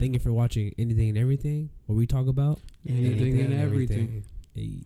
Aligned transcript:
Thank 0.00 0.14
you 0.14 0.18
for 0.18 0.32
watching 0.32 0.74
anything 0.78 1.10
and 1.10 1.18
everything. 1.18 1.68
What 1.84 1.96
we 1.96 2.06
talk 2.06 2.26
about. 2.26 2.58
Anything 2.88 3.38
and 3.40 3.52
everything. 3.52 4.24
Hey. 4.54 4.80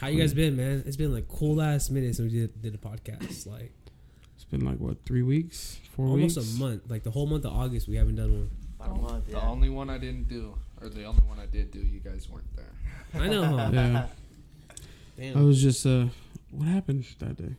How 0.00 0.08
you 0.08 0.18
guys 0.18 0.32
been, 0.34 0.56
man? 0.56 0.82
It's 0.86 0.96
been 0.96 1.12
like 1.12 1.28
cool 1.28 1.60
ass 1.60 1.90
minutes 1.90 2.16
since 2.18 2.32
we 2.32 2.40
did, 2.40 2.62
did 2.62 2.74
a 2.74 2.78
podcast. 2.78 3.46
Like 3.46 3.72
It's 4.34 4.44
been 4.44 4.64
like 4.64 4.78
what 4.78 5.04
three 5.04 5.22
weeks, 5.22 5.78
four 5.94 6.06
almost 6.06 6.36
weeks. 6.36 6.56
a 6.56 6.58
month. 6.58 6.82
Like 6.88 7.02
the 7.02 7.10
whole 7.10 7.26
month 7.26 7.44
of 7.44 7.52
August, 7.52 7.88
we 7.88 7.96
haven't 7.96 8.16
done 8.16 8.30
one. 8.32 8.50
About 8.80 8.96
a 8.96 9.00
month, 9.00 9.26
The 9.26 9.32
yeah. 9.32 9.48
only 9.48 9.68
one 9.68 9.90
I 9.90 9.98
didn't 9.98 10.28
do, 10.28 10.54
or 10.80 10.88
the 10.88 11.04
only 11.04 11.22
one 11.22 11.38
I 11.38 11.46
did 11.46 11.70
do, 11.70 11.78
you 11.80 12.00
guys 12.00 12.28
weren't 12.30 12.46
there. 12.56 12.72
I 13.22 13.28
know, 13.28 13.44
huh? 13.44 13.70
Yeah, 13.72 14.06
Damn. 15.18 15.36
I 15.38 15.42
was 15.42 15.60
just 15.62 15.84
uh, 15.86 16.06
what 16.50 16.66
happened 16.68 17.04
that 17.18 17.36
day? 17.36 17.54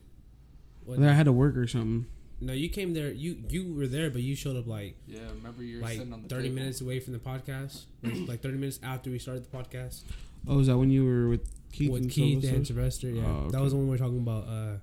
What- 1.00 1.10
I 1.10 1.14
had 1.14 1.26
to 1.26 1.32
work 1.32 1.56
or 1.58 1.68
something. 1.68 2.06
no, 2.42 2.54
you 2.54 2.70
came 2.70 2.94
there. 2.94 3.12
You 3.12 3.38
you 3.50 3.74
were 3.74 3.88
there, 3.88 4.10
but 4.10 4.22
you 4.22 4.36
showed 4.36 4.56
up 4.58 4.68
like 4.68 4.96
Yeah, 5.08 5.20
remember 5.38 5.64
you 5.64 5.78
were 5.78 5.84
like 5.84 5.98
sitting 5.98 6.14
on 6.14 6.24
the 6.24 6.28
thirty 6.30 6.44
table? 6.50 6.56
minutes 6.56 6.82
away 6.82 7.00
from 7.00 7.14
the 7.14 7.20
podcast. 7.20 7.84
like 8.28 8.42
thirty 8.42 8.58
minutes 8.58 8.80
after 8.84 9.10
we 9.10 9.20
started 9.20 9.46
the 9.50 9.56
podcast 9.58 10.04
Oh, 10.48 10.60
is 10.60 10.68
that 10.68 10.78
when 10.78 10.90
you 10.90 11.06
were 11.06 11.28
with 11.30 11.48
Keith 11.72 11.92
with 11.92 12.02
and 12.04 12.12
Keith 12.12 12.44
and 12.46 12.66
Sylvester? 12.66 13.08
Sylvester. 13.08 13.08
Yeah, 13.10 13.24
Oh, 13.28 13.50
that 13.52 13.58
okay. 13.58 13.64
was 13.64 13.74
when 13.76 13.84
we 13.84 13.90
were 13.92 13.98
talking 14.00 14.20
about 14.20 14.48
uh, 14.48 14.78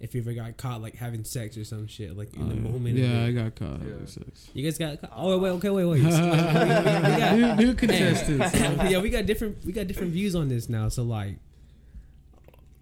if 0.00 0.12
you 0.16 0.20
ever 0.20 0.32
got 0.32 0.56
caught 0.56 0.82
like 0.82 0.96
having 0.96 1.22
sex 1.22 1.56
or 1.56 1.62
some 1.64 1.86
shit, 1.86 2.16
like 2.16 2.34
in 2.34 2.48
the 2.48 2.54
Oh, 2.54 2.56
yeah. 2.56 2.70
moment. 2.72 2.96
Yeah, 2.98 3.24
I 3.24 3.30
got 3.30 3.54
caught 3.54 3.78
Yeah. 3.82 3.90
having 3.92 4.06
sex. 4.08 4.50
You 4.52 4.64
guys 4.64 4.76
got 4.76 5.00
caught. 5.00 5.12
Oh 5.14 5.38
wait, 5.38 5.50
okay, 5.50 5.70
wait, 5.70 5.84
wait. 5.84 6.00
We, 6.02 6.06
we- 6.10 6.10
we 6.12 6.18
got- 6.18 7.36
new, 7.38 7.54
new 7.66 7.74
contestants. 7.74 8.52
yeah, 8.54 8.98
we 9.00 9.08
got 9.10 9.24
different 9.26 9.64
we 9.64 9.70
got 9.72 9.86
different 9.86 10.12
views 10.12 10.34
on 10.34 10.48
this 10.48 10.68
now. 10.68 10.88
So 10.88 11.04
like, 11.04 11.36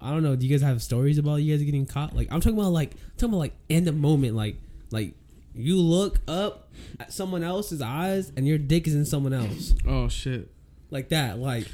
I 0.01 0.11
don't 0.11 0.23
know. 0.23 0.35
Do 0.37 0.47
you 0.47 0.53
guys 0.57 0.63
have 0.63 0.83
stories 0.83 1.19
about 1.19 1.37
you 1.37 1.55
guys 1.57 1.63
getting 1.65 1.87
caught? 1.87 2.15
Like, 2.17 2.29
I'm 2.31 2.41
talking 2.41 2.59
about 2.59 2.73
like 2.73 2.93
I'm 2.93 2.99
talking 3.17 3.29
about 3.31 3.39
like 3.39 3.55
in 3.69 3.85
the 3.85 3.93
moment, 3.93 4.35
like 4.35 4.57
like 4.91 5.15
you 5.55 5.77
look 5.77 6.19
up 6.29 6.71
at 6.99 7.13
someone 7.13 7.43
else's 7.43 7.83
eyes 7.83 8.33
and 8.37 8.47
your 8.47 8.57
dick 8.59 8.87
is 8.87 8.95
in 8.95 9.05
someone 9.05 9.33
else, 9.33 9.75
oh 9.87 10.09
shit! 10.09 10.51
like 10.91 11.09
that. 11.11 11.39
Like, 11.39 11.67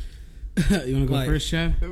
you 0.70 0.74
want 0.74 0.84
to 0.84 1.06
go 1.06 1.14
Like- 1.14 1.26
first, 1.28 1.48
Chad? 1.48 1.76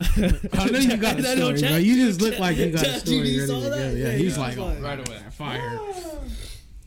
I 0.00 0.68
know 0.70 0.78
you 0.78 0.96
got 0.96 1.18
a 1.18 1.18
I 1.30 1.34
know 1.34 1.56
story, 1.56 1.58
Chad- 1.60 1.68
bro. 1.70 1.76
You 1.78 2.06
just 2.06 2.20
look 2.20 2.38
like 2.38 2.56
you 2.56 2.70
got 2.70 2.82
a 2.82 2.84
Chad 2.84 3.00
story 3.00 3.18
TV 3.18 3.38
ready 3.40 3.46
saw 3.46 3.54
to 3.60 3.70
that? 3.70 3.76
go. 3.76 3.96
Yeah, 3.96 4.06
Yeah, 4.06 4.12
he's 4.12 4.34
he 4.36 4.40
like, 4.40 4.56
like- 4.56 4.80
right 4.82 5.08
away, 5.08 5.18
fire. 5.32 5.80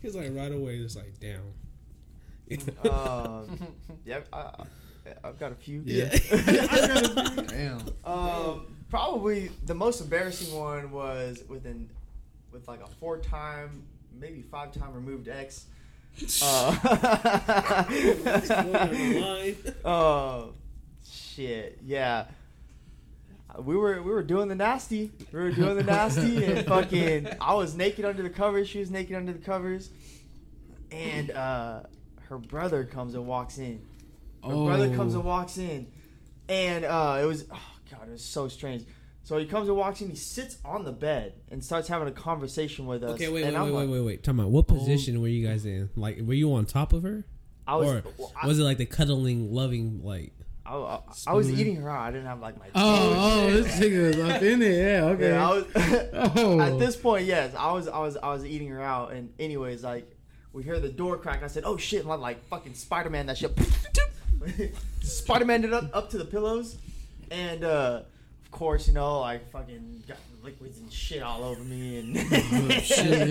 he's 0.01 0.15
like 0.15 0.29
right 0.33 0.51
away, 0.51 0.79
just 0.81 0.95
like 0.95 1.13
damn. 1.19 1.41
um, 2.89 3.67
yeah, 4.05 4.19
I, 4.31 4.63
I've 5.23 5.39
got 5.39 5.51
a 5.51 5.55
few. 5.55 5.81
Yeah. 5.85 6.05
Damn. 7.47 7.81
Um, 8.05 8.67
probably 8.89 9.51
the 9.65 9.73
most 9.73 10.01
embarrassing 10.01 10.57
one 10.57 10.91
was 10.91 11.43
within 11.47 11.89
with 12.51 12.67
like 12.67 12.81
a 12.81 12.87
four 12.87 13.17
time, 13.17 13.83
maybe 14.19 14.41
five 14.41 14.71
time 14.71 14.93
removed 14.93 15.27
ex. 15.27 15.65
Uh, 16.43 16.75
oh 19.85 20.53
shit, 21.09 21.79
yeah. 21.85 22.25
We 23.57 23.77
were 23.77 24.01
we 24.01 24.11
were 24.11 24.21
doing 24.21 24.49
the 24.49 24.55
nasty. 24.55 25.09
We 25.31 25.39
were 25.39 25.51
doing 25.51 25.77
the 25.77 25.83
nasty 25.83 26.43
and 26.43 26.67
fucking. 26.67 27.29
I 27.39 27.53
was 27.53 27.75
naked 27.75 28.03
under 28.03 28.23
the 28.23 28.29
covers. 28.29 28.67
She 28.67 28.79
was 28.79 28.91
naked 28.91 29.15
under 29.15 29.31
the 29.31 29.39
covers, 29.39 29.89
and 30.91 31.31
uh, 31.31 31.83
her 32.27 32.37
brother 32.37 32.83
comes 32.83 33.15
and 33.15 33.25
walks 33.25 33.57
in. 33.57 33.81
Her 34.43 34.49
brother 34.65 34.95
comes 34.95 35.13
and 35.13 35.23
Oh. 35.23 35.27
walks 35.27 35.57
in, 35.57 35.87
and 36.49 36.85
uh, 36.85 37.19
it 37.21 37.25
was 37.25 37.45
oh 37.51 37.59
god, 37.91 38.07
it 38.07 38.11
was 38.11 38.23
so 38.25 38.47
strange. 38.47 38.83
So 39.23 39.37
he 39.37 39.45
comes 39.45 39.67
and 39.69 39.77
walks 39.77 40.01
in. 40.01 40.09
He 40.09 40.15
sits 40.15 40.57
on 40.65 40.83
the 40.83 40.91
bed 40.91 41.33
and 41.51 41.63
starts 41.63 41.87
having 41.87 42.07
a 42.07 42.11
conversation 42.11 42.87
with 42.87 43.03
us. 43.03 43.11
Okay, 43.11 43.29
wait, 43.29 43.43
and 43.43 43.53
wait, 43.55 43.65
wait, 43.65 43.71
like- 43.71 43.87
wait, 43.89 43.89
wait, 43.99 44.05
wait. 44.05 44.23
Tell 44.23 44.33
me, 44.33 44.43
what 44.45 44.67
position 44.67 45.21
were 45.21 45.27
you 45.27 45.47
guys 45.47 45.65
in? 45.65 45.89
Like, 45.95 46.19
were 46.21 46.33
you 46.33 46.53
on 46.55 46.65
top 46.65 46.91
of 46.91 47.03
her, 47.03 47.23
I 47.67 47.75
was, 47.75 47.87
or 47.87 48.03
well, 48.17 48.33
I, 48.41 48.47
was 48.47 48.57
it 48.59 48.63
like 48.63 48.77
the 48.77 48.87
cuddling, 48.87 49.53
loving, 49.53 50.01
like? 50.03 50.33
I, 50.65 50.75
I, 50.75 50.99
I 51.27 51.33
was 51.33 51.51
eating 51.51 51.75
her 51.77 51.89
out. 51.89 51.99
I 52.01 52.11
didn't 52.11 52.25
have 52.27 52.39
like 52.39 52.57
my. 52.57 52.65
Oh, 52.73 53.13
oh, 53.15 53.49
shit. 53.49 53.63
this 53.63 53.79
nigga 53.79 54.07
was 54.07 54.29
up 54.35 54.41
in 54.41 54.61
it. 54.63 54.77
Yeah, 54.77 55.05
okay. 55.05 55.29
Yeah, 55.29 55.49
I 55.49 55.53
was. 55.53 55.65
Oh. 56.37 56.59
At 56.59 56.79
this 56.79 56.95
point, 56.95 57.25
yes, 57.25 57.53
I 57.57 57.71
was, 57.73 57.87
I 57.87 57.99
was, 57.99 58.17
I 58.17 58.29
was 58.33 58.43
eating 58.45 58.69
her 58.69 58.81
out, 58.81 59.11
and 59.13 59.33
anyways, 59.39 59.83
like 59.83 60.09
we 60.53 60.63
hear 60.63 60.79
the 60.79 60.89
door 60.89 61.17
crack. 61.17 61.37
And 61.37 61.45
I 61.45 61.47
said, 61.47 61.63
"Oh 61.65 61.77
shit!" 61.77 62.03
And 62.03 62.11
I'm 62.11 62.21
like 62.21 62.43
fucking 62.45 62.73
Spider 62.73 63.09
Man 63.11 63.27
that 63.27 63.37
shit. 63.37 63.51
Spider 65.01 65.45
Man 65.45 65.63
it 65.63 65.73
up 65.73 65.89
up 65.95 66.09
to 66.11 66.17
the 66.17 66.25
pillows, 66.25 66.77
and 67.29 67.63
uh, 67.63 68.01
of 68.43 68.51
course, 68.51 68.87
you 68.87 68.93
know, 68.93 69.21
I 69.21 69.39
fucking 69.51 70.03
got 70.07 70.17
liquids 70.43 70.79
and 70.79 70.91
shit 70.91 71.21
all 71.21 71.43
over 71.43 71.63
me, 71.63 71.99
and 71.99 72.17
shit. 72.83 73.27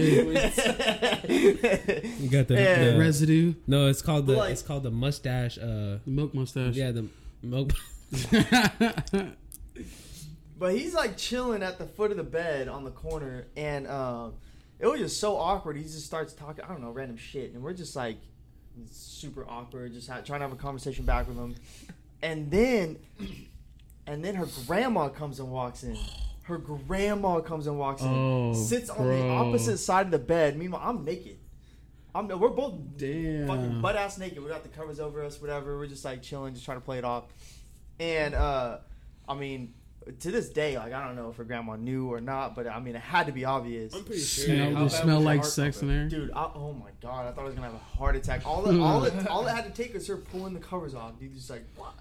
You 2.19 2.29
got 2.31 2.49
the, 2.49 2.55
Yeah. 2.55 2.85
the 2.93 2.97
Residue, 2.99 3.55
no, 3.67 3.89
it's 3.89 4.03
called 4.03 4.27
the 4.27 4.37
Like- 4.37 4.53
it's 4.53 4.63
called 4.63 4.83
the 4.85 4.91
mustache. 4.91 5.59
Uh, 5.59 5.99
the 6.05 6.11
milk 6.11 6.35
mustache. 6.35 6.75
yeah, 6.75 6.91
the 6.93 7.07
milk. 7.43 7.73
But 10.59 10.75
he's 10.75 10.93
like 10.93 11.17
chilling 11.17 11.63
at 11.63 11.79
the 11.79 11.87
foot 11.87 12.11
of 12.11 12.19
the 12.19 12.23
bed 12.23 12.69
on 12.69 12.85
the 12.85 12.91
corner, 12.91 13.47
and 13.57 13.87
um, 13.89 14.35
it 14.79 14.87
was 14.87 15.01
just 15.01 15.19
so 15.19 15.39
awkward. 15.39 15.79
He 15.79 15.85
just 15.85 16.05
starts 16.05 16.35
talking, 16.35 16.63
I 16.63 16.69
don't 16.69 16.83
know, 16.83 16.91
random 16.91 17.17
shit, 17.17 17.55
and 17.55 17.63
we're 17.63 17.73
just 17.73 17.97
like 17.97 18.19
super 18.91 19.45
awkward, 19.49 19.93
just 19.93 20.09
ha- 20.09 20.21
trying 20.21 20.41
to 20.41 20.45
have 20.47 20.53
a 20.53 20.57
conversation 20.57 21.05
back 21.05 21.29
with 21.29 21.37
him. 21.37 21.55
And 22.23 22.51
then, 22.51 22.99
and 24.07 24.25
then 24.25 24.35
her 24.35 24.47
grandma 24.67 25.09
comes 25.09 25.41
and 25.41 25.51
walks 25.51 25.83
in. 25.85 25.97
Her 26.43 26.59
grandma 26.59 27.41
comes 27.41 27.67
and 27.67 27.79
walks 27.79 28.03
in, 28.03 28.09
Oh, 28.09 28.53
sits 28.55 28.91
on 28.91 29.07
the 29.07 29.13
bro. 29.15 29.37
opposite 29.37 29.79
side 29.79 30.07
of 30.07 30.13
the 30.13 30.19
bed. 30.19 30.59
Meanwhile, 30.59 30.83
I'm 30.85 31.05
naked. 31.05 31.39
I'm 32.15 32.27
we're 32.27 32.49
both 32.49 32.75
Damn. 32.97 33.47
fucking 33.47 33.81
butt 33.81 33.95
ass 33.95 34.19
naked. 34.19 34.43
We 34.43 34.49
got 34.49 34.65
the 34.65 34.69
covers 34.69 34.99
over 34.99 35.23
us, 35.25 35.41
whatever. 35.41 35.79
We're 35.79 35.87
just 35.87 36.05
like 36.05 36.23
chilling, 36.23 36.55
just 36.55 36.65
trying 36.65 36.79
to 36.79 36.85
play 36.85 36.99
it 36.99 37.05
off. 37.05 37.25
And 38.01 38.35
uh, 38.35 38.79
I 39.29 39.35
mean, 39.35 39.75
to 40.21 40.31
this 40.31 40.49
day, 40.49 40.77
like 40.79 40.93
I 40.93 41.07
don't 41.07 41.15
know 41.17 41.29
if 41.31 41.37
her 41.37 41.45
grandma 41.45 41.77
knew 41.77 42.11
or 42.13 42.21
not, 42.21 42.55
but 42.57 42.67
I 42.67 42.81
mean, 42.81 42.97
it 42.97 43.03
had 43.03 43.27
to 43.27 43.33
be 43.33 43.45
obvious. 43.45 43.95
I'm 43.95 44.05
pretty 44.05 44.21
sure. 44.23 44.45
Smell, 44.47 44.75
how 44.75 44.85
the 44.85 44.91
smell 44.91 45.21
like 45.21 45.45
sex 45.45 45.83
in 45.83 45.89
there. 45.89 46.09
Dude, 46.09 46.31
I, 46.33 46.51
oh 46.55 46.73
my 46.73 46.91
god, 47.03 47.27
I 47.29 47.33
thought 47.33 47.43
I 47.43 47.45
was 47.45 47.55
gonna 47.55 47.67
have 47.67 47.75
a 47.77 47.97
heart 47.97 48.17
attack. 48.17 48.43
All 48.47 48.63
that, 48.63 48.81
all 48.81 49.01
that, 49.03 49.29
all 49.29 49.47
it 49.47 49.51
had 49.55 49.65
to 49.65 49.71
take 49.83 49.93
was 49.95 50.07
her 50.09 50.17
pulling 50.17 50.55
the 50.55 50.61
covers 50.61 50.95
off. 50.95 51.19
Dude, 51.19 51.35
just 51.35 51.51
like 51.51 51.65
what? 51.77 51.93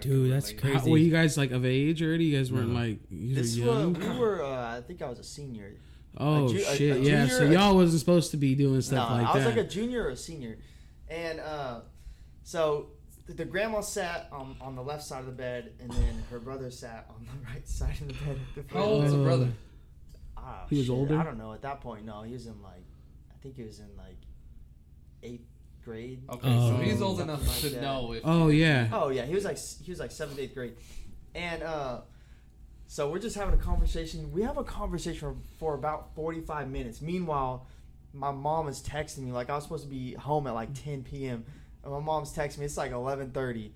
Dude, 0.00 0.32
that's 0.32 0.50
relate. 0.52 0.60
crazy. 0.62 0.78
How, 0.78 0.90
were 0.90 0.98
you 0.98 1.10
guys 1.10 1.36
like 1.36 1.50
of 1.50 1.66
age 1.66 2.00
already? 2.02 2.26
You 2.26 2.38
guys 2.38 2.52
weren't 2.52 2.68
No. 2.68 2.78
like 2.78 2.98
you 3.10 3.30
were 3.30 3.42
This 3.42 3.58
was 3.58 3.96
we 3.98 4.18
were. 4.18 4.44
Uh, 4.44 4.78
I 4.78 4.80
think 4.82 5.02
I 5.02 5.08
was 5.08 5.18
a 5.18 5.24
senior. 5.24 5.72
oh 6.16 6.46
a 6.46 6.48
ju- 6.50 6.60
shit! 6.60 6.96
a 6.96 7.00
yeah, 7.00 7.26
junior- 7.26 7.28
so 7.38 7.44
y'all 7.50 7.74
wasn't 7.74 7.98
supposed 7.98 8.30
to 8.30 8.36
be 8.36 8.54
doing 8.54 8.74
No, 8.74 8.80
stuff 8.80 9.10
like 9.10 9.22
that. 9.22 9.28
I 9.30 9.34
was 9.34 9.44
that. 9.44 9.56
like 9.56 9.66
a 9.66 9.68
junior 9.68 10.04
or 10.04 10.10
a 10.10 10.16
senior, 10.16 10.58
and 11.08 11.40
uh, 11.40 11.80
so 12.44 12.90
the, 13.30 13.34
the 13.36 13.44
grandma 13.44 13.80
sat 13.80 14.28
on, 14.32 14.56
on 14.60 14.74
the 14.76 14.82
left 14.82 15.02
side 15.04 15.20
of 15.20 15.26
the 15.26 15.32
bed, 15.32 15.72
and 15.80 15.90
then 15.90 16.22
her 16.30 16.38
brother 16.38 16.70
sat 16.70 17.06
on 17.10 17.24
the 17.26 17.46
right 17.52 17.66
side 17.68 17.96
of 18.00 18.08
the 18.08 18.14
bed. 18.14 18.38
At 18.56 18.68
the 18.68 18.74
How 18.74 18.84
old 18.84 19.02
was 19.04 19.12
the 19.12 19.18
Oh. 19.20 19.24
brother? 19.24 19.48
Ah, 20.36 20.64
He 20.70 20.76
was 20.78 20.86
shit, 20.86 20.94
older? 20.94 21.18
I 21.18 21.22
don't 21.24 21.38
know. 21.38 21.52
At 21.52 21.62
that 21.62 21.80
point, 21.80 22.04
no, 22.06 22.22
he 22.22 22.32
was 22.32 22.46
in 22.46 22.60
like, 22.62 22.84
I 23.30 23.34
think 23.42 23.56
he 23.56 23.62
was 23.64 23.78
in 23.78 23.88
like 23.96 24.16
eighth 25.22 25.46
grade. 25.84 26.22
Okay, 26.28 26.48
Oh. 26.48 26.70
so 26.70 26.76
he's 26.82 27.02
old 27.02 27.20
enough 27.20 27.46
like 27.46 27.58
to 27.58 27.68
that. 27.70 27.82
know 27.82 28.12
if. 28.12 28.22
oh 28.24 28.48
yeah. 28.48 28.88
Oh 28.92 29.08
yeah, 29.10 29.24
he 29.24 29.34
was 29.34 29.44
like 29.44 29.58
he 29.82 29.90
was 29.90 30.00
like 30.00 30.10
seventh, 30.12 30.38
eighth 30.38 30.54
grade, 30.54 30.76
and 31.34 31.62
uh, 31.62 32.00
so 32.86 33.10
we're 33.10 33.18
just 33.18 33.36
having 33.36 33.54
a 33.54 33.62
conversation. 33.62 34.30
We 34.32 34.42
have 34.42 34.56
a 34.58 34.64
conversation 34.64 35.40
for 35.58 35.74
about 35.74 36.14
forty 36.14 36.40
five 36.40 36.68
minutes. 36.70 37.00
Meanwhile, 37.02 37.66
my 38.12 38.30
mom 38.30 38.68
is 38.68 38.80
texting 38.82 39.18
me 39.24 39.32
like 39.32 39.48
I 39.50 39.54
was 39.54 39.64
supposed 39.64 39.84
to 39.84 39.90
be 39.90 40.14
home 40.14 40.46
at 40.46 40.54
like 40.54 40.70
ten 40.74 41.02
p.m. 41.02 41.44
and 41.84 41.92
my 41.92 42.00
mom's 42.00 42.32
texting 42.34 42.58
me. 42.58 42.64
It's 42.66 42.76
like 42.76 42.92
eleven 42.92 43.30
thirty. 43.30 43.72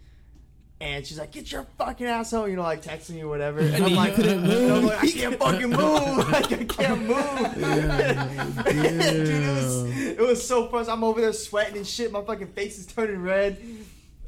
And 0.81 1.07
she's 1.07 1.19
like, 1.19 1.31
"Get 1.31 1.51
your 1.53 1.67
fucking 1.79 2.07
ass 2.07 2.33
home," 2.33 2.51
you 2.51 2.57
know, 2.57 2.63
like 2.63 2.83
texting 2.83 3.11
me 3.15 3.23
or 3.23 3.29
whatever. 3.29 3.61
And, 3.61 3.85
I'm 3.85 3.95
like, 3.95 4.19
and 4.19 4.51
I'm 4.73 4.85
like, 4.87 5.05
"I 5.05 5.11
can't 5.11 5.39
fucking 5.39 5.71
move! 5.71 6.29
like, 6.33 6.53
I 6.53 6.65
can't 6.65 7.01
move!" 7.03 7.57
Yeah, 7.57 8.45
Dude, 8.65 9.29
it 9.29 9.55
was, 9.55 9.85
it 9.97 10.21
was 10.21 10.47
so 10.47 10.69
fun. 10.69 10.85
I'm 10.89 11.05
over 11.05 11.21
there 11.21 11.33
sweating 11.33 11.77
and 11.77 11.87
shit. 11.87 12.11
My 12.13 12.23
fucking 12.23 12.49
face 12.49 12.79
is 12.79 12.87
turning 12.87 13.23
red. 13.23 13.57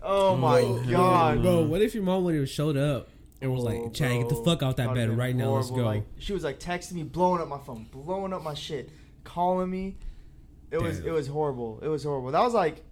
Oh 0.02 0.36
my 0.36 0.60
Bro, 0.62 0.82
god, 0.88 1.42
bro, 1.42 1.62
what 1.62 1.82
if 1.82 1.94
your 1.94 2.04
mom 2.04 2.22
would 2.24 2.36
have 2.36 2.48
showed 2.48 2.76
up 2.76 3.08
and 3.42 3.52
was 3.52 3.62
Oh, 3.62 3.66
like, 3.66 3.92
"Chad, 3.92 4.12
get 4.20 4.28
the 4.28 4.36
fuck 4.36 4.62
out 4.62 4.76
that 4.76 4.84
That'd 4.84 4.94
bed 4.94 5.08
been 5.08 5.16
right 5.16 5.34
now. 5.34 5.56
Let's 5.56 5.70
go." 5.70 5.78
Like, 5.84 6.04
she 6.18 6.32
was 6.32 6.44
like 6.44 6.60
texting 6.60 6.92
me, 6.92 7.02
blowing 7.02 7.42
up 7.42 7.48
my 7.48 7.58
phone, 7.58 7.86
blowing 7.90 8.32
up 8.32 8.42
my 8.42 8.54
shit, 8.54 8.90
calling 9.24 9.68
me. 9.68 9.96
It 10.70 10.80
was 10.80 11.00
it 11.00 11.10
was 11.10 11.26
horrible. 11.26 11.80
It 11.82 11.88
was 11.88 12.04
horrible. 12.04 12.30
That 12.30 12.42
was 12.42 12.54
like, 12.54 12.84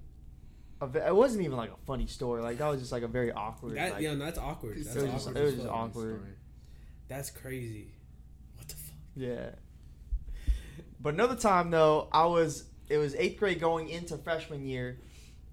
a, 0.81 1.07
it 1.09 1.15
wasn't 1.15 1.45
even 1.45 1.57
like 1.57 1.71
a 1.71 1.77
funny 1.87 2.07
story. 2.07 2.43
Like 2.43 2.59
that 2.59 2.69
was 2.69 2.81
just 2.81 2.93
like 2.93 3.03
a 3.03 3.09
very 3.09 3.33
awkward. 3.33 3.77
that, 3.77 3.93
like, 3.95 4.03
yeah, 4.03 4.15
that's 4.15 4.39
awkward. 4.39 4.77
That's 4.79 4.97
it 4.97 5.03
was 5.03 5.13
just- 5.13 5.27
awkward. 5.29 5.37
it 5.41 5.45
was 5.45 5.55
just 5.55 5.67
fuck. 5.67 5.75
awkward. 5.77 6.37
That's 7.09 7.31
crazy. 7.31 7.89
What 8.57 8.69
the 8.69 8.75
fuck? 8.75 8.95
Yeah. 9.17 9.51
But 11.01 11.15
another 11.15 11.37
time 11.37 11.71
though, 11.71 12.09
I 12.13 12.27
was 12.27 12.65
it 12.89 12.99
was 12.99 13.15
eighth 13.15 13.39
grade 13.39 13.61
going 13.61 13.89
into 13.89 14.17
freshman 14.19 14.67
year. 14.67 15.01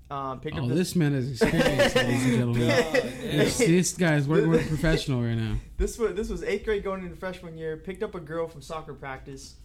Um, 0.10 0.42
picked 0.42 0.58
Oh, 0.58 0.64
up 0.64 0.68
the, 0.68 0.76
this 0.76 0.94
man 0.96 1.14
is 1.14 1.32
experienced, 1.42 1.96
ladies 1.96 2.24
and 2.26 2.34
gentlemen. 2.34 3.08
This, 3.32 3.58
this 3.60 3.94
guy's 3.94 4.28
working 4.28 4.50
with 4.50 4.66
a 4.66 4.68
professional 4.68 5.22
right 5.22 5.36
now. 5.38 5.56
This 5.78 5.98
was 5.98 6.16
this 6.16 6.28
was 6.30 6.44
eighth 6.44 6.66
grade 6.66 6.84
going 6.84 7.02
into 7.04 7.16
freshman 7.16 7.58
year. 7.58 7.78
Picked 7.78 8.04
up 8.04 8.14
a 8.14 8.20
girl 8.20 8.48
from 8.50 8.62
soccer 8.62 8.94
practice. 8.94 9.56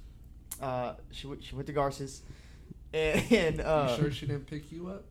Uh, 0.62 0.94
she 1.10 1.26
went- 1.26 1.42
she 1.42 1.54
went 1.56 1.66
to 1.66 1.72
Garces, 1.72 2.22
and, 2.94 3.32
and 3.32 3.60
uh, 3.60 3.88
you 3.96 4.02
sure 4.04 4.10
she 4.12 4.26
didn't 4.26 4.46
pick 4.46 4.70
you 4.70 4.86
up? 4.88 5.04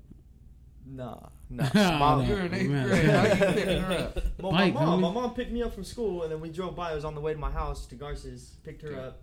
Nah, 0.86 1.18
nah. 1.50 1.70
Mom, 1.98 2.22
no. 2.22 2.26
You're 2.28 2.40
in 2.46 2.54
eighth 2.54 2.68
grade. 2.90 3.06
How 3.06 3.24
you 3.48 3.54
picking 3.54 3.82
her 3.82 3.94
up? 3.94 4.24
Well, 4.40 4.52
Bike, 4.52 4.74
my 4.74 4.86
mom, 4.86 5.00
homie. 5.00 5.02
my 5.02 5.12
mom 5.22 5.34
picked 5.34 5.52
me 5.52 5.64
up 5.64 5.74
from 5.74 5.84
school, 5.84 6.24
and 6.24 6.32
then 6.32 6.40
we 6.42 6.50
drove 6.50 6.76
by. 6.76 6.92
I 6.92 6.96
was 6.96 7.06
on 7.06 7.16
the 7.16 7.22
way 7.22 7.34
to 7.34 7.40
my 7.40 7.50
house 7.52 7.86
to 7.88 7.96
Garces, 7.96 8.56
picked 8.64 8.82
her 8.84 8.90
Okay. 8.90 9.00
up, 9.00 9.22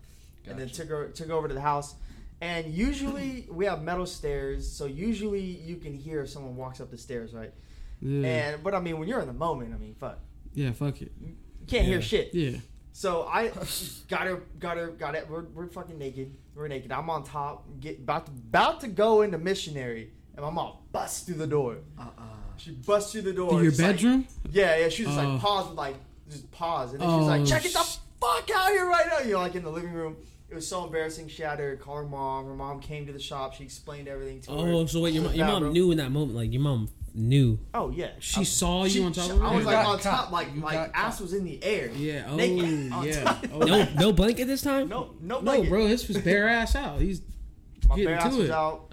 and 0.48 0.58
then 0.58 0.68
took 0.68 0.88
her 0.88 1.08
took 1.08 1.28
her 1.28 1.34
over 1.34 1.48
to 1.48 1.54
the 1.54 1.60
house. 1.60 1.94
And 2.40 2.66
usually 2.74 3.46
we 3.50 3.66
have 3.66 3.82
metal 3.82 4.06
stairs, 4.06 4.68
so 4.68 4.86
usually 4.86 5.40
you 5.42 5.76
can 5.76 5.94
hear 5.94 6.22
if 6.22 6.30
someone 6.30 6.56
walks 6.56 6.80
up 6.80 6.90
the 6.90 6.98
stairs, 6.98 7.32
right? 7.32 7.52
Yeah, 8.00 8.26
And 8.54 8.64
but 8.64 8.74
I 8.74 8.80
mean, 8.80 8.98
when 8.98 9.06
you're 9.08 9.20
in 9.20 9.28
the 9.28 9.32
moment, 9.32 9.72
I 9.72 9.78
mean, 9.78 9.94
fuck, 9.94 10.18
yeah 10.54 10.72
fuck 10.72 11.00
it. 11.02 11.12
you 11.20 11.36
can't 11.68 11.84
hear 11.86 12.02
shit. 12.02 12.34
Yeah. 12.34 12.58
So 12.94 13.22
I 13.22 13.52
got 14.08 14.26
her, 14.26 14.42
got 14.58 14.76
her, 14.76 14.88
got 14.88 15.14
it. 15.14 15.30
We're, 15.30 15.44
we're 15.44 15.68
fucking 15.68 15.96
naked. 15.98 16.34
We're 16.56 16.66
naked. 16.68 16.90
I'm 16.90 17.08
on 17.10 17.22
top, 17.22 17.64
get 17.78 17.98
about 18.00 18.26
to, 18.26 18.32
about 18.32 18.80
to 18.80 18.88
go 18.88 19.22
into 19.22 19.38
missionary, 19.38 20.10
and 20.36 20.44
my 20.44 20.50
mom 20.50 20.74
busts 20.92 21.20
through 21.24 21.36
the 21.36 21.46
door. 21.46 21.78
Uh-uh. 21.98 22.10
She 22.56 22.70
busts 22.72 23.12
through 23.12 23.22
the 23.22 23.32
door. 23.32 23.50
To 23.50 23.56
your 23.56 23.70
just 23.70 23.80
like- 23.80 23.96
bedroom? 23.96 24.26
yeah, 24.50 24.76
yeah. 24.76 24.88
She 24.88 25.04
was 25.04 25.14
just 25.14 25.24
Oh. 25.26 25.32
like 25.32 25.40
pause, 25.40 25.70
like 25.74 25.96
just 26.30 26.50
pause, 26.52 26.92
and 26.92 27.00
then 27.00 27.08
she's 27.08 27.14
Oh, 27.14 27.26
like, 27.26 27.44
"Check 27.46 27.64
it 27.64 27.72
the 27.72 27.78
fuck 28.20 28.50
out 28.54 28.70
here 28.70 28.86
right 28.86 29.06
now!" 29.08 29.18
You 29.24 29.32
know, 29.34 29.38
like 29.40 29.54
in 29.54 29.62
the 29.64 29.70
living 29.70 29.92
room. 29.92 30.16
It 30.50 30.54
was 30.56 30.68
so 30.68 30.84
embarrassing. 30.84 31.28
She 31.28 31.40
had 31.42 31.58
her 31.60 31.76
call 31.76 31.96
her 31.96 32.02
mom. 32.04 32.44
Her 32.44 32.54
mom 32.54 32.78
came 32.80 33.06
to 33.06 33.12
the 33.12 33.18
shop. 33.18 33.54
She 33.54 33.64
explained 33.64 34.06
everything 34.06 34.42
to 34.42 34.50
her. 34.50 34.56
Oh, 34.58 34.84
so 34.86 35.00
wait, 35.00 35.14
your, 35.14 35.24
mom- 35.24 35.34
your 35.34 35.46
mom 35.46 35.62
bro. 35.62 35.72
knew 35.72 35.90
in 35.92 35.96
that 35.98 36.10
moment. 36.12 36.36
Like 36.36 36.52
your 36.52 36.60
mom 36.60 36.90
knew. 37.14 37.58
Oh 37.72 37.88
yeah. 37.90 38.10
She 38.20 38.40
I- 38.40 38.44
saw 38.44 38.84
you 38.84 38.90
she- 38.90 39.02
on 39.02 39.12
top 39.14 39.24
she- 39.24 39.30
of 39.30 39.38
her? 39.40 39.46
I 39.46 39.54
was 39.54 39.60
You 39.60 39.66
like 39.66 39.76
got 39.76 39.86
on 39.86 39.98
caught. 39.98 40.02
top, 40.24 40.30
like 40.30 40.54
You 40.54 40.60
like 40.60 40.90
ass 40.94 41.14
caught. 41.16 41.22
was 41.22 41.32
in 41.32 41.44
the 41.44 41.62
air. 41.64 41.90
Yeah. 41.96 42.26
Oh, 42.28 42.36
Naked 42.36 42.92
yeah. 43.04 43.38
Oh. 43.50 43.58
No, 43.60 43.88
no 43.94 44.12
blanket 44.12 44.44
this 44.44 44.60
time. 44.60 44.88
No, 44.90 45.14
no, 45.22 45.40
No, 45.40 45.62
bro, 45.64 45.88
this 45.88 46.06
was 46.06 46.18
bare 46.18 46.48
ass 46.48 46.76
out. 46.76 47.00
He's 47.00 47.22
My 47.88 47.96
Get 47.96 48.06
bare 48.06 48.14
ass 48.16 48.24
into 48.26 48.36
was 48.38 48.48
it. 48.50 48.52
out. 48.52 48.91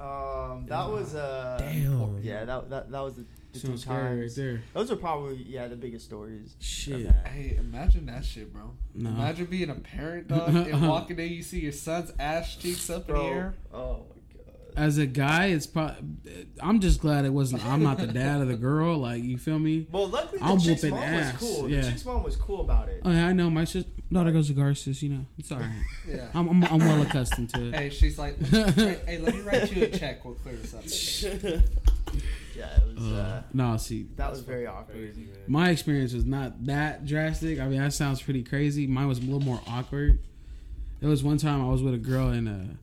Um, 0.00 0.66
that 0.66 0.88
was 0.90 1.14
uh. 1.14 1.56
Damn. 1.60 2.18
Yeah, 2.22 2.44
that 2.44 2.70
that, 2.70 2.90
that 2.90 3.00
was 3.00 3.14
the, 3.14 3.24
the 3.52 3.58
two 3.60 3.66
sounds 3.68 3.82
scary 3.82 4.02
right 4.02 4.20
times. 4.22 4.36
there. 4.36 4.62
Those 4.72 4.90
are 4.90 4.96
probably 4.96 5.36
yeah 5.36 5.68
the 5.68 5.76
biggest 5.76 6.04
stories. 6.06 6.56
Shit. 6.60 7.10
Hey, 7.26 7.56
imagine 7.58 8.06
that 8.06 8.24
shit, 8.24 8.52
bro. 8.52 8.72
No. 8.94 9.10
Imagine 9.10 9.46
being 9.46 9.70
a 9.70 9.74
parent, 9.74 10.28
dog, 10.28 10.48
and 10.54 10.88
walking 10.88 11.18
in, 11.18 11.32
you 11.32 11.42
see 11.42 11.60
your 11.60 11.72
son's 11.72 12.12
ass 12.18 12.56
cheeks 12.56 12.90
up 12.90 13.08
in 13.08 13.14
the 13.14 13.22
air. 13.22 13.54
Oh 13.72 13.78
my 14.08 14.36
god. 14.36 14.54
As 14.76 14.98
a 14.98 15.06
guy, 15.06 15.46
it's 15.46 15.68
probably. 15.68 15.96
I'm 16.60 16.80
just 16.80 17.00
glad 17.00 17.24
it 17.24 17.30
wasn't. 17.32 17.64
I'm 17.64 17.82
not 17.84 17.98
the 17.98 18.08
dad 18.08 18.40
of 18.40 18.48
the 18.48 18.56
girl. 18.56 18.98
Like 18.98 19.22
you 19.22 19.38
feel 19.38 19.60
me? 19.60 19.86
Well, 19.92 20.08
luckily 20.08 20.40
the 20.40 20.44
I'm 20.44 20.58
chick's 20.58 20.82
whooping 20.82 20.96
mom 20.98 21.04
ass, 21.04 21.40
was 21.40 21.50
cool. 21.56 21.70
yeah. 21.70 21.80
The 21.82 21.90
chick's 21.90 22.04
mom 22.04 22.22
was 22.24 22.34
cool 22.34 22.60
about 22.62 22.88
it. 22.88 23.00
Oh 23.04 23.12
yeah, 23.12 23.28
I 23.28 23.32
know. 23.32 23.48
My 23.50 23.64
sister, 24.08 24.14
daughter 24.14 24.32
goes 24.32 24.46
to 24.48 24.52
Garces. 24.54 25.02
You 25.02 25.08
know, 25.10 25.26
it's 25.38 25.50
alright. 25.52 25.68
Yeah. 26.08 26.28
I'm, 26.34 26.48
I'm 26.48 26.64
I'm 26.64 26.78
well 26.78 27.02
accustomed 27.02 27.50
to 27.50 27.68
it. 27.68 27.74
Hey, 27.74 27.90
she's 27.90 28.18
like, 28.18 28.38
hey, 28.46 28.98
hey, 29.06 29.18
let 29.18 29.34
me 29.34 29.40
write 29.40 29.74
you 29.74 29.84
a 29.84 29.88
check. 29.88 30.24
We'll 30.24 30.34
clear 30.34 30.56
this 30.56 30.74
up. 30.74 31.60
Yeah, 32.56 32.68
it 32.76 32.94
was. 32.94 33.04
Uh, 33.12 33.16
Uh, 33.16 33.42
no, 33.52 33.76
see, 33.78 34.06
that 34.14 34.30
was 34.30 34.40
very 34.40 34.64
awkward. 34.68 35.16
my 35.48 35.70
experience 35.70 36.12
was 36.12 36.24
not 36.24 36.64
that 36.66 37.04
drastic. 37.04 37.58
I 37.58 37.66
mean, 37.66 37.80
that 37.80 37.92
sounds 37.92 38.22
pretty 38.22 38.44
crazy. 38.44 38.86
Mine 38.86 39.08
was 39.08 39.18
a 39.18 39.22
little 39.22 39.40
more 39.40 39.60
awkward. 39.66 40.20
There 41.00 41.08
was 41.10 41.24
one 41.24 41.36
time 41.36 41.60
I 41.60 41.68
was 41.68 41.82
with 41.82 41.94
a 41.94 41.98
girl 41.98 42.28
and 42.28 42.48
uh, 42.48 42.74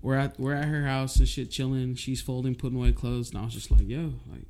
we're 0.00 0.16
at 0.16 0.40
we're 0.40 0.54
at 0.54 0.64
her 0.64 0.84
house 0.86 1.14
and 1.16 1.28
shit 1.28 1.52
chilling. 1.52 1.94
She's 1.94 2.20
folding, 2.20 2.56
putting 2.56 2.76
away 2.76 2.90
clothes, 2.90 3.30
and 3.30 3.38
I 3.38 3.44
was 3.44 3.54
just 3.54 3.70
like, 3.70 3.86
"Yo, 3.88 4.14
like, 4.28 4.46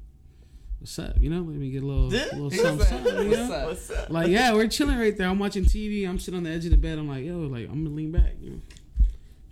what's 0.82 0.98
up? 0.98 1.14
You 1.20 1.30
know, 1.30 1.42
let 1.42 1.56
me 1.56 1.70
get 1.70 1.82
a 1.82 1.86
little, 1.86 2.12
Yeah. 2.12 2.24
little 2.32 2.50
something, 2.50 2.86
something, 2.86 3.24
you 3.24 3.30
"What's 3.30 3.50
up?" 3.52 3.66
What's 3.68 3.90
up? 3.90 4.10
Like, 4.10 4.28
yeah, 4.28 4.52
we're 4.52 4.66
chilling 4.66 4.98
right 4.98 5.16
there. 5.16 5.28
I'm 5.28 5.38
watching 5.38 5.64
TV. 5.64 6.08
I'm 6.08 6.18
sitting 6.18 6.38
on 6.38 6.44
the 6.44 6.50
edge 6.50 6.64
of 6.64 6.72
the 6.72 6.76
bed. 6.76 6.98
I'm 6.98 7.08
like, 7.08 7.24
yo, 7.24 7.38
like, 7.38 7.68
I'm 7.68 7.84
gonna 7.84 7.94
lean 7.94 8.10
back. 8.10 8.32
You 8.40 8.50
know, 8.50 8.60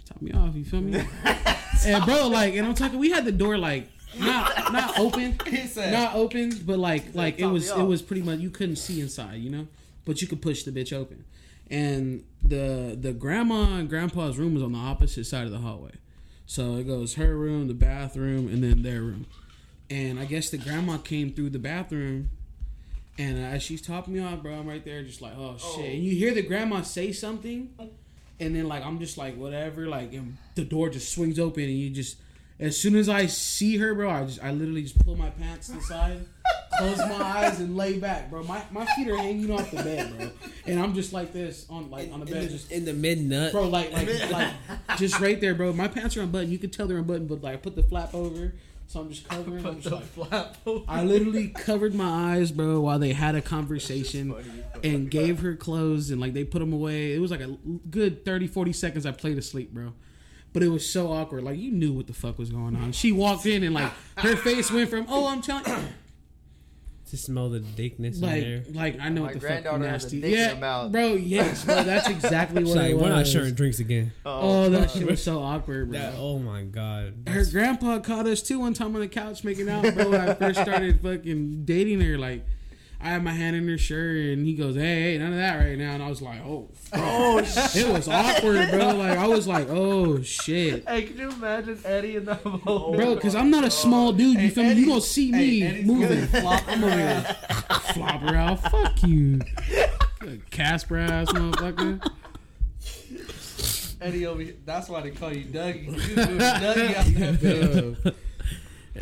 top 0.07 0.21
me 0.21 0.33
off. 0.33 0.55
You 0.57 0.65
feel 0.65 0.81
me? 0.81 1.01
and 1.87 2.05
bro, 2.05 2.27
like, 2.29 2.55
and 2.55 2.67
I'm 2.67 2.75
talking. 2.75 2.99
We 2.99 3.11
had 3.11 3.25
the 3.25 3.33
door 3.33 3.57
like 3.57 3.89
not 4.19 4.73
not 4.73 4.99
open, 4.99 5.39
He 5.47 5.67
said, 5.69 5.93
not 5.93 6.15
open, 6.17 6.51
but 6.67 6.79
like 6.81 7.15
like 7.15 7.39
it 7.39 7.47
was 7.47 7.71
it 7.71 7.83
was 7.85 8.03
pretty 8.03 8.23
much 8.23 8.41
you 8.41 8.51
couldn't 8.51 8.77
see 8.77 9.01
inside. 9.01 9.37
You 9.37 9.51
know, 9.51 9.69
but 10.05 10.21
you 10.21 10.27
could 10.27 10.43
push 10.43 10.65
the 10.65 10.73
bitch 10.73 10.93
open. 10.93 11.25
And 11.71 12.25
the 12.43 12.99
the 13.01 13.13
grandma 13.13 13.77
and 13.77 13.89
grandpa's 13.89 14.37
room 14.37 14.55
was 14.55 14.63
on 14.65 14.73
the 14.73 14.79
opposite 14.79 15.27
side 15.27 15.47
of 15.47 15.53
the 15.53 15.59
hallway. 15.59 15.93
So 16.45 16.75
it 16.75 16.89
goes 16.89 17.15
her 17.15 17.37
room, 17.37 17.69
the 17.69 17.75
bathroom, 17.75 18.49
and 18.49 18.65
then 18.65 18.83
their 18.83 19.03
room. 19.03 19.27
And 19.91 20.21
I 20.21 20.25
guess 20.25 20.51
the 20.51 20.59
grandma 20.59 20.99
came 20.99 21.33
through 21.33 21.51
the 21.51 21.59
bathroom 21.59 22.31
and 23.21 23.39
as 23.39 23.63
she's 23.63 23.83
topping 23.83 24.15
me 24.15 24.21
off, 24.21 24.43
bro, 24.43 24.55
I'm 24.55 24.67
right 24.67 24.83
there 24.83 25.03
just 25.03 25.21
like, 25.21 25.35
oh 25.37 25.57
shit. 25.59 25.79
Oh. 25.79 25.83
And 25.85 26.03
you 26.03 26.17
hear 26.17 26.33
the 26.33 26.43
grandma 26.43 26.81
say 26.81 27.13
something, 27.13 27.71
and 28.39 28.57
then 28.57 28.67
like 28.67 28.85
I'm 28.85 28.99
just 28.99 29.19
like 29.19 29.37
whatever, 29.37 29.87
like 29.87 30.15
and 30.15 30.39
the 30.55 30.65
door 30.65 30.89
just 30.89 31.13
swings 31.13 31.39
open, 31.39 31.65
and 31.65 31.73
you 31.73 31.91
just 31.91 32.17
as 32.59 32.79
soon 32.79 32.97
as 32.97 33.11
I 33.11 33.27
see 33.27 33.77
her, 33.77 33.95
bro, 33.95 34.11
I 34.11 34.25
just 34.25 34.43
I 34.43 34.53
literally 34.53 34.83
just 34.83 34.99
pull 35.05 35.17
my 35.17 35.29
pants 35.29 35.67
to 35.67 35.75
the 35.75 35.83
side, 35.83 36.25
close 36.79 36.97
my 36.97 37.23
eyes, 37.23 37.61
and 37.61 37.77
lay 37.77 37.99
back, 37.99 38.31
bro. 38.31 38.43
My 38.45 38.63
my 38.71 38.87
feet 38.97 39.09
are 39.09 39.19
hanging 39.19 39.51
off 39.51 39.71
the 39.71 39.83
bed, 39.83 40.17
bro, 40.17 40.31
and 40.67 40.81
I'm 40.81 40.95
just 40.95 41.13
like 41.13 41.35
this 41.35 41.67
on 41.69 41.91
like 41.91 42.11
on 42.13 42.21
the 42.21 42.27
in, 42.27 42.33
bed, 42.33 42.45
the, 42.45 42.53
just 42.53 42.73
in 42.73 42.87
the 42.87 42.95
mid 42.95 43.21
nut. 43.21 43.53
bro, 43.53 43.69
like 43.69 43.93
like 43.93 44.31
like 44.31 44.53
just 44.97 45.21
right 45.21 45.39
there, 45.39 45.55
bro. 45.55 45.75
My 45.75 45.89
pants 45.89 46.17
are 46.17 46.23
unbuttoned. 46.23 46.53
You 46.53 46.59
can 46.59 46.71
tell 46.71 46.87
they're 46.87 46.97
unbuttoned, 46.97 47.29
but 47.29 47.43
like 47.43 47.53
I 47.53 47.57
put 47.59 47.77
the 47.77 47.83
flap 47.83 48.15
over, 48.15 48.55
so 48.91 48.99
I'm 48.99 49.09
just 49.09 49.29
covering. 49.29 49.65
I'm 49.65 49.81
just 49.81 49.95
like, 49.95 50.03
flap. 50.03 50.57
I 50.89 51.05
literally 51.05 51.47
covered 51.47 51.95
my 51.95 52.35
eyes, 52.35 52.51
bro, 52.51 52.81
while 52.81 52.99
they 52.99 53.13
had 53.13 53.37
a 53.37 53.41
conversation 53.41 54.35
and 54.83 55.09
gave 55.09 55.43
her 55.43 55.55
clothes 55.55 56.11
and 56.11 56.21
like 56.21 56.33
they 56.33 56.43
put 56.43 56.59
them 56.59 56.73
away. 56.73 57.15
It 57.15 57.21
was 57.21 57.31
like 57.31 57.41
a 57.41 57.57
good 57.89 58.25
30, 58.25 58.49
40 58.49 58.73
seconds 58.73 59.07
I 59.07 59.13
played 59.13 59.39
asleep, 59.39 59.73
bro. 59.73 59.93
But 60.53 60.65
it 60.65 60.71
was 60.71 60.85
so 60.85 61.13
awkward. 61.13 61.45
Like 61.45 61.57
you 61.57 61.71
knew 61.71 61.93
what 61.93 62.09
the 62.09 62.13
fuck 62.13 62.37
was 62.37 62.51
going 62.51 62.75
on. 62.75 62.91
She 62.91 63.13
walked 63.13 63.47
in 63.47 63.63
and 63.63 63.75
like 63.75 63.93
her 64.19 64.35
face 64.35 64.73
went 64.73 64.91
from, 64.91 65.07
"Oh, 65.09 65.29
I'm 65.29 65.41
telling," 65.41 65.65
to 67.11 67.17
smell 67.17 67.49
the 67.51 67.61
dickness 67.61 68.17
in 68.21 68.29
there. 68.29 68.65
like 68.73 68.95
like 68.95 69.01
I 69.01 69.09
know 69.09 69.21
My 69.23 69.27
what 69.29 69.35
the 69.35 69.41
fuck 69.41 69.49
granddaughter 69.63 69.89
has 69.89 70.03
a 70.05 70.07
nasty. 70.07 70.21
dick 70.21 70.33
in 70.33 70.39
Yeah, 70.39 70.49
her 70.55 70.61
mouth. 70.61 70.93
bro. 70.93 71.15
Yes, 71.15 71.65
bro. 71.65 71.83
That's 71.85 72.09
exactly 72.09 72.65
what 72.65 72.77
like, 72.77 72.91
it 72.91 72.95
was. 72.95 73.03
we're 73.03 73.09
not 73.11 73.27
sharing 73.27 73.55
drinks 73.55 73.79
again. 73.79 74.13
Oh, 74.27 74.65
oh, 74.65 74.71
that 74.71 74.91
shit 74.91 75.07
was 75.09 75.23
so 75.23 75.41
awkward, 75.43 75.91
bro. 75.91 75.99
That, 76.01 76.15
oh 76.17 76.39
my 76.39 76.63
god. 76.63 77.15
her 77.29 77.45
grandpa 77.45 77.99
caught 78.01 78.27
us 78.27 78.43
too 78.43 78.59
one 78.61 78.75
time 78.75 78.95
on 78.95 79.01
the 79.01 79.09
couch 79.09 79.45
making 79.45 79.69
out, 79.69 79.83
bro. 79.95 80.11
When 80.11 80.21
I 80.21 80.35
first 80.35 80.61
started 80.61 81.01
fucking 81.03 81.65
dating 81.65 82.01
her, 82.01 82.17
like 82.19 82.45
I 83.03 83.09
had 83.09 83.25
my 83.25 83.31
hand 83.31 83.57
in 83.57 83.67
her 83.67 83.79
shirt, 83.79 84.17
and 84.17 84.45
he 84.45 84.55
goes, 84.55 84.75
"Hey, 84.77 85.13
hey, 85.13 85.19
none 85.19 85.33
of 85.33 85.39
that 85.39 85.57
right 85.57 85.79
now." 85.79 85.93
And 85.93 86.03
I 86.03 86.09
was 86.11 86.21
like, 86.21 86.41
"Oh, 86.45 86.69
fuck. 86.75 87.01
Oh 87.03 87.39
it 87.75 87.89
was 87.89 88.09
awkward, 88.09 88.71
bro." 88.71 88.95
Like 88.95 89.17
I 89.17 89.27
was 89.27 89.49
like, 89.49 89.69
"Oh 89.71 90.21
shit." 90.23 90.87
Hey, 90.87 91.05
can 91.05 91.17
you 91.17 91.31
imagine 91.31 91.79
Eddie 91.85 92.17
in 92.17 92.27
that 92.27 92.41
oh 92.45 92.61
moment? 92.65 92.97
Bro, 92.97 93.15
because 93.15 93.35
I'm 93.35 93.51
not 93.51 93.65
a 93.65 93.71
small 93.71 94.13
dude, 94.13 94.35
you 94.35 94.41
Hey, 94.41 94.51
feel 94.51 94.65
me? 94.65 94.73
You 94.75 94.87
gonna 94.87 95.01
see 95.01 95.33
me 95.33 95.63
Eddie's 95.63 95.87
moving. 95.87 96.27
flop 96.27 96.63
I'm 96.69 96.85
over 96.85 96.95
here, 96.95 97.23
flop 97.95 98.21
her 98.21 98.37
out. 98.37 98.71
Fuck 98.71 99.03
you, 99.05 99.41
Casper 100.51 100.99
ass 100.99 101.29
motherfucker. 101.29 102.07
Eddie 104.03 104.27
over 104.27 104.43
here. 104.43 104.57
That's 104.67 104.91
why 104.91 105.01
they 105.03 105.11
call 105.11 105.33
you 105.33 105.45
Dougie. 105.45 105.87
You 105.87 106.15
doing 106.15 106.39
Dougie 106.39 107.97
out 108.05 108.05
there, 108.05 108.13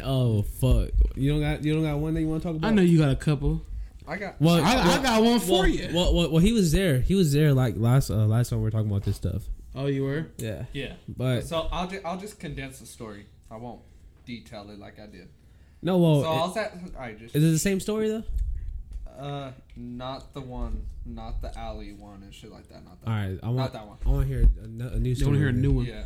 Oh 0.04 0.42
fuck. 0.42 0.90
You 1.16 1.32
don't 1.32 1.40
got 1.40 1.64
you 1.64 1.74
don't 1.74 1.82
got 1.82 1.98
one 1.98 2.14
that 2.14 2.20
you 2.20 2.28
want 2.28 2.42
to 2.42 2.48
talk 2.48 2.56
about? 2.56 2.68
I 2.68 2.74
know 2.74 2.82
you 2.82 2.98
got 2.98 3.10
a 3.10 3.16
couple. 3.16 3.62
I 4.08 4.16
got. 4.16 4.40
Well, 4.40 4.62
I, 4.64 4.76
I 4.98 5.02
got 5.02 5.22
one 5.22 5.38
for 5.40 5.52
well, 5.60 5.66
you. 5.66 5.88
Well, 5.94 6.14
well, 6.14 6.30
well, 6.30 6.40
he 6.42 6.52
was 6.52 6.72
there. 6.72 7.00
He 7.00 7.14
was 7.14 7.32
there 7.32 7.52
like 7.52 7.74
last 7.76 8.10
uh, 8.10 8.26
last 8.26 8.48
time 8.50 8.58
we 8.60 8.64
were 8.64 8.70
talking 8.70 8.88
about 8.90 9.04
this 9.04 9.16
stuff. 9.16 9.42
Oh, 9.74 9.86
you 9.86 10.02
were? 10.04 10.26
Yeah, 10.38 10.64
Yeah. 10.72 10.94
but 11.06 11.42
So 11.46 11.68
I'll 11.70 11.86
just 11.86 12.04
I'll 12.04 12.16
just 12.18 12.40
condense 12.40 12.78
the 12.80 12.86
story. 12.86 13.26
I 13.50 13.56
won't 13.56 13.80
detail 14.24 14.68
it 14.70 14.78
like 14.78 14.98
I 14.98 15.06
did. 15.06 15.28
no. 15.82 15.98
Well, 15.98 16.22
so 16.22 16.28
I 16.28 16.46
was 16.46 16.56
at. 16.56 16.72
I 16.98 17.12
just. 17.12 17.36
is 17.36 17.44
it 17.44 17.50
the 17.50 17.58
same 17.58 17.78
story 17.80 18.08
though? 18.08 18.24
Uh, 19.18 19.50
not 19.76 20.32
the 20.32 20.40
one, 20.40 20.86
not 21.04 21.40
the 21.42 21.56
alley 21.58 21.92
one 21.92 22.22
and 22.22 22.32
shit 22.32 22.50
like 22.52 22.68
that. 22.68 22.84
Not 22.84 23.00
that. 23.02 23.08
All 23.10 23.14
right, 23.16 23.38
I 23.42 23.46
Not 23.46 23.54
want 23.54 23.72
that 23.72 23.86
one. 23.86 23.96
I 24.06 24.08
want 24.08 24.22
to 24.22 24.28
hear 24.34 24.46
a, 24.62 24.66
no- 24.66 24.88
a 24.88 24.98
new 24.98 25.08
You 25.10 25.14
story. 25.16 25.26
want 25.30 25.34
to 25.36 25.40
hear 25.40 25.48
a 25.48 25.52
new 25.52 25.72
one? 25.72 25.84
Yeah. 25.86 26.04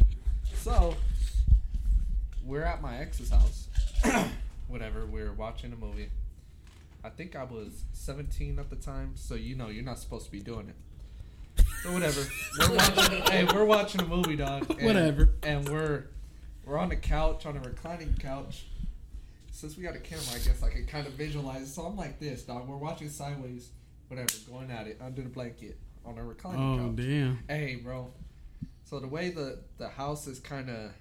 So 0.55 0.95
we're 2.45 2.63
at 2.65 2.81
my 2.83 2.99
ex's 2.99 3.31
house. 3.31 3.69
Whatever. 4.69 5.05
We're 5.07 5.33
watching 5.33 5.73
a 5.73 5.77
movie. 5.77 6.09
I 7.05 7.09
think 7.11 7.35
I 7.37 7.45
was 7.45 7.85
17 7.93 8.59
at 8.59 8.71
the 8.71 8.77
time, 8.77 9.13
so 9.17 9.35
you 9.35 9.55
know 9.57 9.69
you're 9.69 9.85
not 9.85 9.99
supposed 9.99 10.27
to 10.27 10.31
be 10.33 10.41
doing 10.41 10.69
it. 10.69 11.65
So 11.83 11.93
whatever. 11.93 12.23
We're 12.61 12.75
watching. 12.77 13.23
hey, 13.23 13.45
we're 13.53 13.65
watching 13.65 14.01
a 14.03 14.07
movie, 14.07 14.37
dog. 14.37 14.71
and- 14.71 14.83
Whatever. 14.87 15.31
And 15.43 15.69
we're 15.69 16.05
we're 16.65 16.79
on 16.79 16.91
the 16.91 16.97
couch, 16.97 17.45
on 17.45 17.57
a 17.57 17.61
reclining 17.61 18.15
couch. 18.21 18.67
Since 19.51 19.77
we 19.77 19.83
got 19.83 19.95
a 19.97 19.99
camera, 20.01 20.25
I 20.35 20.39
guess 20.39 20.63
I 20.63 20.71
can 20.71 20.87
kind 20.87 21.07
of 21.07 21.13
visualize. 21.15 21.73
So 21.75 21.83
I'm 21.83 21.97
like 21.97 22.19
this, 22.21 22.43
dog. 22.43 22.67
We're 22.69 22.77
watching 22.77 23.09
sideways, 23.09 23.69
whatever, 24.09 24.31
going 24.51 24.71
at 24.71 24.87
it 24.87 24.99
under 25.05 25.23
the 25.23 25.29
blanket 25.29 25.77
on 26.07 26.19
a 26.19 26.25
reclining 26.25 26.81
Oh, 26.81 26.87
couch. 26.89 26.97
damn. 26.97 27.39
Hey, 27.49 27.75
bro. 27.77 28.11
So 28.85 28.99
the 29.01 29.09
way 29.09 29.31
the 29.31 29.59
the 29.79 29.89
house 29.89 30.27
is 30.29 30.39
kind 30.39 30.71
of 30.71 30.93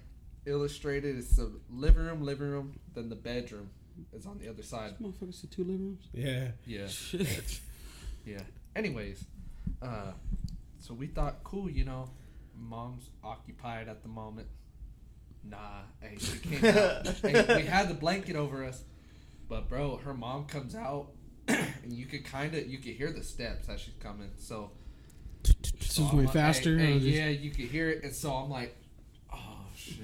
illustrated. 0.46 1.16
It's 1.16 1.36
the 1.36 1.52
living 1.70 2.04
room, 2.04 2.22
living 2.24 2.48
room, 2.50 2.78
then 2.94 3.08
the 3.08 3.16
bedroom 3.16 3.70
is 4.12 4.26
on 4.26 4.38
the 4.38 4.48
other 4.48 4.62
side. 4.62 4.94
Motherfuckers 5.00 5.40
to 5.40 5.46
two 5.48 5.62
living 5.64 5.80
rooms. 5.86 6.08
Yeah. 6.12 6.48
Yeah, 6.66 6.86
Shit. 6.88 7.60
yeah. 8.26 8.40
Anyways, 8.74 9.24
uh, 9.82 10.12
so 10.80 10.94
we 10.94 11.06
thought, 11.06 11.42
cool, 11.44 11.70
you 11.70 11.84
know, 11.84 12.08
mom's 12.58 13.08
occupied 13.22 13.88
at 13.88 14.02
the 14.02 14.08
moment. 14.08 14.48
Nah, 15.44 15.82
hey, 16.00 16.16
she 16.18 16.38
came 16.38 16.64
out. 16.64 17.06
hey, 17.22 17.56
we 17.56 17.62
had 17.66 17.88
the 17.88 17.94
blanket 17.94 18.36
over 18.36 18.64
us, 18.64 18.82
but 19.48 19.68
bro, 19.68 19.96
her 19.98 20.14
mom 20.14 20.46
comes 20.46 20.74
out, 20.76 21.08
and 21.48 21.66
you 21.92 22.06
could 22.06 22.24
kind 22.24 22.54
of 22.54 22.66
you 22.68 22.78
could 22.78 22.92
hear 22.92 23.12
the 23.12 23.24
steps 23.24 23.68
as 23.68 23.80
she's 23.80 23.94
coming. 23.98 24.30
So 24.38 24.70
This 25.42 25.56
so 25.94 26.04
is 26.04 26.10
I'm 26.12 26.24
like, 26.24 26.32
faster. 26.32 26.78
hey, 26.78 26.86
hey, 26.86 26.98
just- 27.00 27.06
yeah, 27.06 27.28
you 27.28 27.50
could 27.50 27.64
hear 27.66 27.90
it, 27.90 28.04
and 28.04 28.14
so 28.14 28.32
I'm 28.32 28.50
like, 28.50 28.76
oh 29.34 29.58
shit. 29.76 29.96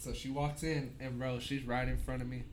So 0.00 0.12
she 0.12 0.30
walks 0.30 0.62
in, 0.62 0.94
and 1.00 1.18
bro, 1.18 1.40
she's 1.40 1.64
right 1.64 1.88
in 1.88 1.96
front 1.98 2.22
of 2.22 2.28
me, 2.28 2.44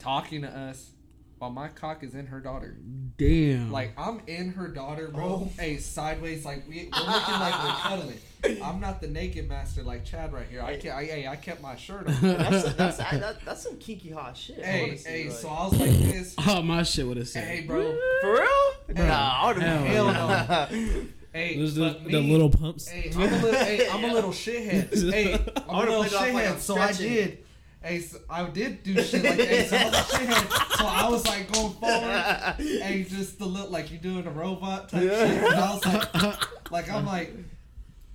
talking 0.00 0.42
to 0.42 0.48
us, 0.48 0.90
while 1.38 1.50
my 1.50 1.68
cock 1.68 2.02
is 2.02 2.14
in 2.14 2.26
her 2.26 2.40
daughter. 2.40 2.76
Damn. 3.16 3.70
Like 3.70 3.92
I'm 3.96 4.20
in 4.26 4.52
her 4.52 4.68
daughter, 4.68 5.08
bro. 5.08 5.24
Oh. 5.24 5.50
Hey, 5.58 5.76
sideways, 5.78 6.44
like 6.44 6.68
we, 6.68 6.90
we're 6.92 7.06
looking 7.06 7.34
like 7.34 7.62
we're 7.62 7.74
cuddling. 7.80 8.18
I'm 8.62 8.80
not 8.80 9.00
the 9.00 9.08
naked 9.08 9.48
master 9.48 9.82
like 9.82 10.04
Chad 10.04 10.32
right 10.32 10.46
here. 10.50 10.62
I 10.62 10.76
can't. 10.76 10.94
I, 10.94 11.04
hey, 11.04 11.26
I 11.26 11.36
kept 11.36 11.60
my 11.62 11.76
shirt 11.76 12.06
on. 12.08 12.14
That's, 12.22 12.72
that's, 12.74 12.96
that, 12.96 13.44
that's 13.44 13.62
some 13.62 13.76
kinky 13.76 14.10
hot 14.10 14.36
shit. 14.36 14.60
I 14.60 14.62
hey, 14.62 14.80
wanna 14.82 14.92
hey. 14.94 15.28
like- 15.28 15.38
So 15.38 15.48
I 15.48 15.64
was 15.64 15.78
like 15.78 15.90
this. 15.90 16.34
oh, 16.46 16.62
my 16.62 16.82
shit 16.82 17.06
would 17.06 17.18
have 17.18 17.28
said. 17.28 17.44
Hey, 17.44 17.60
bro. 17.62 17.82
For 18.22 18.32
real? 18.32 18.96
Hey, 18.96 19.06
nah, 19.08 19.38
I 19.42 19.46
would 19.52 19.62
have 19.62 19.86
hell 19.86 20.08
hell 20.08 20.68
Hey, 21.32 21.56
Those 21.56 21.76
the, 21.76 21.96
but 22.02 22.10
the 22.10 22.20
little 22.20 22.50
pumps. 22.50 22.88
Hey, 22.88 23.12
I'm 23.14 23.20
a 23.22 23.24
little, 23.24 23.52
hey, 23.52 23.88
I'm 23.88 24.04
a 24.04 24.12
little 24.12 24.30
shithead. 24.32 25.12
Hey, 25.12 25.34
I'm 25.68 25.76
a 25.76 25.78
little 25.78 26.04
played 26.04 26.12
it 26.12 26.14
off 26.14 26.34
like 26.34 26.44
shithead. 26.44 26.52
I'm 26.52 26.58
So 26.60 26.76
I 26.76 26.92
did. 26.92 27.44
Hey, 27.82 28.04
I 28.28 28.44
did 28.50 28.82
do 28.82 29.02
shit 29.02 29.24
like 29.24 29.36
that. 29.38 29.68
So 29.68 29.76
I 29.76 29.84
was 29.88 29.94
a. 30.20 30.76
So 30.76 30.86
I 30.86 31.08
was 31.08 31.26
like 31.26 31.52
going 31.52 31.72
forward. 31.74 32.54
Hey, 32.58 33.06
just 33.08 33.38
the 33.38 33.46
look 33.46 33.70
like 33.70 33.90
you're 33.90 34.00
doing 34.00 34.26
a 34.26 34.30
robot 34.30 34.88
type 34.90 35.02
Yeah. 35.02 35.26
shit. 35.26 35.44
And 35.44 35.54
I 35.54 35.74
was 35.74 35.86
like, 35.86 36.70
like 36.72 36.90
I'm 36.90 37.06
like, 37.06 37.34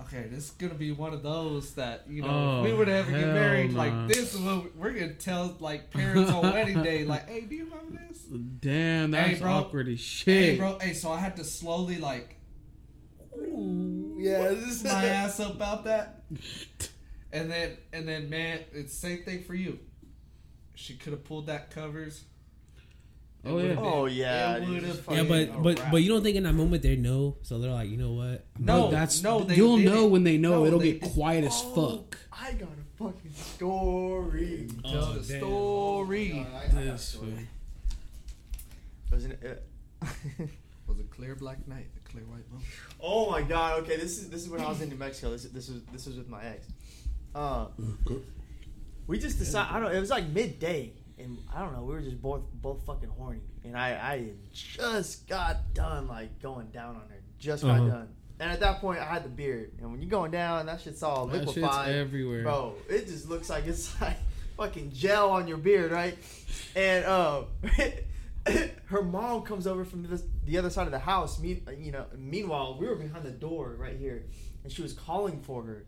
okay, 0.01 0.27
this 0.29 0.45
is 0.45 0.51
gonna 0.51 0.75
be 0.75 0.91
one 0.91 1.13
of 1.13 1.24
those 1.24 1.74
that 1.75 2.03
you 2.07 2.22
know 2.22 2.27
Oh, 2.27 2.60
if 2.60 2.65
we 2.65 2.72
oh, 2.74 2.77
would 2.77 2.89
ever 2.89 3.10
get 3.12 3.27
married. 3.34 3.74
nah. 3.74 3.79
Like 3.79 4.07
this 4.07 4.36
is 4.36 4.39
what 4.39 4.75
we're 4.75 4.91
gonna 4.93 5.13
tell 5.13 5.55
like 5.60 5.89
parents 5.89 6.31
on 6.31 6.43
wedding 6.43 6.84
day. 6.84 7.03
Like, 7.03 7.27
hey, 7.27 7.41
do 7.41 7.55
you 7.55 7.65
remember 7.65 8.00
this? 8.07 8.19
Damn, 8.60 9.12
that's 9.12 9.29
Hey, 9.38 9.39
bro. 9.39 9.51
awkward 9.51 9.88
as 9.88 10.00
shit. 10.00 10.27
Hey, 10.51 10.57
bro. 10.57 10.77
Hey, 10.79 10.93
so 10.93 11.12
I 11.12 11.17
had 11.17 11.36
to 11.38 11.43
slowly 11.43 11.98
like 11.98 12.38
yeah, 14.17 14.50
this 14.50 14.75
is 14.77 14.84
my 14.84 15.05
ass 15.05 15.39
up 15.39 15.55
about 15.55 15.84
that. 15.86 16.22
And 17.36 17.51
then 17.51 17.77
and 17.94 18.08
then 18.08 18.30
man, 18.30 18.60
it's 18.74 18.94
same 18.98 19.24
thing 19.24 19.44
for 19.44 19.54
you. 19.56 19.80
She 20.75 20.96
could 20.96 21.13
have 21.13 21.24
pulled 21.24 21.48
that 21.48 21.72
covers. 21.72 22.24
It 23.44 23.50
Oh, 23.50 23.58
yeah. 23.60 23.68
been- 23.68 23.77
Oh, 23.77 24.06
yeah, 24.06 24.56
It 24.58 24.68
would 24.70 24.84
have 24.84 25.06
Yeah, 25.10 25.24
been 25.24 25.27
but 25.27 25.56
a 25.56 25.62
but 25.62 25.80
wrap. 25.80 25.92
but 25.92 25.98
you 25.98 26.10
don't 26.10 26.24
think 26.24 26.36
in 26.36 26.44
that 26.44 26.54
moment 26.54 26.82
they 26.82 26.96
know, 26.96 27.38
so 27.44 27.60
they're 27.60 27.72
like, 27.72 27.89
you 27.89 27.98
know 27.98 28.13
what? 28.13 28.46
no, 28.58 28.89
that's 28.89 29.22
no. 29.22 29.42
They 29.44 29.56
you'll 29.56 29.77
didn't. 29.77 29.94
know 29.94 30.08
when 30.08 30.24
they 30.24 30.38
know. 30.38 30.62
No, 30.62 30.65
It'll 30.65 30.80
they 30.80 30.94
get 30.94 31.12
quiet 31.13 31.44
as 31.44 31.51
Oh, 31.54 31.98
fuck. 32.00 32.18
I 32.32 32.54
got 32.54 32.70
a 32.70 33.04
fucking 33.04 33.32
story. 33.34 34.68
Tell 34.84 34.96
Oh, 34.96 35.13
the 35.20 35.27
damn. 35.27 35.39
story. 35.42 36.32
I, 36.54 36.58
I 36.80 36.82
a 36.82 36.92
This 36.94 37.01
story. 37.04 37.48
Wasn't 39.12 39.34
it? 39.34 39.63
uh, 40.01 40.06
Was 40.88 41.00
a 41.00 41.04
clear 41.04 41.36
black 41.36 41.68
night, 41.68 41.88
a 41.98 42.10
clear 42.10 42.24
white 42.25 42.50
moon. 42.51 42.62
oh 43.01 43.32
my 43.32 43.42
god. 43.42 43.82
Okay, 43.84 43.98
this 43.98 44.18
is 44.20 44.30
this 44.30 44.42
is 44.44 44.50
when 44.50 44.62
I 44.62 44.70
was 44.70 44.82
in 44.82 44.89
New 44.89 44.96
Mexico. 44.98 45.32
This 45.32 45.46
is 45.46 45.51
this 45.51 45.68
was 45.70 45.82
this 45.92 46.06
was 46.06 46.15
with 46.18 46.30
my 46.30 46.44
ex. 46.46 46.68
Uh, 47.36 47.68
we 49.08 49.20
just 49.20 49.38
decided. 49.38 49.75
I 49.75 49.80
don't. 49.80 49.94
It 49.94 50.00
was 50.00 50.10
like 50.10 50.27
midday, 50.27 50.94
and 51.20 51.38
I 51.54 51.60
don't 51.62 51.74
know. 51.74 51.84
We 51.84 51.94
were 51.94 52.01
just 52.01 52.22
both 52.22 52.42
both 52.54 52.86
fucking 52.86 53.10
horny, 53.10 53.42
and 53.63 53.77
I 53.77 53.89
I 54.13 54.18
had 54.20 54.54
just 54.54 55.27
got 55.27 55.74
done 55.74 56.08
like 56.08 56.42
going 56.42 56.68
down 56.70 56.96
on 56.96 57.01
her. 57.10 57.22
Just 57.38 57.63
got 57.63 57.80
Uh-huh. 57.82 57.89
done. 57.89 58.08
And 58.39 58.51
at 58.51 58.60
that 58.62 58.82
point, 58.82 59.00
I 59.00 59.06
had 59.06 59.24
the 59.24 59.30
beard, 59.30 59.72
and 59.80 59.92
when 59.92 60.01
you're 60.01 60.10
going 60.10 60.32
down, 60.32 60.65
that 60.65 60.82
shit's 60.82 61.04
all 61.04 61.27
That 61.27 61.44
shit's 61.46 61.56
liquefied. 61.58 61.96
everywhere. 61.96 62.44
Bro, 62.44 62.75
it 62.89 63.06
just 63.08 63.30
looks 63.30 63.50
like 63.50 63.65
it's 63.65 64.00
like 64.01 64.18
fucking 64.58 64.92
gel 64.94 65.30
on 65.32 65.48
your 65.48 65.58
beard, 65.58 65.92
right? 65.92 66.18
And 66.75 67.06
um, 67.06 67.46
her 68.88 69.01
mom 69.01 69.44
comes 69.44 69.68
over 69.68 69.86
from 69.86 70.04
the, 70.04 70.22
the 70.46 70.58
other 70.58 70.70
side 70.70 70.86
of 70.86 70.92
the 70.92 71.00
house. 71.00 71.39
Me, 71.39 71.62
you 71.80 71.92
know. 71.94 72.06
Meanwhile, 72.18 72.77
we 72.80 72.88
were 72.88 72.96
behind 72.96 73.24
the 73.25 73.32
door 73.32 73.75
right 73.80 73.98
here, 73.98 74.25
and 74.63 74.72
she 74.72 74.82
was 74.82 74.92
calling 74.94 75.42
for 75.42 75.63
her. 75.63 75.86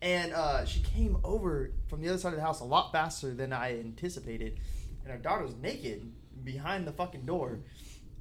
And 0.00 0.32
uh, 0.32 0.64
she 0.64 0.80
came 0.80 1.18
over 1.24 1.72
from 1.88 2.00
the 2.00 2.08
other 2.08 2.18
side 2.18 2.32
of 2.32 2.36
the 2.36 2.44
house 2.44 2.60
a 2.60 2.64
lot 2.64 2.92
faster 2.92 3.34
than 3.34 3.52
I 3.52 3.78
anticipated. 3.78 4.60
And 5.02 5.12
her 5.12 5.18
daughter 5.18 5.44
was 5.44 5.56
naked 5.56 6.12
behind 6.44 6.86
the 6.86 6.92
fucking 6.92 7.26
door. 7.26 7.58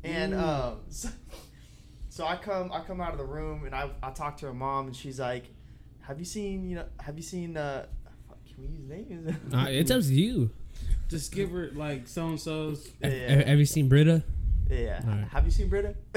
And 0.03 0.33
um, 0.33 0.79
so, 0.89 1.09
so 2.09 2.25
I 2.25 2.35
come 2.37 2.71
I 2.71 2.81
come 2.81 3.01
out 3.01 3.11
of 3.11 3.17
the 3.17 3.25
room 3.25 3.65
and 3.65 3.75
I, 3.75 3.89
I 4.01 4.11
talk 4.11 4.37
to 4.37 4.47
her 4.47 4.53
mom 4.53 4.87
and 4.87 4.95
she's 4.95 5.19
like, 5.19 5.45
"Have 6.01 6.19
you 6.19 6.25
seen 6.25 6.69
you 6.69 6.77
know 6.77 6.85
Have 6.99 7.17
you 7.17 7.23
seen 7.23 7.57
uh, 7.57 7.85
fuck, 8.27 8.37
can 8.45 8.63
we 8.63 8.69
use 8.69 8.87
names? 8.87 9.35
Uh, 9.53 9.65
it's 9.69 9.91
up 9.91 10.01
to 10.01 10.13
you. 10.13 10.49
Just 11.09 11.31
give 11.31 11.51
her 11.51 11.69
like 11.73 12.07
so 12.07 12.27
and 12.27 12.39
so's. 12.39 12.89
Have, 13.01 13.47
have 13.47 13.59
you 13.59 13.65
seen 13.65 13.87
Britta? 13.87 14.23
Yeah. 14.69 15.01
Alright. 15.07 15.27
Have 15.29 15.45
you 15.45 15.51
seen 15.51 15.67
Britta? 15.69 15.95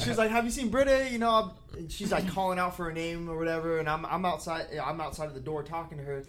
she 0.00 0.08
was 0.08 0.18
like, 0.18 0.30
"Have 0.30 0.44
you 0.44 0.50
seen 0.50 0.68
Britta?" 0.68 1.08
You 1.10 1.18
know, 1.18 1.52
and 1.76 1.90
she's 1.90 2.10
like 2.12 2.28
calling 2.28 2.58
out 2.58 2.76
for 2.76 2.84
her 2.84 2.92
name 2.92 3.28
or 3.28 3.36
whatever, 3.38 3.78
and 3.78 3.88
I'm 3.88 4.04
I'm 4.06 4.24
outside 4.24 4.66
I'm 4.82 5.00
outside 5.00 5.26
of 5.28 5.34
the 5.34 5.40
door 5.40 5.62
talking 5.62 5.98
to 5.98 6.04
her, 6.04 6.24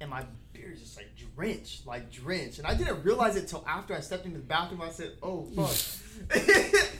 and 0.00 0.10
my 0.10 0.24
beard 0.52 0.74
is 0.74 0.80
just 0.80 0.96
like 0.96 1.08
drenched, 1.34 1.86
like 1.86 2.10
drenched, 2.12 2.58
and 2.58 2.66
I 2.66 2.74
didn't 2.74 3.02
realize 3.02 3.36
it 3.36 3.48
till 3.48 3.64
after 3.68 3.94
I 3.94 4.00
stepped 4.00 4.26
into 4.26 4.38
the 4.38 4.44
bathroom. 4.44 4.82
I 4.82 4.90
said, 4.90 5.12
"Oh 5.22 5.44
fuck." 5.56 5.74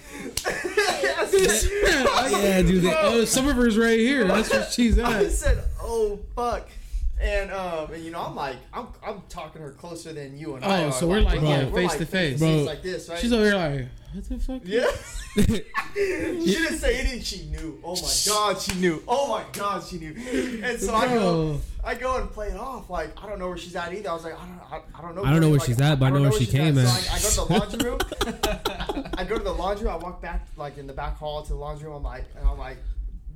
Yeah, 1.33 2.63
dude, 2.63 2.83
they- 2.83 2.95
Oh, 2.95 3.23
uh, 3.23 3.27
Summerver's 3.27 3.77
right 3.79 3.99
here. 3.99 4.25
That's 4.27 4.51
where 4.53 4.65
she's 4.71 4.99
at. 4.99 5.07
I 5.07 5.29
said, 5.29 5.63
"Oh 5.81 6.19
fuck." 6.35 6.69
And 7.19 7.51
um, 7.51 7.93
and 7.93 8.05
you 8.05 8.11
know, 8.11 8.21
I'm 8.21 8.37
like, 8.37 8.57
I'm, 8.75 8.89
I'm 9.05 9.23
talking 9.29 9.63
to 9.63 9.69
her 9.69 9.73
closer 9.73 10.13
than 10.13 10.37
you 10.37 10.55
and 10.55 10.65
I 10.65 10.85
Oh, 10.85 10.91
so 10.91 11.07
we're 11.07 11.21
like, 11.21 11.41
yeah, 11.41 11.67
we're 11.67 11.89
face 11.89 11.97
to 11.97 12.07
face. 12.07 12.39
Bro. 12.39 12.65
like 12.65 12.83
this, 12.83 13.09
right? 13.09 13.19
She's 13.19 13.33
over 13.33 13.45
here 13.45 13.55
like, 13.55 13.87
what 14.13 14.29
the 14.29 14.39
fuck? 14.39 14.63
Yeah. 14.65 14.87
she 15.35 16.53
didn't 16.53 16.79
say 16.79 17.01
anything. 17.01 17.23
She 17.23 17.47
knew. 17.47 17.81
Oh 17.83 17.95
my 17.95 18.13
god, 18.27 18.61
she 18.61 18.75
knew. 18.79 19.03
Oh 19.09 19.29
my 19.29 19.45
god, 19.53 19.83
she 19.83 19.99
knew. 19.99 20.15
And 20.63 20.79
so 20.79 20.95
I 20.95 21.07
go, 21.09 21.61
I 21.83 21.95
go 21.95 22.21
and 22.21 22.31
play 22.31 22.49
it 22.49 22.57
off 22.57 22.91
like 22.91 23.13
I 23.23 23.29
don't 23.29 23.39
know 23.39 23.49
where 23.49 23.59
she's 23.59 23.77
at 23.77 23.93
either. 23.95 24.11
I 24.11 24.15
was 24.15 24.25
like, 24.25 24.35
I 24.35 24.47
don't, 24.47 24.61
I, 24.73 24.99
I 24.99 25.03
don't 25.03 25.15
know. 25.15 25.25
I 25.25 25.31
don't 25.31 25.41
know 25.41 25.49
where 25.49 25.59
like, 25.59 25.67
she's 25.67 25.81
at, 25.81 25.99
but 25.99 26.07
I 26.07 26.11
know 26.11 26.23
where 26.23 26.33
she 26.33 26.47
came 26.47 26.77
at. 26.77 26.85
at. 26.85 27.21
So 27.21 27.47
I, 27.49 27.55
I 27.55 27.59
go 27.59 27.67
to 27.67 27.77
the 27.77 27.85
laundry 27.87 27.91
room. 27.91 29.11
I 29.17 29.25
go 29.25 29.39
to 29.39 29.45
the 29.45 29.53
laundry. 29.53 29.87
room. 29.87 29.95
I 29.95 29.97
walk 29.97 30.21
back 30.21 30.47
like 30.57 30.77
in 30.77 30.87
the 30.87 30.93
back 30.93 31.17
hall 31.17 31.43
to 31.43 31.49
the 31.49 31.55
laundry 31.55 31.87
room. 31.87 31.97
I'm 31.97 32.03
like, 32.03 32.25
and 32.39 32.47
I'm 32.47 32.59
like. 32.59 32.77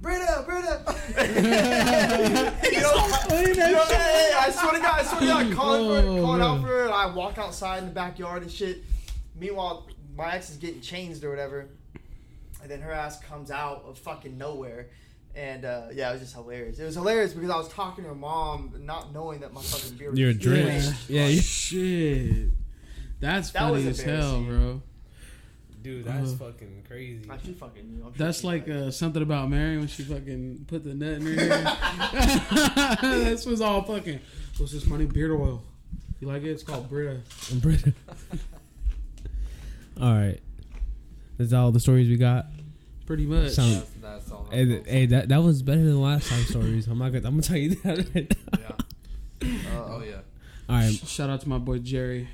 Britta, 0.00 0.44
Britta. 0.46 0.82
you 2.64 2.80
know, 2.80 3.36
you 3.38 3.54
know, 3.72 3.84
hey, 3.84 3.94
hey, 3.94 4.30
I 4.34 4.50
swear 4.50 4.72
to 4.72 4.78
God, 4.78 5.00
I 5.00 5.02
swear 5.04 5.20
to 5.20 5.26
God, 5.26 5.52
calling 5.54 5.86
for 5.88 5.94
her, 6.02 6.08
Oh, 6.18 6.22
calling 6.22 6.40
out 6.42 6.60
for 6.62 6.66
her. 6.68 6.84
And 6.84 6.92
I 6.94 7.06
walk 7.14 7.38
outside 7.38 7.78
in 7.78 7.84
the 7.86 7.90
backyard 7.94 8.42
and 8.42 8.50
shit. 8.50 8.82
Meanwhile, 9.38 9.86
my 10.16 10.34
ex 10.34 10.50
is 10.50 10.56
getting 10.56 10.80
changed 10.80 11.22
or 11.24 11.30
whatever, 11.30 11.68
and 12.62 12.70
then 12.70 12.80
her 12.80 12.92
ass 12.92 13.20
comes 13.20 13.50
out 13.50 13.84
of 13.86 13.98
fucking 13.98 14.36
nowhere. 14.38 14.88
And 15.34 15.64
uh, 15.64 15.88
yeah, 15.92 16.08
it 16.10 16.12
was 16.14 16.22
just 16.22 16.34
hilarious. 16.34 16.78
It 16.78 16.84
was 16.84 16.94
hilarious 16.96 17.32
because 17.32 17.50
I 17.50 17.56
was 17.56 17.68
talking 17.68 18.02
to 18.04 18.08
her 18.10 18.16
mom, 18.16 18.72
not 18.80 19.12
knowing 19.12 19.40
that 19.40 19.52
my 19.52 19.60
fucking 19.60 19.96
beard 19.96 20.12
was 20.12 20.18
You're 20.18 20.32
just 20.32 20.42
drenched. 20.42 21.10
Yeah, 21.10 21.26
you- 21.26 21.40
Shit. 21.40 22.48
That's 23.20 23.50
That 23.50 23.70
was 23.70 23.82
funny 23.82 23.90
as 23.90 24.00
hell, 24.00 24.42
bro. 24.42 24.82
Dude, 25.82 26.04
that's 26.04 26.34
fucking 26.34 26.84
crazy. 26.86 27.28
I 27.30 27.38
she 27.38 27.52
fucking 27.52 27.90
knew. 27.90 28.04
I'm 28.04 28.12
sure 28.14 28.26
That's 28.26 28.44
like 28.44 28.68
uh, 28.68 28.90
something 28.90 29.22
about 29.22 29.48
Mary 29.50 29.78
when 29.78 29.86
she 29.88 30.02
fucking 30.04 30.66
put 30.68 30.84
the 30.84 30.94
nut 30.94 31.14
in 31.14 31.22
her 31.26 31.34
hair. 31.34 32.96
this 33.02 33.46
was 33.46 33.60
all 33.60 33.82
fucking. 33.82 34.20
What's 34.58 34.72
this 34.72 34.86
money? 34.86 35.06
Beard 35.06 35.30
oil. 35.32 35.62
You 36.20 36.28
like 36.28 36.42
it? 36.42 36.50
It's 36.50 36.62
called 36.62 36.88
Brita. 36.90 37.20
Britta. 37.54 37.94
all 40.00 40.14
right, 40.14 40.40
that's 41.38 41.52
all 41.52 41.72
the 41.72 41.80
stories 41.80 42.08
we 42.08 42.16
got. 42.16 42.46
Pretty 43.06 43.26
much. 43.26 43.50
Sound- 43.52 43.74
That's, 43.74 43.90
that's 44.00 44.30
all. 44.30 44.46
Hey, 44.52 44.82
hey, 44.86 45.06
that 45.06 45.28
that 45.30 45.42
was 45.42 45.62
better 45.62 45.82
than 45.82 46.00
last 46.00 46.28
time 46.28 46.44
stories. 46.44 46.86
I'm 46.86 46.98
not 46.98 47.12
gonna. 47.12 47.26
I'm 47.26 47.34
gonna 47.34 47.42
tell 47.42 47.56
you 47.56 47.74
that. 47.76 48.14
Right 48.14 48.36
now. 48.52 48.76
yeah. 49.42 49.48
Uh, 49.76 49.84
Oh 49.88 50.02
yeah. 50.04 50.16
All 50.68 50.76
right. 50.76 50.92
Shout 50.92 51.28
out 51.30 51.40
to 51.40 51.48
my 51.48 51.58
boy 51.58 51.78
Jerry. 51.78 52.28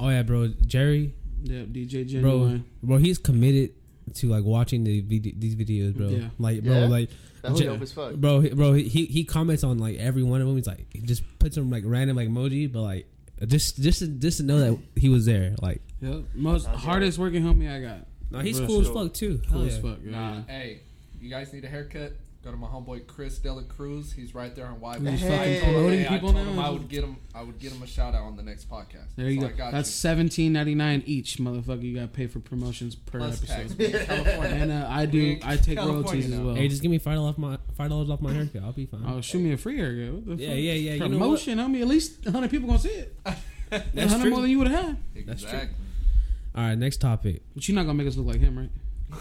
Oh 0.00 0.08
yeah, 0.08 0.22
bro. 0.22 0.48
Jerry, 0.66 1.12
Yep, 1.44 1.66
DJ 1.68 2.20
bro, 2.20 2.30
Genuine. 2.32 2.64
bro. 2.82 2.96
He's 2.98 3.18
committed 3.18 3.70
to 4.14 4.28
like 4.28 4.44
watching 4.44 4.84
the 4.84 5.00
vid- 5.00 5.40
these 5.40 5.54
videos, 5.56 5.94
bro. 5.96 6.08
Yeah. 6.08 6.28
Like, 6.38 6.62
bro, 6.62 6.80
Yeah? 6.80 6.86
like, 6.88 7.10
That's 7.42 7.58
Je- 7.58 7.64
dope 7.66 7.80
as 7.82 7.92
fuck. 7.92 8.14
bro, 8.14 8.40
he- 8.40 8.50
bro. 8.50 8.72
He 8.72 9.04
he 9.06 9.24
comments 9.24 9.62
on 9.64 9.78
like 9.78 9.96
every 9.98 10.22
one 10.22 10.40
of 10.40 10.46
them. 10.46 10.56
He's 10.56 10.66
like, 10.66 10.86
he 10.92 11.00
just 11.00 11.22
puts 11.38 11.54
some 11.56 11.70
like 11.70 11.84
random 11.86 12.16
like 12.16 12.28
emoji, 12.28 12.70
but 12.72 12.82
like 12.82 13.06
just 13.46 13.80
just 13.82 13.98
to, 14.00 14.06
just 14.08 14.38
to 14.38 14.44
know 14.44 14.58
that 14.58 14.78
he 14.96 15.08
was 15.08 15.26
there. 15.26 15.54
Like, 15.62 15.82
Yep. 16.00 16.22
Most 16.34 16.64
Sounds 16.64 16.78
hardest 16.82 17.18
working 17.18 17.42
homie 17.42 17.70
I 17.70 17.80
got. 17.80 18.06
no, 18.30 18.40
he's 18.40 18.58
Real 18.60 18.68
cool 18.68 18.80
as 18.82 18.88
fuck 18.88 19.12
too. 19.14 19.40
Cool 19.50 19.60
Hell 19.60 19.68
as 19.68 19.78
fuck. 19.78 19.98
Yeah. 20.04 20.10
Nah. 20.10 20.42
Hey, 20.46 20.80
you 21.20 21.30
guys 21.30 21.52
need 21.52 21.64
a 21.64 21.68
haircut? 21.68 22.12
Go 22.46 22.52
to 22.52 22.56
my 22.58 22.68
homeboy 22.68 23.08
Chris 23.08 23.38
Dela 23.40 23.64
Cruz. 23.64 24.12
He's 24.12 24.32
right 24.32 24.54
there 24.54 24.66
on 24.66 24.78
YB. 24.78 25.10
He's 25.10 25.20
Hey. 25.20 25.58
fucking 25.58 25.74
promoting 25.74 25.98
Hey, 25.98 26.06
I 26.06 26.08
people 26.10 26.32
told 26.32 26.46
him. 26.46 26.58
I 26.60 26.70
would 26.70 26.88
get 26.88 27.02
him. 27.02 27.16
I 27.34 27.42
would 27.42 27.58
get 27.58 27.72
him 27.72 27.82
a 27.82 27.88
shout 27.88 28.14
out 28.14 28.22
on 28.22 28.36
the 28.36 28.44
next 28.44 28.70
podcast. 28.70 29.06
There 29.16 29.28
you 29.28 29.40
So 29.40 29.48
go. 29.48 29.52
I 29.52 29.56
got 29.56 29.72
That's 29.72 29.88
you. 29.88 29.94
seventeen 29.94 30.52
ninety 30.52 30.76
nine 30.76 31.02
each, 31.06 31.38
motherfucker. 31.38 31.82
You 31.82 31.96
gotta 31.96 32.06
pay 32.06 32.28
for 32.28 32.38
promotions 32.38 32.94
per 32.94 33.18
plus 33.18 33.38
episode. 33.42 33.56
tax. 33.56 33.74
We 33.76 33.86
in 33.86 33.92
California. 34.06 34.56
And 34.62 34.70
uh, 34.70 34.86
I 34.88 35.06
do. 35.06 35.38
I 35.42 35.56
take 35.56 35.76
California 35.76 36.02
royalties 36.04 36.32
as 36.32 36.38
well. 36.38 36.54
Hey, 36.54 36.68
just 36.68 36.82
give 36.82 36.90
me 36.92 36.98
five 36.98 37.16
dollars 37.16 37.30
off 37.30 37.38
my 37.38 37.58
five 37.76 37.90
dollars 37.90 38.10
off 38.10 38.20
my 38.20 38.32
haircut. 38.32 38.62
I'll 38.62 38.70
be 38.72 38.86
fine. 38.86 39.02
Oh, 39.08 39.20
shoot 39.20 39.40
me 39.40 39.52
a 39.52 39.56
free 39.56 39.78
haircut. 39.78 40.14
What 40.14 40.36
the 40.36 40.42
Yeah, 40.44 40.48
fuck? 40.50 40.56
yeah, 40.58 40.72
yeah, 40.72 40.92
you 40.92 40.98
know? 41.00 41.08
Promotion. 41.08 41.58
I 41.58 41.66
mean, 41.66 41.82
at 41.82 41.88
least 41.88 42.24
hundred 42.26 42.52
people 42.52 42.68
gonna 42.68 42.78
see 42.78 42.90
it. 42.90 43.16
That's 43.70 44.12
hundred 44.12 44.20
true. 44.22 44.30
more 44.30 44.40
than 44.42 44.50
you 44.52 44.58
would 44.58 44.68
have 44.68 44.84
had. 44.84 44.96
That's 45.26 45.42
true. 45.42 45.50
exactly. 45.50 45.76
All 46.54 46.62
right, 46.62 46.78
next 46.78 46.98
topic. 47.00 47.42
But 47.56 47.66
you're 47.66 47.74
not 47.74 47.86
gonna 47.86 47.94
make 47.98 48.06
us 48.06 48.16
look 48.16 48.28
like 48.28 48.38
him, 48.40 48.56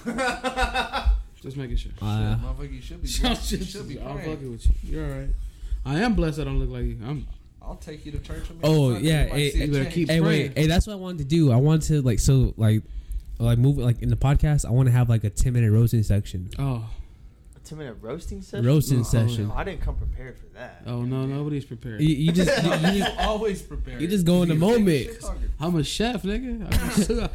right? 0.06 1.06
Just 1.46 1.58
making 1.58 1.78
sure. 1.78 1.92
Uh, 2.02 2.36
Shit, 2.36 2.42
motherfucker, 2.44 2.74
you 2.74 2.82
should 2.82 3.02
be. 3.04 3.10
I'm 3.24 3.32
you 3.32 3.64
should 3.66 3.88
be 3.88 4.00
I'm 4.02 4.16
praying. 4.16 4.32
fucking 4.36 4.52
with 4.52 4.66
you. 4.66 4.74
You're 4.98 5.06
all 5.06 5.20
right. 5.20 5.30
I 5.86 6.00
am 6.00 6.16
blessed. 6.16 6.40
I 6.40 6.44
don't 6.44 6.60
look 6.60 6.70
like 6.72 6.84
you. 6.86 6.98
I'm. 7.06 7.28
I'll 7.62 7.76
take 7.76 8.06
you 8.06 8.12
to 8.12 8.20
church 8.20 8.48
with 8.50 8.58
me. 8.58 8.60
Oh, 8.64 8.88
on 8.90 8.94
Sunday. 8.96 9.08
yeah, 9.10 9.24
You 9.26 9.30
might 9.30 9.38
hey, 9.38 9.50
see 9.52 9.62
a 9.62 9.66
you 9.66 9.72
better 9.72 9.84
change. 9.86 9.94
keep- 9.96 10.10
hey, 10.10 10.20
praying. 10.22 10.48
wait, 10.50 10.58
hey, 10.58 10.68
that's 10.68 10.86
what 10.88 10.94
I 10.94 10.98
wanted 10.98 11.18
to 11.20 11.24
do. 11.26 11.52
I 11.52 11.56
wanted 11.58 11.82
to 11.88 12.02
like 12.02 12.20
so 12.20 12.54
like 12.58 12.82
like 13.40 13.58
move 13.60 13.78
like 13.78 14.02
in 14.02 14.10
the 14.10 14.16
podcast. 14.16 14.66
I 14.66 14.72
want 14.72 14.88
to 14.88 14.92
have 14.92 15.08
like 15.10 15.24
a 15.24 15.30
ten 15.30 15.54
minute 15.54 15.72
roasting 15.72 16.02
section. 16.04 16.50
Oh. 16.58 16.90
A 17.56 17.60
two 17.60 17.76
minute 17.76 17.98
roasting 18.02 18.42
session. 18.42 18.66
Roasting 18.66 19.00
Oh, 19.02 19.04
session. 19.04 19.52
I 19.56 19.64
didn't 19.64 19.82
come 19.82 19.96
prepared 19.96 20.38
for 20.40 20.46
that. 20.56 20.82
Oh 20.88 21.04
no, 21.04 21.26
nobody's 21.28 21.66
prepared. 21.66 22.02
You, 22.02 22.10
you 22.16 22.32
just 22.32 22.64
you, 22.64 22.72
you 22.72 22.94
You 22.98 23.04
just 23.04 23.18
always 23.20 23.62
prepared. 23.62 24.02
You 24.02 24.08
just 24.08 24.26
go 24.26 24.42
in 24.42 24.50
the 24.50 24.56
moment. 24.56 24.88
shit 25.06 25.22
talker. 25.22 25.38
I'm 25.60 25.76
a 25.76 25.84
chef, 25.84 26.24
nigga. 26.24 26.66
I'm 27.12 27.20
a 27.26 27.30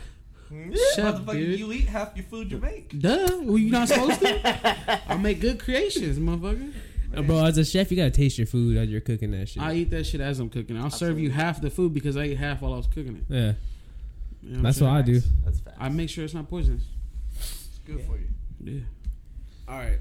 chef, 0.95 1.15
Motherfucker, 1.17 1.33
dude. 1.33 1.59
you 1.61 1.73
eat 1.73 1.85
half 1.89 2.17
your 2.17 2.25
food 2.25 2.51
you 2.51 2.59
make. 2.59 2.99
Duh. 2.99 3.29
Well, 3.43 3.59
you 3.59 3.71
not 3.71 3.89
supposed 3.89 4.21
to? 4.21 5.01
I 5.09 5.17
make 5.17 5.41
good 5.41 5.59
creations, 5.61 6.19
motherfucker. 6.19 6.73
Uh, 7.17 7.23
bro. 7.23 7.45
As 7.45 7.59
a 7.59 7.65
chef, 7.65 7.91
you 7.91 7.97
gotta 7.97 8.11
taste 8.11 8.39
your 8.39 8.47
food 8.47 8.77
as 8.77 8.89
you're 8.89 9.01
cooking 9.01 9.31
that 9.33 9.49
shit. 9.49 9.63
I 9.63 9.75
eat 9.75 9.91
that 9.91 10.05
shit 10.05 10.21
as 10.21 10.39
I'm 10.39 10.49
cooking. 10.49 10.77
it. 10.77 10.81
I'll 10.81 10.91
serve 10.91 11.19
you 11.19 11.31
half 11.31 11.61
the 11.61 11.71
food 11.71 11.93
because 11.95 12.17
I 12.17 12.25
ate 12.25 12.37
half 12.39 12.63
while 12.63 12.73
I 12.75 12.77
was 12.77 12.87
cooking 12.87 13.17
it. 13.17 13.25
yeah, 13.35 13.53
You 14.43 14.57
know 14.57 14.63
that's 14.63 14.81
I'm 14.81 14.87
what 14.89 14.97
I 14.97 15.03
do. 15.03 15.21
That's 15.45 15.61
fast. 15.61 15.77
I 15.81 15.89
make 15.89 16.09
sure 16.11 16.25
it's 16.25 16.35
not 16.35 16.49
poisonous. 16.49 16.83
It's 17.37 17.81
good 17.85 18.03
for 18.05 18.17
you. 18.17 18.29
Yeah. 18.63 18.81
All 19.69 19.79
right. 19.79 19.99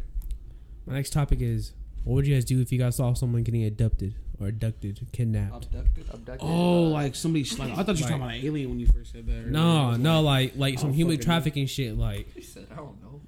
My 0.85 0.93
next 0.93 1.11
topic 1.13 1.41
is: 1.41 1.73
What 2.03 2.15
would 2.15 2.27
you 2.27 2.33
guys 2.35 2.45
do 2.45 2.61
if 2.61 2.71
you 2.71 2.77
guys 2.79 2.95
saw 2.95 3.13
someone 3.13 3.43
getting 3.43 3.65
abducted 3.65 4.13
or 4.39 4.47
abducted, 4.47 4.99
kidnapped? 5.11 5.65
Abducted. 5.65 6.05
Abducted, 6.13 6.39
Oh, 6.47 6.85
uh, 6.87 6.89
like 6.89 7.15
somebody. 7.15 7.43
Like 7.57 7.71
I 7.77 7.83
thought 7.83 7.97
you 7.97 8.05
were 8.05 8.09
talking 8.09 8.15
about 8.23 8.35
an 8.35 8.45
alien 8.45 8.69
when 8.69 8.79
you 8.79 8.87
first 8.87 9.11
said 9.11 9.25
that. 9.27 9.47
No, 9.47 9.89
was 9.89 9.99
no, 9.99 10.21
like, 10.21 10.51
like 10.55 10.57
like 10.73 10.79
some 10.79 10.89
Oh, 10.89 10.93
human 10.93 11.15
fucking- 11.17 11.25
trafficking 11.25 11.65
shit, 11.67 11.97
like 11.97 12.33
He 12.33 12.41
said, 12.41 12.67
I 12.71 12.75
don't 12.75 13.01
know. 13.03 13.21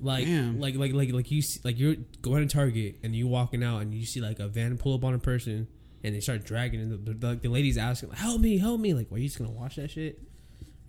like 0.00 0.24
Damn. 0.26 0.60
like 0.60 0.74
like 0.76 0.92
like 0.92 1.12
like 1.12 1.30
you 1.30 1.42
see, 1.42 1.60
like 1.64 1.78
you're 1.78 1.96
going 2.22 2.46
to 2.46 2.52
Target 2.54 2.96
and 3.02 3.14
you 3.16 3.26
walking 3.26 3.62
out 3.64 3.82
and 3.82 3.94
you 3.94 4.04
see 4.06 4.20
like 4.20 4.38
a 4.40 4.48
van 4.48 4.76
pull 4.78 4.94
up 4.94 5.04
on 5.04 5.14
a 5.14 5.18
person 5.18 5.66
and 6.04 6.14
they 6.14 6.20
start 6.20 6.44
dragging 6.44 6.80
and 6.80 7.04
the, 7.06 7.12
the, 7.12 7.34
the 7.36 7.48
lady's 7.48 7.76
asking 7.78 8.10
like, 8.10 8.18
help 8.18 8.40
me 8.40 8.58
help 8.58 8.80
me 8.80 8.94
like 8.94 9.10
are 9.10 9.18
you 9.18 9.26
just 9.26 9.38
gonna 9.38 9.50
watch 9.50 9.76
that 9.76 9.90
shit? 9.90 10.20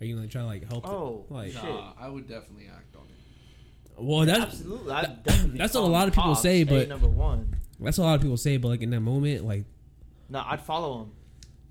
Are 0.00 0.04
you 0.06 0.14
gonna 0.14 0.28
try 0.28 0.42
to 0.42 0.46
like 0.46 0.68
help? 0.70 0.84
them? 0.84 0.92
Oh, 0.92 1.24
like 1.30 1.52
shit. 1.52 1.62
Nah, 1.64 1.92
I 2.00 2.08
would 2.08 2.28
definitely 2.28 2.68
act 2.72 2.94
on 2.96 3.02
it. 3.02 4.02
well 4.04 4.24
that's 4.26 4.40
Absolutely. 4.54 4.92
I'd 4.92 5.22
definitely 5.24 5.58
that's 5.58 5.74
what 5.74 5.82
a 5.82 5.86
lot 5.86 6.06
of 6.08 6.14
people 6.14 6.30
cops, 6.30 6.42
say, 6.42 6.64
but- 6.64 6.88
number 6.88 7.08
one. 7.08 7.56
That's 7.86 7.98
what 7.98 8.04
a 8.04 8.08
lot 8.08 8.14
of 8.16 8.20
people 8.22 8.36
say, 8.36 8.56
but 8.56 8.68
like 8.68 8.82
in 8.82 8.90
that 8.90 9.00
moment, 9.00 9.44
like 9.44 9.64
No, 10.28 10.42
I'd 10.46 10.60
follow 10.60 11.02
him. 11.02 11.10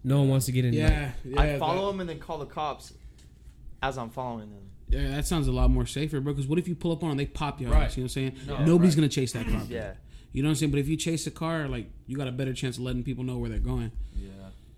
no 0.03 0.19
one 0.19 0.29
wants 0.29 0.45
to 0.47 0.51
get 0.51 0.65
in. 0.65 0.71
like- 0.71 0.79
Yeah, 0.89 1.11
yeah. 1.25 1.41
I'd 1.41 1.59
follow 1.59 1.87
that, 1.87 1.93
him 1.93 1.99
and 2.01 2.09
then 2.09 2.19
call 2.19 2.37
the 2.39 2.45
cops 2.45 2.93
as 3.81 3.97
I'm 3.97 4.09
following 4.09 4.49
them. 4.51 4.63
Yeah, 4.89 5.09
that 5.11 5.27
sounds 5.27 5.47
a 5.47 5.51
lot 5.51 5.69
more 5.69 5.85
safer, 5.85 6.19
bro. 6.19 6.33
Because 6.33 6.47
what 6.47 6.57
if 6.59 6.67
you 6.67 6.75
pull 6.75 6.91
up 6.91 7.03
on 7.03 7.09
them, 7.09 7.17
they 7.17 7.25
pop 7.27 7.61
your 7.61 7.71
Right. 7.71 7.83
ass? 7.83 7.95
You 7.97 8.01
know 8.01 8.05
what 8.05 8.17
I'm 8.17 8.35
saying? 8.35 8.47
No, 8.47 8.65
Nobody's 8.65 8.95
right. 8.95 9.01
gonna 9.01 9.09
chase 9.09 9.33
that 9.33 9.45
car. 9.45 9.59
bro. 9.59 9.67
Yeah. 9.69 9.93
You 10.31 10.41
know 10.43 10.49
what 10.49 10.51
I'm 10.51 10.55
saying? 10.55 10.71
But 10.71 10.79
if 10.79 10.87
you 10.87 10.97
chase 10.97 11.25
a 11.27 11.31
car, 11.31 11.67
like 11.67 11.91
you 12.07 12.17
got 12.17 12.27
a 12.27 12.31
better 12.31 12.53
chance 12.53 12.77
of 12.77 12.83
letting 12.83 13.03
people 13.03 13.23
know 13.23 13.37
where 13.37 13.49
they're 13.49 13.59
going. 13.59 13.91
Yeah. 14.15 14.29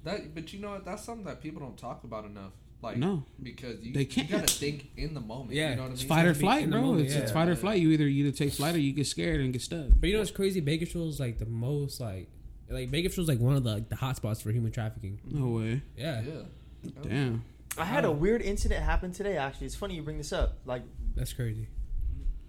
That, 0.04 0.34
but 0.36 0.52
you 0.54 0.60
know 0.60 0.72
what? 0.72 0.86
That's 0.86 1.04
something 1.04 1.26
that 1.26 1.42
people 1.42 1.62
don't 1.62 1.78
talk 1.78 2.04
about 2.04 2.26
enough. 2.26 2.52
Like, 2.82 2.98
No. 2.98 3.24
because 3.42 3.80
you, 3.82 3.94
They 3.94 4.06
can't. 4.06 4.30
gotta 4.30 4.48
think 4.48 4.90
in 4.98 5.14
the 5.14 5.20
moment. 5.22 5.52
Yeah, 5.52 5.70
you 5.72 5.76
know 5.76 5.84
what 5.84 5.90
I 5.90 5.92
It's 5.94 6.02
mean? 6.02 6.10
fight 6.10 6.26
or 6.26 6.34
flight, 6.34 6.64
in 6.64 6.72
bro. 6.72 6.82
moment, 6.82 7.06
it's, 7.06 7.14
it's 7.16 7.32
fight 7.32 7.48
or 7.48 7.56
flight. 7.56 7.80
You 7.80 7.92
either 7.92 8.08
you 8.08 8.26
either 8.26 8.36
take 8.36 8.54
flight 8.54 8.74
or 8.76 8.80
you 8.80 8.92
get 8.92 9.06
scared 9.08 9.40
and 9.40 9.54
get 9.54 9.62
stuck. 9.62 9.86
But 10.00 10.08
you 10.08 10.14
know 10.14 10.20
what's 10.20 10.32
crazy? 10.32 10.62
Bakersfield 10.62 11.10
is 11.10 11.20
like 11.20 11.38
the 11.38 11.46
most 11.46 12.00
like 12.00 12.28
like 12.70 12.90
Bakersfield 12.90 13.26
is 13.26 13.30
like 13.30 13.40
one 13.40 13.56
of 13.56 13.64
the 13.64 13.74
like, 13.76 13.90
the 13.90 13.96
hot 13.98 14.16
spots 14.18 14.42
for 14.42 14.52
human 14.52 14.72
trafficking. 14.72 15.20
No 15.30 15.48
way. 15.50 15.82
Yeah, 15.96 16.22
Yeah. 16.24 16.92
Damn. 17.04 17.44
I 17.78 17.86
had 17.86 18.04
a 18.06 18.12
weird 18.12 18.42
incident 18.42 18.84
happen 18.84 19.12
today. 19.12 19.38
Actually, 19.38 19.68
it's 19.68 19.76
funny 19.76 19.96
you 19.96 20.02
bring 20.02 20.18
this 20.18 20.34
up. 20.34 20.58
Like 20.66 20.82
that's 21.16 21.34
crazy. 21.34 21.68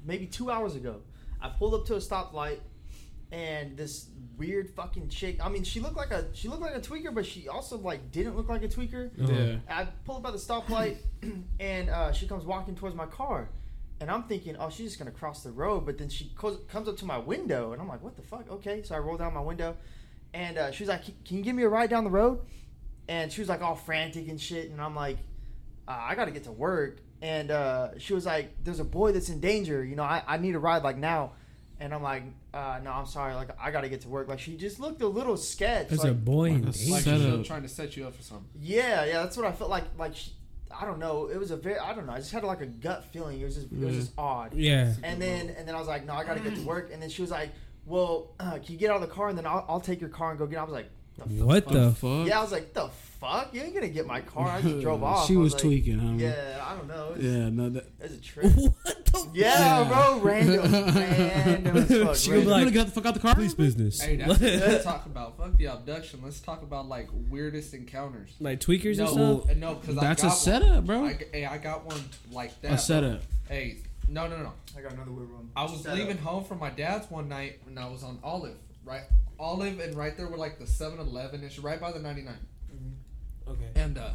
maybe 0.04 0.26
two 0.26 0.50
hours 0.50 0.74
ago, 0.76 1.02
I 1.40 1.48
pulled 1.50 1.74
up 1.74 1.84
to 1.86 1.94
a 1.94 1.98
stoplight, 1.98 2.58
and 3.32 3.76
this 3.76 4.08
weird 4.36 4.70
fucking 4.70 5.08
chick. 5.08 5.38
I 5.42 5.48
mean, 5.48 5.64
she 5.64 5.80
looked 5.80 5.96
like 5.96 6.10
a 6.10 6.26
she 6.34 6.48
looked 6.48 6.60
like 6.60 6.76
a 6.76 6.80
tweaker, 6.80 7.12
but 7.12 7.26
she 7.26 7.48
also 7.48 7.78
like 7.78 8.12
didn't 8.12 8.36
look 8.36 8.48
like 8.48 8.62
a 8.62 8.68
tweaker. 8.68 9.10
Yeah. 9.16 9.56
I 9.68 9.86
pull 10.04 10.16
up 10.18 10.26
at 10.26 10.32
the 10.32 10.38
stoplight, 10.38 10.98
and 11.60 11.90
uh, 11.90 12.12
she 12.12 12.28
comes 12.28 12.44
walking 12.44 12.76
towards 12.76 12.94
my 12.94 13.06
car, 13.06 13.48
and 14.00 14.10
I'm 14.10 14.24
thinking, 14.24 14.56
oh, 14.58 14.68
she's 14.68 14.88
just 14.88 14.98
gonna 14.98 15.10
cross 15.10 15.42
the 15.42 15.50
road. 15.50 15.86
But 15.86 15.98
then 15.98 16.10
she 16.10 16.30
co- 16.36 16.58
comes 16.68 16.88
up 16.88 16.98
to 16.98 17.06
my 17.06 17.18
window, 17.18 17.72
and 17.72 17.80
I'm 17.80 17.88
like, 17.88 18.02
what 18.02 18.16
the 18.16 18.22
fuck? 18.22 18.50
Okay, 18.50 18.82
so 18.82 18.94
I 18.94 18.98
roll 18.98 19.16
down 19.16 19.32
my 19.32 19.40
window, 19.40 19.76
and 20.34 20.58
uh, 20.58 20.70
she 20.70 20.82
was 20.82 20.88
like, 20.88 21.04
can 21.24 21.38
you 21.38 21.42
give 21.42 21.56
me 21.56 21.62
a 21.62 21.68
ride 21.68 21.88
down 21.90 22.04
the 22.04 22.10
road? 22.10 22.40
And 23.08 23.32
she 23.32 23.40
was 23.40 23.48
like 23.48 23.62
all 23.62 23.74
frantic 23.74 24.28
and 24.28 24.40
shit, 24.40 24.70
and 24.70 24.80
I'm 24.80 24.94
like, 24.94 25.18
uh, 25.88 25.96
I 25.98 26.14
gotta 26.14 26.30
get 26.30 26.44
to 26.44 26.52
work. 26.52 27.00
And 27.22 27.52
uh, 27.52 27.98
she 27.98 28.14
was 28.14 28.26
like, 28.26 28.64
there's 28.64 28.80
a 28.80 28.84
boy 28.84 29.12
that's 29.12 29.28
in 29.28 29.38
danger. 29.38 29.84
You 29.84 29.94
know, 29.94 30.02
I, 30.02 30.22
I 30.26 30.38
need 30.38 30.56
a 30.56 30.58
ride 30.58 30.82
like 30.82 30.98
now. 30.98 31.32
And 31.82 31.92
I'm 31.92 32.02
like, 32.02 32.22
uh, 32.54 32.78
no, 32.84 32.92
I'm 32.92 33.06
sorry. 33.06 33.34
Like, 33.34 33.48
I 33.60 33.72
gotta 33.72 33.88
get 33.88 34.02
to 34.02 34.08
work. 34.08 34.28
Like, 34.28 34.38
she 34.38 34.56
just 34.56 34.78
looked 34.78 35.02
a 35.02 35.08
little 35.08 35.36
sketch. 35.36 35.88
There's 35.88 36.04
like, 36.04 36.12
a 36.12 36.14
boy 36.14 36.50
in 36.50 36.64
Like 36.64 36.74
a 36.74 36.78
danger. 36.78 37.10
Like 37.10 37.38
she's 37.38 37.46
trying 37.48 37.62
to 37.62 37.68
set 37.68 37.96
you 37.96 38.06
up 38.06 38.14
for 38.14 38.22
something. 38.22 38.46
yeah, 38.60 39.04
yeah, 39.04 39.22
that's 39.24 39.36
what 39.36 39.46
I 39.46 39.50
felt 39.50 39.68
like. 39.68 39.82
Like, 39.98 40.14
she, 40.14 40.30
I 40.70 40.86
don't 40.86 41.00
know. 41.00 41.26
It 41.26 41.38
was 41.38 41.50
a 41.50 41.56
very, 41.56 41.80
I 41.80 41.92
don't 41.92 42.06
know. 42.06 42.12
I 42.12 42.18
just 42.18 42.30
had 42.30 42.44
like 42.44 42.60
a 42.60 42.66
gut 42.66 43.04
feeling. 43.06 43.40
It 43.40 43.44
was 43.44 43.56
just, 43.56 43.66
it 43.72 43.80
was 43.80 43.96
just 43.96 44.12
odd. 44.16 44.54
Yeah, 44.54 44.94
And 45.02 45.20
then, 45.20 45.50
and 45.50 45.66
then 45.66 45.74
I 45.74 45.78
was 45.78 45.88
like, 45.88 46.06
no, 46.06 46.12
I 46.14 46.22
gotta 46.24 46.38
get 46.40 46.54
to 46.54 46.62
work. 46.62 46.90
And 46.92 47.02
then 47.02 47.10
she 47.10 47.20
was 47.20 47.32
like, 47.32 47.50
well, 47.84 48.28
uh, 48.38 48.52
can 48.62 48.72
you 48.72 48.78
get 48.78 48.90
out 48.90 49.02
of 49.02 49.08
the 49.08 49.14
car 49.14 49.28
and 49.28 49.36
then 49.36 49.44
I'll, 49.46 49.66
I'll 49.68 49.80
take 49.80 50.00
your 50.00 50.10
car 50.10 50.30
and 50.30 50.38
go 50.38 50.46
get. 50.46 50.60
I 50.60 50.62
was 50.62 50.72
like, 50.72 50.88
the 51.18 51.44
what 51.44 51.66
the? 51.68 51.80
The 51.80 51.92
fuck? 51.92 52.26
Yeah, 52.28 52.38
I 52.38 52.42
was 52.42 52.52
like, 52.52 52.72
the 52.74 52.82
fuck? 52.82 52.92
You 53.52 53.62
ain't 53.62 53.74
gonna 53.74 53.88
get 53.88 54.06
my 54.06 54.20
car. 54.20 54.48
I 54.48 54.60
just 54.62 54.80
drove 54.80 55.02
off. 55.04 55.26
She 55.28 55.34
I 55.34 55.38
was 55.38 55.52
like, 55.54 55.62
tweaking, 55.62 55.98
huh? 55.98 56.12
Yeah, 56.16 56.64
I 56.66 56.76
don't 56.76 56.88
know. 56.88 57.10
It 57.10 57.16
was, 57.18 57.24
Yeah. 57.24 57.48
No. 57.50 57.68
That, 57.70 57.84
it 57.84 58.02
was 58.02 58.12
a 58.12 58.20
trip. 58.20 58.52
what 58.82 59.04
the? 59.04 59.28
Yeah, 59.34 59.82
Yeah. 59.82 59.88
bro, 59.88 60.18
random, 60.20 60.72
random 60.72 61.76
as 61.76 61.88
fuck. 61.88 62.16
She 62.16 62.30
random. 62.30 62.30
would 62.30 62.30
be 62.30 62.30
you 62.30 62.38
like- 62.44 62.48
wanna 62.50 62.70
get 62.70 62.86
the 62.86 62.92
fuck 62.92 63.06
out 63.06 63.14
the 63.14 63.20
car? 63.20 63.34
Police 63.34 63.54
business. 63.54 64.00
Hey, 64.00 64.16
that's 64.16 64.28
what 64.30 64.40
let's 64.40 64.84
talk 64.84 65.06
about. 65.06 65.36
Fuck 65.38 65.56
the 65.56 65.66
abduction. 65.66 66.20
Let's 66.22 66.40
talk 66.40 66.62
about 66.62 66.88
like 66.88 67.08
weirdest 67.30 67.74
encounters. 67.74 68.30
like 68.40 68.60
tweakers 68.60 68.98
and 68.98 69.16
No, 69.16 69.40
stuff. 69.40 69.50
uh, 69.50 69.54
no, 69.54 69.74
because 69.74 69.94
That's 69.96 70.24
I 70.24 70.26
a 70.26 70.30
got 70.30 70.36
setup, 70.36 70.70
one. 70.74 70.84
bro. 70.86 71.04
I, 71.06 71.18
hey, 71.32 71.44
I 71.46 71.58
got 71.58 71.84
one 71.86 72.00
like 72.30 72.60
that. 72.62 72.72
A 72.72 72.78
setup. 72.78 73.20
Hey, 73.48 73.78
no, 74.08 74.26
no, 74.28 74.36
no. 74.38 74.52
I 74.76 74.80
got 74.80 74.92
another 74.92 75.12
weird 75.12 75.32
one. 75.32 75.50
I 75.54 75.62
was 75.64 75.82
Setup. 75.82 75.98
leaving 75.98 76.18
home 76.18 76.44
from 76.44 76.58
my 76.58 76.70
dad's 76.70 77.10
one 77.10 77.28
night 77.28 77.60
when 77.64 77.78
I 77.78 77.88
was 77.88 78.02
on 78.02 78.18
Olive, 78.22 78.56
right? 78.84 79.02
Olive 79.38 79.80
and 79.80 79.94
right 79.94 80.16
there 80.16 80.28
were 80.28 80.36
like 80.36 80.58
the 80.58 80.64
7-Eleven. 80.64 81.42
It's 81.44 81.58
right 81.58 81.80
by 81.80 81.92
the 81.92 81.98
99. 81.98 82.34
Okay. 83.48 83.68
And 83.74 83.98
uh, 83.98 84.10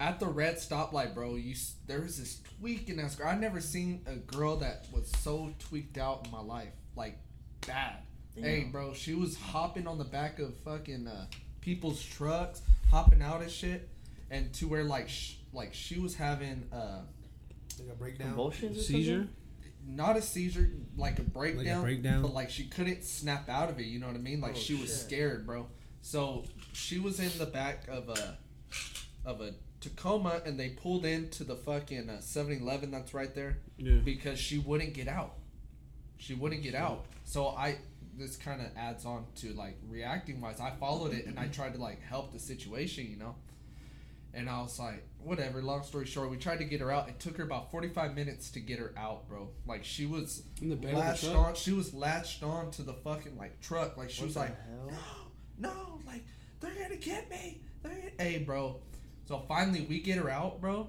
at 0.00 0.18
the 0.20 0.26
red 0.26 0.56
stoplight, 0.56 1.14
bro, 1.14 1.36
you 1.36 1.52
s- 1.52 1.74
there 1.86 2.00
was 2.00 2.18
this 2.18 2.40
tweaking 2.60 2.98
ass 3.00 3.14
girl. 3.14 3.28
I've 3.28 3.40
never 3.40 3.60
seen 3.60 4.02
a 4.06 4.16
girl 4.16 4.56
that 4.56 4.86
was 4.92 5.10
so 5.20 5.52
tweaked 5.58 5.98
out 5.98 6.24
in 6.26 6.30
my 6.32 6.40
life, 6.40 6.72
like 6.96 7.18
bad. 7.66 7.96
Hey, 8.34 8.64
bro, 8.64 8.94
she 8.94 9.14
was 9.14 9.36
hopping 9.36 9.86
on 9.86 9.98
the 9.98 10.04
back 10.04 10.38
of 10.38 10.56
fucking 10.64 11.06
uh, 11.06 11.26
people's 11.60 12.02
trucks, 12.02 12.62
hopping 12.90 13.20
out 13.22 13.42
of 13.42 13.50
shit, 13.50 13.88
and 14.30 14.52
to 14.54 14.66
where 14.66 14.84
like 14.84 15.08
sh- 15.08 15.34
like 15.52 15.74
she 15.74 15.98
was 16.00 16.14
having 16.14 16.66
uh 16.72 17.02
Like 17.78 17.92
a 17.92 17.94
breakdown. 17.96 18.28
Convulsions 18.28 18.78
or 18.78 18.82
Seizure. 18.82 19.28
not 19.86 20.16
a 20.16 20.22
seizure, 20.22 20.70
like 20.96 21.18
a 21.18 21.22
breakdown, 21.22 21.82
breakdown? 21.82 22.22
but 22.22 22.32
like 22.32 22.48
she 22.48 22.64
couldn't 22.64 23.04
snap 23.04 23.50
out 23.50 23.68
of 23.68 23.78
it. 23.78 23.84
You 23.84 23.98
know 24.00 24.06
what 24.06 24.16
I 24.16 24.20
mean? 24.20 24.40
Like 24.40 24.52
Oh, 24.56 24.58
she 24.58 24.74
was 24.76 24.88
shit. 24.88 24.98
scared, 24.98 25.46
bro. 25.46 25.66
So 26.00 26.44
she 26.72 26.98
was 26.98 27.20
in 27.20 27.30
the 27.38 27.46
back 27.46 27.86
of 27.88 28.08
a 28.08 28.36
of 29.24 29.40
a 29.40 29.54
Tacoma, 29.80 30.40
and 30.46 30.58
they 30.58 30.70
pulled 30.70 31.04
into 31.04 31.42
the 31.44 31.56
fucking 31.56 32.08
uh, 32.08 32.18
7-Eleven 32.20 32.90
that's 32.92 33.12
right 33.14 33.34
there 33.34 33.58
Yeah. 33.78 33.96
because 34.04 34.38
she 34.38 34.58
wouldn't 34.58 34.94
get 34.94 35.08
out. 35.08 35.34
She 36.18 36.34
wouldn't 36.34 36.62
get 36.62 36.74
out. 36.76 37.04
So 37.24 37.48
I 37.48 37.76
this 38.16 38.36
kind 38.36 38.60
of 38.60 38.68
adds 38.76 39.04
on 39.06 39.24
to 39.36 39.52
like 39.54 39.76
reacting 39.88 40.40
wise. 40.40 40.60
I 40.60 40.70
followed 40.78 41.14
it 41.14 41.26
and 41.26 41.38
I 41.38 41.46
tried 41.48 41.74
to 41.74 41.80
like 41.80 42.00
help 42.02 42.32
the 42.32 42.38
situation, 42.38 43.08
you 43.10 43.16
know. 43.16 43.34
And 44.34 44.48
I 44.48 44.62
was 44.62 44.78
like, 44.78 45.02
whatever. 45.18 45.60
Long 45.62 45.82
story 45.82 46.06
short, 46.06 46.30
we 46.30 46.36
tried 46.36 46.58
to 46.58 46.64
get 46.64 46.80
her 46.80 46.90
out. 46.90 47.08
It 47.08 47.18
took 47.20 47.36
her 47.38 47.44
about 47.44 47.70
forty 47.70 47.88
five 47.88 48.14
minutes 48.14 48.50
to 48.52 48.60
get 48.60 48.78
her 48.78 48.92
out, 48.96 49.28
bro. 49.28 49.48
Like 49.66 49.84
she 49.84 50.06
was 50.06 50.42
In 50.60 50.68
the 50.70 50.76
bed 50.76 50.94
latched 50.94 51.22
the 51.24 51.34
on. 51.34 51.54
She 51.54 51.72
was 51.72 51.92
latched 51.92 52.42
on 52.42 52.70
to 52.72 52.82
the 52.82 52.92
fucking 52.94 53.36
like 53.36 53.60
truck. 53.60 53.96
Like 53.96 54.10
she 54.10 54.22
What 54.22 54.26
was 54.28 54.36
like, 54.36 54.56
hell? 54.68 54.92
no, 55.58 55.68
no, 55.70 56.00
like 56.06 56.24
they're 56.62 56.82
gonna 56.82 56.96
get 56.96 57.30
me. 57.30 57.60
They're 57.82 57.92
gonna... 57.92 58.10
Hey, 58.18 58.38
bro. 58.38 58.76
So 59.26 59.42
finally, 59.48 59.86
we 59.88 60.00
get 60.00 60.18
her 60.18 60.30
out, 60.30 60.60
bro. 60.60 60.88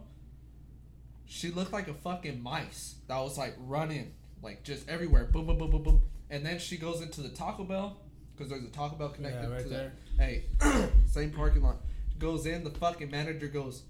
She 1.26 1.50
looked 1.50 1.74
like 1.74 1.88
a 1.88 1.94
fucking 1.94 2.42
mice 2.42 2.96
that 3.08 3.18
was 3.20 3.38
like 3.38 3.56
running, 3.60 4.14
like 4.42 4.64
just 4.64 4.88
everywhere. 4.88 5.26
Boom, 5.26 5.48
boom, 5.48 5.58
boom, 5.58 5.72
boom, 5.72 5.84
boom. 5.84 6.02
And 6.30 6.46
then 6.46 6.60
she 6.60 6.78
goes 6.78 7.02
into 7.02 7.22
the 7.22 7.30
Taco 7.30 7.64
Bell 7.64 7.98
because 8.36 8.50
there's 8.50 8.64
a 8.64 8.70
Taco 8.70 8.96
Bell 8.96 9.10
connected 9.10 9.44
yeah, 9.50 9.54
right 9.54 9.64
to 9.64 9.70
there. 9.70 9.94
that. 10.18 10.24
Hey, 10.24 10.46
same 11.08 11.32
parking 11.32 11.64
lot. 11.64 11.78
Goes 12.20 12.46
in. 12.46 12.64
The 12.64 12.70
fucking 12.70 13.10
manager 13.12 13.48
goes. 13.48 13.84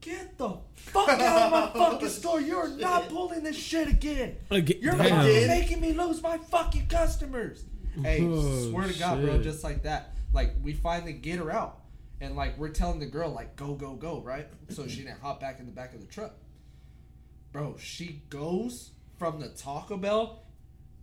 Get 0.00 0.36
the 0.38 0.58
fuck 0.74 1.08
out 1.08 1.52
of 1.52 1.52
my 1.52 1.70
fucking 1.90 2.08
store! 2.10 2.40
You're 2.40 2.68
not 2.76 3.08
pulling 3.08 3.42
this 3.42 3.56
shit 3.56 3.88
again. 3.88 4.36
Again, 4.50 4.78
You're 4.80 4.94
damn. 4.94 5.48
making 5.48 5.80
me 5.80 5.94
lose 5.94 6.22
my 6.22 6.36
fucking 6.38 6.86
customers. 6.88 7.64
Hey, 8.02 8.20
Oh, 8.24 8.70
swear 8.70 8.88
to 8.88 8.98
God, 8.98 9.22
bro, 9.22 9.42
just 9.42 9.64
like 9.64 9.82
that. 9.84 10.14
Like 10.36 10.52
we 10.62 10.74
finally 10.74 11.14
get 11.14 11.38
her 11.38 11.50
out, 11.50 11.80
and 12.20 12.36
like 12.36 12.56
we're 12.58 12.68
telling 12.68 13.00
the 13.00 13.06
girl 13.06 13.30
like 13.30 13.56
go 13.56 13.74
go 13.74 13.94
go 13.94 14.20
right, 14.20 14.46
so 14.68 14.86
she 14.86 14.98
didn't 15.02 15.20
hop 15.20 15.40
back 15.40 15.58
in 15.58 15.66
the 15.66 15.72
back 15.72 15.94
of 15.94 16.00
the 16.00 16.06
truck. 16.06 16.34
Bro, 17.52 17.76
she 17.78 18.22
goes 18.28 18.90
from 19.18 19.40
the 19.40 19.48
Taco 19.48 19.96
Bell. 19.96 20.42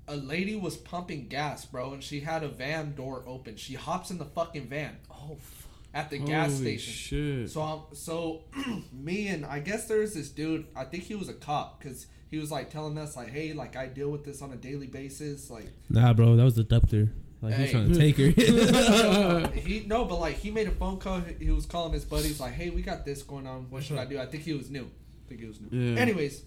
A 0.08 0.15
lady 0.15 0.56
was 0.56 0.76
pumping 0.78 1.30
gas, 1.30 1.65
bro, 1.65 1.93
and 1.93 2.04
she 2.04 2.19
had 2.19 2.43
a 2.43 2.48
van 2.50 2.93
door 2.93 3.24
open. 3.26 3.56
She 3.56 3.74
hops 3.74 4.12
in 4.12 4.17
the 4.19 4.26
fucking 4.26 4.67
van 4.67 4.98
Oh, 5.10 5.36
fuck. 5.39 5.69
at 5.93 6.10
the 6.12 6.19
gas 6.19 6.52
Holy 6.52 6.78
station. 6.78 6.93
Shit. 6.93 7.50
So 7.50 7.62
um, 7.62 7.82
so 7.93 8.43
me 8.93 9.30
and 9.30 9.46
I 9.46 9.60
guess 9.60 9.88
there's 9.88 10.13
this 10.13 10.30
dude. 10.30 10.67
I 10.76 10.84
think 10.84 11.06
he 11.06 11.15
was 11.15 11.30
a 11.30 11.34
cop 11.34 11.80
because 11.80 12.06
he 12.30 12.38
was 12.38 12.52
like 12.52 12.69
telling 12.69 12.98
us 12.98 13.15
like, 13.15 13.30
hey, 13.30 13.54
like 13.54 13.76
I 13.76 13.88
deal 13.88 14.10
with 14.10 14.26
this 14.26 14.41
on 14.43 14.52
a 14.52 14.58
daily 14.58 14.88
basis. 14.88 15.50
Like 15.50 15.72
Nah, 15.89 16.13
bro, 16.13 16.36
that 16.36 16.43
was 16.43 16.56
the 16.56 16.63
doctor. 16.63 17.10
Like 17.43 17.56
he's 17.56 17.65
Hey. 17.67 17.71
trying 17.73 17.91
to 17.91 17.99
take 17.99 18.17
her. 18.17 19.47
he 19.60 19.84
no, 19.86 20.06
but 20.06 20.19
like 20.19 20.38
he 20.38 20.49
made 20.49 20.67
a 20.67 20.71
phone 20.71 20.97
call. 20.97 21.21
He 21.39 21.49
was 21.51 21.65
calling 21.65 21.91
his 21.93 22.06
buddies 22.06 22.39
like, 22.39 22.53
hey, 22.53 22.69
we 22.69 22.82
got 22.82 23.03
this 23.06 23.21
going 23.21 23.45
on. 23.45 23.69
What 23.69 23.84
should 23.84 23.97
I 23.97 24.06
do? 24.06 24.17
I 24.19 24.25
think 24.25 24.43
he 24.43 24.53
was 24.53 24.69
new. 24.69 24.84
I 24.86 25.29
think 25.29 25.41
he 25.41 25.47
was 25.47 25.60
new. 25.60 25.77
Yeah. 25.77 25.99
Anyways, 25.99 26.43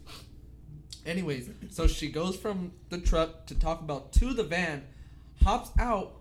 anyways, 1.04 1.50
so 1.70 1.86
she 1.86 2.10
goes 2.10 2.36
from 2.36 2.72
the 2.88 2.98
truck 2.98 3.46
to 3.46 3.54
Taco 3.54 3.84
Bell 3.84 4.00
to 4.12 4.32
the 4.32 4.42
van, 4.44 4.84
hops 5.44 5.70
out. 5.78 6.16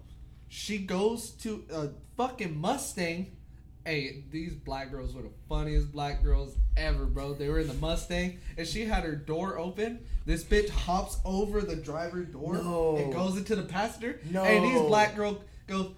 She 0.49 0.77
goes 0.79 1.31
to 1.41 1.63
a 1.73 1.89
fucking 2.17 2.57
Mustang. 2.59 3.35
Hey, 3.86 4.24
these 4.32 4.54
black 4.56 4.89
girls 4.89 5.13
were 5.13 5.21
the 5.21 5.30
funniest 5.48 5.91
black 5.91 6.24
girls 6.24 6.56
ever, 6.76 7.06
bro. 7.06 7.34
They 7.36 7.50
were 7.50 7.60
in 7.60 7.67
the 7.67 7.76
Mustang, 7.76 8.39
and 8.58 8.67
she 8.67 8.84
had 8.86 9.04
her 9.04 9.15
door 9.15 9.60
open. 9.60 10.00
This 10.26 10.43
bitch 10.43 10.69
hops 10.69 11.17
over 11.24 11.62
the 11.62 11.76
driver 11.76 12.24
door 12.24 12.56
No. 12.56 12.98
and 12.98 13.13
goes 13.13 13.38
into 13.38 13.56
the 13.56 13.62
passenger. 13.62 14.19
No. 14.32 14.43
And 14.43 14.65
these 14.65 14.82
black 14.82 15.15
girl 15.15 15.39
goes, 15.67 15.91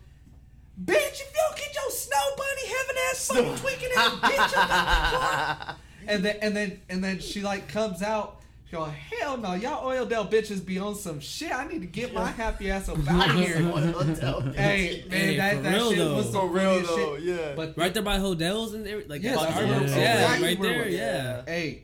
Bitch, 0.84 0.96
if 0.96 1.20
you 1.34 1.40
don't 1.48 1.58
get 1.58 1.74
your 1.74 1.90
snow 1.90 2.18
bunny 2.38 2.68
heaven 2.68 2.96
ass 3.10 3.28
fucking 3.28 3.56
tweaking 3.56 3.90
ass 3.98 4.12
bitch 4.20 4.58
up 4.58 4.68
the 4.68 5.18
car. 5.18 5.76
And 6.10 6.24
then 6.24 6.38
and 6.42 6.56
then 6.56 6.80
and 6.88 7.04
then 7.04 7.20
she 7.20 7.42
like 7.42 7.68
comes 7.68 8.02
out. 8.02 8.37
She 8.70 8.76
go, 8.76 8.84
hell 8.84 9.38
no, 9.38 9.54
y'all 9.54 9.90
Oildale 9.90 10.30
bitches 10.30 10.64
be 10.66 10.78
on 10.78 10.94
some 10.96 11.22
shit. 11.22 11.54
I 11.54 11.68
need 11.68 11.80
to 11.82 11.88
get 11.88 12.14
my 12.14 12.28
happy 12.30 12.70
ass 12.70 12.90
up 12.90 12.98
out 13.10 13.30
of 13.30 13.36
here. 13.38 13.56
hey, 13.56 13.62
man, 13.62 14.54
Hey, 15.10 15.38
that, 15.38 15.56
for 15.56 15.62
that 15.62 15.74
real 15.74 15.90
shit 15.90 15.98
though. 16.00 16.16
was 16.16 16.32
so 16.32 16.46
real 16.48 16.82
though, 16.82 17.16
shit. 17.16 17.24
yeah. 17.26 17.54
But 17.56 17.78
right 17.78 17.94
there 17.94 18.04
by 18.04 18.18
hotels 18.20 18.74
and 18.74 18.86
everything. 18.86 19.10
Like 19.10 19.24
Yeah, 19.24 19.36
that 19.36 19.50
that's 19.56 19.96
yeah, 19.96 20.14
exactly 20.24 20.48
right 20.48 20.62
there. 20.62 20.86
we- 20.86 20.98
Yeah. 20.98 21.42
Hey, 21.46 21.84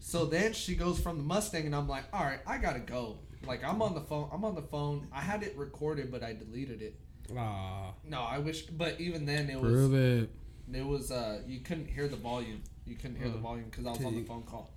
so 0.00 0.26
then 0.26 0.52
she 0.52 0.74
goes 0.74 1.00
from 1.00 1.16
the 1.16 1.22
Mustang, 1.22 1.64
and 1.64 1.74
I'm 1.74 1.88
like, 1.88 2.04
all 2.12 2.24
right, 2.24 2.40
I 2.46 2.58
gotta 2.58 2.80
go. 2.80 3.18
Like 3.46 3.64
I'm 3.64 3.80
on 3.80 3.94
the 3.94 4.02
phone. 4.02 4.28
I'm 4.30 4.44
on 4.44 4.54
the 4.54 4.62
phone. 4.62 5.08
I 5.12 5.20
had 5.22 5.42
it 5.42 5.56
recorded, 5.56 6.10
but 6.12 6.22
I 6.22 6.34
deleted 6.34 6.82
it. 6.82 6.94
Aw. 7.36 7.92
No, 8.04 8.20
I 8.22 8.38
wish. 8.38 8.62
But 8.66 9.00
even 9.00 9.24
then, 9.24 9.48
it 9.48 9.58
For 9.60 9.66
was 9.70 9.88
bad. 9.88 9.98
it 9.98 10.30
It 10.74 10.84
was 10.84 11.10
uh 11.10 11.40
you 11.46 11.60
couldn't 11.60 11.86
hear 11.86 12.06
the 12.08 12.16
volume. 12.16 12.60
You 12.86 12.96
couldn't 12.96 13.16
hear 13.16 13.28
the 13.28 13.38
Oh. 13.38 13.40
volume 13.40 13.66
because 13.70 13.86
I 13.86 13.90
was 13.92 14.04
on 14.04 14.14
the 14.14 14.24
phone 14.24 14.42
call. 14.42 14.70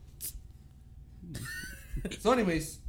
So, 2.20 2.32
anyways, 2.32 2.80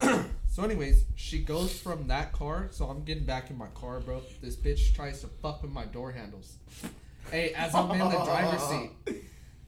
so 0.00 0.62
anyways, 0.62 1.04
she 1.16 1.40
goes 1.40 1.78
from 1.78 2.08
that 2.08 2.32
car. 2.32 2.68
So 2.70 2.86
I'm 2.86 3.04
getting 3.04 3.24
back 3.24 3.50
in 3.50 3.58
my 3.58 3.68
car, 3.68 4.00
bro. 4.00 4.22
This 4.42 4.56
bitch 4.56 4.94
tries 4.94 5.20
to 5.22 5.26
fuck 5.26 5.62
with 5.62 5.72
my 5.72 5.84
door 5.84 6.12
handles. 6.12 6.56
Hey, 7.30 7.52
as 7.54 7.74
I'm 7.74 7.90
in 7.90 7.98
the 7.98 8.24
driver's 8.24 8.62
seat. 8.62 8.90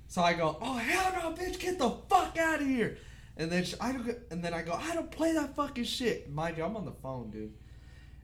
So 0.09 0.23
I 0.23 0.35
go, 0.35 0.59
oh 0.61 0.75
hell 0.75 1.13
no, 1.15 1.43
bitch, 1.43 1.59
get 1.59 1.79
the 1.79 1.89
fuck 1.89 2.37
out 2.37 2.61
of 2.61 2.67
here. 2.67 2.99
And 3.37 3.51
then 3.51 3.65
she, 3.65 3.77
I 3.81 3.93
don't, 3.93 4.19
and 4.31 4.45
then 4.45 4.53
I 4.53 4.61
go, 4.61 4.73
I 4.73 4.95
don't 4.95 5.11
play 5.11 5.33
that 5.33 5.57
fucking 5.57 5.85
shit. 5.85 6.31
Mind 6.31 6.59
you, 6.59 6.65
I'm 6.65 6.77
on 6.77 6.85
the 6.85 6.93
phone, 6.93 7.31
dude. 7.31 7.55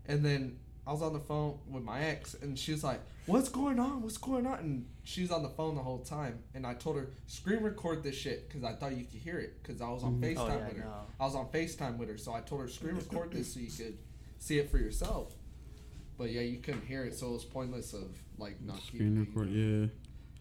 And 0.07 0.23
then 0.23 0.59
I 0.87 0.93
was 0.93 1.03
on 1.03 1.13
the 1.13 1.21
phone 1.21 1.59
with 1.71 1.83
my 1.83 2.01
ex, 2.01 2.35
and 2.35 2.59
she 2.59 2.73
was 2.73 2.83
like, 2.83 3.01
"What's 3.27 3.51
going 3.51 3.79
on? 3.79 4.03
What's 4.03 4.17
going 4.17 4.47
on?" 4.47 4.59
And 4.59 4.87
she's 5.09 5.31
on 5.31 5.43
the 5.43 5.49
phone 5.49 5.75
the 5.75 5.83
whole 5.83 6.01
time. 6.01 6.39
And 6.55 6.67
I 6.67 6.75
told 6.75 6.97
her, 6.97 7.09
"Screen 7.27 7.63
record 7.63 8.03
this 8.03 8.15
shit," 8.15 8.47
because 8.47 8.63
I 8.63 8.75
thought 8.75 8.95
you 8.97 9.05
could 9.05 9.21
hear 9.21 9.39
it, 9.39 9.63
because 9.63 9.81
I 9.81 9.89
was 9.91 10.05
on 10.05 10.21
Mhm. 10.21 10.35
Facetime 10.35 10.39
Oh, 10.39 10.47
yeah, 10.59 10.69
with 10.69 10.77
her. 10.77 10.85
no. 10.85 11.07
I 11.19 11.25
was 11.25 11.35
on 11.35 11.49
Facetime 11.51 11.97
with 11.97 12.09
her, 12.11 12.19
so 12.19 12.33
I 12.35 12.41
told 12.43 12.61
her, 12.61 12.69
"Screen 12.69 12.97
record 12.97 13.33
this 13.33 13.55
so 13.55 13.61
you 13.61 13.69
could 13.71 13.99
see 14.39 14.59
it 14.59 14.71
for 14.71 14.79
yourself." 14.79 15.35
But 16.19 16.31
yeah, 16.33 16.43
you 16.43 16.59
couldn't 16.59 16.85
hear 16.87 17.05
it, 17.05 17.15
so 17.15 17.29
it 17.31 17.33
was 17.33 17.45
pointless 17.45 17.95
of 17.95 18.23
like 18.39 18.61
not 18.61 18.81
keeping 18.81 18.99
Screen 18.99 19.13
it, 19.13 19.21
you 19.21 19.25
record, 19.25 19.51
know? 19.53 19.83
yeah. 19.85 19.89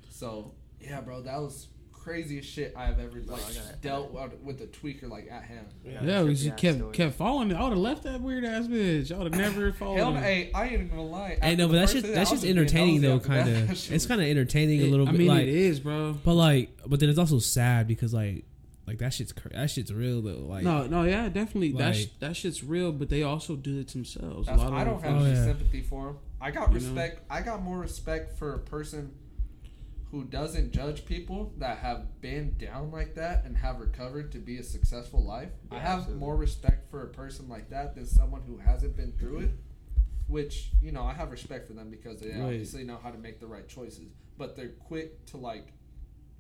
So 0.10 0.54
yeah, 0.82 1.02
bro, 1.02 1.22
that 1.22 1.38
was 1.40 1.68
craziest 2.08 2.50
shit 2.50 2.74
I 2.76 2.86
have 2.86 3.00
ever 3.00 3.20
like 3.26 3.42
I 3.46 3.54
got- 3.54 3.82
dealt 3.82 4.14
with, 4.14 4.34
with 4.42 4.62
a 4.62 4.68
tweaker 4.68 5.10
like 5.10 5.30
at 5.30 5.44
him. 5.44 5.66
Yeah, 5.84 6.24
we 6.24 6.32
trippy 6.32 6.44
just 6.44 6.58
kept 6.58 6.78
story. 6.78 6.94
kept 6.94 7.16
following. 7.16 7.54
I 7.54 7.62
would 7.64 7.70
have 7.72 7.78
left 7.78 8.04
that 8.04 8.22
weird 8.22 8.46
ass 8.46 8.68
bitch. 8.68 9.12
I 9.14 9.18
would 9.18 9.34
have 9.34 9.42
never 9.42 9.72
followed. 9.80 9.98
Hell, 9.98 10.12
no, 10.12 10.18
her. 10.20 10.24
hey, 10.26 10.52
I 10.56 10.64
ain't 10.66 10.74
even 10.74 10.88
gonna 10.90 11.04
lie. 11.04 11.38
Hey, 11.42 11.54
After 11.54 11.56
no, 11.58 11.68
the 11.68 11.74
but 11.74 11.80
that's 11.80 11.94
just 11.94 12.14
that's 12.14 12.32
just 12.32 12.46
entertaining 12.46 13.02
though. 13.02 13.20
Kind 13.20 13.50
of. 13.50 13.70
It's 13.92 14.06
kind 14.06 14.22
of 14.22 14.28
entertaining 14.28 14.82
a 14.82 14.86
It- 14.86 14.92
little 14.92 15.08
I 15.08 15.12
bit. 15.12 15.20
mean, 15.20 15.28
like, 15.28 15.44
it 15.44 15.50
is, 15.50 15.80
bro. 15.82 16.14
but 16.24 16.34
like, 16.36 16.70
but 16.86 17.00
then 17.00 17.10
it's 17.10 17.20
also 17.20 17.40
sad 17.40 17.88
because 17.88 18.14
like, 18.14 18.46
like 18.88 19.00
that 19.00 19.14
shit's 19.14 19.34
cra- 19.34 19.52
that 19.52 19.70
shit's 19.70 19.92
real 19.94 20.22
though. 20.22 20.46
Like, 20.48 20.64
no, 20.64 20.88
no, 20.88 21.04
yeah, 21.04 21.28
definitely. 21.28 21.74
that 21.74 21.96
sh- 21.96 22.06
that 22.20 22.36
shit's 22.38 22.64
real, 22.64 22.92
but 22.94 23.10
they 23.10 23.24
also 23.24 23.56
do 23.58 23.80
it 23.80 23.90
themselves. 23.90 24.48
A 24.48 24.56
lot 24.56 24.72
I 24.72 24.84
don't 24.86 25.02
them 25.02 25.12
have 25.14 25.22
Oh, 25.22 25.26
any 25.26 25.36
yeah. 25.36 25.44
sympathy 25.46 25.82
for 25.82 26.06
them. 26.08 26.18
I 26.40 26.52
got 26.52 26.72
You 26.72 26.80
know? 26.80 26.86
respect. 26.86 27.22
I 27.30 27.42
got 27.42 27.62
more 27.64 27.80
respect 27.80 28.38
for 28.38 28.54
a 28.54 28.60
person 28.60 29.12
who 30.12 30.24
doesn't 30.24 30.72
judge 30.72 31.06
people 31.06 31.54
that 31.58 31.80
have 31.80 32.22
been 32.22 32.56
down 32.58 32.92
like 32.92 33.16
that 33.16 33.44
and 33.46 33.58
have 33.58 33.80
recovered 33.80 34.32
to 34.32 34.38
be 34.40 34.58
a 34.58 34.64
successful 34.64 35.24
life. 35.24 35.50
I 35.70 35.80
have 35.80 36.00
absolutely. 36.00 36.20
more 36.20 36.38
respect 36.38 36.90
for 36.90 37.04
a 37.04 37.08
person 37.10 37.50
like 37.50 37.70
that 37.72 37.96
than 37.96 38.06
someone 38.06 38.42
who 38.48 38.58
hasn't 38.58 38.96
been 38.96 39.12
through 39.14 39.40
it. 39.40 39.52
Which 40.28 40.72
you 40.82 40.92
know, 40.92 41.04
I 41.04 41.14
have 41.14 41.32
respect 41.32 41.68
for 41.68 41.74
them 41.74 41.90
because 41.90 42.20
they 42.20 42.30
Right. 42.32 42.42
obviously 42.42 42.84
know 42.84 43.00
how 43.02 43.12
to 43.12 43.18
make 43.18 43.40
the 43.40 43.48
right 43.48 43.68
choices. 43.68 44.10
But 44.38 44.56
they're 44.56 44.70
quick 44.70 45.26
to 45.28 45.38
like 45.38 45.74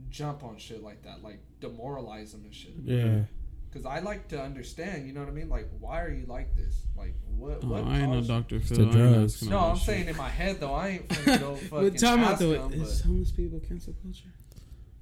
jump 0.09 0.43
on 0.43 0.57
shit 0.57 0.83
like 0.83 1.03
that, 1.03 1.23
like 1.23 1.39
demoralize 1.59 2.31
them 2.33 2.43
and 2.45 2.53
shit. 2.53 2.73
yeah. 2.83 3.21
Because 3.69 3.85
I 3.85 3.99
like 3.99 4.27
to 4.29 4.41
understand, 4.41 5.07
you 5.07 5.13
know 5.13 5.19
what 5.19 5.29
I 5.29 5.33
mean? 5.33 5.49
Like, 5.49 5.67
why 5.79 6.01
are 6.01 6.09
you 6.09 6.25
like 6.25 6.55
this? 6.55 6.75
Like, 6.97 7.13
what? 7.35 7.59
Oh, 7.63 7.67
what 7.67 7.83
I 7.83 7.99
ain't 7.99 8.11
no 8.11 8.21
Dr. 8.21 8.59
Phil. 8.59 8.77
the 8.77 8.85
drugs. 8.85 9.35
asking 9.35 9.49
No, 9.49 9.59
I'm 9.59 9.75
that 9.75 9.83
saying 9.83 9.99
shit. 10.05 10.09
in 10.11 10.17
my 10.17 10.29
head 10.29 10.59
though. 10.59 10.73
I 10.73 10.87
ain't 10.87 11.07
finna 11.09 11.39
go 11.39 11.55
fucking 11.55 11.89
But 11.91 11.99
time 11.99 12.19
out 12.21 12.31
ask 12.31 12.39
though, 12.39 12.53
them, 12.53 12.73
is 12.73 13.01
but- 13.01 13.07
homeless 13.07 13.31
people 13.31 13.59
cancel 13.59 13.93
culture? 14.01 14.29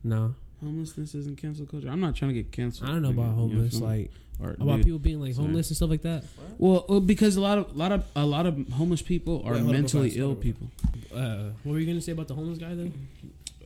No, 0.04 0.36
Homelessness 0.62 1.14
isn't 1.16 1.38
cancel 1.40 1.66
culture. 1.66 1.90
I'm 1.90 2.00
not 2.00 2.16
trying 2.16 2.30
to 2.30 2.36
get 2.42 2.52
canceled. 2.52 2.90
I 2.90 2.94
don't 2.94 3.02
know 3.04 3.10
about 3.10 3.28
You 3.30 3.34
homeless. 3.34 3.72
feel 3.80 3.82
me? 3.82 3.88
Like 3.88 4.12
or, 4.42 4.50
about 4.52 4.76
dude. 4.78 4.86
people 4.86 5.00
being 5.00 5.22
like 5.22 5.34
Sorry. 5.34 5.46
homeless 5.48 5.70
and 5.70 5.78
stuff 5.78 5.90
like 5.90 6.02
that. 6.02 6.24
Well, 6.58 6.86
well, 6.90 7.00
because 7.02 7.36
a 7.38 7.42
lot 7.42 7.58
of, 7.58 7.76
lot 7.76 7.92
of, 7.92 8.04
a 8.16 8.26
lot 8.26 8.46
of 8.46 8.68
homeless 8.70 9.02
people 9.02 9.42
are 9.46 9.54
Wait, 9.54 9.60
hold 9.62 9.68
on, 9.76 9.82
mentally 9.82 10.10
ill 10.16 10.28
hold 10.28 10.42
people. 10.42 10.68
Uh, 11.14 11.50
what 11.64 11.74
were 11.74 11.80
you 11.80 11.86
gonna 11.86 12.02
say 12.02 12.12
about 12.14 12.28
the 12.28 12.36
homeless 12.36 12.58
guy 12.58 12.74
though? 12.74 12.92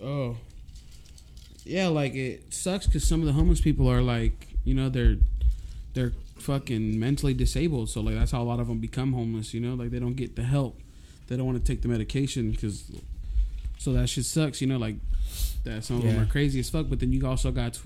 Oh, 0.04 0.38
yeah, 1.66 1.88
like 1.88 2.14
it 2.16 2.54
sucks 2.54 2.86
because 2.86 3.08
some 3.08 3.20
of 3.22 3.26
the 3.28 3.34
homeless 3.34 3.62
people 3.62 3.88
are 3.92 4.02
like, 4.02 4.48
you 4.64 4.74
know, 4.74 4.90
they're 4.90 5.18
they're 5.94 6.14
fucking 6.38 7.00
mentally 7.00 7.34
disabled. 7.34 7.90
So 7.90 8.02
like 8.02 8.16
that's 8.16 8.32
how 8.32 8.42
a 8.42 8.44
lot 8.46 8.60
of 8.60 8.68
them 8.68 8.80
become 8.80 9.14
homeless. 9.14 9.54
You 9.54 9.60
know, 9.62 9.74
like 9.76 9.92
they 9.92 10.00
don't 10.00 10.16
get 10.16 10.36
the 10.36 10.44
help. 10.44 10.80
They 11.28 11.38
don't 11.38 11.46
want 11.46 11.64
to 11.64 11.64
take 11.64 11.82
the 11.82 11.88
medication 11.88 12.52
because. 12.52 12.92
So 13.78 13.94
that 13.94 14.08
shit 14.10 14.26
sucks. 14.26 14.60
You 14.62 14.68
know, 14.68 14.78
like 14.78 14.96
that 15.64 15.84
some 15.86 15.98
of 15.98 16.04
them 16.04 16.20
are 16.22 16.26
crazy 16.26 16.60
as 16.60 16.70
fuck. 16.70 16.88
But 16.90 17.00
then 17.00 17.14
you 17.14 17.26
also 17.26 17.50
got 17.52 17.76
t- 17.76 17.82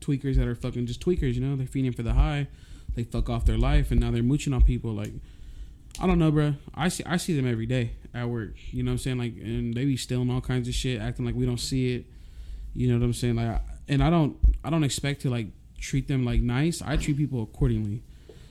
tweakers 0.00 0.36
that 0.36 0.46
are 0.46 0.54
fucking 0.54 0.86
just 0.86 1.00
tweakers. 1.04 1.34
You 1.34 1.40
know, 1.40 1.56
they're 1.56 1.66
feeding 1.66 1.92
for 1.92 2.02
the 2.02 2.12
high. 2.12 2.48
They 2.94 3.04
fuck 3.04 3.30
off 3.30 3.46
their 3.46 3.56
life 3.56 3.90
and 3.90 3.98
now 4.00 4.10
they're 4.10 4.22
mooching 4.22 4.52
on 4.52 4.62
people. 4.62 4.92
Like 4.92 5.12
I 6.00 6.06
don't 6.06 6.18
know, 6.18 6.30
bro. 6.30 6.54
I 6.74 6.88
see 6.88 7.02
I 7.06 7.16
see 7.16 7.34
them 7.34 7.46
every 7.50 7.64
day 7.66 7.92
at 8.12 8.28
work. 8.28 8.54
You 8.70 8.82
know 8.82 8.90
what 8.90 8.94
I'm 8.94 8.98
saying? 8.98 9.18
Like, 9.18 9.34
and 9.42 9.72
they 9.74 9.86
be 9.86 9.96
stealing 9.96 10.30
all 10.30 10.42
kinds 10.42 10.68
of 10.68 10.74
shit, 10.74 11.00
acting 11.00 11.24
like 11.24 11.34
we 11.34 11.46
don't 11.46 11.60
see 11.60 11.94
it. 11.94 12.04
You 12.74 12.88
know 12.88 12.98
what 12.98 13.04
I'm 13.04 13.12
saying? 13.14 13.36
Like, 13.36 13.46
I- 13.48 13.60
and 13.88 14.02
I 14.02 14.10
don't 14.10 14.36
I 14.62 14.68
don't 14.70 14.84
expect 14.84 15.22
to 15.22 15.30
like 15.30 15.46
treat 15.82 16.08
them 16.08 16.24
like 16.24 16.40
nice. 16.40 16.80
I 16.80 16.96
treat 16.96 17.18
people 17.18 17.42
accordingly. 17.42 18.02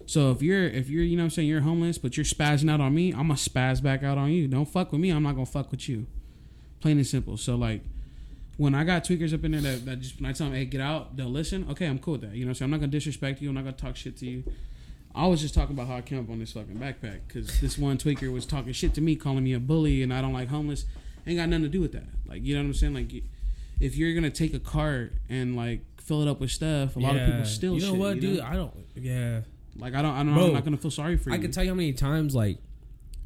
So 0.06 0.32
if 0.32 0.42
you're 0.42 0.66
if 0.66 0.90
you're 0.90 1.04
you 1.04 1.16
know 1.16 1.24
what 1.24 1.26
I'm 1.26 1.30
saying 1.32 1.48
you're 1.48 1.62
homeless, 1.62 1.98
but 1.98 2.18
you're 2.18 2.26
spazzing 2.26 2.70
out 2.70 2.82
on 2.82 2.94
me, 2.94 3.12
I'm 3.12 3.30
gonna 3.30 3.36
spaz 3.36 3.82
back 3.82 4.04
out 4.04 4.18
on 4.18 4.32
you. 4.32 4.48
Don't 4.48 4.66
fuck 4.66 4.92
with 4.92 5.02
me. 5.02 5.10
I'm 5.10 5.24
not 5.24 5.34
gonna 5.34 5.46
fuck 5.46 5.72
with 5.72 5.88
you. 5.90 6.06
Plain 6.82 6.98
and 6.98 7.08
simple. 7.08 7.38
So 7.38 7.56
like. 7.56 7.82
When 8.58 8.76
I 8.76 8.84
got 8.84 9.04
tweakers 9.04 9.34
up 9.34 9.44
in 9.44 9.54
there 9.54 9.62
that, 9.62 9.86
that 9.86 10.02
just 10.02 10.22
when 10.22 10.30
I 10.30 10.34
tell 10.34 10.46
them, 10.48 10.56
hey, 10.56 10.66
get 10.66 10.82
out, 10.82 11.16
they'll 11.16 11.30
listen. 11.30 11.66
Okay, 11.72 11.88
I'm 11.88 11.98
cool 11.98 12.12
with 12.12 12.22
that. 12.22 12.36
You 12.36 12.46
know 12.46 12.50
I'm 12.50 12.56
saying? 12.56 12.68
I'm 12.68 12.72
not 12.72 12.82
gonna 12.82 12.92
disrespect 12.92 13.42
you. 13.42 13.50
I'm 13.50 13.56
not 13.56 13.64
gonna 13.64 13.76
talk 13.76 13.96
shit 13.96 14.18
to 14.18 14.26
you. 14.28 14.44
I 15.16 15.26
was 15.26 15.42
just 15.42 15.56
talking 15.56 15.74
about 15.74 15.88
how 15.88 15.96
I 15.96 16.02
came 16.02 16.20
up 16.20 16.30
on 16.30 16.38
this 16.38 16.52
fucking 16.52 16.76
backpack 16.76 17.22
because 17.28 17.60
this 17.60 17.78
one 17.78 17.98
tweaker 17.98 18.32
was 18.32 18.46
talking 18.46 18.72
shit 18.74 18.94
to 18.96 19.02
me, 19.02 19.16
calling 19.16 19.44
me 19.44 19.54
a 19.54 19.60
bully, 19.60 20.04
and 20.04 20.14
I 20.14 20.22
don't 20.22 20.34
like 20.34 20.50
homeless. 20.50 20.86
Ain't 21.26 21.38
got 21.38 21.50
nothing 21.50 21.64
to 21.64 21.70
do 21.70 21.82
with 21.82 21.94
that. 21.94 22.06
Like 22.28 22.44
you 22.44 22.54
know 22.54 22.62
what 22.62 22.68
I'm 22.68 22.74
saying? 22.76 22.94
Like 22.94 23.24
if 23.82 23.96
you're 23.98 24.14
gonna 24.14 24.30
take 24.30 24.54
a 24.54 24.60
cart 24.60 25.14
and 25.30 25.56
like 25.56 25.82
fill 26.02 26.22
it 26.22 26.28
up 26.28 26.40
with 26.40 26.52
stuff, 26.52 26.96
a 26.96 27.00
lot 27.00 27.16
of 27.16 27.26
people 27.26 27.46
steal 27.46 27.76
You 27.76 27.82
know 27.82 27.92
shit. 27.92 28.00
what, 28.00 28.16
you 28.16 28.22
dude? 28.22 28.38
know? 28.40 28.46
I 28.46 28.54
don't. 28.56 28.74
Yeah, 28.96 29.42
Like 29.78 29.94
I 29.96 30.02
don't, 30.02 30.14
I 30.14 30.24
don't, 30.24 30.34
Bro, 30.34 30.48
I'm 30.48 30.54
not 30.54 30.64
gonna 30.66 30.78
feel 30.78 30.92
sorry 30.92 31.18
for 31.18 31.30
you. 31.30 31.36
I 31.36 31.40
can 31.40 31.52
tell 31.52 31.64
you 31.64 31.70
how 31.72 31.76
many 31.76 31.94
times 31.94 32.36
like 32.36 32.58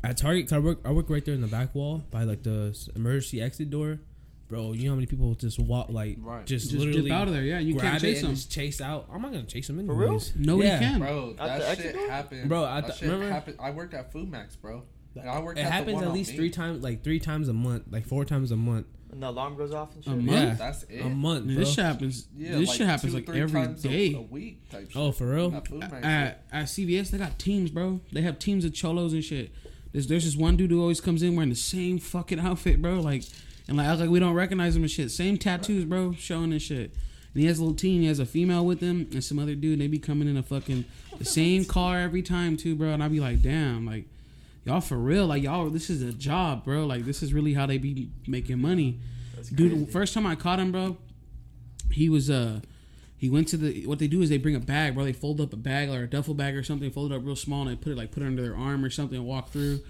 at 0.04 0.18
Target. 0.18 0.46
'cause 0.46 0.54
I 0.54 0.60
work. 0.60 0.80
I 0.86 0.92
work 0.92 1.10
right 1.10 1.24
there 1.26 1.34
in 1.36 1.42
the 1.42 1.48
back 1.48 1.74
wall 1.76 2.04
by 2.12 2.24
like 2.24 2.44
the 2.44 2.78
emergency 2.96 3.42
exit 3.42 3.70
door. 3.70 4.00
Bro, 4.48 4.74
you 4.74 4.84
know 4.84 4.92
how 4.92 4.96
many 4.96 5.08
people 5.08 5.34
just 5.34 5.58
walk 5.58 5.90
like 5.90 6.18
Right. 6.22 6.46
just, 6.46 6.70
just 6.70 6.80
literally 6.86 7.10
out 7.12 7.28
of 7.28 7.34
there. 7.34 7.42
Yeah, 7.42 7.58
you 7.58 7.74
grab 7.74 7.94
can't 7.94 8.04
it 8.04 8.08
chase 8.08 8.18
and 8.20 8.28
them. 8.28 8.36
just 8.36 8.52
chase 8.52 8.80
out. 8.80 9.10
I'm 9.12 9.20
not 9.24 9.32
gonna 9.32 9.44
chase 9.46 9.66
them 9.66 9.84
For 9.88 9.96
real? 9.96 10.04
anyways. 10.10 10.34
Nobody 10.36 10.68
Yeah. 10.70 10.80
can. 10.80 11.00
Bro, 11.00 11.34
that 11.40 11.60
the 11.78 11.82
shit 11.84 11.96
door? 11.96 12.10
happened. 12.12 12.50
Bro, 12.50 12.64
I 12.66 12.82
that 12.82 12.88
th- 12.88 13.00
shit 13.00 13.10
remember- 13.10 13.32
happened. 13.34 13.58
I 13.60 13.72
worked 13.72 13.96
at 13.96 14.12
Food 14.12 14.30
Max, 14.30 14.56
bro. 14.56 14.84
And 15.16 15.28
I 15.30 15.40
worked 15.42 15.58
It 15.58 15.62
at 15.64 15.66
the 15.70 15.72
happens 15.72 15.96
one 15.96 16.04
at 16.04 16.14
least 16.14 16.32
me. 16.32 16.38
three 16.38 16.50
times, 16.52 16.84
like 16.84 17.04
three 17.04 17.20
times 17.20 17.48
a 17.48 17.54
month, 17.54 17.86
like 17.90 18.06
four 18.06 18.24
times 18.24 18.52
a 18.52 18.56
month. 18.58 18.86
And 19.16 19.24
the 19.24 19.30
alarm 19.30 19.56
goes 19.56 19.74
off 19.74 19.96
and 19.96 20.04
shit. 20.04 20.12
A 20.12 20.16
month? 20.18 20.30
Yeah, 20.30 20.54
That's 20.56 20.84
it. 20.84 21.00
a 21.00 21.08
month. 21.08 21.46
Bro. 21.46 21.56
this 21.56 21.74
shit 21.74 21.86
happens. 21.86 22.28
Yeah, 22.36 22.58
this 22.58 22.68
like 22.68 22.78
shit 22.78 22.88
happens 22.88 23.14
two, 23.14 23.18
like 23.18 23.26
three 23.26 23.42
every 23.42 23.62
times 23.62 23.86
a- 23.86 23.88
day. 23.88 24.14
A, 24.14 24.22
week 24.22 24.70
type 24.70 24.82
oh, 24.82 24.88
shit. 24.90 24.98
Oh, 24.98 25.12
for 25.14 25.28
real? 25.28 25.56
At 25.56 25.68
Food 25.70 25.84
at, 25.84 26.44
at 26.52 26.66
CVS, 26.66 27.12
they 27.12 27.18
got 27.18 27.40
teams, 27.40 27.72
bro. 27.72 28.02
They 28.12 28.22
have 28.24 28.40
teams 28.40 28.66
of 28.66 28.74
cholos 28.74 29.14
and 29.14 29.24
shit. 29.24 29.54
There's 29.94 30.08
there's 30.08 30.26
this 30.26 30.36
one 30.36 30.58
dude 30.58 30.72
who 30.72 30.82
always 30.82 31.00
comes 31.00 31.24
in 31.24 31.38
wearing 31.38 31.50
the 31.50 31.56
same 31.56 31.98
fucking 31.98 32.42
outfit, 32.42 32.82
bro. 32.82 33.00
Like 33.00 33.24
and 33.70 33.78
like 33.78 33.88
act 33.88 34.02
like 34.02 34.10
we 34.10 34.20
don't 34.20 34.34
recognize 34.34 34.76
him 34.76 34.84
and 34.84 34.92
shit. 34.92 35.12
Same 35.12 35.38
tattoos, 35.38 35.86
bro, 35.86 36.12
showing 36.12 36.52
and 36.52 36.62
shit. 36.62 36.92
And 37.34 37.42
he 37.42 37.46
has 37.46 37.60
a 37.60 37.62
little 37.62 37.78
team. 37.78 38.02
He 38.02 38.08
has 38.08 38.20
a 38.20 38.26
female 38.26 38.66
with 38.66 38.82
him 38.82 39.08
and 39.14 39.24
some 39.24 39.40
other 39.40 39.56
dude. 39.56 39.80
They 39.80 39.88
be 39.88 39.98
coming 39.98 40.28
in 40.28 40.36
a 40.36 40.44
fucking 40.44 40.84
the 41.18 41.24
same 41.24 41.64
car 41.64 42.00
every 42.00 42.22
time 42.22 42.58
too, 42.58 42.76
bro. 42.76 42.90
And 42.90 43.02
I 43.02 43.08
be 43.08 43.22
like, 43.22 43.42
damn, 43.42 43.86
like 43.86 44.10
y'all 44.66 44.82
for 44.82 44.98
real, 44.98 45.28
like 45.28 45.44
y'all. 45.44 45.70
This 45.70 45.90
is 45.90 46.02
a 46.02 46.12
job, 46.12 46.66
bro. 46.66 46.86
Like 46.86 47.06
this 47.06 47.24
is 47.24 47.34
really 47.34 47.54
how 47.54 47.66
they 47.66 47.78
be 47.78 48.10
making 48.28 48.60
money. 48.60 49.00
Dude, 49.54 49.92
first 49.92 50.14
time 50.14 50.26
I 50.26 50.36
caught 50.36 50.60
him, 50.60 50.72
bro, 50.72 50.98
he 51.92 52.10
was 52.10 52.30
uh 52.30 52.62
he 53.18 53.30
went 53.30 53.48
to 53.50 53.58
the 53.58 53.86
what 53.86 54.00
they 54.00 54.08
do 54.08 54.22
is 54.22 54.30
they 54.30 54.38
bring 54.38 54.56
a 54.56 54.60
bag, 54.60 54.96
bro. 54.96 55.04
They 55.04 55.14
fold 55.14 55.40
up 55.40 55.54
a 55.54 55.58
bag 55.58 55.90
or 55.90 56.04
a 56.04 56.10
duffel 56.10 56.34
bag 56.34 56.56
or 56.56 56.64
something, 56.64 56.90
fold 56.92 57.12
it 57.12 57.16
up 57.16 57.26
real 57.26 57.36
small, 57.36 57.62
and 57.62 57.72
they 57.72 57.76
put 57.76 57.94
it 57.94 57.98
like 57.98 58.12
put 58.12 58.24
it 58.24 58.26
under 58.26 58.42
their 58.42 58.58
arm 58.58 58.84
or 58.84 58.90
something 58.90 59.18
and 59.18 59.28
walk 59.28 59.50
through, 59.50 59.82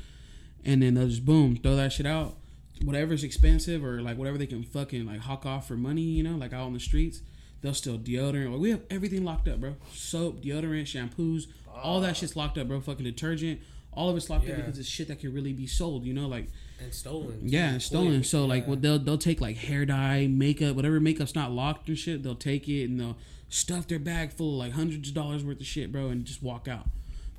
and 0.63 0.83
then 0.83 0.93
they'll 0.93 1.07
just 1.07 1.25
boom 1.25 1.57
throw 1.57 1.75
that 1.75 1.93
shit 1.93 2.05
out. 2.05 2.35
Whatever's 2.83 3.23
expensive 3.23 3.85
or 3.85 4.01
like 4.01 4.17
whatever 4.17 4.38
they 4.38 4.45
can 4.45 4.63
fucking 4.63 5.05
like 5.05 5.21
hawk 5.21 5.45
off 5.45 5.67
for 5.67 5.75
money, 5.75 6.01
you 6.01 6.23
know, 6.23 6.35
like 6.35 6.51
out 6.51 6.65
on 6.65 6.73
the 6.73 6.79
streets, 6.79 7.21
they'll 7.61 7.73
steal 7.73 7.97
deodorant. 7.97 8.51
Like 8.51 8.59
we 8.59 8.69
have 8.71 8.81
everything 8.89 9.23
locked 9.23 9.47
up, 9.47 9.61
bro. 9.61 9.75
Soap, 9.93 10.41
deodorant, 10.43 10.83
shampoos, 10.83 11.45
all 11.81 12.01
that 12.01 12.17
shit's 12.17 12.35
locked 12.35 12.57
up, 12.57 12.67
bro. 12.67 12.81
Fucking 12.81 13.05
detergent, 13.05 13.61
all 13.95 14.10
of 14.10 14.17
it's 14.17 14.29
locked 14.29 14.43
up 14.43 14.49
Yeah. 14.49 14.55
because 14.58 14.77
it's 14.79 14.88
shit 14.88 15.08
that 15.08 15.19
can 15.19 15.34
really 15.34 15.53
be 15.53 15.67
sold, 15.67 16.05
you 16.05 16.13
know, 16.13 16.27
like 16.27 16.47
and 16.81 16.93
stolen. 16.93 17.39
yeah, 17.43 17.71
and 17.71 17.81
stolen. 17.81 18.23
So 18.23 18.45
like, 18.45 18.63
Yeah. 18.63 18.69
what 18.69 18.81
they'll 18.81 18.99
they'll 18.99 19.17
take 19.17 19.41
like 19.41 19.58
hair 19.58 19.86
dye, 19.86 20.27
makeup, 20.27 20.75
whatever 20.75 20.99
makeup's 20.99 21.36
not 21.36 21.51
locked 21.51 21.88
and 21.88 21.97
shit. 21.97 22.21
They'll 22.23 22.36
take 22.36 22.67
it 22.67 22.86
and 22.89 22.99
they'll 22.99 23.17
stuff 23.49 23.88
their 23.88 23.99
bag 23.99 24.31
full 24.34 24.53
of 24.53 24.60
like 24.67 24.73
hundreds 24.73 25.10
of 25.10 25.15
dollars 25.15 25.43
worth 25.43 25.60
of 25.60 25.65
shit, 25.65 25.91
bro, 25.91 26.10
and 26.10 26.25
just 26.25 26.43
walk 26.43 26.67
out. 26.67 26.88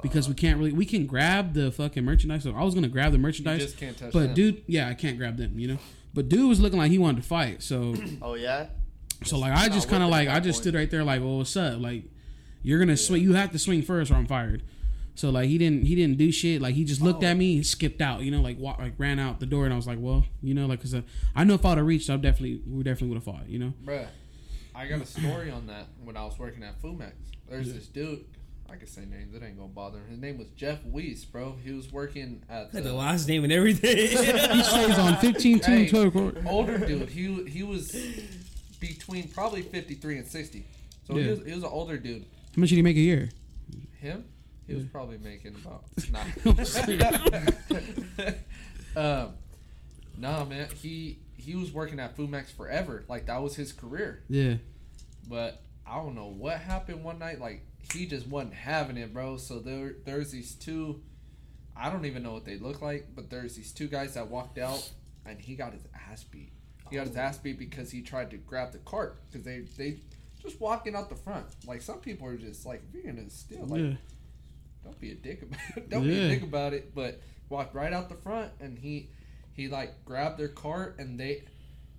Because 0.02 0.28
we 0.28 0.34
can't 0.34 0.58
really, 0.58 0.72
we 0.72 0.84
can 0.84 1.06
grab 1.06 1.54
the 1.54 1.70
fucking 1.72 2.04
merchandise. 2.04 2.42
So 2.42 2.54
I 2.54 2.62
was 2.62 2.74
gonna 2.74 2.86
grab 2.88 3.12
the 3.12 3.18
You 3.18 3.22
merchandise, 3.22 3.62
just 3.62 3.78
can't 3.78 3.96
touch 3.96 4.12
but 4.12 4.20
them. 4.26 4.34
dude, 4.34 4.62
yeah, 4.66 4.88
I 4.88 4.94
can't 4.94 5.16
grab 5.18 5.36
them, 5.38 5.58
you 5.58 5.68
know. 5.68 5.78
But 6.14 6.28
dude 6.28 6.48
was 6.48 6.60
looking 6.60 6.78
like 6.78 6.90
he 6.90 6.98
wanted 6.98 7.22
to 7.22 7.26
fight, 7.28 7.62
so 7.62 7.94
Oh 8.22 8.34
yeah. 8.34 8.66
so 9.24 9.38
like 9.38 9.52
I 9.52 9.68
just 9.68 9.88
kind 9.88 10.02
of 10.02 10.10
like 10.10 10.28
I 10.28 10.38
just 10.40 10.58
point. 10.58 10.62
stood 10.64 10.74
right 10.74 10.90
there 10.90 11.02
like, 11.02 11.20
well, 11.22 11.38
what's 11.38 11.56
up? 11.56 11.80
Like, 11.80 12.04
you're 12.62 12.78
gonna 12.78 12.96
swing. 12.96 13.22
You 13.22 13.32
have 13.34 13.52
to 13.52 13.58
swing 13.58 13.82
first, 13.82 14.10
or 14.10 14.14
I'm 14.14 14.26
fired. 14.26 14.62
So 15.16 15.30
like 15.30 15.48
he 15.48 15.58
didn't 15.58 15.86
he 15.86 15.94
didn't 15.94 16.18
do 16.18 16.30
shit. 16.30 16.60
Like 16.62 16.74
he 16.74 16.84
just 16.84 17.00
looked 17.00 17.24
Oh. 17.24 17.26
at 17.28 17.36
me, 17.36 17.56
and 17.56 17.66
skipped 17.66 18.00
out. 18.00 18.20
You 18.22 18.30
know, 18.30 18.40
like 18.42 18.58
walk, 18.58 18.78
like 18.78 18.94
ran 18.98 19.18
out 19.18 19.40
the 19.40 19.46
door, 19.46 19.64
and 19.64 19.72
I 19.72 19.76
was 19.76 19.86
like, 19.86 19.98
well, 20.00 20.24
you 20.42 20.54
know, 20.54 20.66
like 20.66 20.78
because 20.80 20.94
uh, 20.94 21.02
I 21.34 21.44
know 21.44 21.54
if 21.54 21.64
I'd 21.64 21.78
have 21.78 21.86
reached, 21.86 22.08
I 22.10 22.16
definitely 22.16 22.60
we 22.68 22.82
definitely 22.84 23.08
would 23.08 23.16
have 23.16 23.24
fought. 23.24 23.48
You 23.48 23.58
know. 23.58 23.72
Bruh, 23.84 24.06
I 24.74 24.86
got 24.86 25.00
a 25.00 25.06
story 25.06 25.50
on 25.50 25.66
that 25.68 25.86
when 26.04 26.16
I 26.16 26.24
was 26.24 26.38
working 26.38 26.62
at 26.62 26.80
Fumex. 26.82 26.98
Max. 26.98 27.14
There's 27.48 27.72
this 27.72 27.86
dude. 27.86 28.24
I 28.68 28.74
can 28.74 28.88
say 28.88 29.02
names. 29.04 29.32
It 29.32 29.42
ain't 29.44 29.56
gonna 29.56 29.68
bother 29.68 29.98
him. 29.98 30.08
His 30.10 30.18
name 30.18 30.38
was 30.38 30.48
Jeff 30.56 30.84
Weiss, 30.84 31.24
bro. 31.24 31.54
He 31.64 31.70
was 31.72 31.92
working 31.92 32.42
at 32.50 32.72
the 32.72 32.80
the 32.80 32.92
last 32.92 33.28
name 33.28 33.44
and 33.44 33.52
everything. 33.52 33.96
He 33.96 34.62
stays 34.62 34.98
on 34.98 35.16
15 35.18 35.60
2 35.60 35.70
Hey. 35.70 35.88
Twitter 35.88 36.10
court. 36.10 36.38
older 36.46 36.76
dude. 36.78 37.08
He 37.08 37.44
he 37.44 37.62
was 37.62 37.96
between 38.80 39.28
probably 39.28 39.62
53 39.62 40.18
and 40.18 40.26
60. 40.26 40.66
So 41.06 41.14
he 41.14 41.28
was 41.28 41.38
he 41.46 41.52
was 41.54 41.62
an 41.62 41.70
older 41.70 41.96
dude. 41.96 42.22
How 42.54 42.60
much 42.60 42.70
did 42.70 42.76
he 42.76 42.82
make 42.82 42.96
a 42.96 43.00
year? 43.00 43.28
Him? 44.00 44.24
He 44.66 44.74
was 44.74 44.84
probably 44.84 45.18
making 45.18 45.54
about 45.54 45.84
nah. 46.10 46.24
um, 48.96 49.34
nah, 50.18 50.44
man. 50.44 50.68
He 50.74 51.18
he 51.36 51.54
was 51.54 51.70
working 51.72 52.00
at 52.00 52.16
Food 52.16 52.30
Max 52.30 52.50
forever. 52.50 53.04
Like 53.08 53.26
that 53.26 53.42
was 53.42 53.54
his 53.54 53.72
career. 53.72 54.24
Yeah. 54.28 54.54
But 55.28 55.62
I 55.86 55.96
don't 55.96 56.14
know 56.14 56.26
what 56.26 56.58
happened 56.58 57.04
one 57.04 57.18
night. 57.18 57.40
Like 57.40 57.62
he 57.92 58.06
just 58.06 58.26
wasn't 58.26 58.54
having 58.54 58.96
it, 58.96 59.12
bro. 59.14 59.36
So 59.36 59.60
there 59.60 59.94
there's 60.04 60.32
these 60.32 60.54
two. 60.54 61.00
I 61.76 61.90
don't 61.90 62.06
even 62.06 62.22
know 62.22 62.32
what 62.32 62.44
they 62.44 62.56
look 62.58 62.80
like, 62.80 63.08
but 63.14 63.30
there's 63.30 63.54
these 63.54 63.70
two 63.72 63.86
guys 63.86 64.14
that 64.14 64.28
walked 64.28 64.58
out, 64.58 64.90
and 65.26 65.38
he 65.38 65.54
got 65.54 65.74
his 65.74 65.82
ass 66.10 66.24
beat. 66.24 66.52
He 66.90 66.96
got 66.96 67.06
his 67.06 67.16
ass 67.16 67.38
beat 67.38 67.58
because 67.58 67.90
he 67.90 68.00
tried 68.02 68.30
to 68.30 68.38
grab 68.38 68.72
the 68.72 68.78
cart 68.78 69.20
because 69.30 69.44
they 69.44 69.60
they 69.76 69.98
just 70.42 70.60
walking 70.60 70.94
out 70.96 71.08
the 71.08 71.16
front. 71.16 71.46
Like 71.66 71.82
some 71.82 71.98
people 71.98 72.26
are 72.28 72.36
just 72.36 72.64
like, 72.66 72.82
if 72.88 72.94
you're 73.04 73.12
gonna 73.12 73.28
steal, 73.30 73.66
like 73.66 73.82
Yeah. 73.82 73.92
Don't 74.86 75.00
be 75.00 75.10
a 75.10 75.14
dick 75.14 75.42
about 75.42 75.60
it. 75.76 75.88
don't 75.90 76.02
be 76.04 76.18
a 76.18 76.28
dick 76.28 76.42
about 76.42 76.72
it. 76.72 76.94
But 76.94 77.20
walked 77.48 77.74
right 77.74 77.92
out 77.92 78.08
the 78.08 78.14
front, 78.14 78.52
and 78.60 78.78
he 78.78 79.10
he 79.52 79.68
like 79.68 80.04
grabbed 80.04 80.38
their 80.38 80.48
cart, 80.48 80.96
and 80.98 81.18
they 81.18 81.42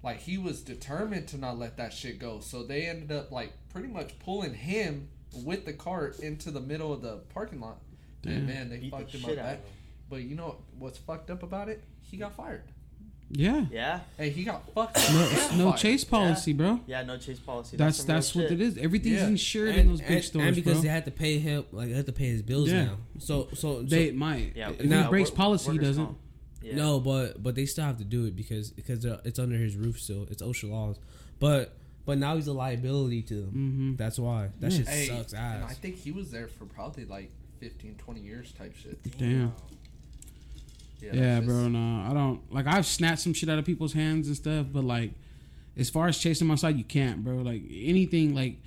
like 0.03 0.19
he 0.19 0.37
was 0.37 0.61
determined 0.61 1.27
to 1.29 1.37
not 1.37 1.57
let 1.59 1.77
that 1.77 1.93
shit 1.93 2.19
go. 2.19 2.39
So 2.39 2.63
they 2.63 2.85
ended 2.87 3.11
up 3.11 3.31
like 3.31 3.53
pretty 3.69 3.89
much 3.89 4.17
pulling 4.19 4.53
him 4.53 5.09
with 5.43 5.65
the 5.65 5.73
cart 5.73 6.19
into 6.19 6.49
the 6.51 6.61
middle 6.61 6.93
of 6.93 7.01
the 7.01 7.17
parking 7.33 7.59
lot. 7.59 7.79
Damn. 8.21 8.33
And 8.33 8.47
man, 8.47 8.69
they 8.69 8.77
Beat 8.77 8.91
the 8.91 8.97
fucked 8.97 9.15
him 9.15 9.23
up 9.25 9.29
shit 9.29 9.39
out 9.39 9.45
bad. 9.45 9.53
of 9.55 9.59
him. 9.59 9.65
But 10.09 10.21
you 10.21 10.35
know 10.35 10.57
what's 10.79 10.97
fucked 10.97 11.29
up 11.29 11.43
about 11.43 11.69
it? 11.69 11.83
He 12.01 12.17
got 12.17 12.35
fired. 12.35 12.63
Yeah. 13.29 13.65
Yeah. 13.71 13.99
Hey, 14.17 14.29
he 14.29 14.43
got 14.43 14.73
fucked. 14.73 14.97
No, 15.11 15.71
no 15.71 15.73
chase 15.73 16.03
policy, 16.03 16.53
bro. 16.53 16.79
Yeah. 16.85 17.03
No 17.03 17.17
chase 17.17 17.39
policy. 17.39 17.77
That's 17.77 17.97
some 17.97 18.07
that's 18.07 18.33
what 18.33 18.43
shit. 18.43 18.53
it 18.53 18.61
is. 18.61 18.77
Everything's 18.77 19.17
Yeah. 19.21 19.27
insured 19.27 19.69
and, 19.69 19.79
in 19.79 19.87
those 19.89 20.01
big 20.01 20.11
and, 20.11 20.23
stores, 20.23 20.45
and 20.47 20.55
because 20.55 20.73
bro. 20.73 20.81
they 20.83 20.87
had 20.87 21.05
to 21.05 21.11
pay 21.11 21.39
him, 21.39 21.65
like 21.71 21.89
they 21.89 21.95
had 21.95 22.05
to 22.05 22.13
pay 22.13 22.27
his 22.27 22.41
bills 22.41 22.69
Yeah. 22.69 22.85
now. 22.85 22.97
So 23.19 23.47
so, 23.49 23.55
so 23.55 23.81
they 23.83 24.11
might. 24.11 24.53
Yeah. 24.55 24.71
if 24.71 24.85
now- 24.85 25.03
he 25.03 25.09
breaks 25.09 25.29
policy, 25.29 25.71
he 25.71 25.77
doesn't. 25.77 26.15
Yeah. 26.61 26.75
No, 26.75 26.99
but 26.99 27.41
but 27.41 27.55
they 27.55 27.65
still 27.65 27.85
have 27.85 27.97
to 27.97 28.03
do 28.03 28.25
it 28.25 28.35
because 28.35 28.71
because 28.71 29.05
uh, 29.05 29.21
it's 29.23 29.39
under 29.39 29.55
his 29.55 29.75
roof 29.75 29.99
still. 29.99 30.27
It's 30.29 30.41
OSHA 30.41 30.69
laws, 30.69 30.99
but 31.39 31.77
but 32.05 32.17
now 32.17 32.35
he's 32.35 32.47
a 32.47 32.53
liability 32.53 33.21
to 33.23 33.35
them. 33.35 33.49
Mm-hmm. 33.49 33.95
That's 33.95 34.17
why 34.17 34.49
that 34.59 34.71
shit 34.73 34.87
Hey, 34.87 35.07
sucks 35.07 35.33
and 35.33 35.63
I 35.63 35.73
think 35.73 35.97
he 35.97 36.11
was 36.11 36.31
there 36.31 36.47
for 36.47 36.65
probably 36.65 37.05
like 37.05 37.31
15, 37.59 37.95
20 37.95 38.19
years 38.21 38.51
type 38.53 38.75
shit. 38.75 39.17
Damn. 39.17 39.53
Yeah, 41.01 41.13
Yeah, 41.13 41.39
bro. 41.41 41.67
No, 41.67 42.09
I 42.09 42.13
don't 42.13 42.41
like. 42.53 42.65
I've 42.67 42.85
snatched 42.85 43.21
some 43.21 43.33
shit 43.33 43.49
out 43.49 43.59
of 43.59 43.65
people's 43.65 43.93
hands 43.93 44.27
and 44.27 44.35
stuff, 44.35 44.67
but 44.71 44.83
like, 44.83 45.11
as 45.77 45.89
far 45.89 46.07
as 46.07 46.17
chasing 46.17 46.47
my 46.47 46.55
side, 46.55 46.77
you 46.77 46.83
can't, 46.83 47.23
bro. 47.23 47.35
Like 47.37 47.61
anything, 47.69 48.33
like 48.33 48.57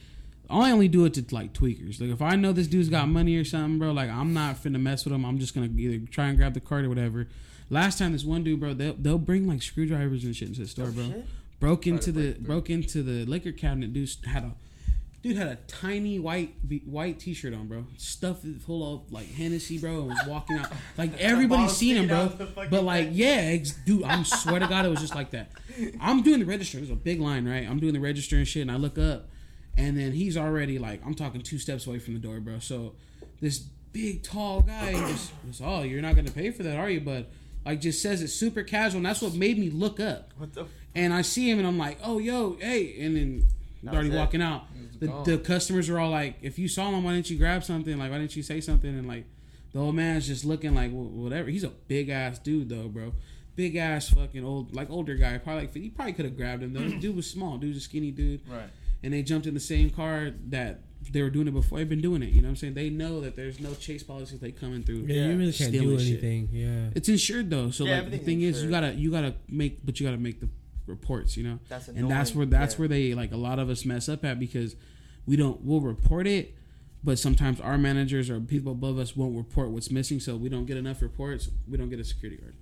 I 0.49 0.71
only 0.73 0.89
do 0.89 1.05
it 1.05 1.15
to 1.15 1.25
like 1.35 1.53
tweakers. 1.53 2.01
Like 2.01 2.11
if 2.11 2.23
I 2.23 2.37
know 2.37 2.53
this 2.53 2.67
dude's 2.69 2.89
got 2.89 3.09
money 3.09 3.37
or 3.37 3.45
something, 3.45 3.79
bro, 3.79 3.93
like 3.93 4.11
I'm 4.11 4.33
not 4.33 4.57
finna 4.63 4.81
mess 4.81 5.05
with 5.05 5.13
him. 5.15 5.25
I'm 5.25 5.39
just 5.39 5.55
gonna 5.55 5.69
either 5.77 6.07
try 6.11 6.27
and 6.29 6.37
grab 6.39 6.55
the 6.55 6.61
card 6.61 6.85
or 6.85 6.89
whatever. 6.89 7.29
Last 7.69 7.99
time, 7.99 8.13
this 8.13 8.25
one 8.25 8.43
dude, 8.43 8.59
bro, 8.59 8.75
they'll, 8.75 8.95
they'll 8.95 9.19
bring 9.19 9.47
like 9.47 9.63
screwdrivers 9.63 10.25
and 10.25 10.35
shit 10.35 10.49
into 10.49 10.61
the 10.63 10.67
store, 10.67 10.89
Oh, 10.89 10.93
bro. 10.93 11.25
Broke 11.61 11.87
into 11.87 12.11
the 12.11 12.33
broke 12.33 12.71
into 12.71 13.03
the 13.03 13.25
liquor 13.27 13.53
cabinet. 13.53 13.93
Dude 13.93 14.11
had 14.25 14.45
a 14.45 14.55
dude 15.23 15.37
had 15.37 15.49
a 15.49 15.57
tiny 15.67 16.19
white 16.19 16.55
white 16.87 17.19
t-shirt 17.19 17.53
on, 17.53 17.67
bro. 17.69 17.87
Stuffed 17.97 18.45
it 18.45 18.61
full 18.63 18.95
of 18.95 19.13
like 19.13 19.31
Hennessy, 19.33 19.79
bro, 19.79 20.01
and 20.01 20.07
was 20.09 20.19
walking 20.27 20.59
out. 20.59 20.71
Like 20.97 21.19
everybody's 21.19 21.73
seen 21.73 21.97
him, 21.97 22.09
bro. 22.09 22.17
out 22.17 22.39
the 22.39 22.47
fucking 22.47 22.71
But 22.71 22.85
like, 22.85 23.09
yeah, 23.13 23.37
ex- 23.53 23.73
dude, 23.73 24.05
I'm 24.05 24.25
swear 24.25 24.61
to 24.61 24.67
God, 24.67 24.85
it 24.85 24.89
was 24.89 25.01
just 25.01 25.15
like 25.15 25.31
that. 25.31 25.51
I'm 26.01 26.23
doing 26.23 26.41
the 26.41 26.47
register. 26.47 26.79
There's 26.79 26.91
a 26.91 26.95
big 26.95 27.21
line, 27.21 27.49
right? 27.49 27.69
I'm 27.69 27.79
doing 27.79 27.95
the 27.95 28.01
register 28.01 28.37
and 28.37 28.47
shit, 28.47 28.63
and 28.63 28.71
I 28.71 28.77
look 28.77 28.99
up, 28.99 29.29
and 29.77 29.97
then 29.97 30.13
he's 30.13 30.37
already 30.37 30.79
like, 30.79 31.01
I'm 31.07 31.15
talking 31.15 31.41
two 31.41 31.59
steps 31.59 31.87
away 31.87 31.99
from 31.99 32.15
the 32.15 32.21
door, 32.21 32.39
bro. 32.41 32.59
So 32.59 32.95
this 33.41 33.59
big 33.93 34.23
tall 34.23 34.61
guy 34.63 34.93
just, 34.93 35.33
just 35.47 35.63
oh, 35.65 35.83
you're 35.83 36.03
not 36.03 36.17
gonna 36.17 36.31
pay 36.31 36.51
for 36.51 36.63
that, 36.65 36.77
are 36.77 36.91
you? 36.91 37.01
But 37.01 37.31
like, 37.65 37.81
just 37.81 38.03
says 38.03 38.21
it 38.23 38.29
super 38.29 38.63
casual, 38.63 38.99
and 38.99 39.07
that's 39.07 39.23
what 39.23 39.35
made 39.35 39.59
me 39.59 39.71
look 39.71 40.01
up. 40.01 40.33
What 40.37 40.53
the? 40.55 40.67
And 40.95 41.13
I 41.15 41.23
see 41.23 41.49
him, 41.49 41.59
and 41.59 41.67
I'm 41.67 41.79
like, 41.79 41.99
oh, 42.03 42.19
yo, 42.19 42.57
hey, 42.61 43.01
and 43.01 43.17
then 43.17 43.45
he's 43.81 43.91
already 43.91 44.11
it. 44.11 44.17
walking 44.17 44.43
out. 44.43 44.65
He 45.01 45.07
was 45.07 45.25
The, 45.27 45.33
gone. 45.33 45.39
the 45.39 45.39
customers 45.39 45.89
are 45.89 45.99
all 45.99 46.11
like, 46.11 46.37
if 46.43 46.59
you 46.59 46.69
saw 46.69 46.91
him, 46.91 47.03
why 47.05 47.15
didn't 47.15 47.31
you 47.31 47.39
grab 47.39 47.65
something? 47.65 47.99
Like, 47.99 48.11
why 48.11 48.19
didn't 48.19 48.37
you 48.37 48.43
say 48.43 48.61
something? 48.61 48.91
And 48.91 49.09
like, 49.09 49.25
the 49.73 49.79
old 49.81 49.95
man's 49.95 50.27
just 50.27 50.45
looking 50.45 50.75
like 50.75 50.91
whatever. 50.93 51.49
He's 51.49 51.65
a 51.65 51.69
big 51.71 52.09
ass 52.09 52.39
dude 52.39 52.69
though, 52.69 52.89
bro. 52.89 53.13
Big 53.57 53.77
ass 53.77 54.09
fucking 54.11 54.45
old, 54.45 54.75
like 54.75 54.91
older 54.91 55.15
guy. 55.17 55.39
Probably 55.39 55.63
like 55.63 55.75
he 55.75 55.91
probably 55.91 56.13
could 56.13 56.25
have 56.25 56.37
grabbed 56.37 56.63
him 56.63 56.73
though. 56.73 56.81
The 56.81 56.97
dude 57.01 57.17
was 57.17 57.29
small. 57.31 57.57
Dude 57.59 57.71
was 57.75 57.79
a 57.79 57.81
skinny 57.81 58.11
dude. 58.11 58.41
Right. 58.49 58.69
And 59.03 59.13
they 59.15 59.23
jumped 59.23 59.47
in 59.47 59.55
the 59.55 59.61
same 59.61 59.91
car 59.91 60.33
that 60.49 60.81
they 61.11 61.23
were 61.23 61.31
doing 61.31 61.49
it 61.49 61.53
before. 61.55 61.79
They've 61.79 61.89
been 61.89 62.01
doing 62.03 62.23
it. 62.23 62.31
You 62.31 62.43
know 62.43 62.49
what 62.49 62.51
I'm 62.51 62.57
saying? 62.57 62.75
They 62.75 62.91
know 62.91 63.21
that 63.21 63.35
there's 63.37 63.59
no 63.61 63.73
chase 63.75 64.03
policies 64.03 64.41
they 64.41 64.51
coming 64.53 64.83
through. 64.83 65.05
Yeah, 65.09 65.27
you 65.29 65.39
really 65.39 65.53
can't 65.53 65.71
Stealing 65.71 65.89
do 65.97 65.99
shit. 65.99 66.13
anything. 66.23 66.49
Yeah. 66.53 66.91
It's 66.95 67.09
insured 67.09 67.49
though, 67.51 67.71
so 67.71 67.85
Yeah, 67.85 67.93
like 67.93 68.01
the 68.01 68.07
everything's 68.17 68.27
thing 68.27 68.43
is, 68.43 68.63
you 68.65 68.71
gotta 68.71 68.93
you 68.95 69.11
gotta 69.11 69.35
make, 69.49 69.85
but 69.87 69.99
you 70.01 70.07
gotta 70.07 70.19
make 70.19 70.41
the 70.41 70.49
reports. 70.87 71.37
You 71.37 71.45
know, 71.45 71.59
That's 71.69 71.89
and 71.89 72.11
that's 72.11 72.35
where 72.35 72.47
that's 72.47 72.75
yeah. 72.75 72.79
where 72.81 72.89
they 72.89 73.15
like 73.15 73.33
a 73.33 73.37
lot 73.37 73.59
of 73.59 73.71
us 73.71 73.85
mess 73.85 74.09
up 74.09 74.25
at 74.25 74.39
because 74.41 74.75
we 75.27 75.37
don't 75.37 75.61
we'll 75.63 75.81
report 75.81 76.27
it 76.27 76.55
but 77.03 77.19
sometimes 77.19 77.61
our 77.61 77.79
managers 77.79 78.29
or 78.29 78.41
people 78.41 78.73
above 78.73 78.99
us 78.99 79.17
won't 79.17 79.35
report 79.35 79.71
what's 79.71 79.91
missing. 79.91 80.21
So 80.21 80.37
we 80.37 80.49
don't 80.51 80.67
get 80.67 80.77
enough 80.77 81.01
reports 81.03 81.49
we 81.69 81.79
don't 81.79 81.89
get 81.89 82.01
a 82.01 82.05
security 82.05 82.41
guard. 82.43 82.55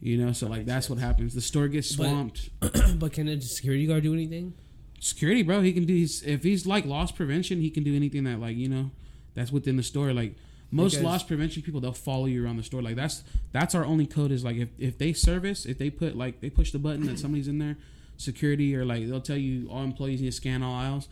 You 0.00 0.16
know 0.16 0.32
so 0.32 0.46
like 0.46 0.60
makes 0.60 0.68
that's 0.68 0.90
what 0.90 0.98
happens. 0.98 1.34
The 1.34 1.40
store 1.40 1.68
gets 1.68 1.94
swamped. 1.94 2.48
but 2.98 3.12
can 3.12 3.28
a 3.28 3.40
security 3.40 3.86
guard 3.86 4.02
do 4.02 4.14
anything? 4.14 4.54
security 5.02 5.42
bro 5.42 5.62
he 5.62 5.72
can 5.72 5.86
do 5.86 5.94
his, 5.94 6.22
if 6.24 6.42
he's 6.42 6.66
like 6.66 6.84
loss 6.84 7.10
prevention 7.10 7.58
he 7.58 7.70
can 7.70 7.82
do 7.82 7.96
anything 7.96 8.24
that 8.24 8.38
like 8.38 8.54
you 8.54 8.68
know 8.68 8.90
that's 9.34 9.52
within 9.52 9.76
the 9.76 9.82
store. 9.82 10.12
Like 10.12 10.34
most 10.70 10.92
Because- 10.92 11.04
loss 11.04 11.22
prevention 11.22 11.62
people 11.62 11.80
they'll 11.80 11.92
follow 11.92 12.26
you 12.26 12.44
around 12.44 12.56
the 12.56 12.62
store. 12.62 12.82
Like 12.82 12.96
that's 12.96 13.22
that's 13.52 13.74
our 13.74 13.84
only 13.84 14.06
code 14.06 14.30
is 14.30 14.44
like 14.44 14.56
if, 14.56 14.68
if 14.78 14.98
they 14.98 15.12
service 15.12 15.66
if 15.66 15.78
they 15.78 15.90
put 15.90 16.16
like 16.16 16.40
they 16.40 16.50
push 16.50 16.72
the 16.72 16.78
button 16.78 17.06
that 17.06 17.18
somebody's 17.18 17.48
in 17.48 17.58
there 17.58 17.76
security 18.16 18.76
or 18.76 18.84
like 18.84 19.08
they'll 19.08 19.20
tell 19.20 19.36
you 19.36 19.68
all 19.70 19.82
employees 19.82 20.20
need 20.20 20.28
to 20.28 20.32
scan 20.32 20.62
all 20.62 20.74
aisles 20.74 21.08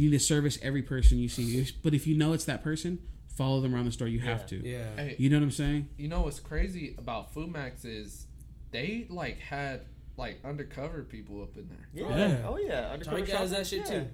you 0.00 0.10
need 0.10 0.18
to 0.18 0.24
service 0.24 0.58
every 0.62 0.82
person 0.82 1.18
you 1.18 1.28
see 1.28 1.66
but 1.82 1.92
if 1.94 2.06
you 2.06 2.16
know 2.16 2.32
it's 2.32 2.44
that 2.46 2.62
person 2.62 2.98
follow 3.36 3.60
them 3.60 3.74
around 3.74 3.84
the 3.86 3.92
store 3.92 4.08
you 4.08 4.20
have 4.20 4.40
Yeah. 4.40 4.46
to 4.46 4.68
Yeah. 4.68 4.96
Hey, 4.96 5.16
you 5.18 5.28
know 5.30 5.36
what 5.36 5.42
i'm 5.44 5.50
saying 5.50 5.88
you 5.96 6.08
know 6.08 6.22
what's 6.22 6.40
crazy 6.40 6.94
about 6.98 7.32
Food 7.32 7.52
Max 7.52 7.84
is 7.84 8.26
they 8.70 9.06
like 9.10 9.38
had 9.38 9.82
like 10.16 10.38
undercover 10.44 11.02
people 11.02 11.42
up 11.42 11.56
in 11.56 11.66
there. 11.68 11.88
Yeah. 11.94 12.16
Yeah. 12.28 12.46
Oh 12.48 12.58
yeah. 12.58 12.90
Undercover 12.92 13.16
Target 13.18 13.34
has 13.36 13.50
that 13.52 13.66
shit 13.66 13.80
Yeah. 13.88 14.00
too. 14.00 14.06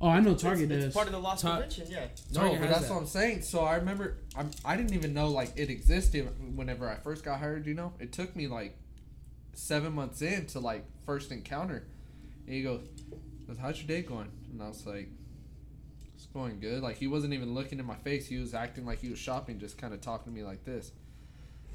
oh 0.00 0.08
i 0.08 0.20
know 0.20 0.30
It's- 0.32 0.42
target 0.42 0.70
it's, 0.70 0.84
does 0.86 0.94
part 0.94 1.06
of 1.06 1.12
the 1.12 1.18
loss 1.18 1.40
Tar- 1.42 1.54
prevention. 1.56 1.86
Yeah. 1.90 2.06
No, 2.34 2.40
Target 2.42 2.60
but 2.60 2.68
that's 2.70 2.86
that. 2.88 2.94
what 2.94 3.00
I'm 3.00 3.06
saying. 3.06 3.42
So 3.42 3.60
I 3.60 3.76
remember 3.76 4.18
I'm, 4.36 4.50
I 4.64 4.76
didn't 4.76 4.94
even 4.94 5.14
know 5.14 5.28
like 5.28 5.52
it 5.56 5.70
existed 5.70 6.28
whenever 6.54 6.88
I 6.88 6.96
first 6.96 7.24
got 7.24 7.38
hired. 7.40 7.66
You 7.66 7.74
know, 7.74 7.92
it 7.98 8.12
took 8.12 8.36
me 8.36 8.46
like 8.48 8.76
seven 9.54 9.92
months 9.94 10.20
in 10.22 10.46
to 10.46 10.60
like 10.60 10.84
first 11.06 11.32
encounter. 11.32 11.86
And 12.46 12.54
he 12.54 12.62
goes, 12.62 12.82
goes, 13.48 13.58
"How's 13.58 13.78
your 13.78 13.88
day 13.88 14.02
going?" 14.02 14.30
And 14.52 14.62
I 14.62 14.68
was 14.68 14.86
like, 14.86 15.08
"It's 16.14 16.26
going 16.26 16.60
good." 16.60 16.82
Like 16.82 16.96
he 16.96 17.06
wasn't 17.08 17.34
even 17.34 17.54
looking 17.54 17.78
in 17.80 17.86
my 17.86 17.96
face. 17.96 18.26
He 18.28 18.36
was 18.38 18.54
acting 18.54 18.86
like 18.86 19.00
he 19.00 19.08
was 19.08 19.18
shopping, 19.18 19.58
just 19.58 19.78
kind 19.78 19.92
of 19.92 20.00
talking 20.00 20.32
to 20.32 20.38
me 20.38 20.44
like 20.44 20.64
this. 20.64 20.92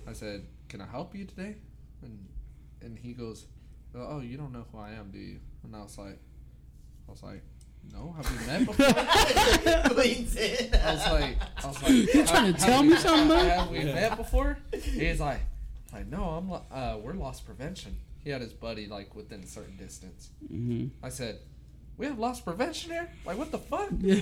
I 0.07 0.13
said, 0.13 0.45
"Can 0.69 0.79
I 0.81 0.85
help 0.87 1.15
you 1.15 1.25
today?" 1.25 1.55
And 2.01 2.27
and 2.81 2.97
he 2.97 3.13
goes, 3.13 3.47
"Oh, 3.95 4.19
you 4.21 4.37
don't 4.37 4.53
know 4.53 4.65
who 4.71 4.77
I 4.77 4.91
am, 4.91 5.11
do 5.11 5.19
you?" 5.19 5.39
And 5.63 5.75
I 5.75 5.81
was 5.81 5.97
like, 5.97 6.19
I 7.07 7.11
was 7.11 7.23
like, 7.23 7.41
"No, 7.91 8.13
have 8.13 8.29
we 8.29 8.45
met 8.45 8.65
before?" 8.65 9.95
Leans 9.97 10.35
in. 10.35 10.75
I 10.75 10.93
was 10.93 11.05
like, 11.11 11.37
I 11.63 11.67
was 11.67 11.83
like, 11.83 11.91
You 11.91 12.25
trying 12.25 12.53
to 12.53 12.59
tell 12.59 12.83
have 12.83 12.85
me 12.85 12.95
something, 12.97 13.27
bro?" 13.27 13.37
Have 13.37 13.69
we 13.71 13.83
met 13.85 14.17
before? 14.17 14.57
He's 14.73 15.19
like, 15.19 15.39
like 15.91 16.07
no, 16.07 16.23
I'm 16.23 16.51
uh, 16.51 16.97
we're 17.01 17.13
loss 17.13 17.39
prevention. 17.41 17.97
He 18.23 18.29
had 18.29 18.41
his 18.41 18.53
buddy 18.53 18.87
like 18.87 19.15
within 19.15 19.41
a 19.41 19.47
certain 19.47 19.75
distance. 19.77 20.29
hmm 20.47 20.87
I 21.01 21.09
said, 21.09 21.39
we 21.97 22.05
have 22.05 22.17
loss 22.19 22.39
prevention 22.41 22.91
here. 22.91 23.09
Like 23.25 23.37
what 23.37 23.51
the 23.51 23.57
fuck? 23.59 23.89
yeah 24.01 24.19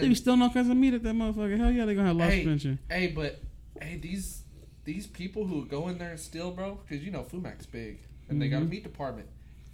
they 0.00 0.08
be 0.08 0.14
stealing 0.14 0.40
all 0.40 0.48
kinds 0.50 0.68
of 0.70 0.76
meat 0.76 0.94
at 0.94 1.02
that 1.02 1.14
motherfucker 1.14 1.58
hell 1.58 1.70
yeah 1.70 1.84
they 1.84 1.94
gonna 1.94 2.08
have 2.08 2.16
loss 2.16 2.30
Hey. 2.30 2.42
prevention 2.42 2.78
hey, 2.88 3.08
but 3.08 3.40
hey, 3.80 3.96
these 3.98 4.42
these 4.84 5.06
people 5.06 5.46
who 5.46 5.66
go 5.66 5.88
in 5.88 5.98
there 5.98 6.10
and 6.10 6.18
steal, 6.20 6.50
bro, 6.50 6.80
because 6.86 7.04
you 7.04 7.10
know 7.10 7.22
Food 7.22 7.42
Max 7.42 7.66
big 7.66 8.00
and 8.28 8.40
they 8.40 8.48
got 8.48 8.62
a 8.62 8.64
Mhm. 8.64 8.70
meat 8.70 8.82
department. 8.82 9.28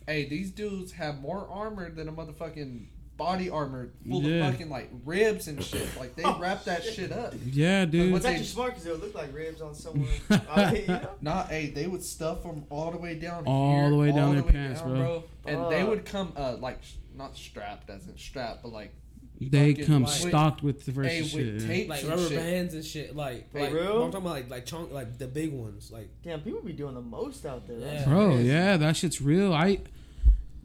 Hey, 0.06 0.24
these 0.28 0.50
dudes 0.50 0.92
have 0.92 1.20
more 1.20 1.46
armor 1.48 1.90
than 1.90 2.08
a 2.08 2.12
motherfucking 2.12 2.86
body 3.18 3.50
armor 3.50 3.90
full 4.08 4.22
Yeah. 4.22 4.46
of 4.46 4.52
fucking 4.52 4.70
like 4.70 4.88
ribs 5.04 5.48
and 5.48 5.62
shit. 5.62 5.86
Like 5.98 6.14
they 6.16 6.22
Oh, 6.26 6.38
wrap 6.38 6.64
that 6.64 6.82
shit. 6.84 6.94
shit 6.94 7.12
up. 7.12 7.34
yeah 7.44 7.84
dude 7.84 8.12
What's 8.12 8.24
they- 8.24 8.30
actually 8.30 8.46
smart 8.46 8.70
because 8.70 8.86
it 8.86 8.92
would 8.92 9.00
look 9.02 9.14
like 9.14 9.34
ribs 9.34 9.60
on 9.60 9.74
someone. 9.74 10.08
I 10.30 10.72
mean, 10.72 10.80
you 10.82 10.86
know? 10.88 11.10
Not 11.20 11.48
hey, 11.48 11.66
they 11.70 11.86
would 11.86 12.02
stuff 12.02 12.42
them 12.44 12.64
all 12.70 12.90
the 12.92 12.98
way 12.98 13.16
down, 13.16 13.44
All 13.44 13.80
here, 13.80 13.90
the 13.90 13.96
way 13.96 14.10
all 14.10 14.16
down 14.16 14.36
the 14.36 14.42
their 14.42 14.52
pants, 14.52 14.80
bro. 14.80 15.24
And 15.44 15.70
they 15.70 15.84
would 15.84 16.06
come 16.06 16.32
uh 16.36 16.56
like 16.60 16.78
not 17.14 17.36
strapped 17.36 17.90
as 17.90 18.06
in 18.06 18.16
strapped, 18.16 18.62
but 18.62 18.72
like 18.72 18.94
they 19.40 19.72
fucking 19.72 19.86
come 19.86 20.02
like- 20.04 20.12
stocked 20.12 20.62
with 20.62 20.84
the 20.84 20.92
first 20.92 21.10
hey 21.10 21.22
shit 21.22 21.46
with 21.54 21.62
yeah. 21.62 21.68
tapes 21.68 21.88
Like 21.90 22.00
and 22.02 22.08
rubber 22.10 22.28
shit. 22.28 22.38
bands 22.38 22.74
and 22.74 22.84
shit. 22.84 23.14
Like, 23.16 23.50
For 23.52 23.60
like 23.60 23.72
real? 23.72 24.02
I'm 24.04 24.10
talking 24.12 24.26
about 24.26 24.34
like 24.36 24.50
like 24.50 24.66
chunk 24.66 24.92
like 24.92 25.18
the 25.18 25.26
big 25.28 25.52
ones. 25.52 25.90
Like 25.92 26.08
Damn, 26.24 26.40
people 26.40 26.60
be 26.60 26.72
doing 26.72 26.94
the 26.94 27.00
most 27.00 27.44
out 27.46 27.66
there. 27.68 27.78
Yeah. 27.78 28.04
Bro, 28.04 28.38
yeah, 28.38 28.76
that 28.76 28.96
shit's 28.96 29.20
real. 29.20 29.52
I, 29.52 29.78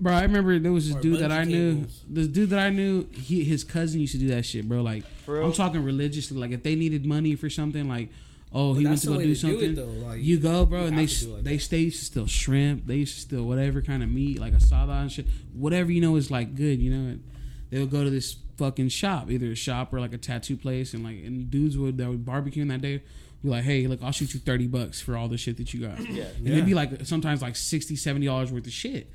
bro, 0.04 0.14
I 0.14 0.22
remember 0.24 0.60
there 0.60 0.72
was 0.72 0.88
this 0.88 0.96
Or 0.98 1.02
dude 1.02 1.20
that 1.20 1.32
bungee 1.32 1.40
I 1.40 1.44
knew. 1.46 1.88
This 2.10 2.28
dude 2.28 2.50
that 2.52 2.60
I 2.60 2.70
knew, 2.70 3.08
he 3.14 3.44
his 3.44 3.64
cousin 3.64 4.02
used 4.02 4.14
to 4.14 4.20
do 4.20 4.28
that 4.30 4.46
shit, 4.46 4.68
bro. 4.68 4.82
Like, 4.82 5.06
For? 5.26 5.42
I'm 5.42 5.54
talking 5.54 5.84
religiously. 5.84 6.38
Like, 6.38 6.52
if 6.52 6.62
they 6.64 6.76
needed 6.76 7.06
money 7.06 7.36
for 7.36 7.50
something, 7.50 7.88
like, 7.88 8.10
oh, 8.54 8.74
he 8.74 8.84
But 8.84 8.90
went 8.90 9.02
to 9.02 9.08
go 9.08 9.14
do 9.14 9.20
to 9.20 9.26
do 9.26 9.32
it, 9.32 9.36
something. 9.38 9.76
though, 9.76 10.08
like, 10.08 10.22
you 10.22 10.38
go, 10.38 10.66
bro, 10.66 10.82
you 10.82 10.88
and 10.88 10.98
they 10.98 11.02
have 11.04 11.10
to 11.10 11.16
s- 11.16 11.22
do 11.24 11.30
it 11.32 11.34
like 11.36 11.44
they 11.46 11.56
that. 11.56 11.62
stay 11.64 11.80
used 11.80 12.00
to 12.00 12.06
steal 12.06 12.28
shrimp. 12.28 12.86
They 12.86 12.98
used 12.98 13.16
to 13.16 13.22
steal 13.22 13.44
whatever 13.46 13.82
kind 13.82 14.04
of 14.04 14.10
meat, 14.10 14.40
like 14.40 14.54
a 14.54 14.58
asada 14.58 15.02
and 15.02 15.12
shit. 15.12 15.26
Whatever 15.54 15.92
you 15.92 16.02
know 16.02 16.16
is 16.18 16.30
like 16.30 16.54
good, 16.56 16.80
you 16.80 16.92
know. 16.92 17.10
And 17.12 17.24
they'll 17.72 17.88
go 17.88 18.04
to 18.04 18.10
this 18.10 18.36
fucking 18.58 18.90
shop, 18.90 19.32
either 19.32 19.48
a 19.48 19.56
shop 19.56 19.92
or 19.94 20.00
like 20.00 20.14
a 20.14 20.18
tattoo 20.20 20.56
place, 20.58 20.94
and 20.94 21.04
like 21.04 21.16
and 21.24 21.50
dudes 21.50 21.78
would 21.78 21.98
that 21.98 22.08
would 22.10 22.24
barbecuing 22.26 22.68
that 22.70 22.82
day. 22.82 23.02
Be 23.44 23.50
like, 23.50 23.64
hey, 23.66 23.88
look, 23.88 24.02
I'll 24.02 24.12
shoot 24.14 24.34
you 24.34 24.40
thirty 24.40 24.68
bucks 24.68 25.02
for 25.02 25.18
all 25.18 25.28
the 25.28 25.38
shit 25.38 25.58
that 25.58 25.74
you 25.74 25.82
got. 25.88 26.00
Yeah. 26.10 26.26
And 26.38 26.48
it'd 26.48 26.66
be 26.66 26.74
like 26.76 27.06
sometimes 27.06 27.42
like 27.42 27.56
60 27.58 27.96
70 27.98 28.26
dollars 28.26 28.52
worth 28.54 28.66
of 28.68 28.72
shit. 28.72 29.12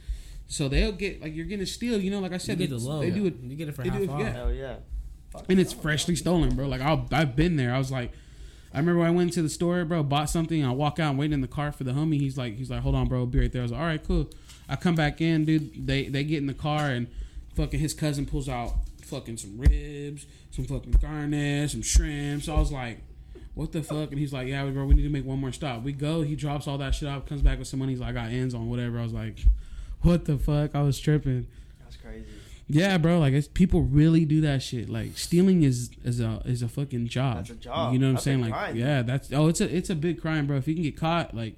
So 0.48 0.68
they'll 0.68 0.92
get 0.92 1.20
like 1.22 1.34
you're 1.36 1.44
getting 1.46 1.62
a 1.62 1.66
steal, 1.66 2.00
you 2.00 2.10
know, 2.10 2.20
like 2.20 2.32
I 2.32 2.36
you 2.36 2.38
said, 2.40 2.58
get 2.58 2.70
the 2.70 2.78
low. 2.78 3.00
they 3.00 3.10
do 3.10 3.26
it 3.26 3.34
You 3.42 3.54
get 3.54 3.68
it 3.68 3.74
for 3.76 3.82
they 3.82 3.90
half 3.90 4.00
it- 4.00 4.08
off. 4.10 4.20
yeah. 4.20 4.32
Hell 4.32 4.52
yeah. 4.52 4.76
Fuck 5.30 5.44
and 5.50 5.60
it's 5.60 5.74
yeah. 5.74 5.80
freshly 5.80 6.16
stolen, 6.16 6.54
bro. 6.56 6.66
Like 6.66 6.80
I'll, 6.80 7.06
I've 7.12 7.36
been 7.36 7.56
there. 7.56 7.74
I 7.74 7.78
was 7.78 7.90
like, 7.92 8.12
I 8.72 8.78
remember 8.78 9.00
when 9.00 9.08
I 9.08 9.10
went 9.10 9.32
to 9.34 9.42
the 9.42 9.48
store, 9.50 9.84
bro, 9.84 10.02
bought 10.02 10.30
something. 10.30 10.64
I 10.64 10.70
walk 10.72 10.98
out, 10.98 11.10
and 11.10 11.18
waiting 11.18 11.34
in 11.34 11.40
the 11.42 11.48
car 11.48 11.70
for 11.70 11.84
the 11.84 11.92
homie. 11.92 12.18
He's 12.18 12.36
like, 12.38 12.56
he's 12.56 12.70
like, 12.70 12.80
hold 12.80 12.94
on, 12.94 13.08
bro, 13.08 13.20
I'll 13.20 13.26
be 13.26 13.40
right 13.40 13.52
there. 13.52 13.60
I 13.60 13.64
was 13.64 13.72
like, 13.72 13.80
all 13.80 13.86
right, 13.86 14.02
cool. 14.02 14.30
I 14.70 14.76
come 14.76 14.94
back 14.94 15.20
in, 15.20 15.44
dude. 15.44 15.86
They 15.86 16.08
they 16.08 16.24
get 16.24 16.38
in 16.38 16.46
the 16.46 16.54
car 16.54 16.88
and 16.90 17.08
fucking 17.54 17.78
his 17.80 17.92
cousin 17.92 18.24
pulls 18.24 18.48
out 18.48 18.72
fucking 19.02 19.36
some 19.36 19.58
ribs, 19.58 20.26
some 20.50 20.64
fucking 20.64 20.92
garnet, 20.92 21.70
some 21.70 21.82
shrimp. 21.82 22.42
So 22.42 22.54
I 22.54 22.58
was 22.58 22.72
like. 22.72 23.00
What 23.54 23.72
the 23.72 23.82
fuck? 23.82 24.10
And 24.12 24.20
he's 24.20 24.32
like, 24.32 24.46
"Yeah, 24.46 24.64
bro, 24.66 24.84
we 24.84 24.94
need 24.94 25.02
to 25.02 25.08
make 25.08 25.24
one 25.24 25.40
more 25.40 25.50
stop." 25.50 25.82
We 25.82 25.90
go. 25.92 26.22
He 26.22 26.36
drops 26.36 26.68
all 26.68 26.78
that 26.78 26.94
shit 26.94 27.08
off, 27.08 27.26
comes 27.26 27.42
back 27.42 27.58
with 27.58 27.66
some 27.66 27.80
money. 27.80 27.90
He's 27.90 27.98
like, 28.00 28.10
"I 28.10 28.12
got 28.12 28.30
ends 28.30 28.54
on 28.54 28.68
whatever." 28.70 29.00
I 29.00 29.02
was 29.02 29.12
like, 29.12 29.40
"What 30.02 30.24
the 30.26 30.38
fuck?" 30.38 30.74
I 30.74 30.82
was 30.82 30.98
tripping. 30.98 31.46
That's 31.82 31.96
crazy. 31.96 32.24
Yeah, 32.68 32.98
bro. 32.98 33.18
Like 33.18 33.32
it's, 33.32 33.48
people 33.48 33.82
really 33.82 34.24
do 34.24 34.40
that 34.42 34.62
shit. 34.62 34.88
Like 34.88 35.16
stealing 35.16 35.62
is 35.62 35.90
is 36.04 36.20
a 36.20 36.42
is 36.44 36.62
a 36.62 36.68
fucking 36.68 37.08
job. 37.08 37.36
That's 37.38 37.50
a 37.50 37.54
job. 37.54 37.92
You 37.92 37.98
know 37.98 38.08
what 38.08 38.12
I'm 38.18 38.18
saying? 38.18 38.40
Like 38.42 38.52
crime. 38.52 38.76
yeah, 38.76 39.02
that's 39.02 39.32
oh, 39.32 39.48
it's 39.48 39.60
a 39.60 39.74
it's 39.74 39.90
a 39.90 39.94
big 39.94 40.20
crime, 40.20 40.46
bro. 40.46 40.56
If 40.56 40.68
you 40.68 40.74
can 40.74 40.82
get 40.82 40.96
caught, 40.96 41.34
like, 41.34 41.56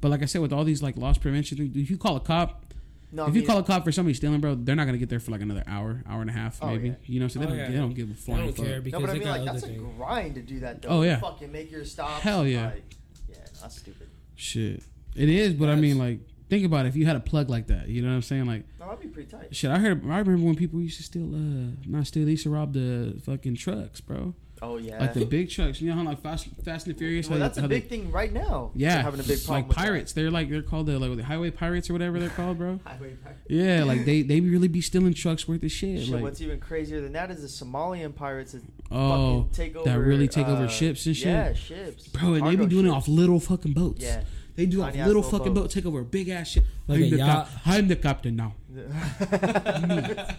but 0.00 0.10
like 0.10 0.22
I 0.22 0.26
said, 0.26 0.40
with 0.40 0.52
all 0.52 0.64
these 0.64 0.82
like 0.82 0.96
loss 0.96 1.18
prevention, 1.18 1.58
things, 1.58 1.76
if 1.76 1.90
you 1.90 1.98
call 1.98 2.16
a 2.16 2.20
cop, 2.20 2.64
No, 3.12 3.26
I 3.26 3.28
if 3.28 3.36
you 3.36 3.44
call 3.44 3.58
a 3.58 3.62
cop 3.62 3.84
for 3.84 3.92
somebody 3.92 4.14
stealing, 4.14 4.40
bro, 4.40 4.54
they're 4.54 4.74
not 4.76 4.86
gonna 4.86 4.96
get 4.98 5.10
there 5.10 5.20
for 5.20 5.30
like 5.30 5.42
another 5.42 5.62
hour, 5.66 6.02
hour 6.08 6.22
and 6.22 6.30
a 6.30 6.32
half, 6.32 6.58
Oh, 6.62 6.68
maybe. 6.68 6.88
yeah. 6.88 6.94
You 7.04 7.20
know, 7.20 7.28
so 7.28 7.38
oh, 7.38 7.42
they 7.42 7.46
Oh, 7.46 7.50
don't 7.50 7.58
yeah. 7.58 7.70
they 7.70 7.76
don't 7.76 7.94
give 7.94 8.10
a 8.10 8.14
flying 8.14 8.52
fuck. 8.52 8.64
care 8.64 8.76
no, 8.76 8.80
because 8.82 9.00
but 9.02 9.10
I 9.10 9.12
mean, 9.12 9.22
got 9.24 9.30
like, 9.32 9.40
other 9.42 9.52
that's 9.52 9.62
a 9.64 9.66
things. 9.68 9.92
grind 9.98 10.34
to 10.36 10.40
do 10.42 10.60
that, 10.60 10.80
though. 10.82 10.88
Oh, 10.88 11.02
yeah. 11.02 11.20
Fucking 11.20 11.52
make 11.52 11.70
your 11.70 11.84
stop. 11.84 12.20
Hell 12.22 12.46
yeah. 12.46 12.66
Like, 12.70 12.94
yeah, 13.28 13.36
that's 13.60 13.76
stupid. 13.78 14.08
Shit, 14.36 14.82
it 15.14 15.28
is. 15.28 15.52
But 15.52 15.68
I 15.68 15.74
mean, 15.74 15.98
like, 15.98 16.20
think 16.48 16.64
about 16.64 16.86
it. 16.86 16.88
If 16.90 16.96
you 16.96 17.06
had 17.06 17.16
a 17.16 17.20
plug 17.20 17.48
like 17.50 17.66
that, 17.68 17.88
you 17.88 18.02
know 18.02 18.08
what 18.08 18.14
I'm 18.14 18.22
saying? 18.22 18.46
Like, 18.46 18.64
No, 18.80 18.86
that'd 18.86 19.00
be 19.00 19.08
pretty 19.08 19.30
tight. 19.30 19.54
shit. 19.54 19.70
I 19.70 19.78
heard. 19.78 20.02
I 20.04 20.18
remember 20.18 20.44
when 20.46 20.56
people 20.56 20.80
used 20.80 20.96
to 20.98 21.02
steal. 21.02 21.34
Uh, 21.34 21.72
not 21.86 22.06
steal. 22.06 22.24
They 22.24 22.32
used 22.32 22.44
to 22.44 22.50
rob 22.50 22.72
the 22.72 23.20
fucking 23.24 23.56
trucks, 23.56 24.00
bro. 24.00 24.34
Oh, 24.62 24.78
yeah. 24.78 24.98
Like 24.98 25.12
the 25.12 25.26
big 25.26 25.50
trucks. 25.50 25.82
You 25.82 25.90
know 25.90 25.96
how 25.96 26.02
like 26.04 26.22
Fast, 26.22 26.48
Fast 26.64 26.86
and 26.86 26.96
Furious. 26.96 27.28
well, 27.28 27.38
how 27.38 27.42
they- 27.42 27.48
that's 27.48 27.58
a 27.58 27.60
how 27.60 27.66
they- 27.66 27.80
big 27.80 27.90
thing 27.90 28.10
right 28.10 28.32
now. 28.32 28.70
Yeah, 28.74 29.02
having 29.02 29.20
a 29.20 29.22
big 29.22 29.44
problem 29.44 29.68
like 29.68 29.76
pirates. 29.76 30.14
They're 30.14 30.30
like 30.30 30.48
they're 30.48 30.62
called 30.62 30.86
the 30.86 30.98
like 30.98 31.14
the 31.14 31.24
highway 31.24 31.50
pirates 31.50 31.90
or 31.90 31.92
whatever 31.92 32.18
they're 32.18 32.30
called, 32.30 32.56
bro. 32.56 32.80
Highway 32.86 33.16
pirates. 33.22 33.42
Yeah, 33.50 33.84
like 33.84 34.06
they 34.06 34.22
they 34.22 34.40
really 34.40 34.68
be 34.68 34.80
stealing 34.80 35.12
trucks 35.12 35.46
worth 35.46 35.62
of 35.62 35.70
shit. 35.70 36.04
Shit, 36.04 36.14
like 36.14 36.22
what's 36.22 36.40
even 36.40 36.58
crazier 36.58 37.02
than 37.02 37.12
that 37.12 37.30
is 37.30 37.42
the 37.42 37.64
Somalian 37.64 38.14
pirates 38.14 38.52
that 38.52 38.62
oh, 38.90 39.40
fucking 39.42 39.50
take 39.52 39.76
over. 39.76 39.90
that 39.90 39.98
really 39.98 40.26
take 40.26 40.46
over 40.48 40.64
uh, 40.64 40.68
ships 40.68 41.04
and 41.04 41.14
shit. 41.14 41.26
Yeah, 41.26 41.52
ships. 41.52 42.08
bro, 42.08 42.32
and 42.34 42.46
they 42.46 42.56
be 42.56 42.64
doing 42.64 42.86
it 42.86 42.90
off 42.90 43.08
little 43.08 43.40
fucking 43.40 43.74
boats. 43.74 44.02
Yeah. 44.02 44.22
They 44.56 44.66
do 44.66 44.82
a 44.82 44.86
Tiny 44.86 44.98
little 45.04 45.22
little 45.22 45.22
fucking 45.38 45.54
boat. 45.54 45.62
boats. 45.62 45.74
Take 45.74 45.86
over 45.86 46.00
a 46.00 46.04
big 46.04 46.28
ass 46.30 46.48
ship. 46.48 46.64
Like 46.88 47.00
I'm, 47.02 47.10
the 47.10 47.16
yacht. 47.18 47.48
cap- 47.48 47.60
I'm 47.66 47.88
the 47.88 47.96
captain 47.96 48.36
now. 48.36 48.54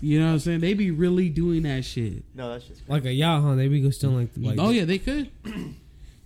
You 0.00 0.20
know 0.20 0.26
what 0.26 0.32
I'm 0.34 0.38
saying? 0.38 0.60
They 0.60 0.74
be 0.74 0.92
really 0.92 1.28
doing 1.28 1.62
that 1.64 1.84
shit. 1.84 2.22
no, 2.32 2.52
that's 2.52 2.66
just 2.66 2.88
Like 2.88 3.04
a 3.04 3.12
yacht, 3.12 3.42
huh? 3.42 3.56
They 3.56 3.66
be 3.66 3.80
go 3.80 3.90
stealing 3.90 4.30
like, 4.36 4.56
like 4.56 4.56
oh 4.64 4.70
yeah, 4.70 4.84
they 4.84 4.98
could. 4.98 5.28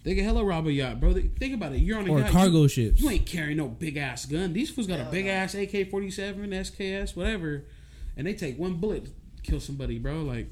they 0.04 0.14
could 0.14 0.24
hella 0.24 0.44
rob 0.44 0.66
a 0.66 0.72
yacht, 0.72 1.00
bro. 1.00 1.14
They, 1.14 1.22
think 1.22 1.54
about 1.54 1.72
it. 1.72 1.78
You're 1.78 1.98
on 1.98 2.06
a 2.06 2.12
or 2.12 2.20
yacht. 2.20 2.30
cargo 2.32 2.62
You, 2.62 2.68
ships. 2.68 3.00
you 3.00 3.08
ain't 3.08 3.24
carrying 3.24 3.56
no 3.56 3.68
big 3.68 3.96
ass 3.96 4.26
gun. 4.26 4.52
These 4.52 4.68
fools 4.70 4.86
got 4.86 5.00
a 5.00 5.04
big 5.04 5.24
no. 5.24 5.30
ass 5.30 5.54
AK 5.54 5.88
47, 5.90 6.50
SKS, 6.50 7.16
whatever, 7.16 7.64
and 8.14 8.26
they 8.26 8.34
take 8.34 8.58
one 8.58 8.74
bullet 8.74 9.06
kill 9.42 9.58
somebody, 9.58 9.98
bro. 9.98 10.20
Like, 10.20 10.50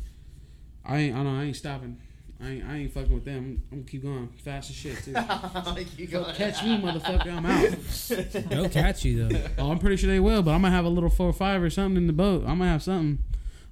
I 0.83 0.97
ain't, 0.97 1.15
I 1.17 1.23
know, 1.23 1.39
I 1.39 1.45
ain't 1.45 1.57
stopping. 1.57 1.99
I 2.43 2.49
ain't, 2.49 2.65
I 2.65 2.77
ain't 2.79 2.93
fucking 2.93 3.13
with 3.13 3.25
them. 3.27 3.63
I'm 3.71 3.79
gonna 3.81 3.91
keep 3.91 4.03
going 4.03 4.29
fast 4.43 4.71
as 4.71 4.77
shit 4.77 4.97
too. 5.05 5.13
like 5.13 5.99
you 5.99 6.07
go 6.07 6.25
Catch 6.33 6.63
me, 6.65 6.81
motherfucker. 6.81 7.27
I'm 7.27 7.45
out. 7.47 8.45
They'll 8.51 8.69
catch 8.71 9.05
you 9.05 9.29
though. 9.29 9.41
Oh, 9.59 9.71
I'm 9.71 9.79
pretty 9.79 9.97
sure 9.97 10.09
they 10.09 10.21
will, 10.21 10.43
but 10.43 10.53
I'm 10.53 10.63
gonna 10.63 10.75
have 10.75 10.87
a 10.87 10.89
little 10.89 11.11
four 11.11 11.29
or 11.29 11.33
five 11.35 11.63
or 11.63 11.69
something 11.69 11.97
in 11.99 12.07
the 12.07 12.13
boat. 12.15 12.43
I'm 12.47 12.59
gonna 12.59 12.71
have 12.71 12.83
something. 12.83 13.19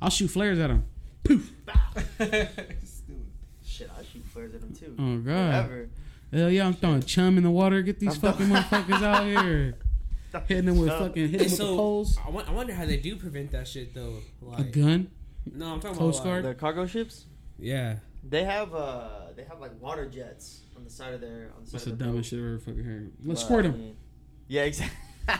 I'll 0.02 0.10
shoot 0.10 0.28
flares 0.28 0.58
at 0.58 0.68
them. 0.68 0.84
Poof. 1.24 1.50
shit, 3.64 3.90
I'll 3.96 4.04
shoot 4.04 4.24
flares 4.26 4.54
at 4.54 4.60
them 4.60 4.74
too. 4.74 4.94
Oh 4.98 5.16
god. 5.18 5.46
Whatever. 5.54 5.88
Hell 6.32 6.50
yeah, 6.50 6.66
I'm 6.66 6.74
throwing 6.74 7.02
chum 7.02 7.38
in 7.38 7.44
the 7.44 7.50
water. 7.50 7.80
Get 7.80 8.00
these 8.00 8.14
I'm 8.16 8.20
fucking 8.20 8.46
motherfuckers 8.46 9.02
out 9.02 9.24
here. 9.24 9.78
Hitting 10.46 10.66
them 10.66 10.78
with 10.78 10.90
Chum. 10.90 10.98
fucking 11.08 11.28
hitting 11.30 11.38
them 11.38 11.48
with 11.48 11.58
the 11.58 11.64
poles. 11.64 12.18
I, 12.24 12.28
won- 12.28 12.44
I 12.46 12.50
wonder 12.52 12.74
how 12.74 12.84
they 12.84 12.98
do 12.98 13.16
prevent 13.16 13.50
that 13.52 13.66
shit 13.66 13.94
though. 13.94 14.16
A 14.58 14.62
gun. 14.62 15.10
no, 15.50 15.72
I'm 15.72 15.80
talking 15.80 15.96
Coast 15.96 16.20
about 16.20 16.34
like, 16.34 16.42
The 16.42 16.54
cargo 16.54 16.86
ships, 16.86 17.24
yeah. 17.58 17.96
They 18.22 18.44
have 18.44 18.74
uh, 18.74 19.32
they 19.36 19.44
have 19.44 19.60
like 19.60 19.80
water 19.80 20.06
jets 20.08 20.60
on 20.76 20.84
the 20.84 20.90
side 20.90 21.14
of 21.14 21.20
their 21.20 21.52
on 21.56 21.64
the 21.64 21.70
side 21.70 21.74
That's 21.74 21.84
the 21.84 21.90
the 21.92 22.04
dumbest 22.04 22.30
shit 22.30 22.38
I've 22.38 22.44
ever 22.46 22.58
fucking 22.58 22.84
heard. 22.84 23.12
Let's 23.24 23.42
But, 23.42 23.46
squirt 23.46 23.64
I 23.66 23.68
them. 23.68 23.80
mean, 23.80 23.96
Yeah, 24.48 24.62
exactly. 24.62 24.96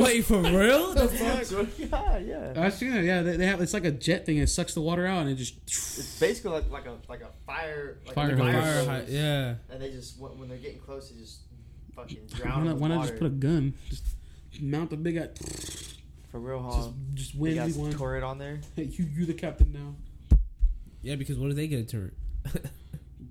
Wait 0.00 0.24
for 0.24 0.40
real? 0.40 0.94
The 0.94 1.08
fuck? 1.68 1.76
yeah, 1.78 2.18
yeah. 2.18 2.52
I've 2.56 2.72
seen 2.72 2.94
it. 2.94 3.04
Yeah, 3.04 3.20
they, 3.22 3.36
they 3.36 3.44
have. 3.46 3.60
It's 3.60 3.74
like 3.74 3.84
a 3.84 3.90
jet 3.90 4.24
thing. 4.24 4.38
It 4.38 4.46
sucks 4.48 4.72
the 4.72 4.80
water 4.80 5.06
out 5.06 5.20
and 5.20 5.28
it 5.30 5.34
just. 5.34 5.54
It's 5.66 6.18
basically 6.18 6.52
like, 6.52 6.70
like 6.70 6.86
a 6.86 6.96
like 7.10 7.20
a 7.20 7.28
fire 7.46 7.98
like 8.06 8.14
Fire 8.14 8.34
a 8.34 8.38
fire 8.38 8.84
Fire 8.84 9.04
yeah. 9.06 9.54
And 9.68 9.82
they 9.82 9.90
just 9.90 10.18
when 10.18 10.38
when 10.38 10.48
they're 10.48 10.56
getting 10.56 10.80
close, 10.80 11.10
they 11.10 11.20
just 11.20 11.40
fucking 11.94 12.18
Why 12.32 12.38
drown 12.38 12.64
not, 12.64 12.76
why 12.78 12.88
not 12.88 13.02
just 13.06 13.18
put 13.18 13.26
a 13.26 13.30
gun? 13.30 13.74
Just 13.90 14.04
mount 14.62 14.88
the 14.90 14.96
big. 14.96 15.16
For 16.30 16.38
real, 16.38 16.62
Just, 16.72 16.88
huh? 16.88 16.92
just 17.14 17.32
Big 17.32 17.40
win 17.42 17.58
ass 17.58 17.68
everyone. 17.70 17.92
turret 17.92 18.22
on 18.22 18.38
there. 18.38 18.60
Hey, 18.76 18.84
you, 18.84 19.04
you 19.04 19.26
the 19.26 19.34
captain 19.34 19.72
now. 19.72 19.94
Yeah, 21.02 21.16
because 21.16 21.38
what 21.38 21.50
if 21.50 21.56
they 21.56 21.66
get 21.68 21.80
a 21.80 21.84
turret? 21.84 22.14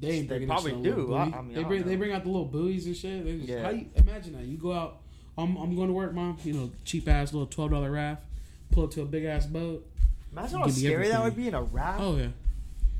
They, 0.01 0.21
They 0.21 0.45
probably 0.45 0.71
that 0.71 0.83
shit 0.83 0.93
on 0.93 1.05
do. 1.05 1.13
I- 1.13 1.23
I 1.23 1.41
mean, 1.41 1.47
they 1.49 1.55
don't 1.55 1.67
bring 1.67 1.83
they 1.83 1.95
bring 1.97 2.11
out 2.13 2.23
the 2.23 2.29
little 2.29 2.45
buoys 2.45 2.85
and 2.85 2.95
shit. 2.95 3.25
They 3.25 3.35
just, 3.37 3.49
Yeah. 3.49 3.63
How 3.63 3.69
you 3.71 3.87
imagine 3.95 4.33
that? 4.33 4.43
You 4.45 4.55
go 4.57 4.71
out. 4.71 5.01
I'm 5.37 5.57
I'm 5.57 5.75
going 5.75 5.87
to 5.89 5.93
work, 5.93 6.13
mom. 6.13 6.37
You 6.43 6.53
know, 6.53 6.71
cheap 6.85 7.07
ass 7.09 7.33
little 7.33 7.47
twelve 7.47 7.71
dollar 7.71 7.91
raft. 7.91 8.23
Pull 8.71 8.85
up 8.85 8.91
to 8.91 9.01
a 9.01 9.05
big 9.05 9.25
ass 9.25 9.45
boat. 9.45 9.85
Imagine 10.31 10.59
how 10.59 10.65
Give 10.67 10.75
me 10.75 10.81
scary 10.83 11.07
that 11.09 11.21
would 11.23 11.35
be 11.35 11.47
in 11.47 11.53
a 11.53 11.63
raft, 11.63 11.99
Oh 12.01 12.15
yeah, 12.15 12.27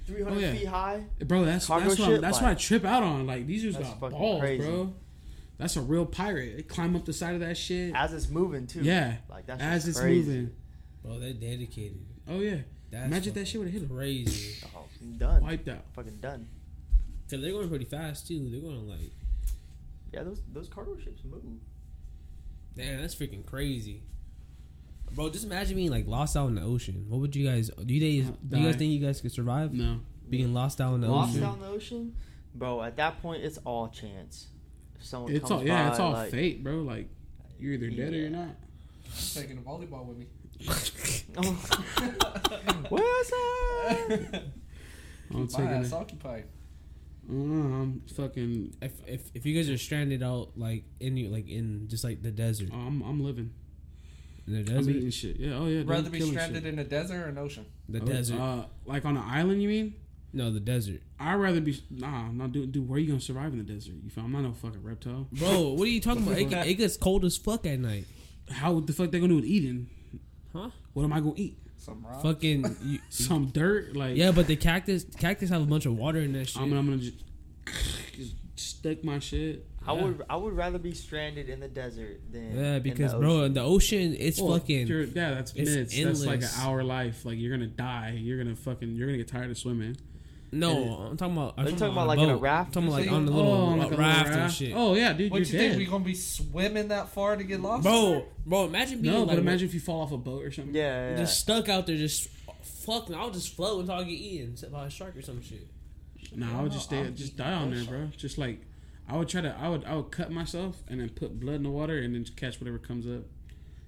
300 0.08 0.36
oh, 0.36 0.40
yeah. 0.40 0.52
feet 0.54 0.68
high. 0.68 1.04
bro. 1.24 1.46
That's 1.46 1.68
Cargo 1.68 1.88
that's 1.90 2.00
what, 2.00 2.10
I, 2.10 2.12
ship, 2.12 2.22
that's 2.22 2.42
what 2.42 2.50
I 2.50 2.54
trip 2.56 2.86
out 2.86 3.04
on. 3.04 3.28
Like 3.28 3.46
these 3.48 3.62
dudes 3.62 3.78
That's 3.78 3.90
got 3.92 4.12
balls, 4.12 4.42
crazy. 4.42 4.66
bro. 4.66 4.94
That's 5.58 5.76
a 5.78 5.82
real 5.82 6.06
pirate. 6.06 6.58
They 6.58 6.64
climb 6.64 6.96
up 6.96 7.06
the 7.06 7.14
side 7.14 7.36
of 7.36 7.42
that 7.42 7.56
shit. 7.56 7.94
As 7.96 8.14
it's 8.14 8.30
moving 8.30 8.66
too. 8.68 8.82
Yeah, 8.82 9.16
like 9.30 9.46
that's 9.46 9.62
as 9.62 9.86
just 9.86 9.88
it's 9.90 10.00
crazy. 10.02 10.28
moving. 10.30 10.52
Bro, 11.06 11.20
they're 11.20 11.34
dedicated. 11.34 12.00
Oh 12.28 12.40
yeah. 12.40 12.58
That's 12.92 13.06
Imagine 13.06 13.34
that 13.34 13.48
shit 13.48 13.60
would 13.62 13.68
have 13.72 13.74
hit 13.82 13.90
him. 13.90 13.96
Crazy. 13.96 14.66
Oh, 14.76 14.86
done. 15.18 15.44
Wiped 15.44 15.68
out. 15.70 15.84
Fucking 15.94 16.18
done. 16.22 16.48
Cause 17.30 17.42
they're 17.42 17.52
going 17.52 17.70
pretty 17.70 17.86
fast 17.86 18.28
too. 18.28 18.50
They're 18.50 18.60
going 18.62 18.88
like, 18.90 19.12
Yeah, 20.12 20.24
those 20.24 20.42
those 20.52 20.68
cargo 20.68 20.98
ships 20.98 21.22
move. 21.24 21.44
damn, 22.76 23.00
that's 23.02 23.14
freaking 23.14 23.46
crazy. 23.46 24.02
Bro, 25.12 25.30
just 25.30 25.46
imagine 25.46 25.76
being 25.76 25.92
like 25.92 26.08
lost 26.08 26.36
out 26.36 26.48
in 26.48 26.56
the 26.56 26.62
ocean. 26.64 27.06
What 27.08 27.20
would 27.22 27.36
you 27.36 27.48
guys 27.48 27.70
do? 27.86 27.94
You 27.94 28.24
guys 28.24 28.32
do 28.48 28.58
you 28.60 28.66
guys 28.66 28.76
think 28.78 28.92
you 28.94 29.00
guys 29.06 29.22
could 29.22 29.32
survive 29.32 29.74
No. 29.74 30.00
being 30.30 30.54
lost 30.54 30.82
out 30.82 30.96
in 30.96 31.02
the 31.02 31.08
Lost 31.08 31.32
ocean? 31.32 31.42
Lost 31.44 31.52
out 31.52 31.56
in 31.58 31.62
the 31.70 31.76
ocean, 31.76 32.16
bro. 32.56 32.82
At 32.82 32.96
that 32.98 33.22
point, 33.22 33.44
it's 33.44 33.58
all 33.60 33.90
chance. 33.90 34.48
If 35.00 35.06
someone 35.06 35.32
It's 35.32 35.42
comes 35.42 35.52
all 35.52 35.64
yeah. 35.64 35.84
by, 35.86 35.90
It's 35.92 36.00
all 36.00 36.12
like, 36.14 36.32
fate, 36.32 36.64
bro. 36.64 36.76
Like 36.82 37.08
you're 37.60 37.74
either 37.74 37.90
dead 37.92 38.14
or 38.14 38.18
you're 38.18 38.30
not. 38.32 38.50
I'm 38.50 39.42
taking 39.42 39.58
a 39.58 39.62
volleyball 39.62 40.06
with 40.06 40.18
me. 40.18 40.26
What's 42.90 43.30
that? 43.30 44.44
I'm 45.32 45.42
My 45.42 45.46
taking 45.46 45.68
ass 45.68 45.94
occupied. 45.94 46.46
Uh, 47.30 47.34
I'm 47.34 48.02
fucking. 48.16 48.76
If, 48.82 48.94
if 49.08 49.30
if 49.36 49.46
you 49.46 49.56
guys 49.56 49.70
are 49.70 49.78
stranded 49.78 50.24
out 50.24 50.52
like 50.58 50.84
in 51.00 51.16
you 51.18 51.30
like 51.30 51.48
in 51.48 51.88
just 51.88 52.04
like 52.04 52.24
the 52.24 52.32
desert, 52.32 52.70
I'm 52.74 53.02
I'm 53.04 53.24
living. 53.24 53.52
in 54.48 54.54
the 54.54 54.60
I'm 54.60 54.66
desert, 54.66 54.96
eating 54.96 55.10
shit. 55.12 55.38
Yeah. 55.38 55.54
Oh 55.56 55.68
yeah. 55.68 55.80
dude, 55.80 55.90
Rather 55.90 56.10
be 56.10 56.18
killing 56.18 56.34
stranded 56.34 56.64
shit. 56.64 56.74
in 56.74 56.80
a 56.80 56.84
desert 56.84 57.24
or 57.26 57.28
an 57.30 57.38
ocean. 57.38 57.66
the 57.88 58.02
Oh, 58.02 58.06
desert. 58.06 58.40
Uh, 58.40 58.66
like 58.86 59.06
on 59.06 59.16
an 59.18 59.24
island, 59.26 59.62
you 59.62 59.70
mean? 59.70 59.94
no, 60.34 60.52
the 60.52 60.60
desert. 60.60 61.02
I'd 61.20 61.36
rather 61.36 61.62
be 61.62 61.80
nah, 61.92 62.32
not 62.32 62.52
do 62.52 62.66
dude. 62.66 62.88
Where 62.90 62.98
are 62.98 63.00
you 63.00 63.08
gonna 63.10 63.22
survive 63.22 63.52
in 63.54 63.60
the 63.60 63.64
desert? 63.64 63.94
You 64.04 64.10
feel? 64.10 64.24
I'm 64.26 64.32
not 64.32 64.42
no 64.42 64.54
fucking 64.54 64.82
reptile. 64.84 65.28
Bro, 65.32 65.70
what 65.74 65.84
are 65.88 65.92
you 65.92 66.02
talking 66.02 66.24
about? 66.28 66.40
It, 66.40 66.52
it 66.68 66.74
gets 66.76 66.98
cold 66.98 67.24
as 67.26 67.38
fuck 67.38 67.66
at 67.68 67.80
night. 67.80 68.06
How 68.50 68.80
the 68.80 68.94
fuck 68.94 69.12
they 69.12 69.20
gonna 69.20 69.30
do 69.30 69.36
with 69.36 69.46
eating? 69.46 69.90
Huh? 70.54 70.70
What 70.94 71.04
am 71.04 71.14
I 71.14 71.20
gonna 71.20 71.34
eat? 71.36 71.58
Some 71.78 72.06
rock. 72.06 72.22
Fucking 72.24 72.76
you, 72.84 73.00
Some 73.10 73.48
dirt? 73.48 73.96
Like 73.96 74.18
yeah, 74.18 74.32
but 74.32 74.48
the 74.48 74.56
cactus 74.56 75.06
cactus 75.18 75.50
have 75.50 75.62
a 75.62 75.66
bunch 75.66 75.86
of 75.86 75.98
water 75.98 76.20
in 76.20 76.34
that 76.34 76.50
shit. 76.50 76.62
I'm, 76.62 76.74
I'm 76.74 76.86
gonna 76.86 76.98
just, 76.98 77.24
just 78.16 78.36
stick 78.56 79.04
my 79.04 79.20
shit. 79.20 79.66
I 79.88 79.94
Yeah. 79.96 80.04
would 80.04 80.22
I 80.30 80.36
would 80.36 80.54
rather 80.54 80.78
be 80.78 80.94
stranded 80.94 81.48
in 81.50 81.60
the 81.62 81.68
desert 81.70 82.20
than 82.32 82.56
yeah, 82.56 82.76
in 82.76 82.84
because 82.84 83.14
the 83.14 83.20
bro, 83.20 83.32
ocean. 83.38 83.46
in 83.46 83.54
the 83.54 83.62
ocean, 83.62 84.16
it's 84.20 84.42
Well, 84.42 84.58
fucking. 84.60 84.88
yeah, 84.88 85.32
that's 85.36 85.54
it's 85.56 85.70
minutes. 85.70 85.96
That's 86.04 86.26
like 86.26 86.42
an 86.42 86.50
hour 86.58 86.84
life. 86.84 87.24
Like 87.26 87.38
you're 87.38 87.52
gonna 87.56 87.68
die. 87.68 88.18
You're 88.20 88.38
gonna 88.44 88.56
fucking. 88.56 88.96
You're 88.96 89.08
gonna 89.08 89.18
get 89.18 89.28
tired 89.30 89.50
of 89.50 89.58
swimming. 89.58 89.96
No, 90.52 91.08
I'm 91.12 91.18
talking 91.18 91.36
about. 91.38 91.54
I'm 91.58 91.66
Are 91.66 91.70
you 91.70 91.76
talking 91.76 91.94
about 91.94 92.08
like 92.08 92.20
in 92.20 92.30
a 92.30 92.34
boat. 92.34 92.42
raft 92.42 92.76
I'm 92.76 92.88
talking 92.88 92.88
or 92.88 93.00
like 93.02 93.12
oh, 93.12 93.16
on 93.16 93.26
the 93.26 93.32
little 93.32 93.52
oh, 93.52 93.66
like 93.76 93.78
a 93.88 93.90
little 93.90 93.98
raft, 94.00 94.28
and 94.30 94.36
raft. 94.38 94.56
shit. 94.56 94.74
Oh 94.76 94.96
yeah, 94.96 95.14
dude, 95.14 95.32
What 95.32 95.38
you're 95.38 95.46
you 95.46 95.52
dead. 95.52 95.68
think 95.72 95.78
we 95.78 95.86
gonna 95.86 96.04
be 96.04 96.16
swimming 96.16 96.88
that 96.88 97.10
far 97.10 97.36
to 97.36 97.44
get 97.44 97.62
lost? 97.62 97.84
Bro, 97.84 98.26
bro, 98.46 98.66
imagine 98.66 99.02
being 99.02 99.14
no, 99.14 99.20
like 99.22 99.30
but 99.30 99.38
imagine 99.40 99.68
if 99.68 99.74
you 99.74 99.80
fall 99.80 100.02
off 100.02 100.12
a 100.12 100.18
boat 100.18 100.44
or 100.44 100.52
something. 100.52 100.74
yeah, 100.74 101.12
yeah. 101.12 101.18
just 101.18 101.40
stuck 101.40 101.70
out 101.70 101.86
there, 101.88 101.96
just 101.98 102.30
fuck. 102.64 103.10
I'll 103.12 103.32
just 103.32 103.56
float 103.56 103.82
until 103.82 103.96
I 103.96 104.04
get 104.04 104.12
eaten 104.14 104.56
by 104.72 104.88
a 104.88 104.90
shark 104.90 105.16
or 105.16 105.22
some 105.22 105.42
shit. 105.42 105.68
No, 106.36 106.48
I 106.58 106.62
would 106.64 106.72
just 106.72 106.86
stay, 106.86 107.10
just 107.12 107.38
die 107.38 107.54
on 107.54 107.72
there, 107.74 107.84
bro. 107.86 108.08
Just 108.18 108.38
like 108.38 108.62
I 109.08 109.18
would 109.18 109.28
try 109.30 109.42
to, 109.42 109.56
I 109.60 109.70
would, 109.70 109.84
I 109.86 109.96
would 109.96 110.12
cut 110.12 110.32
myself 110.32 110.84
and 110.88 111.00
then 111.00 111.10
put 111.10 111.40
blood 111.40 111.56
in 111.56 111.64
the 111.64 111.70
water 111.72 111.98
and 111.98 112.14
then 112.14 112.24
just 112.24 112.38
catch 112.38 112.60
whatever 112.60 112.78
comes 112.78 113.08
up. 113.08 113.24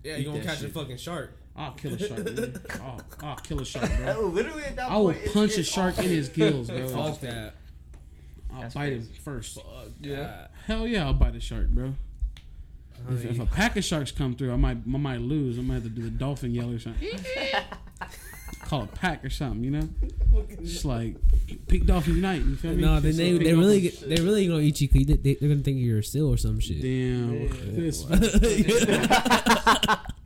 Yeah, 0.04 0.16
Eat 0.16 0.20
you 0.20 0.26
gonna 0.26 0.40
that 0.40 0.46
catch 0.48 0.60
shit. 0.62 0.70
a 0.70 0.74
fucking 0.74 0.98
shark. 0.98 1.38
I'll 1.56 1.72
kill 1.74 1.94
a 1.94 2.00
shark. 2.00 2.26
man. 2.26 2.62
I'll, 2.82 3.02
I'll 3.24 3.36
kill 3.38 3.62
a 3.62 3.66
shark, 3.66 3.90
bro. 3.98 4.16
Oh, 4.18 4.26
literally 4.28 4.64
at 4.64 4.76
that 4.78 4.90
I 4.92 4.98
will 4.98 5.06
point, 5.06 5.18
it's- 5.18 5.34
punch 5.34 5.58
a 5.58 5.60
it's 5.62 5.70
shark 5.70 5.98
all- 5.98 6.06
in 6.06 6.10
his 6.12 6.30
gills, 6.30 6.70
bro. 6.70 6.88
Fuck 6.88 7.20
that. 7.22 7.54
I'll 8.54 8.62
That's 8.62 8.74
bite 8.74 8.94
him 8.94 9.00
crazy. 9.00 9.14
first. 9.24 9.56
Fuck 9.56 9.66
Yeah. 10.02 10.48
Hell 10.66 10.88
yeah, 10.88 11.06
I'll 11.06 11.14
bite 11.14 11.36
a 11.36 11.40
shark, 11.40 11.68
bro. 11.70 11.94
Oh, 13.10 13.14
if, 13.14 13.26
if 13.26 13.40
a 13.40 13.46
pack 13.46 13.78
of 13.78 13.84
sharks 13.84 14.12
come 14.12 14.36
through, 14.36 14.54
I 14.54 14.58
might, 14.58 14.78
I 14.78 14.98
might 14.98 15.22
lose. 15.22 15.58
I 15.58 15.62
might 15.62 15.76
have 15.76 15.84
to 15.84 15.90
do 15.90 16.04
the 16.04 16.10
dolphin 16.10 16.54
yell 16.54 16.70
or 16.72 16.80
something. 16.80 17.08
Call 18.66 18.84
a 18.84 18.88
pack 18.88 19.26
or 19.26 19.30
something, 19.30 19.64
you 19.64 19.72
know? 19.72 19.90
Just 20.64 20.86
like 20.86 21.16
pig 21.68 21.86
dolphin 21.88 22.16
unite. 22.16 22.42
You 22.44 22.56
feel 22.56 22.74
me? 22.76 22.82
no, 22.84 23.00
then 23.00 23.12
Just 23.12 23.18
they 23.18 23.32
like 23.34 23.40
they 23.44 23.50
pig 23.50 23.58
really 23.58 23.82
dolphin. 23.90 24.10
get, 24.10 24.16
they 24.18 24.24
really 24.24 24.48
gonna 24.48 24.60
eat 24.62 24.82
you. 24.82 24.88
'cause 24.88 25.06
They, 25.06 25.14
they, 25.16 25.34
they're 25.36 25.50
gonna 25.50 25.62
think 25.62 25.78
you're 25.80 26.00
a 26.00 26.04
seal 26.04 26.28
or 26.32 26.38
some 26.38 26.60
shit. 26.60 26.82
Damn. 26.82 27.34
Yeah. 27.34 27.50
This- 27.64 28.06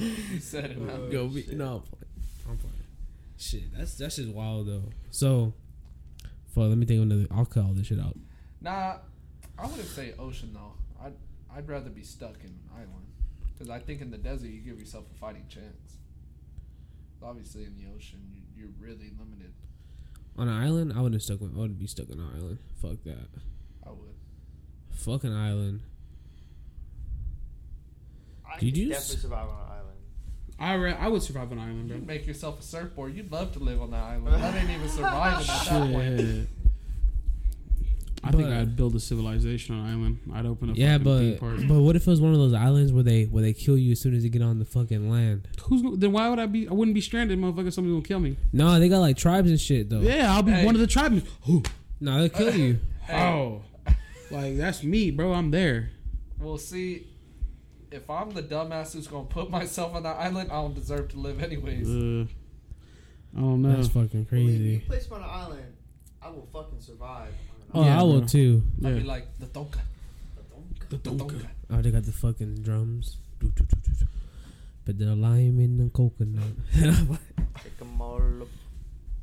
You 0.00 0.40
said 0.40 0.64
it, 0.72 0.80
man. 0.80 1.00
Oh, 1.04 1.10
Go 1.10 1.28
be, 1.28 1.46
no, 1.52 1.64
I'm 1.76 1.80
playing. 1.82 2.04
I'm 2.48 2.56
playing. 2.58 2.74
Shit, 3.38 3.72
that's 3.76 3.94
that's 3.94 4.16
just 4.16 4.28
wild 4.30 4.66
though. 4.68 4.84
So, 5.10 5.52
fuck. 6.54 6.64
Let 6.68 6.76
me 6.78 6.86
think 6.86 6.98
of 6.98 7.10
another. 7.10 7.26
I'll 7.30 7.46
cut 7.46 7.64
all 7.64 7.72
this 7.72 7.86
shit 7.86 7.98
out. 8.00 8.16
Nah, 8.60 8.96
I 9.58 9.66
wouldn't 9.66 9.88
say 9.88 10.12
ocean 10.18 10.50
though. 10.52 10.72
I'd 11.02 11.14
I'd 11.54 11.68
rather 11.68 11.90
be 11.90 12.02
stuck 12.02 12.36
in 12.44 12.50
an 12.50 12.60
island 12.74 13.06
because 13.52 13.70
I 13.70 13.78
think 13.78 14.00
in 14.00 14.10
the 14.10 14.18
desert 14.18 14.48
you 14.48 14.60
give 14.60 14.78
yourself 14.78 15.04
a 15.14 15.18
fighting 15.18 15.46
chance. 15.48 15.96
Obviously, 17.22 17.64
in 17.64 17.76
the 17.76 17.84
ocean 17.94 18.20
you, 18.32 18.40
you're 18.56 18.72
really 18.78 19.10
limited. 19.18 19.52
On 20.38 20.48
an 20.48 20.62
island, 20.62 20.92
I 20.96 21.00
wouldn't 21.00 21.22
stuck. 21.22 21.40
With, 21.40 21.54
I 21.54 21.60
would 21.60 21.78
be 21.78 21.86
stuck 21.86 22.10
on 22.10 22.18
an 22.20 22.30
island. 22.36 22.58
Fuck 22.80 23.02
that. 23.04 23.28
I 23.86 23.90
would. 23.90 24.14
Fucking 24.90 25.32
island. 25.32 25.80
I 28.46 28.58
Did 28.58 28.66
could 28.74 28.76
you 28.78 28.88
definitely 28.88 29.16
s- 29.16 29.22
survive 29.22 29.48
on 29.48 29.54
an 29.54 29.70
island. 29.70 29.79
I 30.60 30.74
re- 30.74 30.92
I 30.92 31.08
would 31.08 31.22
survive 31.22 31.50
on 31.52 31.58
an 31.58 31.64
island, 31.64 31.88
bro. 31.88 31.96
You'd 31.96 32.06
make 32.06 32.26
yourself 32.26 32.60
a 32.60 32.62
surfboard. 32.62 33.14
You'd 33.16 33.32
love 33.32 33.52
to 33.52 33.58
live 33.60 33.80
on 33.80 33.90
that 33.92 34.02
island. 34.02 34.42
That 34.42 34.54
ain't 34.54 34.70
even 34.70 34.88
surviving 34.90 35.48
at 35.48 35.64
that 35.64 35.92
point. 35.92 36.20
Shit. 36.20 36.46
I 38.22 38.32
think 38.32 38.42
But- 38.48 38.52
I'd 38.52 38.76
build 38.76 38.94
a 38.94 39.00
civilization 39.00 39.74
on 39.74 39.86
an 39.86 39.92
island. 39.94 40.18
I'd 40.34 40.44
open 40.44 40.68
a 40.70 40.72
Yeah, 40.74 40.98
fucking 40.98 41.04
theme 41.18 41.30
but 41.32 41.40
park. 41.40 41.60
but 41.68 41.80
what 41.80 41.96
if 41.96 42.06
it 42.06 42.10
was 42.10 42.20
one 42.20 42.32
of 42.32 42.38
those 42.38 42.52
islands 42.52 42.92
where 42.92 43.02
they 43.02 43.24
where 43.24 43.42
they 43.42 43.54
kill 43.54 43.78
you 43.78 43.92
as 43.92 44.00
soon 44.00 44.14
as 44.14 44.22
you 44.22 44.28
get 44.28 44.42
on 44.42 44.58
the 44.58 44.66
fucking 44.66 45.10
land? 45.10 45.48
Who's 45.62 45.80
go- 45.80 45.96
then? 45.96 46.12
Why 46.12 46.28
would 46.28 46.38
I 46.38 46.44
be? 46.44 46.68
I 46.68 46.74
wouldn't 46.74 46.94
be 46.94 47.00
stranded, 47.00 47.38
motherfucker. 47.38 47.72
Somebody's 47.72 47.94
gonna 47.94 48.02
kill 48.02 48.20
me. 48.20 48.36
No, 48.52 48.78
they 48.78 48.90
got 48.90 48.98
like 48.98 49.16
tribes 49.16 49.48
and 49.48 49.58
shit 49.58 49.88
though. 49.88 50.00
Yeah, 50.00 50.34
I'll 50.34 50.42
be 50.42 50.52
Hey. 50.52 50.66
one 50.66 50.74
of 50.74 50.82
the 50.82 50.86
tribesmen. 50.86 51.22
Who? 51.44 51.62
No, 51.98 52.18
they'll 52.18 52.28
kill 52.28 52.54
you. 52.54 52.78
Oh, 53.10 53.62
like 54.30 54.58
that's 54.58 54.84
me, 54.84 55.10
bro. 55.10 55.32
I'm 55.32 55.50
there. 55.50 55.90
Well, 56.38 56.58
see, 56.58 57.06
if 57.90 58.08
I'm 58.08 58.30
the 58.30 58.42
dumbass 58.42 58.92
who's 58.94 59.06
gonna 59.08 59.24
put 59.24 59.50
myself 59.58 59.94
on 59.94 60.02
that 60.04 60.16
island, 60.16 60.50
I 60.50 60.56
don't 60.62 60.74
deserve 60.74 61.08
to 61.10 61.18
live 61.18 61.42
anyways. 61.42 61.88
Uh, 61.88 62.26
I 63.36 63.40
don't 63.40 63.62
know. 63.62 63.74
That's 63.76 63.88
fucking 63.88 64.24
Believe 64.24 64.46
me, 64.46 64.52
You 64.52 64.78
crazy. 64.78 64.78
place 64.86 65.10
me 65.10 65.16
on 65.16 65.22
an 65.22 65.30
island, 65.30 65.72
I 66.22 66.30
will 66.30 66.48
fucking 66.52 66.80
survive. 66.80 67.32
Oh, 67.72 67.84
Yeah, 67.84 68.00
I 68.00 68.02
will 68.02 68.18
bro. 68.20 68.28
too. 68.28 68.62
I'd 68.84 68.88
Yeah. 68.90 68.98
be 68.98 69.04
like 69.04 69.38
the 69.38 69.46
donka, 69.46 69.78
The 70.88 70.96
the 70.96 71.10
donka. 71.10 71.26
donka. 71.40 71.46
Oh, 71.70 71.80
they 71.82 71.90
got 71.92 72.02
the 72.04 72.12
fucking 72.12 72.62
drums. 72.62 73.16
Do, 73.38 73.48
do, 73.50 73.64
do, 73.64 73.76
do, 73.84 73.92
do. 74.00 74.06
Put 74.84 74.98
the 74.98 75.14
lime 75.14 75.60
in 75.60 75.76
the 75.78 75.88
coconut. 75.90 76.42
Take 76.74 77.80
'em 77.80 78.00
all 78.00 78.42
up. 78.42 78.48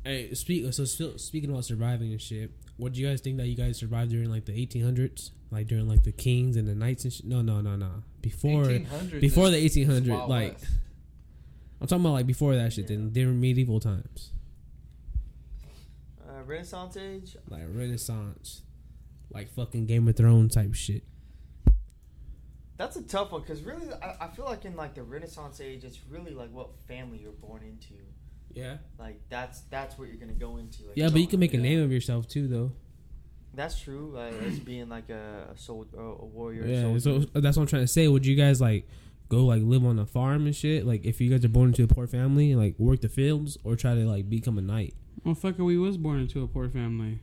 Hey, 0.08 0.34
speak. 0.34 0.72
So 0.72 0.84
still, 0.84 1.18
speaking 1.18 1.50
about 1.50 1.64
surviving 1.64 2.10
and 2.12 2.20
shit, 2.20 2.50
what 2.76 2.92
do 2.92 3.00
you 3.00 3.06
guys 3.08 3.20
think 3.20 3.36
that 3.38 3.46
you 3.46 3.54
guys 3.56 3.78
survived 3.78 4.10
during 4.10 4.30
like 4.30 4.44
the 4.44 4.52
1800s, 4.52 5.30
like 5.50 5.66
during 5.66 5.88
like 5.88 6.02
the 6.04 6.12
kings 6.12 6.56
and 6.56 6.66
the 6.66 6.74
knights 6.74 7.04
and 7.04 7.12
shit? 7.12 7.26
No, 7.26 7.42
no, 7.42 7.60
no, 7.60 7.76
no. 7.76 8.02
Before 8.20 8.64
1800s 8.64 9.20
before 9.20 9.46
is- 9.46 9.74
the 9.74 9.82
is 9.82 9.88
1800s, 9.88 10.28
like 10.28 10.52
West. 10.54 10.66
I'm 11.80 11.86
talking 11.86 12.04
about 12.04 12.12
like 12.14 12.26
before 12.26 12.54
that 12.56 12.72
shit. 12.72 12.88
Then 12.88 13.10
during 13.10 13.40
medieval 13.40 13.78
times, 13.80 14.32
Uh, 16.28 16.42
Renaissance 16.44 16.96
age. 16.96 17.36
like 17.48 17.62
Renaissance. 17.72 18.62
like 19.30 19.50
fucking 19.52 19.86
Game 19.86 20.08
of 20.08 20.16
Thrones 20.16 20.54
type 20.54 20.74
shit. 20.74 21.04
That's 22.78 22.96
a 22.96 23.02
tough 23.02 23.32
one 23.32 23.42
because 23.42 23.62
really, 23.62 23.92
I, 24.02 24.14
I 24.26 24.28
feel 24.28 24.44
like 24.44 24.64
in 24.64 24.74
like 24.76 24.94
the 24.94 25.02
Renaissance 25.02 25.60
age, 25.60 25.84
it's 25.84 25.98
really 26.08 26.32
like 26.32 26.50
what 26.52 26.70
family 26.86 27.18
you're 27.18 27.32
born 27.32 27.62
into. 27.62 27.94
Yeah. 28.54 28.78
Like 28.98 29.20
that's 29.28 29.60
that's 29.70 29.98
what 29.98 30.08
you're 30.08 30.16
gonna 30.16 30.32
go 30.32 30.56
into. 30.56 30.82
Like, 30.84 30.96
Yeah, 30.96 31.08
but 31.08 31.20
you 31.20 31.26
can 31.26 31.40
make 31.40 31.54
a 31.54 31.58
name 31.58 31.82
of 31.82 31.92
yourself 31.92 32.26
too, 32.28 32.48
though. 32.48 32.72
That's 33.54 33.80
true. 33.80 34.12
Like, 34.14 34.34
as 34.42 34.60
being 34.60 34.88
like 34.88 35.10
a, 35.10 35.48
a 35.52 35.58
soul, 35.58 35.86
a 35.96 36.00
a 36.00 36.24
warrior. 36.24 36.66
Yeah, 36.66 36.98
soldier. 36.98 37.26
so 37.32 37.40
that's 37.40 37.56
what 37.56 37.64
I'm 37.64 37.66
trying 37.66 37.82
to 37.82 37.88
say. 37.88 38.06
Would 38.08 38.26
you 38.26 38.36
guys 38.36 38.60
like 38.60 38.88
go 39.28 39.44
like 39.44 39.62
live 39.62 39.84
on 39.84 39.98
a 39.98 40.06
farm 40.06 40.46
and 40.46 40.54
shit? 40.54 40.86
Like 40.86 41.04
if 41.04 41.20
you 41.20 41.30
guys 41.30 41.44
are 41.44 41.48
born 41.48 41.68
into 41.68 41.82
a 41.82 41.88
poor 41.88 42.06
family, 42.06 42.54
like 42.54 42.78
work 42.78 43.00
the 43.00 43.08
fields, 43.08 43.58
or 43.64 43.76
try 43.76 43.94
to 43.94 44.06
like 44.06 44.28
become 44.30 44.58
a 44.58 44.62
knight? 44.62 44.94
Motherfucker, 45.24 45.64
we 45.64 45.76
was 45.76 45.96
born 45.96 46.20
into 46.20 46.42
a 46.42 46.46
poor 46.46 46.68
family. 46.68 47.20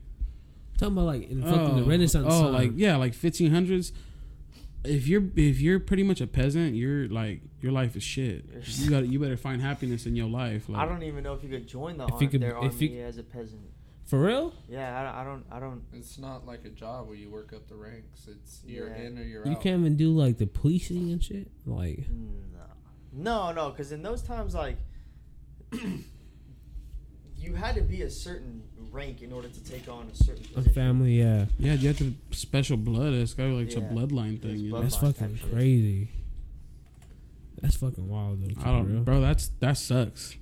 talking 0.78 0.94
about 0.94 1.06
like 1.06 1.30
in 1.30 1.42
fucking 1.42 1.78
the 1.78 1.84
oh, 1.84 1.88
Renaissance. 1.88 2.28
Oh, 2.30 2.44
time. 2.44 2.54
like 2.54 2.72
yeah, 2.76 2.98
like 2.98 3.14
1500s. 3.14 3.92
If 4.88 5.08
you're 5.08 5.24
if 5.36 5.60
you're 5.62 5.80
pretty 5.80 6.04
much 6.04 6.22
a 6.22 6.28
peasant, 6.28 6.76
you're 6.76 7.08
like 7.10 7.42
your 7.62 7.72
life 7.72 7.96
is 7.96 8.04
shit. 8.04 8.46
You 8.78 8.90
got 8.90 9.08
you 9.08 9.20
better 9.20 9.38
find 9.38 9.62
happiness 9.62 10.06
in 10.06 10.16
your 10.16 10.30
life. 10.30 10.68
Like, 10.70 10.82
I 10.82 10.86
don't 10.88 11.04
even 11.04 11.24
know 11.24 11.34
if 11.34 11.44
you 11.44 11.50
could 11.50 11.68
join 11.68 11.98
the 11.98 12.06
If 12.06 12.14
arm, 12.14 12.24
you 12.24 12.30
could- 12.30 12.42
their 12.42 12.52
if 12.52 12.74
army 12.74 12.88
you- 12.88 13.02
as 13.04 13.18
a 13.18 13.24
peasant. 13.24 13.62
for 14.06 14.22
real. 14.22 14.54
Yeah, 14.70 15.12
I, 15.12 15.22
I 15.22 15.24
don't, 15.24 15.44
I 15.52 15.60
don't. 15.60 15.82
It's 15.94 16.18
not 16.18 16.46
like 16.46 16.64
a 16.66 16.70
job 16.70 17.08
where 17.08 17.16
you 17.18 17.30
work 17.30 17.54
up 17.54 17.68
the 17.68 17.76
ranks. 17.76 18.28
It's 18.28 18.62
you're 18.66 18.88
Yeah. 18.90 19.02
in 19.04 19.18
or 19.18 19.24
you're 19.24 19.46
You 19.46 19.54
out. 19.54 19.62
can't 19.62 19.80
even 19.82 19.96
do 19.98 20.12
like 20.16 20.38
the 20.38 20.46
policing 20.48 21.12
and 21.12 21.24
shit. 21.24 21.50
Like 21.66 22.06
No, 22.10 23.52
no, 23.52 23.52
no. 23.52 23.70
Because 23.72 23.92
in 23.92 24.04
those 24.04 24.22
times, 24.22 24.54
like, 24.54 24.78
you 27.38 27.54
had 27.56 27.76
to 27.76 27.82
be 27.82 28.02
a 28.02 28.10
certain 28.10 28.64
rank 28.96 29.22
in 29.22 29.32
order 29.34 29.48
to 29.50 29.64
take 29.64 29.88
on 29.90 30.08
a 30.12 30.16
certain 30.16 30.46
a 30.56 30.62
family, 30.70 31.20
yeah. 31.20 31.46
yeah, 31.60 31.74
you 31.74 31.90
have 31.90 31.98
to 32.00 32.14
special 32.32 32.78
blood. 32.78 33.14
It's 33.14 33.34
got 33.34 33.50
like 33.50 33.72
Yeah. 33.72 33.80
a 33.80 33.82
bloodline 33.82 34.42
thing. 34.42 34.52
It's 34.52 34.62
You 34.62 34.72
know? 34.72 34.78
bloodline. 34.78 34.82
That's 34.84 34.96
fucking 34.96 35.40
crazy. 35.52 36.10
That's 37.62 37.76
fucking 37.78 38.08
wild 38.08 38.42
though. 38.42 38.62
I 38.62 38.66
don't, 38.72 38.92
real. 38.92 39.02
bro. 39.02 39.22
That's 39.22 39.50
that 39.60 39.78
sucks. 39.78 40.36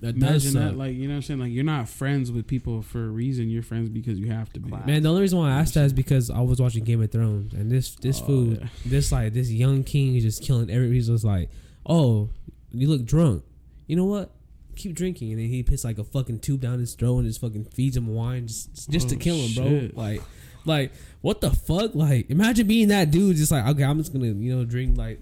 That 0.00 0.18
does 0.18 0.44
Imagine 0.44 0.52
suck. 0.52 0.62
that, 0.72 0.76
like 0.76 0.94
you 0.94 1.04
know 1.08 1.14
what 1.14 1.16
I'm 1.16 1.22
saying. 1.22 1.40
Like 1.40 1.52
you're 1.52 1.64
not 1.64 1.88
friends 1.88 2.30
with 2.30 2.46
people 2.46 2.82
for 2.82 3.04
a 3.04 3.08
reason. 3.08 3.48
You're 3.48 3.62
friends 3.62 3.88
because 3.88 4.18
you 4.18 4.30
have 4.30 4.52
to 4.54 4.60
be. 4.60 4.70
Man, 4.70 5.02
the 5.02 5.08
only 5.08 5.22
reason 5.22 5.38
why 5.38 5.48
I 5.50 5.60
asked 5.60 5.74
that 5.74 5.84
is 5.86 5.92
because 5.92 6.28
I 6.30 6.40
was 6.40 6.60
watching 6.60 6.84
Game 6.84 7.00
of 7.02 7.10
Thrones, 7.10 7.54
and 7.54 7.70
this 7.70 7.94
this 7.96 8.20
Oh, 8.22 8.26
food, 8.26 8.58
yeah. 8.60 8.68
this 8.86 9.10
like 9.12 9.32
this 9.32 9.50
young 9.50 9.84
king 9.84 10.16
is 10.16 10.22
just 10.24 10.42
killing 10.42 10.68
every. 10.70 10.92
He's 10.92 11.06
just 11.08 11.24
like, 11.24 11.48
oh, 11.86 12.28
you 12.72 12.88
look 12.88 13.04
drunk. 13.04 13.42
You 13.86 13.96
know 13.96 14.04
what? 14.04 14.32
Keep 14.76 14.94
drinking, 14.94 15.32
and 15.32 15.40
then 15.40 15.48
he 15.48 15.62
puts 15.62 15.84
like 15.84 15.98
a 15.98 16.04
fucking 16.04 16.40
tube 16.40 16.60
down 16.60 16.78
his 16.78 16.94
throat 16.94 17.18
and 17.18 17.26
just 17.26 17.40
fucking 17.40 17.64
feeds 17.64 17.96
him 17.96 18.06
wine 18.08 18.46
just 18.46 18.88
just 18.90 19.08
to 19.08 19.16
Oh, 19.16 19.18
kill 19.18 19.36
him, 19.36 19.54
bro. 19.54 20.00
Like, 20.00 20.22
like 20.64 20.92
what 21.22 21.40
the 21.40 21.50
fuck? 21.50 21.94
Like, 21.94 22.30
imagine 22.30 22.66
being 22.66 22.88
that 22.88 23.10
dude, 23.10 23.36
just 23.36 23.50
like 23.50 23.66
okay, 23.66 23.84
I'm 23.84 23.98
just 23.98 24.12
gonna 24.12 24.26
you 24.26 24.54
know 24.56 24.64
drink 24.64 24.96
like 24.98 25.18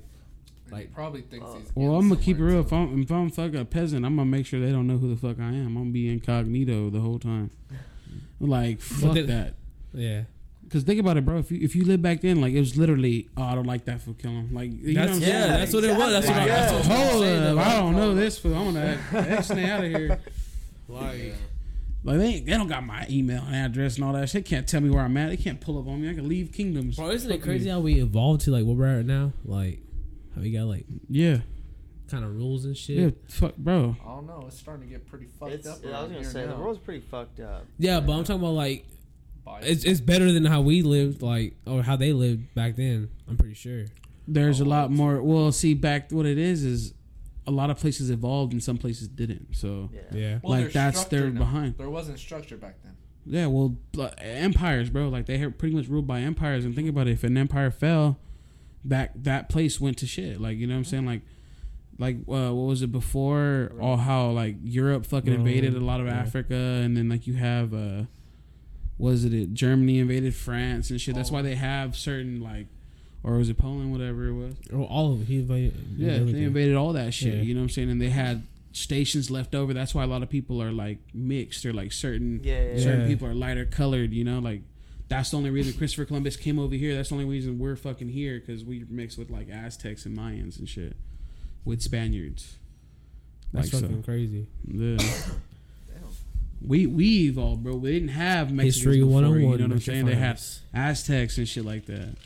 Like 0.71 0.73
like 0.73 0.95
probably 0.95 1.23
thinks 1.23 1.47
Uh, 1.49 1.55
he's. 1.59 1.71
Well, 1.75 1.95
I'm 1.97 2.09
gonna 2.09 2.21
keep 2.21 2.39
it 2.39 2.43
real. 2.43 2.61
If 2.61 2.73
I'm 2.73 3.01
if 3.03 3.11
I'm 3.11 3.31
fucking 3.31 3.57
a 3.61 3.65
peasant, 3.65 4.05
I'm 4.05 4.17
gonna 4.17 4.27
make 4.31 4.45
sure 4.47 4.59
they 4.61 4.73
don't 4.73 4.87
know 4.87 4.99
who 4.99 5.09
the 5.15 5.17
fuck 5.21 5.39
I 5.39 5.49
am. 5.49 5.69
I'm 5.69 5.75
gonna 5.75 5.91
be 5.91 6.09
incognito 6.13 6.91
the 6.91 7.01
whole 7.01 7.19
time. 7.19 7.51
Like 8.41 8.81
fuck 8.81 9.15
they- 9.15 9.23
that. 9.23 9.55
yeah. 9.93 10.23
Cause 10.75 10.83
think 10.83 10.99
about 10.99 11.17
it, 11.17 11.25
bro. 11.25 11.39
If 11.39 11.53
you 11.53 11.61
if 11.63 11.77
you 11.77 11.85
live 11.85 12.03
back 12.03 12.21
then, 12.21 12.41
like 12.41 12.53
it 12.53 12.59
was 12.59 12.77
literally, 12.77 13.29
oh, 13.37 13.43
I 13.45 13.55
don't 13.55 13.65
like 13.67 13.85
that 13.85 14.01
fool. 14.01 14.15
Kill 14.15 14.33
him. 14.33 14.53
Like 14.53 14.73
you 14.73 14.93
know 14.95 15.07
That's, 15.07 15.19
what 15.21 15.29
yeah, 15.29 15.41
saying? 15.47 15.51
that's 15.53 15.73
what 15.73 15.85
it 15.85 15.97
was. 15.97 16.11
That's 16.13 16.27
what 16.27 16.37
I, 16.37 16.47
Yeah. 16.47 16.55
that's 16.57 16.73
what 16.73 16.75
I 16.75 16.99
was 17.05 17.11
Hold 17.13 17.23
saying, 17.23 17.59
up. 17.59 17.67
I 17.67 17.75
don't 17.77 17.93
know 17.97 18.15
this 18.17 18.39
fool. 18.41 18.55
I'm 18.57 18.75
gonna 18.75 18.99
X 19.13 19.51
out 19.53 19.85
of 19.85 19.91
here. 19.91 20.21
Like, 20.89 21.35
Like 22.03 22.19
they 22.19 22.25
ain't, 22.27 22.47
they 22.47 22.53
don't 22.53 22.67
got 22.69 22.85
my 22.85 23.07
email 23.09 23.43
and 23.47 23.55
address 23.55 23.95
and 23.97 24.05
all 24.05 24.13
that 24.15 24.29
shit. 24.29 24.45
They 24.45 24.51
can't 24.51 24.67
tell 24.69 24.81
me 24.81 24.91
where 24.91 25.03
I'm 25.05 25.17
at. 25.17 25.31
They 25.31 25.37
can't 25.37 25.61
pull 25.61 25.79
up 25.79 25.87
on 25.87 26.03
me. 26.03 26.11
I 26.11 26.15
can 26.15 26.29
leave 26.29 26.51
kingdoms. 26.53 26.97
bro, 26.97 27.11
isn't 27.11 27.31
it 27.31 27.41
crazy 27.41 27.71
how 27.71 27.79
we 27.81 28.01
evolved 28.03 28.43
to 28.43 28.51
like 28.51 28.65
what 28.65 28.77
we're 28.77 28.99
at 28.99 29.07
now? 29.07 29.33
Like, 29.45 29.79
how 30.35 30.41
we 30.43 30.51
got 30.51 30.65
like 30.65 30.87
Yeah, 31.09 31.39
kind 32.11 32.25
of 32.25 32.35
rules 32.35 32.65
and 32.65 32.77
shit. 32.77 32.97
yeah. 32.99 33.11
Fuck, 33.29 33.57
bro. 33.57 33.97
I 34.05 34.09
don't 34.09 34.27
know. 34.27 34.45
It's 34.49 34.59
starting 34.59 34.89
to 34.89 34.93
get 34.93 35.07
pretty 35.07 35.27
fucked 35.39 35.53
It's, 35.53 35.67
up. 35.69 35.79
I 35.87 36.03
was 36.03 36.11
gonna 36.11 36.15
here 36.15 36.25
say 36.25 36.43
the 36.43 36.49
now. 36.49 36.57
world's 36.61 36.81
pretty 36.81 37.01
fucked 37.01 37.39
up. 37.39 37.65
Yeah, 37.79 38.01
but 38.01 38.13
I'm 38.13 38.25
talking 38.25 38.43
about 38.43 38.55
like 38.55 38.85
Biden. 39.47 39.63
it's 39.65 39.85
it's 39.85 40.01
better 40.01 40.33
than 40.33 40.45
how 40.45 40.61
we 40.63 40.83
lived, 40.83 41.23
like 41.23 41.55
or 41.67 41.83
how 41.83 41.97
they 41.97 42.13
lived 42.13 42.55
back 42.55 42.77
then. 42.77 43.09
I'm 43.29 43.37
pretty 43.37 43.55
sure. 43.55 43.87
There's 44.27 44.61
a 44.61 44.65
Oh, 44.65 44.69
lot 44.69 44.85
it's- 44.87 44.97
more. 44.99 45.23
Well, 45.23 45.53
see, 45.53 45.75
back 45.75 46.11
what 46.11 46.27
it 46.27 46.39
is 46.39 46.65
is 46.65 46.95
a 47.47 47.51
lot 47.51 47.69
of 47.69 47.79
places 47.79 48.11
evolved 48.11 48.53
and 48.55 48.63
some 48.63 48.79
places 48.79 49.07
didn't. 49.09 49.55
So 49.55 49.91
Yeah. 49.93 50.01
Yeah. 50.19 50.39
Well, 50.43 50.63
like, 50.63 50.73
that's 50.73 50.99
structure 51.01 51.21
their 51.25 51.31
now. 51.31 51.39
behind. 51.41 51.75
There 51.77 51.91
wasn't 51.91 52.19
structure 52.19 52.57
back 52.57 52.77
then. 52.83 52.93
yeah, 53.27 53.47
well, 53.47 53.77
empires, 54.19 54.89
bro. 54.91 55.09
Like 55.09 55.27
they 55.27 55.41
are 55.43 55.51
pretty 55.51 55.75
much 55.75 55.89
ruled 55.89 56.07
by 56.07 56.21
empires. 56.21 56.65
And 56.65 56.75
think 56.75 56.89
about 56.89 57.07
it: 57.07 57.13
if 57.13 57.25
an 57.25 57.37
empire 57.37 57.71
fell, 57.71 58.19
back 58.85 59.13
that 59.15 59.49
place 59.51 59.79
went 59.81 59.99
to 59.99 60.07
shit. 60.07 60.41
Like 60.41 60.57
you 60.59 60.67
know 60.67 60.75
what 60.75 60.79
I'm 60.79 60.85
saying? 60.85 61.07
Like, 61.07 61.21
like 61.99 62.17
uh, 62.29 62.53
what 62.55 62.67
was 62.67 62.81
it 62.83 62.93
before? 62.93 63.73
All 63.81 63.99
how 63.99 64.31
like 64.31 64.57
Europe 64.63 65.05
fucking 65.07 65.33
invaded 65.33 65.75
a 65.77 65.81
lot 65.81 66.01
of 66.01 66.07
yeah. 66.07 66.15
Africa, 66.19 66.55
and 66.55 66.97
then 66.97 67.09
like 67.11 67.27
you 67.27 67.35
have 67.35 67.75
uh, 67.75 68.05
was 68.99 69.25
it 69.25 69.35
it 69.35 69.55
Germany 69.55 69.99
invaded 69.99 70.35
France 70.35 70.91
and 70.91 71.01
shit. 71.01 71.15
That's 71.15 71.31
why 71.31 71.41
oh. 71.41 71.43
they 71.43 71.57
have 71.57 71.97
certain 71.97 72.41
like, 72.41 72.67
or 73.23 73.39
was 73.39 73.49
it 73.49 73.59
Poland? 73.59 73.93
Whatever 73.93 74.29
it 74.29 74.33
was. 74.35 74.55
Oh, 74.73 74.85
all 74.85 75.13
of 75.13 75.23
it. 75.23 75.25
He 75.25 75.37
invaded. 75.37 75.75
Yeah, 75.97 76.13
everything. 76.13 76.35
they 76.35 76.43
invaded 76.45 76.77
all 76.77 76.93
that 76.93 77.15
shit. 77.15 77.35
Yeah. 77.35 77.43
You 77.43 77.55
know 77.55 77.61
what 77.61 77.65
I'm 77.65 77.71
saying? 77.71 77.91
And 77.91 78.01
they 78.01 78.11
had 78.11 78.47
stations 78.73 79.31
left 79.31 79.55
over. 79.55 79.73
That's 79.73 79.95
why 79.95 80.05
a 80.05 80.07
lot 80.07 80.23
of 80.23 80.29
people 80.29 80.63
are 80.63 80.73
like 80.73 80.99
mixed. 81.13 81.65
Or 81.67 81.73
like 81.73 81.93
certain 81.93 82.41
Yeah, 82.45 82.73
yeah, 82.73 82.79
certain 82.79 83.01
Yeah. 83.03 83.07
people 83.07 83.29
are 83.29 83.35
lighter 83.35 83.65
colored. 83.65 84.13
You 84.13 84.25
know, 84.25 84.39
like 84.39 84.63
that's 85.09 85.31
the 85.31 85.37
only 85.37 85.51
reason 85.51 85.73
Christopher 85.75 86.05
Columbus 86.05 86.37
came 86.37 86.59
over 86.59 86.75
here. 86.75 86.95
That's 86.95 87.09
the 87.09 87.15
only 87.17 87.27
reason 87.27 87.59
we're 87.59 87.77
fucking 87.77 88.09
here 88.09 88.39
because 88.41 88.65
we 88.65 88.85
mixed 88.89 89.19
with 89.19 89.31
like 89.31 89.49
Aztecs 89.49 90.07
and 90.07 90.17
Mayans 90.17 90.59
and 90.59 90.69
shit 90.69 90.97
with 91.65 91.83
Spaniards. 91.83 92.57
That's 93.53 93.73
Like 93.73 93.81
so. 93.81 93.87
fucking 93.87 94.03
crazy. 94.03 94.49
Yeah. 94.67 94.99
Damn. 96.65 96.69
We 96.69 96.87
we 96.87 97.07
evolved, 97.29 97.63
bro. 97.63 97.77
We 97.77 97.93
didn't 97.93 98.09
have 98.09 98.53
Mexicans 98.53 98.77
History 98.77 99.01
before, 99.01 99.15
101. 99.15 99.41
You 99.41 99.47
know 99.47 99.53
what 99.53 99.61
I'm 99.65 99.69
Make 99.77 99.87
your 99.87 99.95
saying? 99.95 100.07
They 100.07 100.15
had. 100.15 100.41
Aztecs 100.75 101.39
and 101.39 101.49
shit 101.49 101.65
like 101.65 101.87
that. 101.87 102.17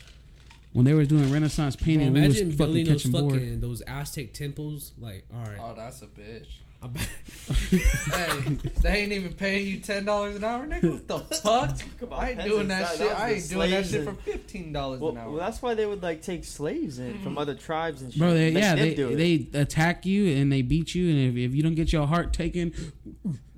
When 0.73 0.85
they 0.85 0.93
were 0.93 1.05
doing 1.05 1.31
Renaissance 1.31 1.75
Bro, 1.75 1.85
painting, 1.85 2.13
we 2.13 2.21
was 2.21 2.39
imagine 2.39 2.57
fucking 2.57 2.73
building 2.73 2.85
those 2.85 3.03
catching 3.03 3.11
board. 3.11 3.61
those 3.61 3.81
Aztec 3.81 4.33
temples. 4.33 4.91
Like, 4.99 5.25
all 5.33 5.41
right, 5.41 5.57
Oh, 5.59 5.73
that's 5.75 6.01
a 6.01 6.07
bitch. 6.07 6.47
I 6.81 6.87
bet- 6.87 7.09
hey, 7.71 8.57
they 8.81 8.89
ain't 8.89 9.11
even 9.11 9.33
paying 9.33 9.67
you 9.67 9.79
ten 9.79 10.05
dollars 10.05 10.37
an 10.37 10.45
hour, 10.45 10.65
nigga. 10.65 10.93
What 10.93 11.07
the 11.07 11.19
fuck? 11.35 11.77
about 12.01 12.19
I 12.19 12.29
ain't 12.29 12.43
doing 12.43 12.69
that 12.69 12.81
that- 12.83 12.97
shit. 12.97 13.09
that 13.09 13.19
I 13.19 13.31
ain't 13.31 13.49
doing 13.49 13.71
that 13.71 13.85
shit 13.85 14.05
for 14.05 14.13
fifteen 14.13 14.71
dollars 14.71 15.01
Well, 15.01 15.11
an 15.11 15.17
hour. 15.17 15.31
well, 15.31 15.39
that's 15.39 15.61
why 15.61 15.73
they 15.73 15.85
would 15.85 16.01
like 16.01 16.21
take 16.21 16.45
slaves 16.45 16.97
in 16.99 17.21
from 17.21 17.33
hmm. 17.33 17.39
other 17.39 17.55
tribes 17.55 18.01
and 18.01 18.13
shit. 18.13 18.19
Bro, 18.19 18.33
they, 18.33 18.51
yeah, 18.51 18.75
them 18.75 18.95
they, 18.95 19.37
they 19.37 19.59
attack 19.59 20.05
you 20.05 20.37
and 20.37 20.49
they 20.49 20.61
beat 20.61 20.95
you, 20.95 21.09
and 21.09 21.37
if, 21.37 21.49
if 21.49 21.53
you 21.53 21.63
don't 21.63 21.75
get 21.75 21.91
your 21.91 22.07
heart 22.07 22.31
taken, 22.31 22.73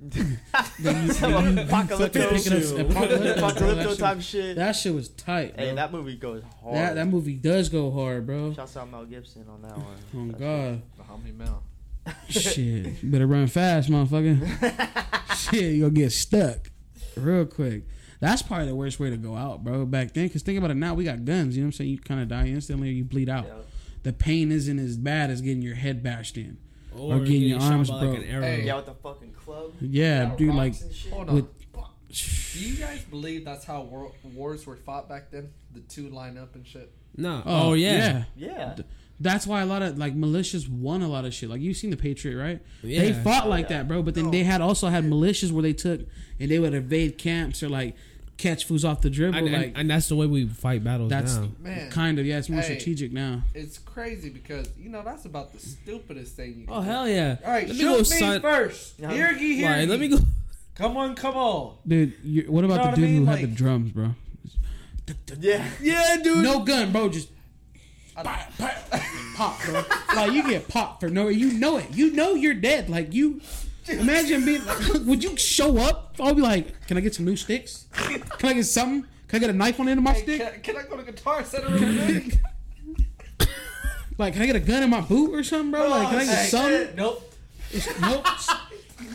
then 0.02 0.26
you, 0.26 0.36
then 0.80 0.96
you, 0.96 1.02
you 1.02 1.68
Apocalypto, 1.68 1.88
fucking 1.88 2.08
pick 2.10 2.16
up- 2.16 2.90
Apocalypto, 2.90 3.22
that 3.22 3.36
Apocalypto 3.38 3.88
shit- 3.88 3.98
type 3.98 4.20
shit. 4.20 4.56
that 4.56 4.72
shit 4.72 4.94
was 4.94 5.08
tight, 5.10 5.56
bro. 5.56 5.64
Hey, 5.64 5.74
that 5.74 5.92
movie 5.92 6.16
goes 6.16 6.42
hard. 6.62 6.76
that, 6.76 6.94
that 6.96 7.06
movie 7.06 7.34
does 7.36 7.68
go 7.68 7.90
hard, 7.90 8.26
bro. 8.26 8.52
Shouts 8.54 8.76
out 8.76 8.90
Mel 8.90 9.04
Gibson 9.04 9.46
on 9.48 9.62
that 9.62 9.74
oh, 9.76 9.80
one. 10.12 10.34
Oh 10.34 10.38
God, 10.38 10.82
How 11.06 11.16
many 11.16 11.32
mil? 11.32 11.62
shit, 12.28 13.02
you 13.02 13.10
better 13.10 13.28
run 13.28 13.46
fast, 13.46 13.88
motherfucker. 13.88 15.36
shit, 15.36 15.74
you 15.74 15.82
gonna 15.82 15.94
get 15.94 16.10
stuck 16.10 16.70
real 17.16 17.46
quick. 17.46 17.84
That's 18.18 18.42
probably 18.42 18.66
the 18.66 18.74
worst 18.74 19.00
way 19.00 19.10
to 19.10 19.16
go 19.16 19.36
out, 19.36 19.64
bro. 19.64 19.84
Back 19.84 20.14
then, 20.14 20.26
because 20.26 20.42
think 20.42 20.58
about 20.58 20.70
it 20.70 20.76
now, 20.76 20.94
we 20.94 21.04
got 21.04 21.24
guns. 21.24 21.56
You 21.56 21.62
know 21.62 21.66
what 21.66 21.68
I'm 21.68 21.72
saying? 21.72 21.90
You 21.90 21.98
kind 21.98 22.20
of 22.20 22.28
die 22.28 22.46
instantly, 22.46 22.88
or 22.88 22.92
you 22.92 23.04
bleed 23.04 23.28
out. 23.28 23.46
Yeah. 23.46 23.54
The 24.02 24.12
pain 24.12 24.50
isn't 24.50 24.78
as 24.78 24.96
bad 24.96 25.30
as 25.30 25.40
getting 25.40 25.62
your 25.62 25.74
head 25.74 26.02
bashed 26.02 26.36
in. 26.36 26.58
Or, 26.96 27.18
getting 27.20 27.42
your 27.42 27.60
arms 27.60 27.90
by, 27.90 27.96
like, 27.96 28.10
broke. 28.20 28.24
Hey. 28.44 28.62
Yeah, 28.64 28.76
with 28.76 28.86
the 28.86 28.94
fucking 28.94 29.32
club. 29.32 29.72
Yeah, 29.80 30.30
Yeah, 30.30 30.36
dude, 30.36 30.54
like. 30.54 30.74
Hold 31.10 31.28
on. 31.30 31.34
with 31.36 31.46
Do 32.54 32.58
you 32.60 32.76
guys 32.76 33.02
believe 33.04 33.44
that's 33.44 33.64
how 33.64 33.82
war- 33.82 34.12
wars 34.34 34.66
were 34.66 34.76
fought 34.76 35.08
back 35.08 35.30
then? 35.30 35.50
The 35.72 35.80
two 35.80 36.08
line 36.10 36.36
up 36.36 36.54
and 36.54 36.66
shit. 36.66 36.92
No. 37.16 37.42
Oh, 37.46 37.70
oh 37.70 37.72
yeah. 37.74 38.24
Yeah. 38.36 38.76
That's 39.20 39.46
why 39.46 39.60
a 39.62 39.66
lot 39.66 39.82
of 39.82 39.98
like 39.98 40.16
militias 40.16 40.68
won 40.68 41.00
a 41.02 41.08
lot 41.08 41.24
of 41.24 41.32
shit. 41.32 41.48
Like 41.48 41.60
you've 41.60 41.76
seen 41.76 41.90
the 41.90 41.96
Patriot, 41.96 42.36
right? 42.36 42.60
Yeah. 42.82 43.00
They 43.02 43.12
fought 43.12 43.46
Oh, 43.46 43.50
like 43.50 43.70
yeah. 43.70 43.78
that, 43.78 43.88
bro. 43.88 44.02
But 44.02 44.14
then 44.14 44.24
No. 44.26 44.30
they 44.30 44.42
had 44.42 44.60
also 44.60 44.88
had 44.88 45.04
militias 45.04 45.52
where 45.52 45.62
they 45.62 45.72
took 45.74 46.00
and 46.40 46.50
they 46.50 46.58
would 46.58 46.74
evade 46.74 47.18
camps 47.18 47.62
or 47.62 47.68
like 47.68 47.94
catch 48.42 48.64
fools 48.66 48.84
off 48.84 49.00
the 49.00 49.10
dribble. 49.10 49.38
And, 49.38 49.46
and- 49.48 49.56
like 49.56 49.72
and 49.76 49.88
that's 49.90 50.08
the 50.08 50.16
way 50.16 50.26
we 50.26 50.46
fight 50.46 50.82
battles 50.84 51.10
that's 51.10 51.36
now. 51.36 51.48
Man. 51.60 51.90
kind 51.90 52.18
of 52.18 52.26
yeah. 52.26 52.38
It's 52.38 52.48
more 52.48 52.60
Hey. 52.60 52.74
strategic 52.78 53.12
now. 53.12 53.42
It's 53.54 53.78
crazy 53.78 54.28
because 54.30 54.68
you 54.78 54.88
know 54.88 55.02
that's 55.02 55.24
about 55.24 55.52
the 55.52 55.58
stupidest 55.58 56.34
thing 56.36 56.54
you 56.58 56.64
oh, 56.68 56.72
can 56.72 56.74
Oh 56.76 56.80
do. 56.82 56.88
hell 56.90 57.08
yeah! 57.08 57.36
All 57.44 57.50
right, 57.52 57.66
let 57.68 57.76
me 57.76 57.80
shoot 57.82 57.88
go 57.90 57.98
me 57.98 58.04
sign. 58.04 58.40
first. 58.40 58.94
Yeah. 58.98 59.12
Here 59.12 59.32
ye, 59.32 59.54
here 59.56 59.70
Right, 59.70 59.88
let 59.88 60.00
me 60.00 60.08
go. 60.08 60.18
Come 60.74 60.96
on, 60.96 61.14
come 61.14 61.34
on. 61.36 61.76
Dude, 61.86 62.14
you, 62.24 62.44
what 62.50 62.64
about 62.64 62.76
know 62.76 62.82
the 62.82 62.88
what 62.88 62.92
I 62.92 62.96
dude 62.96 63.04
mean? 63.10 63.16
who 63.18 63.24
had 63.26 63.40
Like- 63.40 63.50
the 63.50 63.54
drums, 63.54 63.90
bro? 63.92 64.14
Yeah. 65.38 65.68
Yeah, 65.80 66.16
dude. 66.22 66.42
No 66.42 66.60
gun, 66.64 66.92
bro. 66.92 67.08
Just 67.08 67.28
pop, 68.14 68.24
pop, 68.58 68.72
pop, 69.36 69.62
bro. 69.64 69.82
Like 70.14 70.32
you 70.32 70.42
get 70.48 70.68
popped 70.68 71.00
for 71.00 71.08
no. 71.08 71.28
You 71.28 71.52
know 71.52 71.76
it. 71.78 71.86
You 71.92 72.12
know 72.12 72.34
you're 72.34 72.54
dead. 72.54 72.88
Like 72.88 73.12
you. 73.12 73.40
Imagine 73.88 74.44
being 74.44 74.64
like, 74.64 74.78
would 75.06 75.24
you 75.24 75.36
show 75.36 75.78
up? 75.78 76.14
I'll 76.20 76.34
be 76.34 76.42
like, 76.42 76.86
can 76.86 76.96
I 76.96 77.00
get 77.00 77.14
some 77.14 77.24
new 77.24 77.36
sticks? 77.36 77.86
Can 77.92 78.50
I 78.50 78.52
get 78.54 78.64
something? 78.64 79.08
Can 79.28 79.36
I 79.36 79.40
get 79.40 79.50
a 79.50 79.54
knife 79.54 79.80
on 79.80 79.86
the 79.86 79.92
end 79.92 79.98
of 79.98 80.04
my 80.04 80.12
Hey, 80.12 80.22
stick? 80.22 80.62
can, 80.62 80.74
can 80.74 80.76
I 80.76 80.88
go 80.88 80.96
to 80.96 81.02
Guitar 81.02 81.44
Center 81.44 81.68
real 81.68 82.04
quick? 82.04 82.38
Like, 84.18 84.34
can 84.34 84.42
I 84.42 84.46
get 84.46 84.56
a 84.56 84.60
gun 84.60 84.82
in 84.82 84.90
my 84.90 85.00
boot 85.00 85.34
or 85.34 85.42
something, 85.42 85.70
bro? 85.70 85.88
Like, 85.88 86.08
can 86.10 86.18
I 86.18 86.24
get 86.26 86.32
oh, 86.32 86.36
Hey, 86.36 86.48
something? 86.48 86.96
Nope. 86.96 87.34
Nope. 88.00 88.26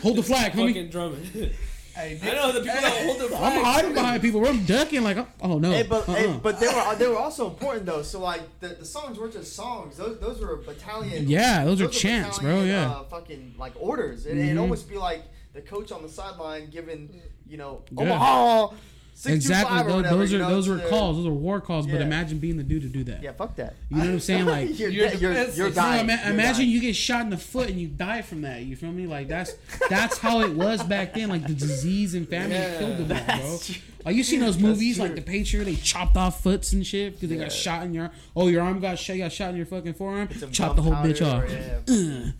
Hold 0.02 0.16
the 0.16 0.22
flag, 0.22 0.52
homie. 0.52 0.68
Fucking 0.68 0.90
drumming. 0.90 1.50
Hey, 1.98 2.16
I 2.22 2.34
know 2.34 2.52
the 2.52 2.60
people 2.60 2.80
that 2.80 2.92
hold 3.04 3.18
the 3.18 3.36
I'm 3.36 3.64
hiding 3.64 3.94
behind 3.94 4.22
people. 4.22 4.46
I'm 4.46 4.64
ducking. 4.64 5.02
Like, 5.02 5.18
oh 5.42 5.58
no. 5.58 5.72
Hey, 5.72 5.82
but 5.82 6.04
hey, 6.04 6.26
Uh-uh. 6.28 6.38
but 6.38 6.60
they 6.60 6.68
were 6.68 6.94
they 6.94 7.08
were 7.08 7.18
also 7.18 7.48
important 7.48 7.86
though. 7.86 8.02
So 8.02 8.20
like 8.20 8.42
the, 8.60 8.68
the 8.68 8.84
songs 8.84 9.18
weren't 9.18 9.32
just 9.32 9.56
songs; 9.56 9.96
those 9.96 10.20
those 10.20 10.40
were 10.40 10.58
battalion. 10.58 11.28
Yeah, 11.28 11.64
those 11.64 11.80
are 11.80 11.86
were 11.86 11.90
chants, 11.90 12.38
bro, 12.38 12.62
yeah. 12.62 12.88
uh, 12.88 13.04
fucking 13.04 13.56
like 13.58 13.72
orders. 13.80 14.26
It, 14.26 14.38
it'd 14.38 14.58
almost 14.58 14.88
be 14.88 14.96
like 14.96 15.24
the 15.54 15.60
coach 15.60 15.90
on 15.90 16.02
the 16.02 16.08
sideline 16.08 16.70
giving 16.70 17.20
you 17.48 17.56
know 17.56 17.82
Yeah. 17.90 18.02
Omaha. 18.02 18.74
625 19.20 19.34
exactly. 19.34 19.78
or 19.78 19.82
Those, 19.82 19.94
whatever, 19.96 20.16
those 20.18 20.32
you 20.32 20.38
are 20.38 20.40
know, 20.42 20.48
those 20.50 20.68
were 20.68 20.78
calls. 20.88 21.16
Those 21.16 21.26
are 21.26 21.30
war 21.32 21.60
calls. 21.60 21.86
But 21.88 22.00
imagine 22.00 22.38
being 22.38 22.56
the 22.56 22.62
dude 22.62 22.82
to 22.82 22.88
do 22.88 23.02
that. 23.04 23.20
Yeah, 23.22 23.32
fuck 23.32 23.56
that. 23.56 23.74
You 23.90 23.96
know 23.96 24.04
what 24.04 24.10
I'm 24.12 24.20
saying? 24.20 24.44
Like, 24.48 24.78
you're, 24.78 24.88
You're 24.90 25.06
you're, 25.06 25.14
you're, 25.14 25.30
defenseless. 25.32 25.58
you're 25.58 25.68
No, 25.70 25.74
dying. 25.74 26.06
No, 26.06 26.14
ima- 26.14 26.22
You're 26.24 26.34
imagine 26.34 26.58
dying. 26.60 26.70
you 26.70 26.80
get 26.80 26.94
shot 26.96 27.22
in 27.22 27.30
the 27.30 27.36
foot 27.36 27.68
and 27.68 27.80
you 27.80 27.88
die 27.88 28.22
from 28.22 28.42
that. 28.42 28.62
You 28.62 28.76
feel 28.76 28.92
me? 28.92 29.06
Like 29.08 29.26
that's 29.28 29.54
that's 29.90 30.18
how 30.18 30.40
it 30.42 30.52
was 30.54 30.82
back 30.84 31.14
then. 31.14 31.28
Like 31.30 31.46
the 31.46 31.54
disease 31.54 32.14
and 32.14 32.28
famine 32.28 32.52
Yeah. 32.52 32.78
killed 32.78 32.98
them, 32.98 33.18
all, 33.18 33.24
bro. 33.26 33.36
That's 33.50 33.66
true. 33.66 33.82
Like 34.04 34.14
you 34.14 34.22
seen 34.22 34.38
those 34.40 34.56
That's 34.56 34.62
movies 34.66 34.98
like. 35.00 35.16
The 35.16 35.20
Patriot? 35.22 35.64
They 35.64 35.74
chopped 35.74 36.16
off 36.16 36.40
foots 36.42 36.72
and 36.72 36.86
shit 36.86 37.14
because 37.14 37.28
they 37.30 37.36
Yeah. 37.36 37.42
got 37.42 37.52
shot 37.52 37.82
in 37.84 37.92
your 37.94 38.12
oh 38.36 38.46
your 38.46 38.62
arm 38.62 38.78
got 38.78 38.98
shot. 39.00 39.16
You 39.16 39.22
got 39.24 39.32
shot 39.32 39.50
in 39.50 39.56
your 39.56 39.66
fucking 39.66 39.94
forearm. 39.94 40.28
Some 40.38 40.52
Chop 40.52 40.76
the 40.76 40.82
whole 40.82 40.92
bitch 40.94 41.20
off. 41.26 41.44
gunpowder. 41.48 41.82
Uh, 42.28 42.30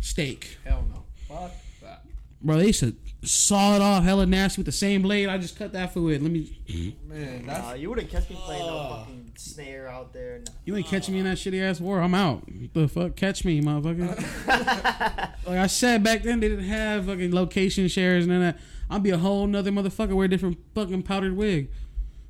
steak, 0.00 0.58
Hell 0.64 0.84
no. 0.92 1.04
Fuck 1.28 1.52
that. 1.82 2.04
bro. 2.40 2.56
They 2.58 2.68
used 2.68 2.80
to 2.80 2.96
saw 3.22 3.76
it 3.76 3.82
off 3.82 4.02
hella 4.04 4.26
nasty 4.26 4.60
with 4.60 4.66
the 4.66 4.72
same 4.72 5.02
blade. 5.02 5.28
I 5.28 5.38
just 5.38 5.56
cut 5.56 5.72
that 5.74 5.92
foot 5.94 6.02
with. 6.02 6.22
Let 6.22 6.30
me. 6.32 6.96
Man, 7.06 7.46
Nah, 7.46 7.74
you 7.74 7.88
wouldn't 7.88 8.10
catch 8.10 8.28
me 8.28 8.36
playing 8.36 8.66
no 8.66 8.72
Oh. 8.78 8.96
fucking 9.00 9.32
snare 9.36 9.88
out 9.88 10.12
there. 10.12 10.38
Nah. 10.40 10.52
You 10.64 10.76
ain't 10.76 10.86
catching 10.86 11.14
me 11.14 11.20
in 11.20 11.26
that 11.26 11.38
shitty 11.38 11.62
ass 11.62 11.80
war. 11.80 12.00
I'm 12.00 12.14
out. 12.14 12.42
The 12.74 12.88
fuck, 12.88 13.14
catch 13.16 13.44
me, 13.44 13.60
motherfucker. 13.60 14.16
like 15.46 15.58
I 15.58 15.66
said 15.68 16.02
back 16.02 16.22
then, 16.22 16.40
they 16.40 16.48
didn't 16.48 16.64
have 16.64 17.06
fucking 17.06 17.32
location 17.34 17.88
shares 17.88 18.24
and 18.24 18.32
all 18.32 18.40
that. 18.40 18.58
I'd 18.90 19.02
be 19.02 19.10
a 19.10 19.18
whole 19.18 19.46
nother 19.46 19.70
motherfucker 19.70 20.12
wear 20.14 20.26
a 20.26 20.28
different 20.28 20.58
fucking 20.74 21.02
powdered 21.04 21.36
wig. 21.36 21.70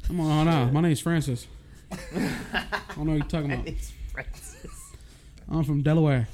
Come 0.06 0.20
on, 0.20 0.46
hold 0.46 0.48
on. 0.54 0.72
My 0.72 0.80
name's 0.80 1.00
Francis. 1.00 1.46
I 1.92 1.96
don't 2.96 3.06
know 3.06 3.12
what 3.12 3.18
you're 3.18 3.26
talking 3.26 3.52
about. 3.52 3.66
It's 3.66 3.92
Francis. 4.12 4.92
I'm 5.48 5.64
from 5.64 5.82
Delaware. 5.82 6.28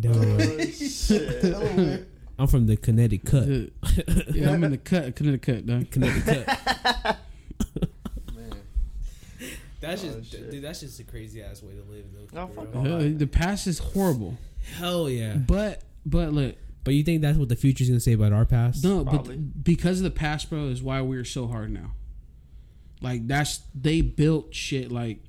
Delaware. 0.00 0.38
Oh, 0.40 0.64
shit. 0.66 2.08
I'm 2.38 2.46
from 2.48 2.66
the 2.66 2.76
Connecticut. 2.76 3.72
yeah, 4.34 4.50
I'm 4.50 4.64
in 4.64 4.72
the 4.72 4.78
cut, 4.78 5.14
Connecticut, 5.16 5.66
dog. 5.66 5.90
Connecticut. 5.90 6.46
man. 8.34 8.52
That's 9.80 10.02
Oh, 10.04 10.18
just, 10.18 10.30
shit. 10.32 10.50
dude. 10.50 10.64
That's 10.64 10.80
just 10.80 10.98
a 11.00 11.04
crazy 11.04 11.42
ass 11.42 11.62
way 11.62 11.74
to 11.74 11.82
live, 11.92 12.04
though. 12.32 12.40
Oh, 12.42 12.46
fuck 12.48 12.74
real. 12.74 12.94
off. 13.12 13.18
The 13.18 13.26
past 13.26 13.66
is 13.66 13.78
horrible, 13.78 14.36
Hell 14.78 15.08
yeah. 15.08 15.34
but 15.34 15.82
but 16.06 16.32
look, 16.32 16.56
But 16.84 16.94
you 16.94 17.02
think 17.04 17.22
that's 17.22 17.38
what 17.38 17.48
the 17.48 17.56
future's 17.56 17.88
gonna 17.88 18.00
say 18.00 18.12
about 18.14 18.32
our 18.32 18.44
past? 18.44 18.82
No, 18.84 19.04
Probably. 19.04 19.36
but 19.36 19.62
because 19.64 19.98
of 19.98 20.04
the 20.04 20.10
past, 20.10 20.50
bro, 20.50 20.66
is 20.68 20.82
why 20.82 21.00
we're 21.02 21.24
so 21.24 21.46
hard 21.46 21.70
now. 21.70 21.92
Like 23.00 23.26
that's 23.28 23.60
they 23.74 24.00
built 24.00 24.54
shit. 24.54 24.90
Like, 24.90 25.20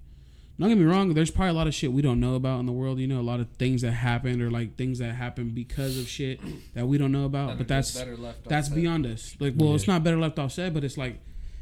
don't 0.60 0.70
get 0.70 0.78
me 0.78 0.86
wrong. 0.86 1.14
There's 1.14 1.32
probably 1.32 1.50
a 1.50 1.54
lot 1.54 1.68
of 1.68 1.74
shit 1.74 1.92
we 1.92 2.02
don't 2.02 2.20
know 2.20 2.36
about 2.36 2.60
in 2.60 2.66
the 2.66 2.72
world. 2.72 3.00
You 3.00 3.08
know, 3.08 3.20
a 3.20 3.22
lot 3.22 3.40
of 3.40 3.50
things 3.58 3.82
that 3.82 3.92
happened 3.92 4.42
or 4.42 4.50
like 4.50 4.76
things 4.78 5.00
that 5.00 5.14
happened 5.16 5.54
because 5.54 5.98
of 5.98 6.08
shit 6.08 6.40
that 6.74 6.88
we 6.88 6.98
don't 6.98 7.12
know 7.12 7.26
about. 7.26 7.50
That 7.50 7.58
but 7.58 7.68
that's 7.68 7.98
better 7.98 8.16
left 8.16 8.48
that's 8.48 8.68
unsaid. 8.68 8.82
beyond 8.84 9.06
us. 9.06 9.36
Like, 9.40 9.54
well, 9.58 9.76
it's 9.76 9.88
not 9.88 10.04
better 10.04 10.18
left 10.18 10.40
off 10.40 10.54
said, 10.54 10.74
but 10.74 10.84
it's 10.84 10.98
like 10.98 11.20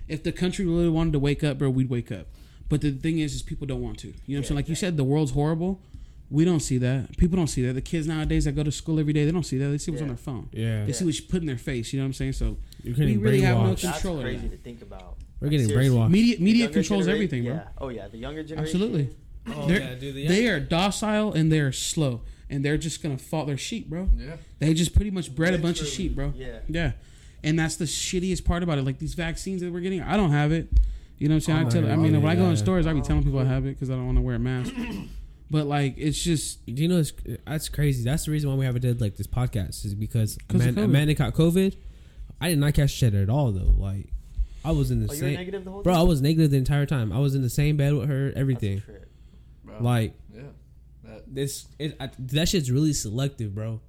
if 0.08 0.24
the 0.24 0.32
country 0.32 0.66
really 0.66 0.90
wanted 0.90 1.14
to 1.14 1.20
wake 1.20 1.44
up, 1.44 1.58
bro, 1.58 1.70
we'd 1.70 1.90
wake 1.90 2.12
up. 2.12 2.28
But 2.70 2.82
the 2.82 2.92
thing 2.92 3.20
is, 3.20 3.36
is 3.36 3.42
people 3.42 3.68
don't 3.68 3.82
want 3.82 4.00
to. 4.00 4.08
You 4.08 4.14
know 4.14 4.20
what 4.28 4.38
I'm 4.38 4.44
saying? 4.44 4.56
Like 4.58 4.70
you 4.70 4.76
said, 4.76 4.98
the 4.98 5.04
world's 5.04 5.32
horrible. 5.32 5.82
We 6.30 6.46
don't 6.46 6.62
see 6.62 6.78
that. 6.80 7.16
People 7.18 7.38
don't 7.38 7.48
see 7.48 7.66
that. 7.68 7.74
The 7.74 7.82
kids 7.82 8.08
nowadays 8.08 8.46
that 8.46 8.54
go 8.54 8.64
to 8.64 8.72
school 8.72 9.00
every 9.00 9.14
day, 9.14 9.26
they 9.26 9.32
don't 9.32 9.46
see 9.46 9.58
that. 9.60 9.68
They 9.68 9.78
see 9.78 9.92
what's 9.92 10.02
on 10.02 10.08
their 10.08 10.18
phone. 10.18 10.50
Yeah. 10.52 10.86
They 10.86 10.92
see 10.92 11.06
what 11.06 11.14
you 11.14 11.26
put 11.28 11.42
in 11.42 11.48
their 11.48 11.58
face. 11.58 11.94
You 11.94 12.00
know 12.00 12.06
what 12.06 12.08
I'm 12.08 12.14
saying? 12.14 12.34
So 12.34 12.58
You're 12.84 12.96
we 12.96 13.18
really 13.18 13.42
have 13.42 13.58
no 13.58 13.64
brainwashed. 13.64 13.82
That's 13.82 14.02
control 14.02 14.22
crazy 14.22 14.48
that. 14.48 14.52
to 14.52 14.58
think 14.58 14.82
about. 14.82 15.18
We're 15.44 15.50
getting 15.50 15.68
Seriously. 15.68 15.96
brainwashed. 15.98 16.10
Media 16.10 16.36
media 16.40 16.70
controls 16.70 17.04
genera- 17.06 17.14
everything, 17.16 17.44
bro. 17.44 17.54
Yeah. 17.56 17.68
Oh 17.78 17.90
yeah, 17.90 18.08
the 18.08 18.18
younger 18.18 18.44
generation. 18.44 18.82
Absolutely. 18.82 19.10
Oh, 19.48 19.68
They're- 19.68 19.80
yeah, 19.82 19.96
dude. 19.96 20.16
The 20.16 20.28
They 20.28 20.48
are 20.48 20.60
docile 20.60 21.34
and 21.34 21.52
they're 21.52 21.72
slow, 21.74 22.22
and 22.50 22.64
they're 22.64 22.78
just 22.78 23.04
gonna 23.04 23.18
fall. 23.18 23.46
They're 23.46 23.58
sheep, 23.58 23.90
bro. 23.90 24.10
Yeah. 24.18 24.38
They 24.60 24.74
just 24.74 24.96
pretty 24.96 25.12
much 25.12 25.36
bred 25.36 25.54
a 25.54 25.58
bunch 25.58 25.82
of 25.82 25.88
sheep, 25.88 26.16
bro. 26.16 26.34
yeah. 26.36 26.60
yeah. 26.70 26.92
And 27.44 27.60
that's 27.60 27.76
the 27.76 27.84
shittiest 27.86 28.46
part 28.46 28.64
about 28.64 28.78
it. 28.78 28.86
Like 28.86 29.00
these 29.00 29.16
vaccines 29.16 29.62
that 29.62 29.72
we're 29.74 29.82
getting, 29.82 30.02
I 30.02 30.16
don't 30.16 30.32
have 30.32 30.54
it. 30.54 30.70
You 31.18 31.28
know 31.28 31.34
what 31.36 31.38
I'm 31.38 31.42
saying? 31.42 31.60
I'm 31.60 31.68
I 31.68 31.70
tell. 31.70 31.82
not 31.82 31.92
I 31.92 31.96
mean, 31.98 32.06
even- 32.08 32.22
when 32.22 32.32
I 32.32 32.36
go 32.36 32.46
in 32.50 32.56
stores, 32.58 32.88
I 32.88 32.94
be 32.94 33.02
telling 33.02 33.24
people 33.24 33.40
I 33.40 33.44
Oh, 33.44 33.46
have 33.56 33.66
it 33.66 33.72
because 33.76 33.90
I 33.90 33.96
don't 33.96 34.06
want 34.06 34.18
to 34.18 34.22
wear 34.22 34.36
a 34.36 34.40
mask. 34.40 34.74
but 35.52 35.68
like, 35.68 35.96
it's 35.98 36.18
just 36.24 36.66
Do 36.66 36.82
you 36.82 36.88
know 36.88 37.00
it's, 37.00 37.12
that's 37.46 37.68
crazy? 37.68 38.02
That's 38.04 38.24
the 38.26 38.32
reason 38.32 38.50
why 38.50 38.56
we 38.56 38.64
haven't 38.66 38.82
did 38.82 39.02
like 39.02 39.18
this 39.18 39.28
podcast 39.28 39.84
is 39.84 39.94
because 39.94 40.38
of 40.50 40.56
Amanda, 40.56 40.82
COVID. 40.82 40.86
Amanda 40.86 41.14
got 41.16 41.34
COVID. 41.34 41.76
I 42.40 42.50
did 42.50 42.60
not 42.60 42.74
catch 42.74 42.92
shit 42.92 43.14
at 43.14 43.30
all 43.30 43.52
though. 43.52 43.74
Like 43.78 44.08
I 44.66 44.72
was 44.72 44.92
in 44.92 45.00
the 45.02 45.12
Oh, 45.12 45.14
you 45.14 45.22
were 45.24 45.28
same. 45.30 45.36
negative 45.36 45.66
the 45.66 45.72
whole 45.72 45.84
Bro, 45.84 45.94
I 45.94 46.04
was 46.04 46.22
negative 46.22 46.52
the 46.52 46.58
entire 46.58 46.86
time. 46.86 47.12
I 47.12 47.20
was 47.20 47.36
in 47.36 47.42
the 47.42 47.50
same 47.50 47.78
bed 47.78 47.94
with 47.94 48.08
her. 48.10 48.26
That's 48.28 48.36
a 48.36 48.40
Everything. 48.40 48.82
trip. 48.82 49.10
Bro. 49.66 49.78
Like 49.82 50.14
yeah. 50.34 50.42
That, 51.04 51.24
this, 51.36 51.68
it, 51.80 51.96
I, 52.00 52.10
that 52.18 52.48
shit's 52.50 52.72
really 52.72 52.94
selective, 52.94 53.54
bro. 53.54 53.82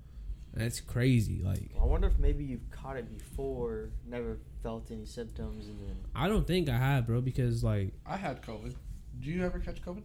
That's 0.53 0.81
crazy. 0.81 1.41
Like 1.43 1.71
I 1.81 1.85
wonder 1.85 2.07
if 2.09 2.19
maybe 2.19 2.45
you've 2.45 2.71
caught 2.71 2.97
it 2.97 3.09
before, 3.17 3.91
never 4.07 4.39
felt 4.63 4.91
any 4.91 5.05
symptoms, 5.07 5.67
and 5.67 5.79
then 5.81 5.97
I 6.15 6.29
don't 6.29 6.47
think 6.47 6.69
I 6.69 6.77
have, 6.77 7.07
bro, 7.07 7.21
because 7.21 7.63
like 7.65 7.93
I 8.07 8.17
had 8.17 8.43
COVID. 8.43 8.75
Do 9.21 9.31
you 9.31 9.45
ever 9.45 9.59
catch 9.59 9.83
COVID? 9.83 10.03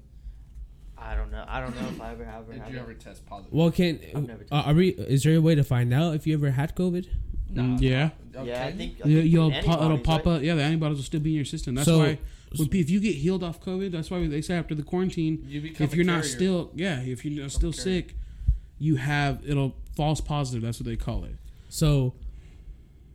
I 0.97 1.15
don't 1.15 1.31
know. 1.31 1.45
I 1.47 1.61
don't 1.61 1.75
know 1.81 1.87
if 1.87 2.01
I 2.01 2.11
ever 2.11 2.25
have 2.25 2.49
or 2.49 2.51
Did 2.51 2.59
haven't. 2.59 2.73
you 2.75 2.79
ever 2.81 2.93
test 2.93 3.25
positive? 3.25 3.53
Well, 3.53 3.71
can 3.71 3.99
I've 4.15 4.27
never 4.27 4.45
uh, 4.51 4.63
are 4.65 4.73
we? 4.73 4.89
Is 4.89 5.23
there 5.23 5.35
a 5.35 5.41
way 5.41 5.55
to 5.55 5.63
find 5.63 5.93
out 5.93 6.13
if 6.15 6.27
you 6.27 6.33
ever 6.33 6.51
had 6.51 6.75
COVID? 6.75 7.07
Nah, 7.51 7.63
mm, 7.63 7.81
yeah. 7.81 8.09
nah. 8.33 8.43
Yeah, 8.43 8.65
I 8.65 8.71
think. 8.71 8.97
I 9.03 9.07
You, 9.07 9.21
think 9.21 9.31
you'll 9.33 9.51
with 9.51 9.65
po- 9.65 9.85
it'll 9.85 9.97
pop 9.99 10.25
right? 10.25 10.35
up. 10.37 10.41
Yeah, 10.43 10.55
the 10.55 10.63
antibodies 10.63 10.97
will 10.97 11.03
still 11.03 11.19
be 11.19 11.31
in 11.31 11.35
your 11.37 11.45
system. 11.45 11.75
That's 11.75 11.85
So- 11.87 11.99
why 11.99 12.17
when, 12.57 12.67
if 12.71 12.89
you 12.89 12.99
get 12.99 13.13
healed 13.15 13.43
off 13.43 13.61
COVID, 13.61 13.91
that's 13.91 14.09
why 14.09 14.25
they 14.27 14.41
say 14.41 14.55
after 14.55 14.73
the 14.73 14.81
quarantine, 14.81 15.45
You 15.47 15.71
if 15.79 15.93
you're 15.95 16.05
not 16.05 16.25
still 16.25 16.71
yeah, 16.75 16.99
if 17.01 17.23
you're 17.23 17.41
not 17.43 17.51
still 17.51 17.71
sick, 17.71 18.15
you 18.79 18.95
have 18.95 19.41
it'll 19.47 19.75
false 19.95 20.19
positive. 20.21 20.63
That's 20.63 20.79
what 20.79 20.85
they 20.87 20.95
call 20.95 21.25
it. 21.25 21.35
So, 21.69 22.15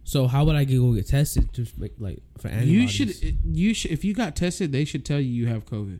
so 0.04 0.26
how 0.28 0.44
would 0.44 0.54
I 0.54 0.64
go 0.64 0.92
get 0.92 1.08
tested 1.08 1.52
to 1.54 1.66
make 1.76 1.94
like 1.98 2.22
for 2.38 2.46
antibodies? 2.48 2.72
You 2.72 2.88
should 2.88 3.38
you 3.44 3.74
should 3.74 3.90
if 3.90 4.04
you 4.04 4.14
got 4.14 4.36
tested, 4.36 4.70
they 4.70 4.84
should 4.84 5.04
tell 5.04 5.18
you 5.18 5.30
you 5.32 5.46
have 5.48 5.64
COVID. 5.66 5.98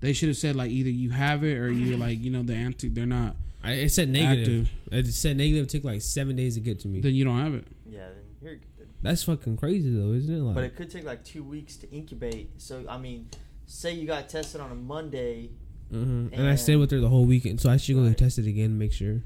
They 0.00 0.12
should 0.14 0.28
have 0.28 0.38
said 0.38 0.56
like 0.56 0.70
either 0.70 0.90
you 0.90 1.10
have 1.10 1.44
it 1.44 1.58
or 1.58 1.70
you're 1.70 1.98
like 1.98 2.20
you 2.22 2.30
know 2.30 2.42
the 2.42 2.54
anti 2.54 2.88
they're 2.88 3.04
not. 3.06 3.36
I, 3.64 3.72
it 3.72 3.90
said 3.90 4.08
negative. 4.08 4.68
It 4.90 5.06
said 5.06 5.36
negative. 5.36 5.64
It 5.64 5.68
took 5.70 5.84
like 5.84 6.02
seven 6.02 6.36
days 6.36 6.54
to 6.54 6.60
get 6.60 6.80
to 6.80 6.88
me. 6.88 7.00
Then 7.00 7.14
you 7.14 7.24
don't 7.24 7.38
have 7.38 7.54
it. 7.54 7.66
Yeah, 7.86 8.08
then 8.08 8.24
you're 8.42 8.54
good. 8.56 8.88
That's 9.02 9.22
fucking 9.24 9.56
crazy 9.56 9.90
though, 9.94 10.12
isn't 10.12 10.34
it? 10.34 10.38
Like, 10.40 10.54
But 10.54 10.64
it 10.64 10.76
could 10.76 10.90
take 10.90 11.04
like 11.04 11.24
two 11.24 11.42
weeks 11.44 11.76
to 11.76 11.90
incubate. 11.90 12.50
So 12.60 12.84
I 12.88 12.98
mean, 12.98 13.28
say 13.66 13.92
you 13.94 14.06
got 14.06 14.28
tested 14.28 14.60
on 14.60 14.70
a 14.72 14.74
Monday. 14.74 15.50
hmm 15.90 16.28
and 16.32 16.46
I 16.48 16.54
stayed 16.56 16.76
with 16.76 16.90
her 16.90 17.00
the 17.00 17.08
whole 17.08 17.24
weekend, 17.24 17.60
so 17.60 17.70
I 17.70 17.76
should 17.76 17.94
go 17.96 18.02
Right. 18.02 18.08
get 18.10 18.18
tested 18.18 18.46
again 18.46 18.70
to 18.70 18.74
make 18.76 18.92
sure. 18.92 19.22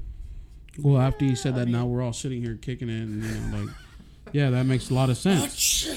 Well, 0.79 1.01
after 1.01 1.25
you 1.25 1.35
said 1.35 1.53
I 1.55 1.59
that, 1.59 1.69
now 1.69 1.85
we're 1.87 2.03
all 2.03 2.13
sitting 2.13 2.41
here 2.43 2.55
kicking 2.55 2.89
it, 2.89 3.01
and 3.01 3.23
you 3.23 3.29
know, 3.29 3.57
like, 3.65 3.75
yeah, 4.31 4.51
that 4.51 4.65
makes 4.67 4.91
a 4.91 4.93
lot 4.93 5.09
of 5.09 5.17
sense. 5.17 5.87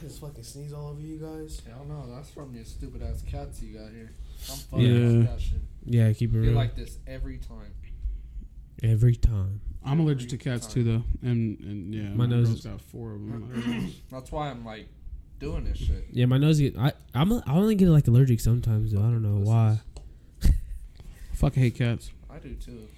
Just 0.00 0.20
fucking 0.20 0.42
sneeze 0.44 0.72
all 0.72 0.88
over 0.88 1.00
you 1.00 1.18
guys. 1.18 1.60
Hell 1.68 1.84
no, 1.88 2.06
that's 2.14 2.30
from 2.30 2.54
your 2.54 2.64
stupid 2.64 3.02
ass 3.02 3.22
cats 3.30 3.60
you 3.60 3.76
got 3.78 3.90
here. 3.90 4.12
I'm 4.50 4.56
fucking 4.56 5.20
Yeah. 5.22 5.26
With 5.88 5.92
that 5.92 5.98
shit. 5.98 6.06
Yeah, 6.08 6.12
keep 6.14 6.30
it 6.30 6.34
You're 6.34 6.42
real. 6.44 6.52
like 6.54 6.74
this 6.76 6.98
every 7.06 7.38
time. 7.38 7.72
Every 8.82 9.16
time. 9.16 9.60
I'm 9.84 10.00
allergic 10.00 10.28
to 10.30 10.36
cats 10.38 10.66
too, 10.66 10.84
though, 10.84 11.02
and 11.22 11.58
and 11.60 11.94
yeah, 11.94 12.08
My 12.10 12.26
nose 12.26 12.48
girl's 12.48 12.58
is- 12.60 12.64
got 12.66 12.80
four 12.80 13.12
of 13.14 13.20
them. 13.20 13.92
That's 14.10 14.30
why 14.30 14.50
I'm 14.50 14.64
like 14.64 14.88
doing 15.38 15.64
this 15.64 15.78
shit. 15.78 16.06
Yeah, 16.12 16.26
my 16.26 16.36
nose 16.38 16.58
get. 16.60 16.76
I 16.76 16.92
I'm 17.14 17.32
a, 17.32 17.42
I 17.46 17.54
only 17.54 17.74
get 17.74 17.88
like 17.88 18.06
allergic 18.08 18.40
sometimes 18.40 18.92
though. 18.92 18.98
I 19.00 19.02
don't 19.04 19.22
know 19.22 19.40
why. 19.40 19.80
Fucking 21.34 21.62
hate 21.62 21.76
cats. 21.76 22.10
I 22.30 22.38
do 22.38 22.54
too. 22.54 22.88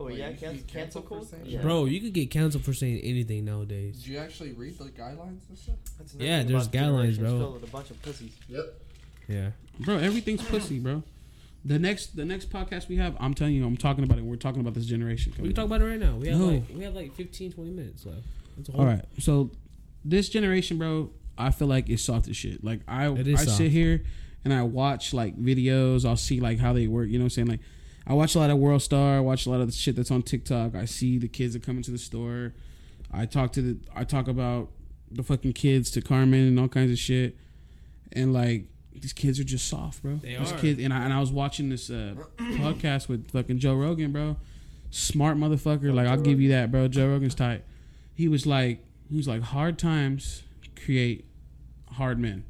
Oh 0.00 0.06
Wait, 0.06 0.18
yeah, 0.18 0.30
you- 0.30 0.36
cancel, 0.36 0.54
you 0.56 0.62
cancel 0.66 0.80
cancel 0.80 1.02
for 1.02 1.08
cold. 1.08 1.28
saying 1.28 1.42
Yeah. 1.46 1.60
Bro, 1.62 1.84
you 1.86 2.00
could 2.00 2.12
get 2.12 2.30
canceled 2.30 2.64
for 2.64 2.74
saying 2.74 2.98
anything 2.98 3.44
nowadays. 3.44 3.98
Did 4.02 4.08
you 4.08 4.18
actually 4.18 4.52
read 4.52 4.76
the 4.78 4.84
guidelines 4.86 5.48
and 5.48 5.56
stuff? 5.56 5.76
That's 5.98 6.14
another 6.14 6.28
Yeah, 6.28 6.38
thing 6.40 6.48
there's 6.48 6.66
about 6.66 6.74
guidelines, 6.82 7.14
generation. 7.14 7.22
bro. 7.24 7.38
Filled 7.38 7.54
with 7.54 7.62
a 7.68 7.72
bunch 7.72 7.90
of 7.90 8.02
pussies. 8.02 8.32
Yep. 8.48 8.80
Yeah. 9.28 9.50
Bro, 9.80 9.98
everything's 9.98 10.42
pussy, 10.42 10.78
bro. 10.80 11.02
The 11.66 11.78
next 11.78 12.14
the 12.16 12.24
next 12.26 12.50
podcast 12.50 12.88
we 12.88 12.96
have, 12.96 13.16
I'm 13.18 13.32
telling 13.34 13.54
you, 13.54 13.64
I'm 13.66 13.76
talking 13.76 14.04
about 14.04 14.18
it. 14.18 14.24
We're 14.24 14.36
talking 14.36 14.60
about 14.60 14.74
this 14.74 14.84
generation. 14.86 15.32
We 15.38 15.44
can 15.48 15.54
talk 15.54 15.64
about 15.66 15.80
it 15.80 15.86
right 15.86 15.98
now. 15.98 16.16
We 16.16 16.28
have 16.28 16.38
No. 16.38 16.46
like 16.48 16.62
we 16.74 16.82
have 16.84 16.94
like 16.94 17.14
15, 17.14 17.52
20 17.52 17.70
minutes 17.70 18.04
left. 18.04 18.18
A 18.68 18.72
whole- 18.72 18.80
All 18.82 18.86
right, 18.86 19.04
so 19.18 19.50
this 20.04 20.28
generation, 20.28 20.76
bro, 20.78 21.10
I 21.38 21.50
feel 21.50 21.66
like 21.68 21.88
it's 21.88 22.02
soft 22.02 22.28
as 22.28 22.36
shit. 22.36 22.62
Like 22.62 22.80
I, 22.86 23.10
It 23.12 23.26
is 23.26 23.40
I 23.40 23.44
soft. 23.46 23.56
sit 23.56 23.70
here 23.72 24.04
and 24.44 24.52
I 24.52 24.62
watch 24.62 25.14
like 25.14 25.36
videos. 25.42 26.04
I'll 26.04 26.16
see 26.18 26.38
like 26.38 26.58
how 26.58 26.72
they 26.74 26.86
work. 26.86 27.08
You 27.08 27.14
know 27.18 27.24
what 27.24 27.26
I'm 27.26 27.30
saying? 27.30 27.48
Like 27.48 27.60
I 28.06 28.12
watch 28.12 28.34
a 28.34 28.38
lot 28.38 28.50
of 28.50 28.58
World 28.58 28.82
Star. 28.82 29.16
I 29.16 29.20
watch 29.20 29.46
a 29.46 29.50
lot 29.50 29.60
of 29.62 29.66
the 29.66 29.72
shit 29.72 29.96
that's 29.96 30.10
on 30.10 30.22
TikTok. 30.22 30.74
I 30.74 30.84
see 30.84 31.16
the 31.18 31.28
kids 31.28 31.54
that 31.54 31.62
come 31.62 31.78
into 31.78 31.90
the 31.90 31.98
store. 31.98 32.52
I 33.10 33.24
talk 33.24 33.52
to 33.54 33.62
the. 33.62 33.78
I 33.94 34.04
talk 34.04 34.28
about 34.28 34.70
the 35.10 35.22
fucking 35.22 35.54
kids 35.54 35.90
to 35.92 36.02
Carmen 36.02 36.40
and 36.48 36.60
all 36.60 36.68
kinds 36.68 36.90
of 36.92 36.98
shit. 36.98 37.36
and 38.12 38.32
like 38.34 38.66
these 38.94 39.12
kids 39.12 39.38
are 39.40 39.44
just 39.44 39.68
soft, 39.68 40.02
bro. 40.02 40.16
They 40.16 40.36
these 40.36 40.52
are. 40.52 40.58
kids, 40.58 40.80
and 40.82 40.92
I 40.92 41.04
and 41.04 41.12
I 41.12 41.20
was 41.20 41.30
watching 41.32 41.68
this 41.68 41.90
uh, 41.90 42.14
podcast 42.38 43.08
with 43.08 43.30
fucking 43.30 43.58
Joe 43.58 43.74
Rogan, 43.74 44.12
bro. 44.12 44.36
Smart 44.90 45.36
motherfucker. 45.36 45.92
Like 45.92 46.06
I'll 46.06 46.20
give 46.20 46.40
you 46.40 46.50
that, 46.50 46.70
bro. 46.70 46.88
Joe 46.88 47.08
Rogan's 47.08 47.34
tight. 47.34 47.64
He 48.14 48.28
was 48.28 48.46
like, 48.46 48.84
he 49.10 49.16
was 49.16 49.26
like, 49.26 49.42
hard 49.42 49.78
times 49.78 50.42
create 50.84 51.24
hard 51.92 52.18
men. 52.18 52.44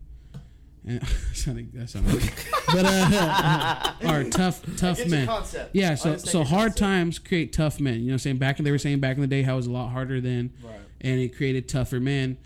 And 0.87 1.03
sounded, 1.33 1.73
that 1.73 1.89
sounded, 1.89 2.13
but 2.67 2.85
uh, 2.85 3.93
or 4.07 4.25
tough, 4.25 4.61
tough 4.77 4.99
Get 4.99 5.07
your 5.09 5.17
men. 5.17 5.27
concept. 5.27 5.71
Yeah, 5.75 5.95
so 5.95 6.19
so 6.19 6.45
hard 6.45 6.73
concept. 6.73 6.79
times 6.79 7.19
create 7.19 7.55
tough 7.55 7.81
men. 7.81 7.95
You 7.95 8.01
know 8.01 8.07
what 8.09 8.13
I'm 8.13 8.19
saying? 8.19 8.37
Back 8.37 8.59
in 8.59 8.67
they 8.67 8.71
were 8.71 8.77
saying 8.79 9.01
back 9.01 9.17
in 9.17 9.23
the 9.23 9.27
day 9.27 9.41
how 9.43 9.55
it 9.55 9.57
was 9.57 9.67
a 9.67 9.71
lot 9.73 9.89
harder 9.89 10.21
then 10.21 10.53
Right. 10.63 10.75
and 11.01 11.19
it 11.21 11.35
created 11.35 11.69
tougher 11.71 12.01
men 12.01 12.37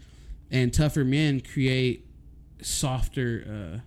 and 0.52 0.72
tougher 0.72 1.04
men 1.04 1.40
create 1.40 2.06
softer 2.62 3.44
uh 3.48 3.78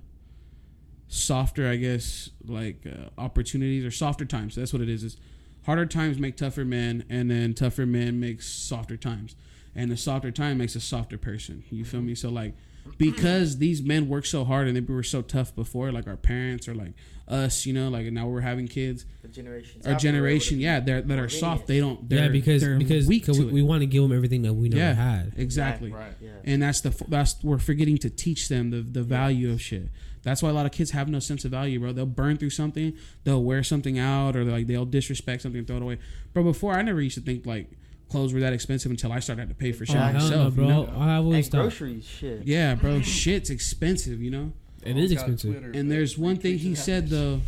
softer 1.07 1.67
I 1.67 1.75
guess 1.75 2.29
like 2.45 2.85
uh, 2.85 3.09
opportunities 3.17 3.83
or 3.83 3.91
softer 3.91 4.25
times. 4.25 4.55
That's 4.55 4.71
what 4.73 4.81
it 4.81 4.89
is. 4.89 5.03
Is 5.03 5.17
harder 5.65 5.85
times 5.85 6.17
make 6.17 6.37
tougher 6.37 6.65
men 6.65 7.03
and 7.09 7.29
then 7.29 7.53
tougher 7.53 7.85
men 7.85 8.19
makes 8.19 8.47
softer 8.47 8.97
times. 8.97 9.35
And 9.75 9.91
the 9.91 9.97
softer 9.97 10.31
time 10.31 10.57
makes 10.57 10.75
a 10.75 10.79
softer 10.79 11.17
person. 11.17 11.63
You 11.69 11.85
feel 11.85 12.01
me? 12.01 12.15
So 12.15 12.29
like 12.29 12.55
because 12.97 13.57
these 13.57 13.81
men 13.81 14.07
work 14.09 14.25
so 14.25 14.43
hard 14.45 14.67
and 14.67 14.75
they 14.75 14.81
were 14.81 15.03
so 15.03 15.21
tough 15.21 15.55
before, 15.55 15.91
like 15.91 16.07
our 16.07 16.17
parents 16.17 16.67
or 16.67 16.75
like 16.75 16.93
us, 17.27 17.65
you 17.65 17.73
know, 17.73 17.89
like 17.89 18.05
now 18.07 18.27
we're 18.27 18.41
having 18.41 18.67
kids. 18.67 19.05
The 19.21 19.27
generations. 19.29 19.85
Our 19.85 19.93
after 19.93 20.07
were 20.07 20.11
able 20.11 20.17
generation, 20.19 20.59
yeah, 20.59 20.79
they're 20.81 21.01
that 21.01 21.19
are 21.19 21.29
soft. 21.29 21.67
They 21.67 21.79
don't. 21.79 22.07
They're, 22.09 22.25
yeah, 22.25 22.29
because 22.29 22.61
they're 22.61 22.77
because 22.77 23.07
weak 23.07 23.25
to 23.25 23.31
we, 23.33 23.45
we 23.45 23.61
want 23.61 23.81
to 23.81 23.85
give 23.87 24.03
them 24.03 24.11
everything 24.11 24.41
that 24.43 24.53
we 24.53 24.69
never 24.69 24.81
Yeah. 24.81 24.93
had. 24.93 25.33
exactly. 25.37 25.91
Right. 25.91 26.13
Yeah. 26.21 26.31
And 26.43 26.61
that's 26.61 26.81
the 26.81 26.93
that's 27.07 27.41
we're 27.43 27.57
forgetting 27.59 27.97
to 27.99 28.09
teach 28.09 28.49
them 28.49 28.69
the 28.71 28.81
the 28.81 29.03
value 29.03 29.51
of 29.51 29.61
shit. 29.61 29.89
That's 30.23 30.43
why 30.43 30.49
a 30.49 30.53
lot 30.53 30.67
of 30.67 30.71
kids 30.71 30.91
have 30.91 31.09
no 31.09 31.17
sense 31.17 31.45
of 31.45 31.51
value, 31.51 31.79
bro. 31.79 31.93
They'll 31.93 32.05
burn 32.05 32.37
through 32.37 32.51
something, 32.51 32.93
they'll 33.23 33.43
wear 33.43 33.63
something 33.63 33.97
out, 33.97 34.35
or 34.35 34.43
like 34.43 34.67
they'll 34.67 34.85
disrespect 34.85 35.41
something 35.41 35.59
and 35.59 35.67
throw 35.67 35.77
it 35.77 35.81
away. 35.81 35.97
Bro, 36.33 36.43
before 36.43 36.73
I 36.73 36.81
never 36.83 37.01
used 37.01 37.15
to 37.15 37.21
think 37.21 37.45
like 37.45 37.71
clothes 38.11 38.33
were 38.33 38.39
that 38.41 38.53
expensive 38.53 38.91
until 38.91 39.11
I 39.11 39.19
started 39.19 39.49
to 39.49 39.55
pay 39.55 39.71
for 39.71 39.85
shit 39.85 39.95
Oh, 39.95 39.99
myself. 40.13 40.31
no, 40.31 40.43
you 40.45 40.51
bro. 40.51 40.67
know? 40.67 40.83
I've 40.97 41.23
always 41.25 41.47
And 41.47 41.51
groceries, 41.61 42.05
shit. 42.05 42.43
Yeah, 42.45 42.75
bro, 42.75 43.01
shit's 43.19 43.49
expensive, 43.49 44.21
you 44.21 44.29
know. 44.31 44.53
it 44.83 44.97
is 44.97 45.11
Got 45.13 45.21
expensive. 45.21 45.51
Twitter, 45.53 45.71
And 45.73 45.89
there's 45.91 46.17
one 46.17 46.37
thing 46.37 46.57
he 46.59 46.75
said 46.75 47.09
though 47.09 47.41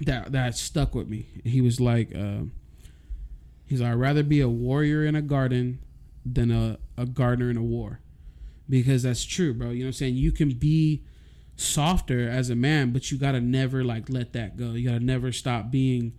that 0.00 0.32
that 0.32 0.56
stuck 0.56 0.94
with 0.94 1.08
me. 1.08 1.26
He 1.44 1.60
was 1.60 1.80
like, 1.80 2.14
uh, 2.14 2.42
he's 3.66 3.80
like, 3.80 3.90
I'd 3.92 3.94
rather 3.96 4.22
be 4.22 4.40
a 4.40 4.48
warrior 4.48 5.04
in 5.04 5.14
a 5.14 5.22
garden 5.22 5.78
than 6.24 6.50
a, 6.50 6.78
a 6.96 7.06
gardener 7.06 7.50
in 7.50 7.56
a 7.56 7.62
war. 7.62 8.00
Because 8.68 9.02
that's 9.02 9.24
true, 9.24 9.52
bro. 9.52 9.70
You 9.70 9.80
know 9.80 9.84
what 9.86 9.88
I'm 9.88 9.92
saying? 9.94 10.14
You 10.16 10.30
can 10.32 10.50
be 10.50 11.02
softer 11.56 12.28
as 12.28 12.50
a 12.50 12.54
man, 12.54 12.92
but 12.92 13.10
you 13.10 13.18
gotta 13.18 13.40
never 13.40 13.82
like 13.84 14.08
let 14.08 14.32
that 14.34 14.56
go. 14.56 14.72
You 14.72 14.88
gotta 14.90 15.04
never 15.04 15.32
stop 15.32 15.70
being 15.70 16.12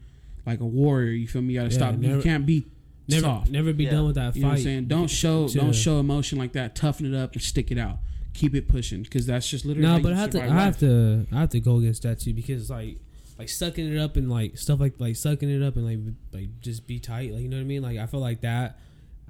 like 0.46 0.60
a 0.60 0.66
warrior. 0.66 1.12
You 1.12 1.28
feel 1.28 1.42
me? 1.42 1.54
You 1.54 1.60
gotta 1.62 1.72
Yeah, 1.72 1.78
stop. 1.78 2.02
you 2.04 2.22
can't 2.22 2.46
be 2.46 2.66
Never 3.12 3.22
soft. 3.24 3.52
never 3.52 3.74
be 3.74 3.84
Yeah. 3.86 3.92
done 3.92 4.06
with 4.08 4.16
that 4.16 4.36
You 4.36 4.42
know 4.42 4.48
what 4.48 4.52
I'm 4.54 4.58
fight. 4.58 4.64
saying? 4.64 4.86
Don't 4.88 5.10
show 5.10 5.48
to- 5.48 5.58
don't 5.58 5.76
show 5.76 6.00
emotion 6.00 6.38
like 6.38 6.54
that. 6.54 6.76
Toughen 6.76 7.06
it 7.06 7.16
up 7.18 7.34
and 7.34 7.42
stick 7.42 7.72
it 7.72 7.78
out. 7.78 8.00
Keep 8.34 8.56
it 8.56 8.68
pushing 8.68 9.04
because 9.04 9.26
that's 9.26 9.50
just 9.50 9.66
literally. 9.66 9.88
No, 9.88 9.94
how 9.96 10.00
but 10.00 10.10
you 10.10 10.16
I 10.16 10.18
have 10.20 10.30
to 10.32 10.42
I 10.44 10.48
life. 10.48 10.58
have 10.58 10.80
to 10.80 11.28
I 11.32 11.40
have 11.42 11.50
to 11.50 11.60
go 11.60 11.78
against 11.78 12.04
that 12.04 12.20
too 12.20 12.34
because 12.34 12.70
like 12.70 12.98
like 13.38 13.50
sucking 13.50 13.92
it 13.94 13.98
up 14.00 14.16
and 14.18 14.30
like 14.30 14.58
stuff 14.58 14.80
like 14.80 14.94
like 15.00 15.16
sucking 15.16 15.50
it 15.50 15.62
up 15.62 15.76
and 15.76 15.86
like 15.86 16.00
like 16.32 16.60
just 16.62 16.88
be 16.88 17.00
tight 17.00 17.34
like 17.34 17.42
you 17.42 17.50
know 17.50 17.58
what 17.58 17.62
I 17.64 17.66
mean 17.66 17.82
like 17.82 17.98
I 17.98 18.06
feel 18.06 18.20
like 18.20 18.42
that 18.42 18.80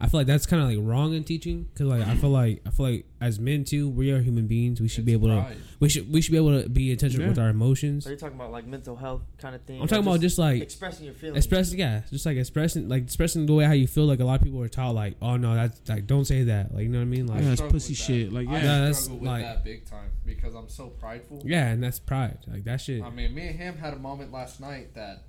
I 0.01 0.07
feel 0.07 0.19
like 0.19 0.27
that's 0.27 0.45
kind 0.45 0.61
of 0.63 0.67
like 0.69 0.77
wrong 0.81 1.13
in 1.13 1.23
teaching 1.23 1.63
because 1.73 1.87
like 1.87 2.05
I 2.07 2.15
feel 2.15 2.31
like 2.31 2.61
I 2.65 2.71
feel 2.71 2.85
like 2.87 3.05
as 3.21 3.39
men 3.39 3.63
too 3.63 3.87
we 3.87 4.11
are 4.11 4.19
human 4.21 4.47
beings 4.47 4.81
we 4.81 4.87
should 4.87 5.05
be 5.05 5.13
It's 5.13 5.23
able 5.23 5.27
to 5.35 5.55
we 5.79 5.89
should 5.89 6.11
we 6.11 6.21
should 6.21 6.31
be 6.31 6.37
able 6.37 6.61
to 6.63 6.67
be 6.69 6.91
in 6.91 6.97
touch 6.97 7.13
Yeah. 7.13 7.27
with 7.27 7.37
our 7.39 7.49
emotions. 7.49 8.07
Are 8.07 8.11
you 8.11 8.17
talking 8.17 8.35
about 8.35 8.51
like 8.51 8.65
mental 8.65 8.95
health 8.95 9.21
kind 9.37 9.55
of 9.55 9.61
thing? 9.63 9.79
I'm 9.81 9.87
talking 9.87 10.05
Or 10.05 10.09
about 10.09 10.21
just 10.21 10.37
like 10.39 10.61
expressing 10.61 11.05
your 11.05 11.13
feelings. 11.13 11.37
expressing 11.37 11.79
yeah 11.79 12.01
just 12.09 12.25
like 12.25 12.37
expressing 12.37 12.89
like 12.89 13.03
expressing 13.03 13.45
the 13.45 13.53
way 13.53 13.65
how 13.65 13.73
you 13.73 13.87
feel 13.87 14.05
like 14.05 14.19
a 14.19 14.25
lot 14.25 14.39
of 14.39 14.43
people 14.43 14.61
are 14.61 14.67
taught 14.67 14.95
like 14.95 15.15
oh 15.21 15.37
no 15.37 15.53
that's 15.55 15.87
like 15.87 16.07
don't 16.07 16.25
say 16.25 16.43
that 16.43 16.73
like 16.73 16.83
you 16.83 16.89
know 16.89 16.97
what 16.99 17.03
I 17.03 17.05
mean 17.05 17.27
like 17.27 17.41
Yeah, 17.43 17.49
that's 17.49 17.61
pussy 17.61 17.91
with 17.93 17.99
that. 17.99 18.03
shit. 18.05 18.33
Like, 18.33 18.47
I 18.47 18.51
yeah. 18.53 18.63
Yeah, 18.63 18.85
that's 18.85 19.07
with 19.07 19.21
like- 19.21 19.43
that 19.43 19.63
big 19.63 19.85
time 19.85 20.09
because 20.25 20.55
I'm 20.55 20.69
so 20.69 20.87
prideful. 20.87 21.41
yeah 21.45 21.67
and 21.67 21.83
that's 21.83 21.99
pride 21.99 22.39
like 22.47 22.63
that 22.63 22.81
shit 22.81 23.03
I 23.03 23.09
mean, 23.09 23.33
me 23.35 23.47
and 23.47 23.55
him 23.59 23.77
had 23.77 23.93
a 23.93 23.99
moment 23.99 24.31
last 24.31 24.59
night 24.59 24.95
that 24.95 25.23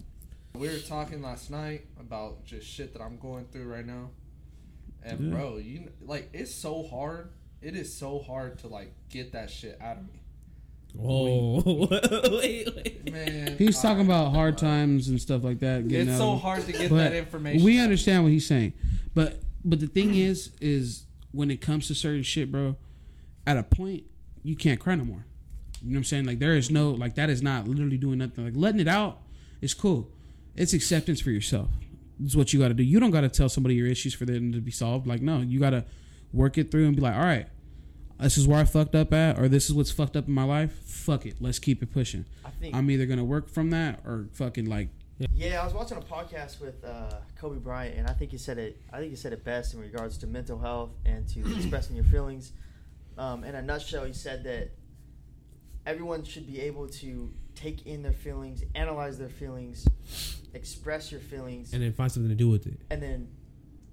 we 0.54 0.68
were 0.68 0.78
talking 0.78 1.22
last 1.22 1.50
night 1.50 1.86
about 1.98 2.44
just 2.44 2.66
shit 2.66 2.92
that 2.92 3.00
I'm 3.02 3.16
going 3.18 3.46
through 3.46 3.64
right 3.72 3.86
now. 3.86 4.10
And 5.04 5.20
Yeah. 5.20 5.30
bro, 5.36 5.56
you 5.58 5.90
like 6.02 6.30
it's 6.32 6.54
so 6.54 6.82
hard. 6.82 7.30
It 7.60 7.76
is 7.76 7.92
so 7.94 8.18
hard 8.18 8.58
to 8.60 8.68
like 8.68 8.92
get 9.08 9.32
that 9.32 9.50
shit 9.50 9.78
out 9.80 9.98
of 9.98 10.02
me, 10.04 10.20
oh 11.00 11.62
wait, 12.38 12.68
wait. 12.74 13.12
man. 13.12 13.56
He's 13.56 13.78
I- 13.78 13.82
talking 13.82 14.04
about 14.04 14.32
hard 14.32 14.58
times 14.58 15.08
and 15.08 15.20
stuff 15.20 15.44
like 15.44 15.60
that. 15.60 15.86
getting 15.88 16.08
It's 16.08 16.14
out 16.20 16.24
so 16.24 16.32
of- 16.32 16.40
hard 16.42 16.66
to 16.66 16.72
get 16.72 16.90
But 16.90 16.96
that 16.96 17.12
information. 17.14 17.64
We 17.64 17.78
out. 17.78 17.84
understand 17.84 18.22
what 18.24 18.32
he's 18.32 18.46
saying, 18.46 18.72
but 19.14 19.40
but 19.64 19.80
the 19.80 19.86
thing 19.86 20.14
is, 20.14 20.50
is 20.60 21.04
when 21.30 21.50
it 21.50 21.60
comes 21.60 21.86
to 21.88 21.94
certain 21.94 22.22
shit, 22.24 22.50
bro, 22.50 22.76
at 23.46 23.56
a 23.56 23.62
point 23.62 24.04
you 24.42 24.56
can't 24.56 24.80
cry 24.80 24.94
no 24.96 25.04
more. 25.04 25.24
You 25.80 25.90
know 25.90 25.94
what 25.94 25.98
I'm 25.98 26.04
saying? 26.04 26.24
Like 26.26 26.38
there 26.40 26.54
is 26.56 26.70
no 26.70 26.90
like 26.90 27.14
that 27.14 27.30
is 27.30 27.42
not 27.42 27.66
literally 27.68 27.96
doing 27.98 28.18
nothing. 28.18 28.44
Like 28.44 28.54
letting 28.56 28.80
it 28.80 28.88
out 28.88 29.18
is 29.60 29.72
cool. 29.74 30.10
It's 30.56 30.72
acceptance 30.74 31.20
for 31.20 31.30
yourself. 31.30 31.68
It's 32.22 32.36
what 32.36 32.52
you 32.52 32.60
got 32.60 32.68
to 32.68 32.74
do. 32.74 32.82
You 32.82 33.00
don't 33.00 33.10
got 33.10 33.22
to 33.22 33.28
tell 33.28 33.48
somebody 33.48 33.74
your 33.74 33.86
issues 33.86 34.14
for 34.14 34.24
them 34.24 34.52
to 34.52 34.60
be 34.60 34.70
solved. 34.70 35.06
Like 35.06 35.22
no, 35.22 35.38
you 35.38 35.60
got 35.60 35.70
to 35.70 35.84
work 36.32 36.58
it 36.58 36.70
through 36.70 36.86
and 36.86 36.96
be 36.96 37.02
like, 37.02 37.14
all 37.14 37.22
right, 37.22 37.46
this 38.20 38.38
is 38.38 38.46
where 38.46 38.58
I 38.58 38.64
fucked 38.64 38.94
up 38.94 39.12
at, 39.12 39.38
or 39.38 39.48
this 39.48 39.68
is 39.68 39.74
what's 39.74 39.90
fucked 39.90 40.16
up 40.16 40.28
in 40.28 40.34
my 40.34 40.44
life. 40.44 40.72
Fuck 40.84 41.26
it, 41.26 41.36
let's 41.40 41.58
keep 41.58 41.82
it 41.82 41.92
pushing. 41.92 42.24
I 42.44 42.50
think. 42.50 42.74
I'm 42.74 42.90
either 42.90 43.06
gonna 43.06 43.24
work 43.24 43.48
from 43.48 43.70
that 43.70 44.00
or 44.04 44.28
fucking 44.32 44.66
like 44.66 44.88
yeah, 45.34 45.60
I 45.60 45.64
was 45.64 45.74
watching 45.74 45.98
a 45.98 46.00
podcast 46.00 46.60
with 46.60 46.84
uh, 46.84 47.16
Kobe 47.38 47.58
Bryant, 47.58 47.96
and 47.96 48.08
I 48.08 48.12
think 48.12 48.30
he 48.30 48.38
said 48.38 48.58
it. 48.58 48.80
I 48.92 48.98
think 48.98 49.10
he 49.10 49.16
said 49.16 49.32
it 49.32 49.44
best 49.44 49.74
in 49.74 49.80
regards 49.80 50.18
to 50.18 50.26
mental 50.26 50.58
health 50.58 50.90
and 51.04 51.28
to 51.28 51.40
expressing 51.56 51.96
your 51.96 52.04
feelings. 52.06 52.52
Um, 53.18 53.44
in 53.44 53.54
a 53.54 53.62
nutshell, 53.62 54.04
he 54.04 54.12
said 54.12 54.44
that 54.44 54.70
everyone 55.86 56.24
should 56.24 56.46
be 56.46 56.60
able 56.60 56.88
to 56.88 57.30
take 57.54 57.86
in 57.86 58.02
their 58.02 58.12
feelings, 58.12 58.62
analyze 58.74 59.18
their 59.18 59.28
feelings, 59.28 59.86
express 60.54 61.10
your 61.12 61.20
feelings, 61.20 61.72
and 61.72 61.82
then 61.82 61.92
find 61.92 62.10
something 62.10 62.30
to 62.30 62.34
do 62.34 62.48
with 62.48 62.66
it. 62.66 62.80
and 62.90 63.02
then 63.02 63.28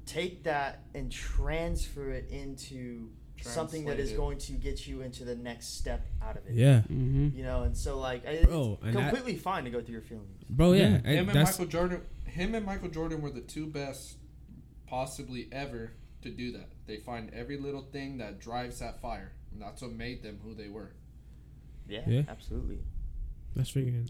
take 0.06 0.44
that 0.44 0.84
and 0.96 1.12
transfer 1.12 2.10
it 2.12 2.30
into 2.32 3.10
something 3.42 3.86
that 3.86 4.00
is 4.00 4.12
it. 4.12 4.18
going 4.18 4.38
to 4.38 4.54
get 4.54 4.86
you 4.88 5.02
into 5.02 5.24
the 5.24 5.36
next 5.36 5.78
step 5.78 6.06
out 6.22 6.36
of 6.36 6.46
it. 6.48 6.54
Yeah, 6.56 6.80
mm-hmm. 6.92 7.30
You 7.38 7.44
know, 7.44 7.62
and 7.64 7.78
so 7.78 7.98
like 8.00 8.26
I- 8.28 8.44
Bro, 8.44 8.80
it's 8.82 8.84
and 8.88 8.96
that- 8.96 9.10
completely 9.14 9.36
fine 9.40 9.64
to 9.66 9.70
go 9.70 9.82
through 9.82 9.94
your 9.94 10.02
feelings. 10.02 10.44
bro. 10.50 10.74
Yeah, 10.74 11.00
Yeah. 11.04 11.12
him 11.12 11.30
and 11.30 11.38
that's 11.38 11.58
Michael 11.60 11.72
Jordan. 11.72 12.02
Him 12.26 12.56
and 12.56 12.66
Michael 12.66 12.90
Jordan 12.90 13.22
were 13.22 13.30
the 13.32 13.42
two 13.42 13.68
best, 13.68 14.18
possibly 14.88 15.48
ever, 15.52 15.94
to 16.22 16.30
do 16.30 16.52
that. 16.54 16.70
They 16.86 16.98
find 16.98 17.30
every 17.34 17.58
little 17.58 17.82
thing 17.82 18.18
that 18.18 18.40
drives 18.40 18.80
that 18.80 19.02
fire, 19.02 19.32
and 19.52 19.62
that's 19.62 19.82
what 19.82 19.92
made 19.94 20.22
them 20.24 20.40
who 20.44 20.54
they 20.54 20.68
were. 20.70 20.92
Yeah, 21.90 22.02
Yeah. 22.08 22.22
absolutely. 22.30 22.80
that's 23.56 23.72
freaking. 23.72 24.10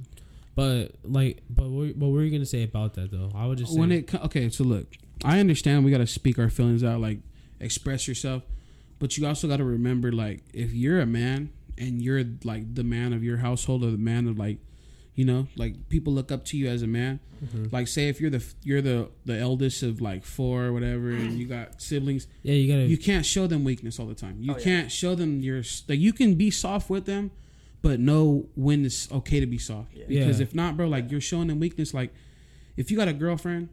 But 0.56 0.96
like, 1.04 1.42
but 1.50 1.70
what, 1.70 1.96
what 1.96 2.12
were 2.12 2.22
you 2.24 2.32
gonna 2.32 2.46
say 2.46 2.64
about 2.64 2.94
that 2.96 3.12
though? 3.12 3.32
I 3.34 3.46
would 3.48 3.58
just 3.58 3.74
say, 3.74 3.80
when 3.80 3.92
it 3.92 4.14
okay 4.14 4.50
so 4.50 4.64
look 4.64 4.88
i 5.26 5.40
understand 5.40 5.84
we 5.84 5.92
got 5.92 5.98
to 5.98 6.08
speak 6.08 6.40
our 6.40 6.50
feelings 6.50 6.82
out 6.82 7.02
like 7.02 7.20
express 7.60 8.08
yourself 8.08 8.42
but 9.00 9.18
you 9.18 9.28
also 9.28 9.50
got 9.50 9.58
to 9.58 9.66
remember 9.66 10.14
like 10.14 10.44
if 10.54 10.74
you're 10.74 11.02
a 11.02 11.06
man 11.06 11.50
and 11.78 12.02
you're 12.02 12.24
like 12.46 12.74
the 12.74 12.86
man 12.86 13.12
of 13.12 13.22
your 13.22 13.36
household 13.38 13.84
or 13.84 13.92
the 13.92 13.98
man 13.98 14.30
of 14.30 14.38
like 14.40 14.60
you 15.16 15.26
know 15.26 15.48
like 15.58 15.90
people 15.90 16.14
look 16.14 16.32
up 16.32 16.46
to 16.46 16.58
you 16.58 16.68
as 16.70 16.82
a 16.84 16.88
man 16.88 17.20
Mhm. 17.46 17.72
like 17.72 17.88
say 17.90 18.08
if 18.10 18.20
you're 18.22 18.30
the 18.30 18.44
you're 18.64 18.82
the 18.82 19.10
the 19.26 19.38
eldest 19.38 19.84
of 19.84 20.00
like 20.02 20.24
four 20.26 20.64
or 20.66 20.74
whatever 20.74 21.10
and 21.12 21.38
you 21.40 21.46
got 21.46 21.82
siblings 21.82 22.28
yeah, 22.44 22.54
you 22.54 22.68
gotta. 22.72 22.86
you 22.88 22.98
can't 22.98 23.26
show 23.26 23.46
them 23.48 23.64
weakness 23.66 24.00
all 24.00 24.06
the 24.08 24.16
time 24.16 24.38
you 24.40 24.54
Oh, 24.54 24.58
yeah. 24.58 24.64
can't 24.64 24.92
show 24.92 25.16
them 25.16 25.42
your 25.42 25.58
like 25.90 26.00
you 26.00 26.12
can 26.14 26.36
be 26.36 26.50
soft 26.52 26.90
with 26.90 27.06
them 27.06 27.32
but 27.82 28.00
know 28.00 28.48
when 28.56 28.86
it's 28.86 29.12
okay 29.12 29.40
to 29.40 29.46
be 29.46 29.58
soft 29.58 29.94
Yeah. 29.94 30.06
because 30.08 30.40
Yeah. 30.40 30.44
if 30.44 30.56
not 30.56 30.76
bro 30.78 30.88
like 30.88 31.10
you're 31.12 31.22
showing 31.22 31.48
them 31.48 31.60
weakness 31.60 31.94
like 31.94 32.14
if 32.78 32.92
you 32.92 32.98
got 32.98 33.08
a 33.08 33.14
girlfriend 33.14 33.70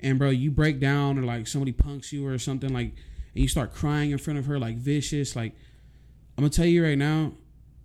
and 0.00 0.18
bro 0.18 0.30
you 0.30 0.50
break 0.50 0.80
down 0.80 1.18
or 1.18 1.22
like 1.22 1.46
somebody 1.46 1.72
punks 1.72 2.12
you 2.12 2.26
or 2.26 2.38
something 2.38 2.72
like 2.72 2.92
and 3.34 3.42
you 3.42 3.48
start 3.48 3.72
crying 3.74 4.10
in 4.10 4.18
front 4.18 4.38
of 4.38 4.46
her 4.46 4.58
like 4.58 4.76
vicious 4.76 5.34
like 5.36 5.52
i'm 6.38 6.42
gonna 6.42 6.50
tell 6.50 6.66
you 6.66 6.82
right 6.84 6.98
now 6.98 7.32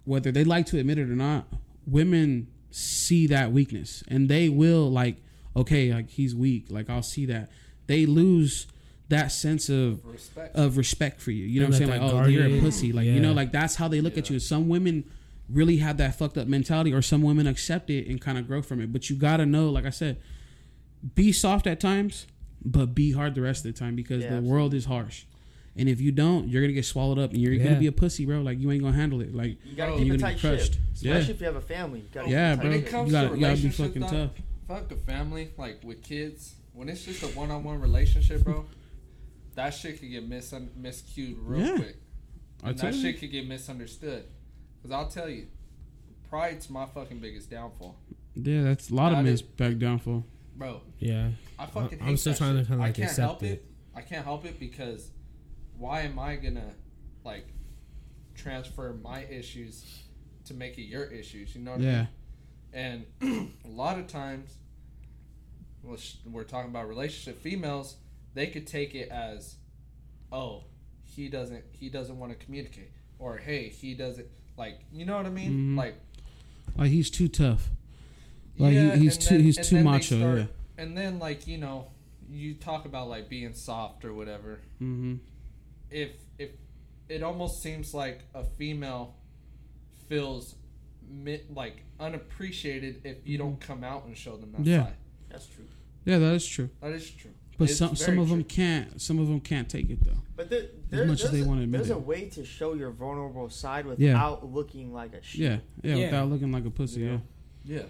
whether 0.06 0.32
they 0.32 0.44
like 0.44 0.66
to 0.68 0.80
admit 0.80 0.98
it 0.98 1.10
or 1.10 1.16
not 1.16 1.48
women 1.88 2.48
see 2.72 3.26
that 3.28 3.52
weakness 3.52 4.04
and 4.08 4.30
they 4.30 4.50
will 4.50 4.90
like 4.92 5.18
okay 5.56 5.94
like 5.94 6.10
he's 6.10 6.36
weak 6.36 6.66
like 6.70 6.90
i'll 6.90 7.02
see 7.04 7.26
that 7.26 7.50
they 7.88 8.06
lose 8.06 8.68
that 9.10 9.32
sense 9.32 9.70
of 9.70 10.04
Respect. 10.04 10.56
of 10.56 10.78
respect 10.78 11.22
for 11.22 11.30
you. 11.30 11.46
You 11.46 11.60
know 11.60 11.66
And 11.68 11.74
what 11.76 11.82
I'm 11.84 11.88
saying? 11.90 12.02
Like, 12.02 12.12
oh, 12.12 12.26
you're 12.26 12.48
a 12.48 12.60
pussy. 12.60 12.92
Like, 12.92 13.06
you 13.06 13.20
know, 13.20 13.34
like 13.34 13.52
that's 13.52 13.76
how 13.76 13.88
they 13.88 14.02
look 14.02 14.18
at 14.18 14.32
you. 14.32 14.40
Some 14.40 14.68
women 14.68 15.04
really 15.50 15.78
have 15.78 15.98
that 15.98 16.16
fucked 16.18 16.38
up 16.38 16.48
mentality, 16.48 16.94
or 16.94 17.02
some 17.02 17.22
women 17.22 17.46
accept 17.48 17.90
it 17.90 18.08
and 18.08 18.20
kind 18.22 18.38
of 18.38 18.48
grow 18.48 18.62
from 18.62 18.82
it. 18.82 18.92
But 18.92 19.10
you 19.10 19.16
gotta 19.16 19.46
know, 19.46 19.70
like 19.70 19.86
I 19.86 19.90
said, 19.92 20.18
be 21.14 21.32
soft 21.32 21.68
at 21.68 21.80
times, 21.80 22.26
but 22.64 22.96
be 22.96 23.12
hard 23.12 23.36
the 23.36 23.42
rest 23.42 23.66
of 23.66 23.74
the 23.74 23.80
time 23.80 23.96
because 23.96 24.24
Yeah, 24.24 24.36
the 24.38 24.42
world 24.42 24.74
is 24.74 24.86
harsh. 24.86 25.26
And 25.78 25.90
if 25.90 26.00
you 26.00 26.12
don't, 26.12 26.48
you're 26.48 26.62
gonna 26.62 26.74
get 26.74 26.86
swallowed 26.86 27.20
up, 27.20 27.32
and 27.34 27.42
you're 27.42 27.54
Yeah. 27.54 27.66
gonna 27.66 27.80
be 27.80 27.88
a 27.88 27.92
pussy, 27.92 28.26
bro. 28.26 28.42
Like 28.42 28.60
you 28.60 28.72
ain't 28.72 28.82
gonna 28.82 28.96
handle 28.96 29.22
it. 29.22 29.36
Like 29.36 29.58
You 29.66 29.76
gotta 29.76 29.92
Bro, 29.92 29.98
keep 30.00 30.08
you're 30.08 30.16
a 30.16 30.20
gonna 30.20 30.34
tight 30.34 30.42
get 30.42 30.50
crushed. 30.58 30.74
ship, 30.74 30.82
especially 30.94 31.20
Yeah. 31.28 31.32
if 31.34 31.40
you 31.42 31.46
have 31.48 31.56
a 31.58 31.62
family. 31.62 32.00
You 32.00 32.06
gotta 32.14 32.30
yeah, 32.30 32.54
keep 32.56 32.62
bro. 32.62 32.70
tight 32.72 32.76
When 32.78 32.86
it 32.86 32.90
comes 32.90 33.08
You 33.08 33.12
gotta 33.12 33.28
to 33.30 33.36
you 33.36 33.42
gotta 33.42 33.62
be 33.62 33.70
fucking 33.70 34.02
dog, 34.02 34.12
tough. 34.12 34.32
Fuck 34.68 34.92
a 34.92 34.96
family, 34.96 35.50
like 35.58 35.84
with 35.84 36.02
kids. 36.02 36.56
When 36.74 36.90
it's 36.90 37.06
just 37.06 37.22
a 37.24 37.28
one-on-one 37.28 37.80
relationship, 37.82 38.44
bro, 38.44 38.66
that 39.56 39.74
shit 39.74 40.00
could 40.00 40.10
get 40.10 40.28
misun- 40.30 40.70
miscued 40.82 41.36
real 41.40 41.62
Yeah. 41.66 41.76
quick. 41.76 41.98
I 42.64 42.70
And 42.70 42.78
tell 42.78 42.90
that 42.92 42.96
you. 42.98 43.02
shit 43.04 43.20
could 43.20 43.32
get 43.32 43.48
misunderstood. 43.48 44.24
Cause 44.86 44.92
I'll 44.92 45.08
tell 45.08 45.28
you, 45.28 45.48
pride's 46.30 46.70
my 46.70 46.86
fucking 46.86 47.18
biggest 47.18 47.50
downfall, 47.50 47.96
Yeah, 48.36 48.62
that's 48.62 48.92
a 48.92 48.94
lot 48.94 49.08
of 49.14 49.18
Got 49.18 49.26
men's 49.26 49.42
it. 49.42 49.58
back 49.58 49.80
downfall. 49.80 50.24
bro. 50.56 50.80
Yeah. 51.00 51.30
I 51.58 51.66
fucking. 51.66 52.04
I'm 52.04 52.16
still 52.18 52.34
that 52.34 52.38
trying 52.38 52.54
to 52.54 52.60
shit. 52.60 52.68
kinda, 52.68 52.84
I 52.84 52.88
like, 52.88 52.96
can't 52.96 53.10
accept 53.10 53.26
help 53.28 53.44
it. 53.44 53.48
it. 53.48 53.66
I 53.96 54.02
can't 54.02 54.24
help 54.24 54.46
it 54.46 54.60
because 54.60 55.10
why 55.76 56.02
am 56.02 56.20
I 56.20 56.36
gonna 56.36 56.70
like 57.24 57.48
transfer 58.36 58.94
my 59.02 59.22
issues 59.24 60.04
to 60.46 60.54
make 60.54 60.78
it 60.78 60.84
your 60.84 61.06
issues? 61.06 61.56
You 61.56 61.62
know 61.64 61.72
what 61.72 61.82
I 61.82 61.84
Yeah. 61.84 62.06
mean? 62.74 63.06
And 63.22 63.50
a 63.66 63.68
lot 63.70 63.98
of 63.98 64.06
times, 64.06 64.54
we're 65.82 66.44
talking 66.44 66.70
about 66.70 66.88
relationship. 66.88 67.42
Females, 67.42 67.96
they 68.36 68.48
could 68.48 68.68
take 68.68 68.94
it 68.94 69.10
as, 69.10 69.56
oh, 70.32 70.66
he 71.04 71.28
doesn't, 71.28 71.64
he 71.72 71.90
doesn't 71.90 72.20
want 72.20 72.38
to 72.38 72.46
communicate, 72.46 72.92
or 73.18 73.38
hey, 73.38 73.70
he 73.70 73.96
doesn't 73.96 74.28
like, 74.58 74.80
you 74.92 75.06
know 75.06 75.18
what 75.18 75.26
I 75.26 75.30
mean? 75.30 75.74
Mhm. 75.74 75.78
Like, 75.78 75.96
Like 76.78 76.90
he's 76.90 77.10
too 77.10 77.28
tough. 77.28 77.70
Like 78.58 78.72
he- 78.72 78.78
yeah, 78.78 78.96
he's 78.96 79.18
too 79.18 79.36
then- 79.36 79.44
he's 79.44 79.58
too 79.70 79.76
then 79.76 79.84
macho. 79.86 80.18
start- 80.18 80.38
yeah. 80.40 80.46
And 80.78 80.98
then, 80.98 81.20
like 81.20 81.48
you 81.48 81.58
know, 81.58 81.88
you 82.30 82.54
talk 82.56 82.86
about 82.86 83.08
like 83.10 83.30
being 83.30 83.54
soft 83.54 84.04
or 84.06 84.14
whatever. 84.14 84.60
Mm-hmm. 84.82 85.16
if 85.92 86.12
if 86.40 86.50
it 87.08 87.22
almost 87.22 87.62
seems 87.62 87.94
like 87.94 88.22
a 88.34 88.44
female 88.44 89.16
feels 90.10 90.56
mi- 91.08 91.44
like 91.54 91.84
unappreciated 92.00 93.02
if 93.06 93.18
you 93.28 93.38
don't 93.38 93.60
come 93.60 93.84
out 93.84 94.06
and 94.06 94.18
show 94.18 94.36
them 94.38 94.52
that 94.54 94.66
Yeah. 94.66 94.84
side. 94.86 94.94
That's 95.30 95.48
true. 95.48 95.66
Yeah, 96.06 96.18
that 96.20 96.34
is 96.34 96.46
true. 96.46 96.70
That 96.82 96.92
is 96.94 97.10
true. 97.12 97.32
But 97.58 97.70
It's 97.70 97.78
some 97.80 97.96
some 97.96 98.20
of 98.20 98.30
them 98.30 98.44
true. 98.44 98.50
can't. 98.56 99.02
Some 99.02 99.18
of 99.20 99.28
them 99.28 99.40
can't 99.40 99.70
take 99.70 99.90
it 99.90 100.04
though. 100.04 100.12
But 100.36 100.50
there, 100.50 100.66
there, 100.90 101.06
much 101.06 101.24
as 101.24 101.32
there's, 101.32 101.32
they 101.32 101.46
a, 101.46 101.48
wanna 101.48 101.62
admit 101.64 101.80
there's 101.80 101.90
it. 101.90 101.96
a 101.96 102.00
way 102.00 102.26
to 102.30 102.44
show 102.44 102.74
your 102.74 102.92
vulnerable 102.92 103.50
side 103.50 103.86
Yeah. 103.98 104.14
without 104.14 104.52
looking 104.54 104.94
like 104.94 105.14
a 105.14 105.22
shit. 105.24 105.40
Yeah, 105.42 105.58
yeah, 105.82 105.96
Yeah. 105.96 106.06
without 106.08 106.30
looking 106.30 106.52
like 106.52 106.66
a 106.66 106.70
pussy. 106.70 107.02
You 107.02 107.22
Yeah. 107.66 107.78
Yeah. 107.78 107.84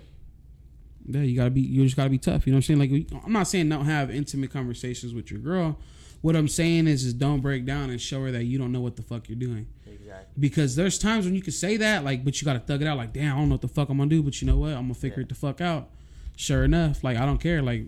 Yeah, 1.07 1.21
you 1.21 1.35
gotta 1.35 1.51
be. 1.51 1.61
You 1.61 1.83
just 1.83 1.95
gotta 1.95 2.09
be 2.09 2.17
tough. 2.17 2.45
You 2.47 2.51
know 2.53 2.57
what 2.57 2.69
I'm 2.69 2.77
saying? 2.79 3.09
Like, 3.11 3.23
I'm 3.25 3.31
not 3.33 3.47
saying 3.47 3.69
don't 3.69 3.85
have 3.85 4.09
intimate 4.09 4.51
conversations 4.51 5.13
with 5.13 5.29
your 5.31 5.39
girl. 5.39 5.77
What 6.21 6.35
I'm 6.35 6.47
saying 6.47 6.87
is, 6.87 7.03
is 7.05 7.13
don't 7.13 7.41
break 7.41 7.65
down 7.65 7.91
and 7.91 8.01
show 8.01 8.21
her 8.23 8.31
that 8.31 8.45
you 8.45 8.57
don't 8.57 8.71
know 8.71 8.81
what 8.81 8.95
the 8.95 9.03
fuck 9.03 9.29
you're 9.29 9.37
doing. 9.37 9.67
Exactly. 9.85 10.33
Because 10.39 10.75
there's 10.75 10.97
times 10.97 11.25
when 11.25 11.35
you 11.35 11.41
can 11.43 11.53
say 11.53 11.77
that, 11.77 12.03
like, 12.03 12.23
but 12.25 12.41
you 12.41 12.45
gotta 12.45 12.59
thug 12.59 12.81
it 12.81 12.87
out. 12.87 12.97
Like, 12.97 13.13
damn, 13.13 13.35
I 13.35 13.39
don't 13.39 13.49
know 13.49 13.55
what 13.55 13.61
the 13.61 13.67
fuck 13.67 13.89
I'm 13.89 13.97
gonna 13.97 14.09
do, 14.09 14.23
but 14.23 14.41
you 14.41 14.47
know 14.47 14.57
what? 14.57 14.71
I'm 14.73 14.83
gonna 14.83 14.93
figure 14.95 15.19
Yeah. 15.19 15.23
it 15.25 15.29
the 15.29 15.35
fuck 15.35 15.61
out. 15.61 15.89
Sure 16.35 16.63
enough, 16.63 17.03
like, 17.03 17.17
I 17.17 17.25
don't 17.25 17.39
care. 17.39 17.61
Like, 17.61 17.87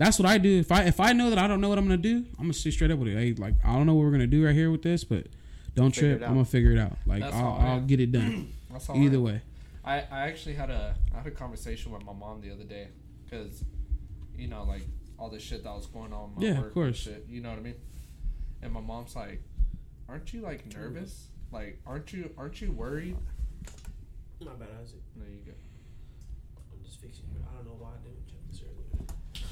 that's 0.00 0.18
what 0.18 0.26
I 0.26 0.38
do. 0.38 0.58
If 0.58 0.72
I 0.72 0.84
if 0.84 0.98
I 0.98 1.12
know 1.12 1.28
that 1.30 1.38
I 1.38 1.46
don't 1.46 1.60
know 1.60 1.68
what 1.68 1.78
I'm 1.78 1.84
gonna 1.84 1.96
do, 1.98 2.24
I'm 2.38 2.44
gonna 2.44 2.52
stay 2.54 2.70
straight 2.70 2.90
up 2.90 2.98
with 2.98 3.08
it. 3.08 3.16
Hey, 3.16 3.34
like, 3.34 3.54
I 3.64 3.74
don't 3.74 3.86
know 3.86 3.94
what 3.94 4.04
we're 4.06 4.10
gonna 4.10 4.26
do 4.26 4.44
right 4.44 4.54
here 4.54 4.70
with 4.70 4.82
this, 4.82 5.04
but 5.04 5.26
don't 5.74 5.94
Figure 5.94 6.16
trip. 6.16 6.28
I'm 6.28 6.34
gonna 6.34 6.44
figure 6.46 6.72
it 6.72 6.78
out. 6.78 6.96
Like, 7.06 7.20
That's 7.20 7.36
I'll, 7.36 7.44
all 7.46 7.60
I 7.60 7.64
I'll 7.66 7.76
am. 7.76 7.86
get 7.86 8.00
it 8.00 8.10
done. 8.10 8.52
That's 8.72 8.88
all 8.88 8.96
Either 8.96 9.16
am. 9.18 9.22
way. 9.22 9.42
I, 9.84 9.96
I 10.10 10.20
actually 10.28 10.54
had 10.54 10.70
a 10.70 10.94
I 11.14 11.18
had 11.18 11.26
a 11.26 11.30
conversation 11.30 11.92
with 11.92 12.02
my 12.04 12.12
mom 12.12 12.40
the 12.40 12.50
other 12.50 12.64
day 12.64 12.88
because 13.24 13.62
you 14.36 14.48
know 14.48 14.64
like 14.64 14.82
all 15.18 15.28
this 15.30 15.42
shit 15.42 15.62
that 15.64 15.74
was 15.74 15.86
going 15.86 16.12
on 16.12 16.32
my 16.36 16.42
Yeah, 16.42 16.50
of 16.52 16.56
work 16.58 16.64
and 16.66 16.74
course. 16.74 16.96
shit 16.96 17.26
you 17.28 17.40
know 17.42 17.50
what 17.50 17.58
I 17.58 17.62
mean 17.62 17.74
and 18.62 18.72
my 18.72 18.80
mom's 18.80 19.14
like 19.16 19.42
aren't 20.08 20.32
you 20.32 20.40
like 20.40 20.66
nervous 20.74 21.28
like 21.52 21.78
aren't 21.86 22.12
you 22.12 22.30
aren't 22.38 22.60
you 22.60 22.72
worried 22.72 23.16
Not 24.40 24.58
bad, 24.58 24.68
Isaac. 24.82 25.00
there 25.16 25.28
you 25.28 25.44
go 25.46 25.52
I'm 26.72 26.84
just 26.84 27.00
fixing 27.00 27.24
it. 27.34 27.42
I 27.50 27.56
don't 27.56 27.66
know 27.66 27.76
why 27.78 27.88
I 27.88 28.06
didn't 28.06 28.26
check 28.26 28.40
this 28.50 28.62
earlier. 28.62 29.06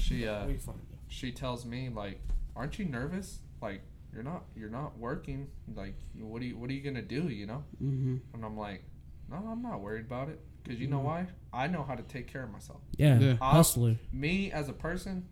She 0.08 0.26
uh 0.26 0.46
We 0.46 0.54
fine. 0.56 0.76
she 1.08 1.32
tells 1.32 1.64
me 1.64 1.88
like 1.88 2.20
aren't 2.56 2.78
you 2.78 2.84
nervous 2.86 3.38
like 3.60 3.80
you're 4.12 4.22
not 4.22 4.44
you're 4.56 4.70
not 4.70 4.98
working 4.98 5.48
like 5.74 5.94
what 6.18 6.40
are 6.42 6.44
you 6.46 6.56
what 6.56 6.70
are 6.70 6.72
you 6.72 6.80
gonna 6.82 7.02
do 7.02 7.28
you 7.28 7.46
know 7.46 7.62
Mm-hmm. 7.82 8.16
and 8.34 8.44
I'm 8.44 8.56
like 8.56 8.82
no 9.30 9.36
I'm 9.36 9.62
not 9.62 9.80
worried 9.80 10.06
about 10.06 10.28
it 10.28 10.40
because 10.62 10.80
you 10.80 10.86
know 10.88 11.00
Mhm. 11.00 11.04
why 11.04 11.26
I 11.52 11.66
know 11.66 11.82
how 11.82 11.94
to 11.94 12.02
take 12.02 12.26
care 12.26 12.42
of 12.44 12.50
myself 12.50 12.80
Yeah, 12.96 13.18
Yeah. 13.18 13.36
hustler. 13.36 13.96
me 14.12 14.50
as 14.52 14.68
a 14.68 14.72
person, 14.72 15.26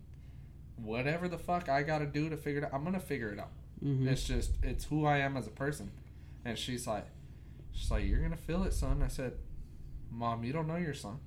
whatever 0.77 1.27
the 1.27 1.37
fuck 1.37 1.69
I 1.69 1.83
gotta 1.83 2.05
do 2.05 2.29
to 2.29 2.37
figure 2.37 2.61
it 2.61 2.65
out, 2.65 2.73
I'm 2.73 2.83
gonna 2.83 2.99
figure 2.99 3.31
it 3.31 3.39
out. 3.39 3.51
Mm-hmm. 3.83 4.07
It's 4.07 4.23
just 4.23 4.51
it's 4.63 4.85
who 4.85 5.05
I 5.05 5.17
am 5.19 5.37
as 5.37 5.47
a 5.47 5.51
person. 5.51 5.91
And 6.45 6.57
she's 6.57 6.87
like, 6.87 7.05
she's 7.71 7.91
like, 7.91 8.05
you're 8.05 8.21
gonna 8.21 8.37
feel 8.37 8.63
it, 8.63 8.73
son. 8.73 9.01
I 9.03 9.07
said, 9.09 9.33
Mom, 10.11 10.43
you 10.43 10.53
don't 10.53 10.67
know 10.67 10.77
your 10.77 10.93
son. 10.93 11.19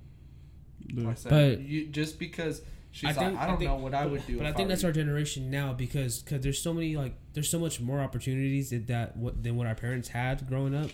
I 1.07 1.13
said, 1.13 1.29
But- 1.29 1.59
you 1.61 1.87
just 1.87 2.19
because 2.19 2.61
she's 2.91 3.09
I 3.09 3.13
like, 3.13 3.19
think- 3.19 3.39
I 3.39 3.43
I 3.43 3.47
don't 3.47 3.57
think- 3.57 3.69
know 3.71 3.75
what 3.77 3.93
I 3.93 4.05
would 4.05 4.25
do. 4.27 4.37
But 4.37 4.45
I 4.45 4.49
if 4.49 4.55
think 4.55 4.69
that's 4.69 4.83
were 4.83 4.87
our 4.89 4.93
generation 4.93 5.49
now 5.49 5.73
because 5.73 6.21
cause 6.23 6.41
there's 6.41 6.61
so 6.61 6.73
many 6.73 6.95
like 6.97 7.13
there's 7.33 7.49
so 7.49 7.59
much 7.59 7.79
more 7.81 7.99
opportunities 7.99 8.69
that, 8.71 8.87
that 8.87 9.17
what 9.17 9.41
than 9.43 9.55
what 9.55 9.67
our 9.67 9.75
parents 9.75 10.09
had 10.09 10.47
growing 10.47 10.75
up. 10.75 10.89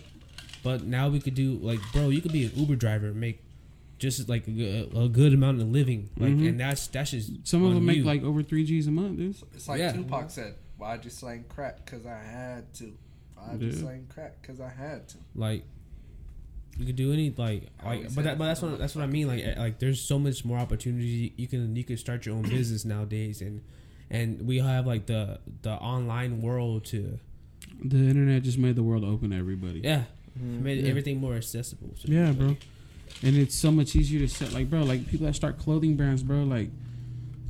But 0.62 0.84
now 0.84 1.08
we 1.08 1.20
could 1.20 1.34
do 1.34 1.54
like 1.62 1.80
bro, 1.92 2.08
you 2.08 2.20
could 2.20 2.32
be 2.32 2.44
an 2.44 2.52
Uber 2.56 2.76
driver, 2.76 3.06
and 3.08 3.16
make 3.20 3.42
just 3.98 4.28
like 4.28 4.46
a, 4.48 4.88
a 4.96 5.08
good 5.08 5.32
amount 5.34 5.60
of 5.60 5.68
living, 5.68 6.08
like 6.18 6.32
Mhm. 6.32 6.48
and 6.50 6.60
that's 6.60 6.86
that's 6.88 7.10
just 7.10 7.46
Some 7.46 7.64
of 7.64 7.74
them 7.74 7.84
make 7.86 7.98
you. 7.98 8.04
like 8.04 8.22
over 8.22 8.42
three 8.42 8.64
G's 8.64 8.86
a 8.86 8.90
month, 8.92 9.18
dude. 9.18 9.36
It's 9.54 9.68
like 9.68 9.80
Yeah. 9.80 9.92
Tupac 9.92 10.30
said, 10.30 10.54
why'd 10.76 11.04
you 11.04 11.10
slang 11.10 11.44
crack? 11.48 11.84
Because 11.84 12.06
I 12.06 12.18
had 12.18 12.72
to. 12.74 12.92
Why'd 13.34 13.60
you 13.62 13.68
Yeah. 13.70 13.74
slang 13.76 14.06
crack? 14.08 14.40
Because 14.42 14.60
I 14.60 14.68
had 14.68 15.08
to. 15.10 15.18
like 15.34 15.64
you 16.76 16.86
could 16.86 16.96
do 16.96 17.12
any 17.12 17.32
like 17.36 17.62
like 17.84 18.14
but 18.14 18.24
that, 18.24 18.38
but 18.38 18.44
that's 18.46 18.62
what 18.62 18.78
that's 18.78 18.94
what 18.94 19.02
I 19.02 19.06
mean 19.06 19.26
like 19.26 19.42
eh, 19.44 19.54
like 19.58 19.78
there's 19.78 20.00
so 20.00 20.18
much 20.18 20.44
more 20.44 20.58
opportunity 20.58 21.32
you 21.36 21.46
can 21.48 21.74
you 21.74 21.84
can 21.84 21.96
start 21.96 22.24
your 22.26 22.36
own 22.36 22.42
business 22.42 22.84
nowadays 22.84 23.40
and 23.40 23.62
and 24.10 24.46
we 24.46 24.58
have 24.58 24.86
like 24.86 25.06
the 25.06 25.40
the 25.62 25.72
online 25.72 26.40
world 26.42 26.84
to 26.86 27.18
The 27.84 27.96
internet 27.98 28.42
just 28.42 28.58
made 28.58 28.76
the 28.76 28.82
world 28.82 29.04
open 29.04 29.30
to 29.30 29.36
everybody. 29.36 29.80
yeah 29.82 30.04
Mhm. 30.38 30.62
made 30.62 30.84
Yeah. 30.84 30.90
everything 30.90 31.18
more 31.20 31.34
accessible 31.34 31.90
to 32.02 32.12
Yeah, 32.12 32.28
everybody. 32.28 32.54
bro. 32.54 33.28
And 33.28 33.36
it's 33.36 33.54
so 33.56 33.72
much 33.72 33.96
easier 33.96 34.20
to 34.20 34.28
set 34.28 34.52
like 34.52 34.70
bro, 34.70 34.82
like 34.84 35.08
people 35.08 35.26
that 35.26 35.34
start 35.34 35.58
clothing 35.58 35.96
brands, 35.96 36.22
bro, 36.22 36.44
like 36.44 36.70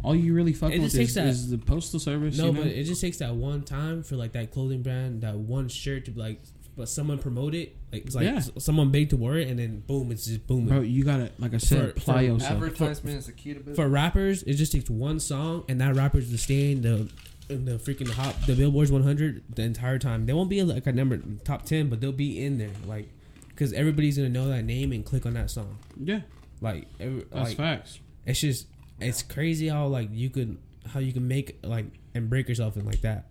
all 0.03 0.15
you 0.17 0.33
really 0.33 0.53
fucking 0.55 0.79
It 0.81 0.83
with 0.85 0.93
just 0.93 1.09
is, 1.11 1.15
that- 1.17 1.27
is 1.27 1.51
the 1.51 1.59
postal 1.59 2.01
service. 2.01 2.39
No, 2.39 2.47
you 2.47 2.53
know? 2.53 2.63
but 2.63 2.69
it 2.71 2.85
just 2.85 3.01
takes 3.03 3.19
that 3.19 3.35
one 3.35 3.63
time 3.63 4.03
for 4.03 4.17
like 4.17 4.33
that 4.33 4.51
clothing 4.53 4.81
brand, 4.83 5.21
that 5.23 5.37
one 5.37 5.69
shirt 5.69 6.05
to 6.07 6.13
be 6.13 6.21
like, 6.21 6.41
but 6.79 6.89
someone 6.89 7.19
promote 7.19 7.55
it, 7.55 7.77
like 7.93 8.07
it's 8.07 8.15
like 8.15 8.25
Yeah. 8.25 8.41
someone 8.59 8.91
big 8.91 9.11
to 9.11 9.17
wear 9.19 9.37
it, 9.37 9.49
and 9.49 9.59
then 9.59 9.81
boom, 9.87 10.11
it's 10.11 10.25
just 10.27 10.47
booming. 10.47 10.69
bro, 10.69 10.81
you 10.81 11.05
gotta 11.05 11.31
like 11.39 11.53
I 11.53 11.59
said, 11.59 11.83
For- 11.83 11.91
apply 11.91 12.15
for 12.29 12.33
yourself. 12.33 12.53
Advertisement 12.53 13.19
is 13.19 13.27
the 13.27 13.33
key 13.33 13.53
to 13.53 13.61
business. 13.61 13.77
For 13.77 13.89
rappers, 13.89 14.43
it 14.45 14.55
just 14.55 14.73
takes 14.73 14.89
one 14.89 15.21
song, 15.21 15.65
and 15.69 15.81
that 15.83 15.95
rapper's 15.97 16.31
to 16.31 16.39
stay 16.39 16.73
in 16.73 16.81
the 16.83 17.11
in 17.51 17.65
the 17.65 17.73
freaking 17.73 18.09
hot 18.11 18.35
the 18.47 18.55
Billboard's 18.55 18.93
100 18.93 19.43
the 19.55 19.63
entire 19.63 19.99
time. 19.99 20.25
They 20.27 20.33
won't 20.33 20.49
be 20.51 20.63
like 20.63 20.87
a 20.87 20.93
number 20.93 21.19
top 21.45 21.65
10, 21.67 21.89
but 21.89 22.01
they'll 22.01 22.13
be 22.13 22.43
in 22.43 22.57
there, 22.59 22.71
like 22.87 23.09
because 23.49 23.73
everybody's 23.73 24.17
gonna 24.17 24.29
know 24.29 24.49
that 24.49 24.65
name 24.65 24.93
and 24.93 25.05
click 25.05 25.27
on 25.27 25.35
that 25.35 25.51
song. 25.51 25.79
yeah, 26.03 26.21
Like, 26.61 26.87
every, 27.01 27.25
that's 27.33 27.49
like 27.51 27.57
facts. 27.57 27.99
it's 28.25 28.41
just 28.41 28.67
it's 29.01 29.23
crazy 29.23 29.69
how 29.69 29.87
like 29.89 30.11
you 30.13 30.31
could 30.31 30.59
how 30.87 31.01
you 31.01 31.13
can 31.13 31.27
make 31.27 31.59
like 31.65 31.87
and 32.15 32.31
break 32.31 32.49
yourself 32.49 32.77
in 32.77 32.85
like 32.87 33.01
that. 33.03 33.27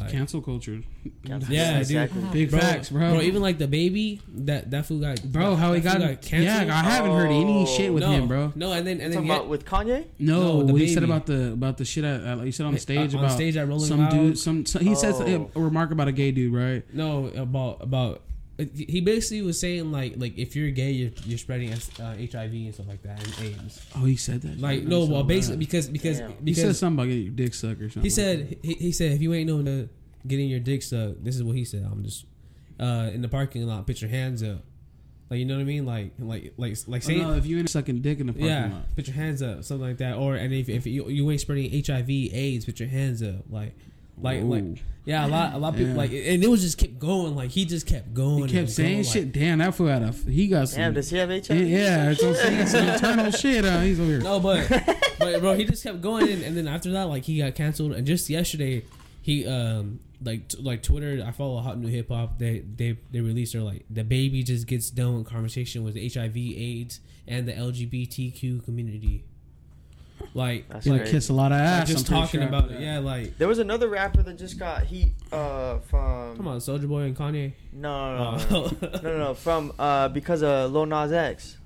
Like, 0.00 0.10
Cancel 0.12 0.40
culture. 0.40 0.80
Cancel- 1.26 1.52
Yeah, 1.54 1.82
dude. 1.82 2.32
Big 2.32 2.50
Bro, 2.50 2.60
facts, 2.60 2.90
bro. 2.90 3.12
Bro, 3.12 3.20
even 3.22 3.40
like 3.42 3.58
DaBaby 3.58 4.20
that 4.46 4.70
that 4.70 4.86
fool 4.86 4.98
got 5.00 5.22
Bro, 5.22 5.56
how 5.56 5.72
he 5.72 5.80
that 5.80 5.98
got, 5.98 6.06
fool 6.06 6.16
canceled. 6.16 6.68
Yeah, 6.68 6.74
I 6.76 6.82
haven't 6.90 7.12
heard 7.12 7.26
any 7.30 7.62
Oh. 7.62 7.66
shit 7.66 7.92
with 7.92 8.02
no, 8.02 8.10
him, 8.10 8.28
bro. 8.28 8.52
No, 8.54 8.72
and 8.72 8.86
then 8.86 9.00
and 9.00 9.12
then 9.12 9.26
Talking 9.26 9.42
yet, 9.42 9.46
with 9.48 9.64
Kanye? 9.64 10.04
No, 10.18 10.40
No, 10.58 10.62
the 10.64 10.72
what 10.72 10.80
he 10.80 10.88
said 10.88 11.02
about 11.04 11.26
the 11.26 11.52
about 11.52 11.76
the 11.78 11.84
shit 11.84 12.04
at, 12.04 12.26
uh, 12.38 12.42
you 12.42 12.52
said 12.52 12.66
on 12.66 12.74
the 12.74 12.80
stage 12.80 13.14
uh, 13.14 13.18
on 13.18 13.24
about 13.24 13.34
stage 13.36 13.56
at 13.56 13.66
Rolling 13.68 13.86
some 13.86 14.00
Loud. 14.00 14.10
dude. 14.10 14.38
Some, 14.38 14.66
some 14.66 14.82
he 14.84 14.94
said 14.94 15.14
Oh. 15.18 15.50
a 15.54 15.60
remark 15.60 15.90
about 15.90 16.08
a 16.08 16.12
gay 16.12 16.30
dude, 16.32 16.52
right? 16.54 16.82
no 16.94 17.26
about 17.28 17.78
about 17.82 18.22
he 18.74 19.00
basically 19.00 19.42
was 19.42 19.58
saying 19.60 19.90
like 19.92 20.14
like 20.16 20.36
if 20.38 20.54
you're 20.56 20.70
gay 20.70 20.90
you're, 20.90 21.10
you're 21.24 21.38
spreading 21.38 21.72
uh, 21.72 21.78
HIV 22.16 22.52
and 22.52 22.74
stuff 22.74 22.88
like 22.88 23.02
that 23.02 23.22
and 23.24 23.34
AIDS. 23.46 23.86
Oh, 23.96 24.04
he 24.04 24.16
said 24.16 24.42
that. 24.42 24.60
Like 24.60 24.82
no, 24.84 25.02
I'm 25.02 25.06
so 25.08 25.12
well 25.12 25.22
basically 25.24 25.56
mad. 25.56 25.60
because 25.60 25.88
because 25.88 26.18
Damn. 26.18 26.46
he 26.46 26.54
said 26.54 26.76
something 26.76 26.98
about 26.98 27.08
getting 27.08 27.22
your 27.24 27.32
dick 27.32 27.54
sucked 27.54 27.80
or 27.80 27.88
something. 27.88 28.02
he 28.02 28.10
said 28.10 28.58
he, 28.62 28.74
he 28.74 28.92
said 28.92 29.12
if 29.12 29.22
you 29.22 29.32
ain't 29.34 29.48
known 29.48 29.64
to 29.66 29.88
getting 30.26 30.48
your 30.48 30.60
dick 30.60 30.82
sucked, 30.82 31.24
this 31.24 31.36
is 31.36 31.42
what 31.42 31.56
he 31.56 31.64
said. 31.64 31.86
I'm 31.90 32.02
just 32.04 32.26
uh 32.78 33.10
in 33.12 33.22
the 33.22 33.28
parking 33.28 33.66
lot, 33.66 33.86
put 33.86 34.00
your 34.00 34.10
hands 34.10 34.42
up. 34.42 34.62
Like 35.30 35.38
you 35.38 35.44
know 35.44 35.54
what 35.54 35.60
I 35.60 35.64
mean? 35.64 35.86
Like 35.86 36.12
like 36.18 36.54
like 36.56 36.76
like 36.88 37.02
Oh, 37.04 37.06
saying 37.06 37.22
no, 37.22 37.34
if 37.34 37.46
you 37.46 37.58
ain't 37.58 37.70
sucking 37.70 38.00
dick 38.02 38.18
in 38.18 38.26
the 38.26 38.32
parking 38.32 38.48
yeah, 38.48 38.70
lot. 38.72 38.96
put 38.96 39.06
your 39.06 39.14
hands 39.14 39.42
up, 39.42 39.62
something 39.62 39.86
like 39.86 39.98
that. 39.98 40.16
Or 40.16 40.34
and 40.34 40.52
if, 40.52 40.68
if 40.68 40.86
you, 40.86 41.08
you 41.08 41.30
ain't 41.30 41.40
spreading 41.40 41.70
HIV, 41.86 42.10
AIDS, 42.10 42.64
put 42.64 42.80
your 42.80 42.88
hands 42.88 43.22
up. 43.22 43.44
Like, 43.48 43.76
like, 44.22 44.42
like, 44.42 44.64
yeah, 45.04 45.26
a 45.26 45.28
lot, 45.28 45.54
a 45.54 45.58
lot 45.58 45.68
of 45.70 45.76
people 45.76 45.92
Yeah. 45.92 45.96
like, 45.98 46.10
and 46.12 46.44
it 46.44 46.48
was 46.48 46.60
just 46.62 46.78
kept 46.78 46.98
going. 46.98 47.34
Like 47.34 47.50
he 47.50 47.64
just 47.64 47.86
kept 47.86 48.12
going. 48.14 48.44
He 48.48 48.52
kept 48.52 48.58
and 48.58 48.70
saying 48.70 48.92
going, 49.02 49.04
shit. 49.04 49.32
Damn, 49.32 49.58
that 49.58 49.74
fool 49.74 49.88
had 49.88 50.02
a. 50.02 50.12
He 50.12 50.46
got 50.48 50.68
some. 50.68 50.80
Damn, 50.82 50.94
does 50.94 51.10
he 51.10 51.16
have 51.18 51.28
HIV? 51.30 51.50
yeah, 51.50 51.64
yeah, 51.66 52.10
it's 52.10 52.20
some, 52.20 52.66
some 52.66 52.88
internal 52.88 53.30
shit. 53.42 53.64
Uh, 53.64 53.80
he's 53.80 53.98
over 53.98 54.10
here. 54.10 54.20
No, 54.20 54.38
but, 54.40 54.68
but 55.18 55.40
bro, 55.40 55.54
he 55.54 55.64
just 55.64 55.82
kept 55.82 56.00
going, 56.00 56.28
and, 56.28 56.42
and 56.42 56.56
then 56.56 56.68
after 56.68 56.90
that, 56.92 57.04
like 57.04 57.24
he 57.24 57.38
got 57.38 57.54
canceled. 57.54 57.92
And 57.92 58.06
just 58.06 58.28
yesterday, 58.30 58.84
he 59.22 59.46
um 59.46 60.00
like 60.22 60.48
t- 60.48 60.62
like 60.62 60.82
Twitter. 60.82 61.24
I 61.26 61.30
follow 61.32 61.60
Hot 61.60 61.78
New 61.78 61.88
Hip 61.88 62.08
Hop. 62.10 62.38
They 62.38 62.58
they 62.60 62.98
they 63.10 63.20
released 63.20 63.54
their 63.54 63.62
like 63.62 63.86
DaBaby 63.92 64.44
just 64.44 64.66
gets 64.66 64.90
done 64.90 65.16
with 65.18 65.26
conversation 65.26 65.82
with 65.82 65.94
HIV, 65.96 66.36
AIDS, 66.36 67.00
and 67.26 67.48
the 67.48 67.52
LGBTQ 67.54 68.64
community. 68.64 69.24
Like 70.32 70.68
That's 70.68 70.86
Gonna 70.86 70.98
crazy. 71.00 71.12
kiss 71.12 71.28
a 71.28 71.32
lot 71.32 71.50
of 71.52 71.58
like, 71.58 71.66
ass. 71.66 71.88
just 71.88 72.06
I'm 72.06 72.06
pretty 72.06 72.20
talking 72.22 72.40
sure 72.40 72.48
about 72.48 72.62
after 72.64 72.74
it. 72.76 72.78
that. 72.78 72.84
Yeah, 72.84 72.98
like 73.00 73.38
There 73.38 73.48
was 73.48 73.58
another 73.58 73.88
rapper 73.88 74.22
that 74.22 74.38
just 74.38 74.58
got 74.58 74.84
heat 74.84 75.12
uh, 75.32 75.78
from. 75.80 76.36
come 76.36 76.46
on, 76.46 76.58
Soulja 76.58 76.88
Boy 76.88 77.00
and 77.02 77.16
Kanye. 77.16 77.52
No, 77.72 78.16
no, 78.16 78.36
no, 78.36 78.40
Oh. 78.50 78.70
no, 78.80 78.88
no, 78.90 79.00
no, 79.02 79.18
no, 79.18 79.34
from 79.34 79.72
uh, 79.78 80.08
because 80.08 80.42
of 80.44 80.70
Lil 80.72 80.86
Nas 80.86 81.10
X. 81.12 81.56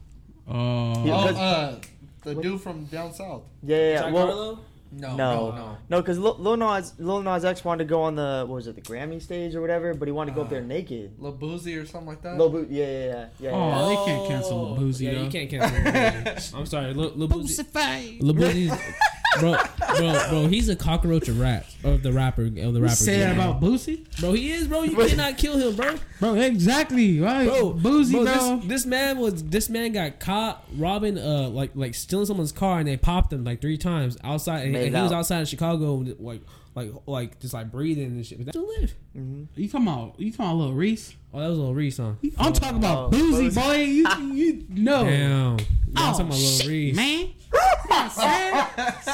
Oh, 0.49 1.05
Yeah. 1.05 1.15
Oh, 1.15 1.29
uh, 1.37 1.81
the 2.23 2.35
dude 2.37 2.61
from 2.61 2.87
down 2.87 3.12
south. 3.12 3.43
Yeah, 3.62 3.77
yeah. 3.77 3.83
yeah. 3.93 4.01
Jack 4.01 4.12
Well, 4.15 4.27
Harlow? 4.27 4.59
No, 4.97 5.17
No. 5.17 5.51
no, 5.51 5.57
no. 5.57 5.77
no, 5.89 6.01
because 6.01 6.19
Lil, 6.19 6.37
Lil 6.39 6.57
Nas 6.57 6.95
Lil 6.99 7.23
Nas 7.23 7.45
X 7.45 7.65
wanted 7.65 7.85
to 7.85 7.89
go 7.89 8.03
on 8.03 8.15
the 8.15 8.45
what 8.47 8.55
was 8.57 8.67
it 8.67 8.75
the 8.77 8.81
Grammy 8.83 9.21
stage 9.21 9.55
or 9.55 9.61
whatever, 9.61 9.93
but 9.95 10.07
he 10.09 10.13
wanted 10.13 10.31
to 10.33 10.37
go 10.37 10.43
up 10.43 10.51
there 10.51 10.61
Uh, 10.61 10.65
naked. 10.67 11.13
Lil 11.19 11.33
Boosie 11.33 11.81
or 11.81 11.85
something 11.87 12.09
like 12.09 12.23
that. 12.23 12.39
Lil 12.39 12.51
Bo- 12.51 12.67
yeah, 12.71 12.85
yeah, 12.87 13.05
yeah, 13.05 13.27
yeah. 13.41 13.51
Oh, 13.53 13.69
yeah. 13.69 13.89
they 13.89 14.05
can't 14.13 14.29
cancel 14.29 14.71
Lil 14.75 14.77
Boosie, 14.83 15.01
Yeah, 15.01 15.15
though. 15.15 15.23
you 15.25 15.31
can't 15.31 15.51
cancel. 15.51 15.83
Lil 15.83 15.93
Boosie. 15.93 16.55
I'm 16.59 16.67
sorry, 16.67 16.95
Lil, 16.95 17.13
Lil 17.17 17.29
Boosie. 17.29 18.21
Lil 18.23 18.35
Boosie's, 18.35 18.73
bro, 19.41 19.57
bro, 19.97 20.28
bro. 20.28 20.47
He's 20.47 20.68
a 20.68 20.76
cockroach 20.76 21.28
of 21.28 21.41
rap 21.41 21.66
of 21.82 22.03
the 22.03 22.12
rapper 22.12 22.45
of 22.45 22.55
the 22.55 22.80
rapper. 22.80 22.95
Say 22.95 23.18
that 23.18 23.35
game. 23.35 23.41
about 23.41 23.61
Boosie, 23.61 24.05
bro. 24.20 24.32
He 24.32 24.53
is, 24.53 24.66
bro. 24.66 24.82
You 24.82 24.97
cannot 24.97 25.39
kill 25.39 25.57
him, 25.57 25.76
bro. 25.76 25.97
bro. 26.20 26.35
Exactly, 26.35 27.20
right? 27.20 27.47
Bro, 27.47 27.74
Boosie, 27.74 28.12
bro. 28.12 28.57
This, 28.59 28.68
this 28.68 28.87
man 28.87 29.18
was 29.18 29.45
this 29.45 29.68
man 29.68 29.93
got 29.93 30.20
caught 30.20 30.64
robbing, 30.76 31.18
uh, 31.18 31.49
like 31.49 31.72
like 31.74 31.95
stealing 31.95 32.26
someone's 32.26 32.53
car, 32.53 32.78
and 32.78 32.89
they 32.89 32.97
popped 32.97 33.32
him 33.32 33.45
like 33.45 33.61
three 33.61 33.78
times 33.78 34.16
outside. 34.24 34.66
And, 34.66 34.76
and 34.76 34.95
he 34.95 35.03
was 35.03 35.12
outside 35.12 35.43
of 35.43 35.49
Chicago, 35.49 36.05
like 36.18 36.41
like 36.75 36.91
like 37.07 37.39
just 37.41 37.55
like 37.55 37.70
breathing 37.70 38.07
and 38.07 38.27
shit. 38.27 38.39
But 38.39 38.47
that 38.47 38.53
still 38.53 38.66
live. 38.81 38.95
Mhm. 39.16 39.47
you 39.55 39.68
talking 39.68 39.87
about? 39.87 40.14
You 40.18 40.31
talking 40.33 40.47
about 40.47 40.57
little 40.57 40.75
Reese? 40.75 41.14
Oh, 41.33 41.41
that 41.41 41.49
was 41.49 41.59
a 41.59 41.61
little 41.61 41.75
Reese, 41.75 41.97
huh? 41.99 42.12
I'm 42.39 42.53
talking 42.53 42.79
about 42.79 43.12
Oh, 43.14 43.16
Boosie, 43.16 43.51
Boosie. 43.51 43.55
boy. 43.55 43.77
You 43.77 44.35
you 44.35 44.66
know. 44.70 45.05
Damn. 45.05 45.59
Yeah, 45.59 45.64
I'm 45.97 46.14
Oh, 46.14 46.18
talking 46.18 46.27
about 46.27 46.39
little 46.39 46.68
Reese. 46.68 46.97
man. 46.97 47.29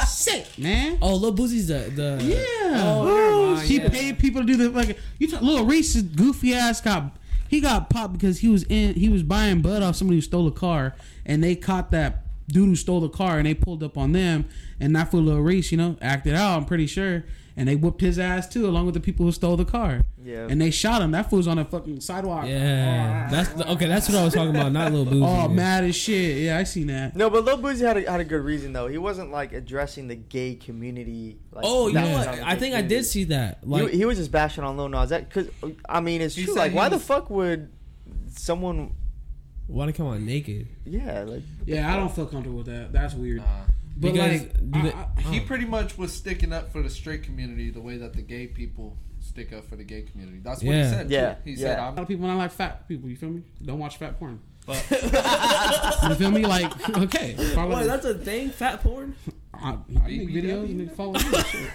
Sick, 0.06 0.46
man. 0.58 0.98
Oh, 1.02 1.14
little 1.14 1.34
Boosie's 1.34 1.68
the 1.68 1.90
the 1.94 2.18
Yeah. 2.22 2.82
Oh, 2.84 3.54
mind, 3.54 3.66
he 3.68 3.76
yeah. 3.78 3.88
paid 3.88 4.18
people 4.18 4.40
to 4.42 4.46
do 4.46 4.56
the 4.56 4.70
like. 4.70 4.98
You 5.18 5.28
talk, 5.28 5.42
little 5.42 5.66
Reese's 5.66 6.02
goofy 6.02 6.54
ass 6.54 6.80
got 6.80 7.16
he 7.48 7.60
got 7.60 7.90
popped 7.90 8.12
because 8.14 8.38
he 8.38 8.48
was 8.48 8.62
in 8.64 8.94
he 8.94 9.08
was 9.08 9.22
buying 9.22 9.60
bud 9.60 9.82
off 9.82 9.96
somebody 9.96 10.16
who 10.18 10.22
stole 10.22 10.46
a 10.46 10.52
car, 10.52 10.94
and 11.26 11.42
they 11.42 11.54
caught 11.56 11.90
that 11.90 12.24
dude 12.48 12.68
who 12.68 12.76
stole 12.76 13.00
the 13.00 13.08
car, 13.08 13.38
and 13.38 13.46
they 13.46 13.54
pulled 13.54 13.82
up 13.82 13.96
on 13.98 14.12
them, 14.12 14.44
and 14.78 14.94
that 14.96 15.10
for 15.10 15.18
Lil 15.18 15.40
Reese, 15.40 15.70
you 15.72 15.78
know, 15.78 15.96
acted 16.00 16.34
out. 16.34 16.56
I'm 16.56 16.64
pretty 16.64 16.86
sure, 16.86 17.24
and 17.60 17.68
they 17.68 17.76
whooped 17.76 18.00
his 18.00 18.18
ass 18.18 18.48
too, 18.48 18.66
along 18.66 18.86
with 18.86 18.94
the 18.94 19.00
people 19.00 19.26
who 19.26 19.32
stole 19.32 19.54
the 19.56 19.66
car, 19.66 20.00
Yeah. 20.24 20.46
and 20.48 20.58
they 20.60 20.70
shot 20.70 21.02
him. 21.02 21.10
That 21.10 21.28
fool's 21.28 21.46
on 21.46 21.58
a 21.58 21.64
fucking 21.66 22.00
sidewalk. 22.00 22.46
Yeah, 22.46 23.28
that's 23.30 23.50
the, 23.50 23.70
okay. 23.72 23.86
That's 23.86 24.08
what 24.08 24.16
I 24.16 24.24
was 24.24 24.32
talking 24.32 24.50
about. 24.56 24.72
Not 24.72 24.92
Lil 24.92 25.04
Boosie. 25.04 25.44
Oh, 25.44 25.46
mad 25.48 25.84
as 25.84 25.94
shit. 25.94 26.38
Yeah, 26.38 26.56
I 26.58 26.64
seen 26.64 26.86
that. 26.86 27.14
No, 27.14 27.28
but 27.28 27.44
Lil 27.44 27.58
Boosie 27.58 27.82
had 27.86 27.98
a, 27.98 28.10
had 28.10 28.20
a 28.20 28.24
good 28.24 28.42
reason 28.42 28.72
though. 28.72 28.86
He 28.88 28.96
wasn't 28.96 29.30
like 29.30 29.52
addressing 29.52 30.08
the 30.08 30.14
gay 30.16 30.54
community. 30.54 31.36
Like, 31.52 31.64
Oh, 31.66 31.88
you 31.88 31.92
know 31.94 32.00
bashing 32.00 32.14
what? 32.18 32.28
on 32.28 32.36
the 32.38 32.48
I 32.48 32.54
gay 32.54 32.60
think 32.60 32.74
I 32.76 32.82
did 32.82 33.04
see 33.04 33.24
that. 33.24 33.68
Like, 33.68 33.90
he, 33.90 33.98
he 33.98 34.04
was 34.06 34.16
just 34.16 34.32
bashing 34.32 34.64
on 34.64 34.76
Lil 34.78 34.88
Nas 34.88 35.12
X 35.12 35.26
because 35.26 35.48
I 35.88 36.00
mean 36.00 36.22
it's 36.22 36.34
true. 36.34 36.54
Like, 36.54 36.72
he 36.72 36.76
why 36.78 36.88
the 36.88 36.98
fuck 36.98 37.28
would 37.28 37.70
someone? 38.28 38.94
why 39.66 39.86
to 39.86 39.92
come 39.92 40.06
on 40.06 40.24
naked? 40.26 40.66
Yeah, 40.84 41.24
like 41.28 41.42
Yeah, 41.66 41.92
I 41.92 41.96
don't 41.96 42.12
feel 42.12 42.26
comfortable 42.26 42.58
with 42.58 42.66
that. 42.66 42.92
That's 42.92 43.14
weird. 43.14 43.38
Nah. 43.38 43.44
But 44.00 44.12
Because 44.14 44.40
like, 44.42 44.70
do 44.70 44.78
I- 44.88 45.06
I- 45.18 45.20
He 45.20 45.40
pretty 45.40 45.66
much 45.66 45.98
was 45.98 46.12
sticking 46.12 46.52
up 46.52 46.72
for 46.72 46.82
the 46.82 46.88
straight 46.90 47.22
community 47.22 47.70
the 47.70 47.80
way 47.82 47.98
that 47.98 48.14
the 48.14 48.22
gay 48.22 48.46
people 48.46 48.96
stick 49.20 49.52
up 49.52 49.66
for 49.68 49.76
the 49.76 49.84
gay 49.84 50.02
community. 50.02 50.40
That's 50.42 50.62
what 50.62 50.74
Yeah. 50.74 50.84
he 50.84 50.90
said. 50.90 51.08
too. 51.08 51.14
Yeah, 51.14 51.34
He 51.44 51.56
said, 51.56 51.76
yeah. 51.78 51.84
a 51.84 51.88
I'm 51.88 51.94
lot 51.96 52.02
of 52.02 52.08
people 52.08 52.26
not 52.26 52.38
like 52.38 52.50
fat 52.52 52.88
people. 52.88 53.08
You 53.10 53.16
feel 53.16 53.28
me? 53.30 53.42
Don't 53.64 53.78
watch 53.78 53.98
fat 53.98 54.18
porn. 54.18 54.40
You 54.66 56.14
feel 56.14 56.30
me? 56.30 56.46
Like, 56.46 56.88
okay. 56.98 57.34
Follow 57.54 57.76
Wait, 57.80 57.86
that's 57.86 58.06
a 58.06 58.14
thing. 58.14 58.50
Fat 58.50 58.82
porn. 58.82 59.14
I, 59.52 59.72
I 59.72 59.76
make 60.06 60.28
videos 60.30 60.64
and 60.64 60.80
they 60.80 60.94
follow 60.94 61.12
me. 61.12 61.20
and 61.22 61.46
shit. 61.46 61.70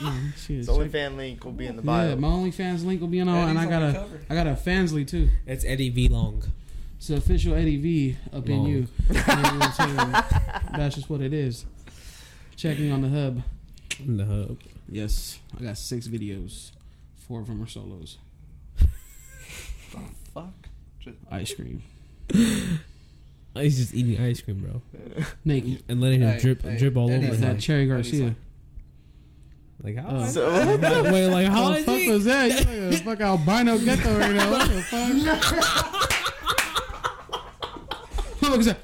Yeah, 0.00 0.20
shit, 0.36 0.66
the 0.66 0.72
only 0.72 0.88
fan 0.88 1.16
link 1.16 1.44
will 1.44 1.52
be 1.52 1.66
in 1.66 1.76
the 1.76 1.82
yeah, 1.82 2.14
bio. 2.14 2.16
my 2.16 2.28
OnlyFans 2.28 2.84
link 2.84 3.00
will 3.00 3.08
be 3.08 3.18
in 3.18 3.28
all, 3.28 3.46
and 3.46 3.58
I 3.58 3.66
got 3.66 3.82
on 3.82 3.92
the 3.92 3.98
a 4.00 4.02
cover. 4.02 4.20
I 4.30 4.34
got 4.34 4.46
a 4.46 4.50
Fansly 4.54 5.06
too. 5.06 5.28
It's 5.46 5.64
Eddie 5.64 5.90
V 5.90 6.08
Long. 6.08 6.42
It's 7.04 7.10
the 7.10 7.16
official 7.16 7.54
Eddie 7.54 7.76
V 7.76 8.16
up 8.32 8.48
in 8.48 8.56
Long. 8.56 8.66
you. 8.66 8.76
You 9.10 9.14
know 9.14 9.20
what 9.26 9.36
I'm 9.36 9.72
saying? 9.72 10.12
That's 10.74 10.94
just 10.94 11.10
what 11.10 11.20
it 11.20 11.34
is. 11.34 11.66
Check 12.56 12.78
me 12.78 12.90
on 12.90 13.02
the 13.02 13.10
hub. 13.10 13.42
In 13.98 14.16
the 14.16 14.24
hub. 14.24 14.56
Yes, 14.88 15.38
I 15.60 15.64
got 15.64 15.76
six 15.76 16.08
videos. 16.08 16.70
Four 17.28 17.40
of 17.42 17.48
them 17.48 17.62
are 17.62 17.66
solos. 17.66 18.16
the 18.78 18.86
fuck. 20.32 20.54
Just, 20.98 21.18
Ice 21.30 21.52
cream, 21.52 21.82
He's 23.54 23.76
just 23.76 23.92
eating 23.94 24.18
ice 24.24 24.40
cream, 24.40 24.60
bro, 24.60 24.80
naked. 25.44 25.82
and 25.90 26.00
letting 26.00 26.22
it 26.22 26.32
Hey, 26.36 26.40
drip 26.40 26.62
hey, 26.62 26.78
drip 26.78 26.96
all 26.96 27.10
Eddie's 27.10 27.32
over 27.32 27.38
Like 27.38 27.56
that 27.56 27.60
Cherry 27.60 27.84
Garcia. 27.86 28.34
like- 29.82 29.96
Like 29.96 29.96
how? 29.98 30.08
Uh, 30.16 30.26
So- 30.26 30.50
wait, 30.78 31.26
like 31.28 31.48
how 31.52 31.64
What 31.64 31.78
is 31.80 31.84
the 31.84 31.92
fuck 31.92 32.00
he? 32.00 32.10
was 32.10 32.24
that? 32.24 32.66
You 32.66 32.80
like 32.90 32.94
a 32.94 33.04
fuck 33.04 33.20
albino 33.20 33.76
gecko 33.76 34.18
right 34.18 34.34
now. 34.34 34.50
What 34.50 34.70
the 34.70 34.80
fuck? 34.80 36.10
What 38.48 38.58
was 38.58 38.66
that? 38.66 38.78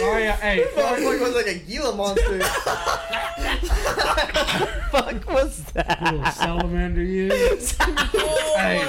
oh 0.00 0.18
yeah, 0.18 0.36
hey. 0.36 0.64
Fuck 0.74 0.98
was 0.98 1.34
like 1.34 1.46
a 1.46 1.58
Gila 1.58 1.94
monster. 1.94 2.40
fuck 4.90 5.30
was 5.30 5.64
that? 5.74 6.02
Little 6.02 6.26
salamander, 6.26 7.02
yeah. 7.02 7.32
Oh 8.14 8.54
hey, 8.58 8.84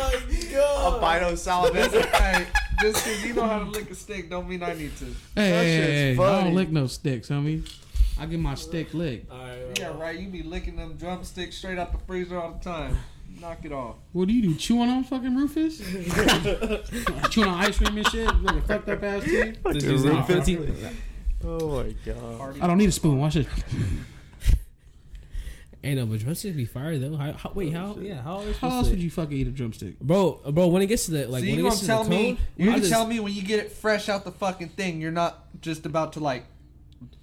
Albino 0.58 1.36
salamander. 1.36 2.02
hey, 2.08 2.48
just 2.82 3.06
because 3.06 3.24
you 3.24 3.34
know 3.34 3.44
how 3.44 3.60
to 3.60 3.66
lick 3.66 3.90
a 3.90 3.96
stick 3.96 4.30
don't 4.30 4.50
mean 4.50 4.62
I 4.64 4.74
need 4.74 4.96
to. 4.98 5.06
Hey, 5.06 5.12
That 5.36 5.44
hey, 5.64 5.78
shit's 5.78 5.88
hey, 5.88 6.16
hey. 6.16 6.24
I 6.24 6.44
don't 6.44 6.56
lick 6.56 6.70
no 6.70 6.88
sticks, 6.88 7.30
homie. 7.30 7.72
I 8.20 8.26
get 8.26 8.40
my 8.40 8.56
stick 8.56 8.94
licked. 8.94 9.32
Yeah, 9.80 9.98
right. 9.98 10.20
You 10.20 10.28
be 10.30 10.44
licking 10.44 10.76
them 10.76 10.96
drumsticks 10.98 11.56
straight 11.58 11.78
out 11.78 11.92
the 11.92 12.00
freezer 12.00 12.40
all 12.40 12.52
the 12.54 12.64
time. 12.64 12.98
Knock 13.42 13.66
it 13.66 13.72
off. 13.72 13.96
What 14.14 14.28
do 14.28 14.34
you 14.34 14.42
do? 14.42 14.56
Chewing 14.56 14.90
on 14.90 15.04
fucking 15.04 15.36
Rufus? 15.36 15.80
Chewing 17.30 17.50
on 17.50 17.60
ice 17.64 17.78
cream 17.78 17.98
and 17.98 18.08
shit? 18.08 18.26
You 18.34 18.42
Like 18.42 18.56
a 18.58 18.62
fucked 18.62 18.90
up 18.90 19.04
ass 19.04 19.24
kid? 19.24 19.60
This 19.72 19.84
is 19.84 20.04
Rufus. 20.06 20.50
Oh 21.46 21.84
my 21.84 21.94
god. 22.06 22.62
I 22.62 22.68
don't 22.68 22.78
need 22.78 22.90
a 22.90 22.92
spoon. 22.94 23.20
Watch 23.20 23.36
it. 23.36 23.48
Ain't 25.84 25.98
no, 26.00 26.06
but 26.06 26.20
drumsticks 26.20 26.56
be 26.56 26.64
fire 26.66 26.98
though. 26.98 27.18
How, 27.18 27.34
how, 27.34 27.52
wait, 27.54 27.76
oh, 27.76 27.80
how? 27.96 27.98
Yeah, 28.00 28.22
how? 28.22 28.38
Are 28.40 28.54
How 28.54 28.70
else 28.70 28.90
would 28.90 29.00
you 29.04 29.10
fucking 29.12 29.36
eat 29.36 29.48
a 29.48 29.52
drumstick? 29.52 30.00
bro? 30.00 30.40
Bro, 30.52 30.68
when 30.68 30.82
it 30.82 30.86
gets 30.88 31.06
to 31.06 31.12
the 31.12 31.28
like, 31.28 31.42
so 31.44 31.48
when 31.48 31.48
you 31.48 31.54
it 31.54 31.58
gonna 31.58 31.70
gets 31.70 31.80
to 31.82 31.86
the 31.88 31.92
tell 31.94 32.04
me? 32.06 32.36
cone, 32.36 32.38
You 32.56 32.66
gonna 32.68 32.78
just- 32.80 32.92
tell 32.92 33.06
me 33.08 33.20
when 33.20 33.34
you 33.34 33.42
get 33.42 33.60
it 33.60 33.72
fresh 33.74 34.08
out 34.08 34.24
the 34.24 34.32
fucking 34.32 34.70
thing, 34.70 35.02
you're 35.02 35.12
not 35.12 35.44
just 35.62 35.86
about 35.86 36.14
to 36.14 36.22
like 36.22 36.46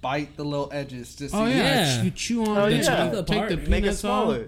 bite 0.01 0.37
the 0.37 0.43
little 0.45 0.69
edges. 0.71 1.15
Just 1.15 1.33
Oh 1.33 1.39
so 1.39 1.45
you- 1.45 1.55
yeah, 1.55 1.95
Yeah. 1.97 2.03
you 2.03 2.11
chew 2.11 2.43
on 2.45 2.57
Oh, 2.57 2.69
the 2.69 2.75
yeah. 2.75 2.81
chocolate, 2.83 3.25
take 3.27 3.49
the 3.49 3.55
Make 3.57 3.65
it 3.65 3.69
Make 3.69 3.77
it 3.79 3.81
peanuts 3.81 3.99
smaller. 3.99 4.41
off. 4.41 4.45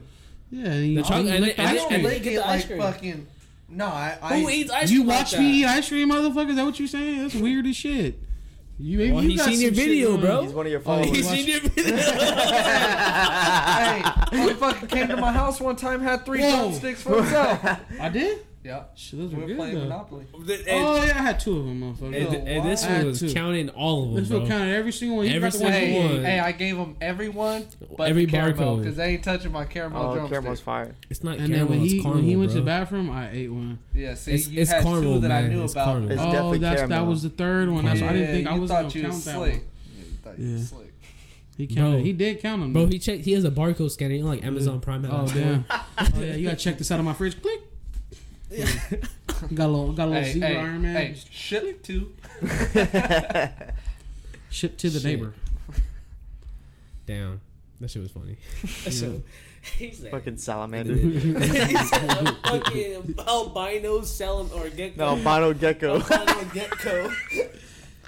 Yeah, 0.55 0.65
and 0.71 0.87
you, 0.87 0.95
The 0.97 1.01
chocolate- 1.01 1.25
you 1.25 1.31
and 1.31 1.45
lick 1.45 1.55
then- 1.55 1.65
the 1.65 1.71
and 1.71 1.79
ice 1.79 1.79
then- 1.79 1.87
cream. 1.87 2.05
and 2.05 2.05
then- 2.13 2.21
get 2.23 2.33
it 2.33 2.35
the 2.35 2.47
ice 2.47 2.59
like 2.59 2.67
cream. 2.67 2.79
fucking. 2.81 3.27
No, 3.69 3.85
I. 3.87 4.17
I 4.21 4.39
Who 4.39 4.49
eats 4.49 4.69
ice 4.71 4.87
cream? 4.89 4.91
You 4.99 4.99
cream? 5.05 5.07
watch 5.17 5.31
like 5.33 5.41
me 5.41 5.47
eat 5.61 5.65
ice 5.65 5.87
cream, 5.89 6.11
motherfucker? 6.11 6.49
Is 6.51 6.55
that 6.57 6.65
what 6.65 6.79
you 6.79 6.87
saying? 6.87 7.21
That's 7.23 7.33
weird 7.35 7.65
as 7.65 7.75
shit. 7.75 8.19
You 8.79 8.97
maybe 8.99 9.11
Well, 9.13 9.23
you 9.23 9.29
he's 9.31 9.39
got 9.39 9.49
seen 9.49 9.61
your 9.61 9.71
video, 9.71 10.17
bro. 10.17 10.41
He's 10.43 10.51
one 10.53 10.65
of 10.67 10.71
your 10.71 10.81
Oh, 10.81 10.83
followers. 10.83 11.05
he's- 11.09 11.31
He's 11.31 11.45
seen 11.45 11.47
your 11.47 11.59
video. 11.69 11.95
hey, 13.17 14.03
he 14.31 14.53
fucking 14.53 14.87
came 14.89 15.07
to 15.09 15.17
my 15.17 15.31
house 15.31 15.59
one 15.59 15.75
time, 15.75 16.01
had 16.01 16.25
three 16.25 16.41
Whoa. 16.41 16.49
drumsticks 16.69 17.01
for 17.01 17.17
himself. 17.23 17.59
I 17.99 18.09
did. 18.09 18.39
Yeah, 18.63 18.83
Shit, 18.95 19.19
those 19.19 19.29
we 19.31 19.35
were 19.35 19.41
were 19.41 19.47
good 19.47 19.57
playing 19.57 19.75
though. 19.75 19.81
Monopoly. 19.81 20.25
Oh 20.33 21.03
yeah, 21.03 21.19
I 21.19 21.21
had 21.21 21.39
two 21.39 21.57
of 21.57 21.65
them, 21.65 21.81
motherfucker. 21.81 22.15
And, 22.35 22.47
and 22.47 22.65
this 22.69 22.85
one 22.85 23.05
was 23.05 23.19
to. 23.19 23.33
counting 23.33 23.69
all 23.69 24.03
of 24.03 24.07
them, 24.13 24.23
This 24.23 24.29
will 24.31 24.39
bro. 24.39 24.47
count 24.49 24.69
every 24.69 24.91
single 24.93 25.17
one. 25.17 25.25
You 25.27 25.33
Every 25.35 25.49
got 25.49 25.57
the 25.57 25.63
one 25.65 25.73
single 25.73 26.01
Hey, 26.01 26.13
one. 26.15 26.23
hey, 26.23 26.39
I 26.39 26.51
gave 26.53 26.77
them 26.77 26.95
every 27.01 27.29
one, 27.29 27.65
but 27.97 28.09
Every 28.09 28.23
every 28.23 28.25
caramel 28.27 28.77
because 28.77 28.95
they 28.95 29.09
ain't 29.15 29.23
touching 29.23 29.51
my 29.51 29.65
caramel 29.65 30.01
Oh, 30.01 30.13
drumstick. 30.13 30.29
caramel's 30.31 30.59
fire. 30.61 30.95
It's 31.09 31.23
not 31.23 31.33
And 31.39 31.47
then 31.53 31.67
caramel. 31.67 31.69
when 31.71 31.79
he 31.79 31.99
caramel, 32.01 32.13
when 32.15 32.23
he 32.23 32.35
went 32.37 32.51
to 32.51 32.57
the 32.57 32.63
bathroom, 32.63 33.09
I 33.11 33.31
ate 33.31 33.51
one. 33.51 33.79
Yeah, 33.93 34.13
see, 34.15 34.31
It's- 34.35 34.47
you 34.47 34.61
it's 34.61 34.71
had 34.71 34.83
caramel, 34.83 35.15
two 35.15 35.19
that 35.21 35.31
I 35.31 35.47
knew 35.47 35.63
It's 35.63 35.73
about. 35.73 35.85
caramel. 35.87 36.09
Oh, 36.09 36.13
it's 36.13 36.21
oh, 36.21 36.31
definitely 36.31 36.57
that's 36.59 36.81
that 36.89 37.05
was 37.05 37.23
the 37.23 37.29
third 37.29 37.69
one. 37.69 37.83
That's 37.85 37.99
why 38.01 38.07
I 38.09 38.13
didn't 38.13 38.27
think 38.35 38.47
I 38.47 38.57
was 38.57 38.69
thought 38.71 38.83
gonna 38.83 38.93
you 38.95 39.01
count 39.09 39.25
that 39.25 39.39
one. 39.39 39.49
Yeah, 39.49 40.03
thought 40.23 40.39
you 40.39 40.57
slick. 40.59 40.93
He 41.57 41.67
counted. 41.67 41.91
Bro. 41.97 42.03
He 42.03 42.13
did 42.13 42.39
count 42.41 42.61
them. 42.61 42.73
Bro, 42.73 42.87
he 42.87 42.97
checked. 42.97 43.25
He 43.25 43.33
has 43.33 43.43
a 43.43 43.51
barcode 43.51 43.91
scanner, 43.91 44.15
you 44.15 44.23
know, 44.23 44.29
like 44.29 44.43
Amazon 44.43 44.79
Prime. 44.79 45.05
Oh 45.05 45.21
has. 45.21 45.33
damn! 45.33 45.65
oh 45.69 45.85
yeah, 46.19 46.35
you 46.35 46.45
gotta 46.45 46.55
check 46.57 46.77
this 46.79 46.89
out 46.91 46.97
of 46.99 47.05
my 47.05 47.13
fridge. 47.13 47.39
Click. 47.41 47.59
Got 49.53 49.65
a 49.65 49.67
little, 49.67 49.91
got 49.93 50.07
a 50.07 50.11
little 50.11 50.23
Hey, 50.23 50.31
zebra 50.33 50.47
hey, 50.49 50.57
Iron 50.57 50.81
Man. 50.81 50.95
hey, 50.95 51.15
ship 51.31 51.83
to. 51.83 52.13
Shipped 54.49 54.79
to 54.81 54.89
the 54.89 54.99
Shit. 54.99 55.03
neighbor. 55.05 55.33
Damn, 57.07 57.41
that 57.81 57.89
shit 57.89 58.01
was 58.01 58.11
funny. 58.11 58.37
Yeah. 58.85 59.19
He 59.77 59.91
said, 59.93 60.11
Fucking 60.11 60.35
salamander. 60.37 60.93
he 60.93 61.31
said 61.31 62.09
a 62.27 62.33
fucking 62.49 63.15
albino 63.25 64.01
salam 64.01 64.49
or 64.53 64.67
gecko. 64.69 64.97
no, 64.97 65.05
albino 65.29 65.53
gecko. 65.53 66.01
Albino 66.01 66.49
gecko. 66.53 67.09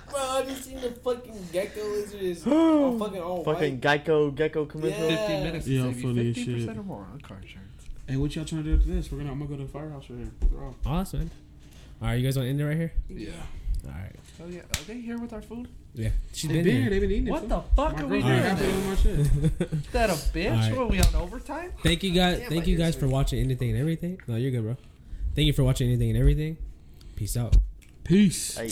Bro, 0.09 0.19
I 0.19 0.43
just 0.43 0.65
seen 0.65 0.81
the 0.81 0.91
fucking 0.91 1.47
gecko 1.53 1.81
lizard 1.87 2.21
is 2.21 2.45
all 2.47 2.99
fucking 2.99 3.21
all 3.21 3.43
Fucking 3.45 3.79
gecko 3.79 4.31
gecko 4.31 4.65
commercial. 4.65 5.09
Yeah. 5.09 5.27
50 5.27 5.43
minutes 5.43 5.67
Yeah, 5.67 5.83
save 5.83 5.95
you 6.01 6.13
funny 6.13 6.29
as 6.31 6.35
50% 6.35 6.77
or 6.77 6.83
more 6.83 7.07
on 7.13 7.21
car 7.21 7.37
insurance. 7.41 7.64
Hey, 8.07 8.17
what 8.17 8.35
y'all 8.35 8.45
trying 8.45 8.63
to 8.63 8.69
do 8.69 8.75
after 8.77 8.93
this? 8.93 9.11
We're 9.11 9.19
gonna. 9.19 9.31
I'm 9.31 9.39
gonna 9.39 9.49
go 9.49 9.57
to 9.57 9.63
the 9.63 9.69
firehouse 9.69 10.09
right 10.09 10.19
here. 10.19 10.31
We're. 10.51 10.73
Awesome. 10.85 11.31
All 12.01 12.09
right, 12.09 12.15
you 12.15 12.23
guys 12.23 12.37
want 12.37 12.45
to 12.45 12.49
end 12.49 12.61
it 12.61 12.65
right 12.65 12.77
here? 12.77 12.93
Yeah. 13.09 13.31
All 13.85 13.91
right. 13.91 14.15
Oh 14.43 14.47
yeah, 14.47 14.61
are 14.61 14.83
they 14.87 14.99
here 14.99 15.17
with 15.17 15.33
our 15.33 15.41
food? 15.41 15.67
Yeah, 15.93 16.09
she's 16.33 16.49
They've 16.49 16.63
been, 16.63 16.65
been 16.65 16.73
here. 16.73 16.81
here. 16.81 16.89
They've 16.89 17.01
been 17.01 17.11
eating. 17.11 17.29
What 17.29 17.39
fool. 17.41 17.49
the 17.49 17.61
fuck 17.75 17.99
are 18.01 18.07
we 18.07 18.21
doing? 18.21 18.33
been 18.33 18.43
happy 18.43 18.65
with 18.65 18.85
my 18.85 18.95
shit. 18.95 19.19
Is 19.71 19.91
that 19.91 20.09
a 20.09 20.13
bitch? 20.13 20.51
Alright. 20.51 20.71
What 20.75 20.81
are 20.81 20.87
we 20.87 20.99
on 20.99 21.15
overtime? 21.15 21.71
Thank 21.81 22.03
you 22.03 22.11
guys. 22.11 22.39
Damn, 22.39 22.49
thank 22.49 22.65
my 22.65 22.67
you 22.67 22.77
guys 22.77 22.95
for 22.95 23.07
watching 23.07 23.39
anything 23.39 23.71
and 23.71 23.79
everything. 23.79 24.19
No, 24.27 24.35
you're 24.35 24.51
good, 24.51 24.63
bro. 24.63 24.77
Thank 25.35 25.47
you 25.47 25.53
for 25.53 25.63
watching 25.63 25.87
anything 25.87 26.09
and 26.09 26.19
everything. 26.19 26.57
Peace 27.15 27.37
out. 27.37 27.55
Peace. 28.03 28.57
Hey. 28.57 28.71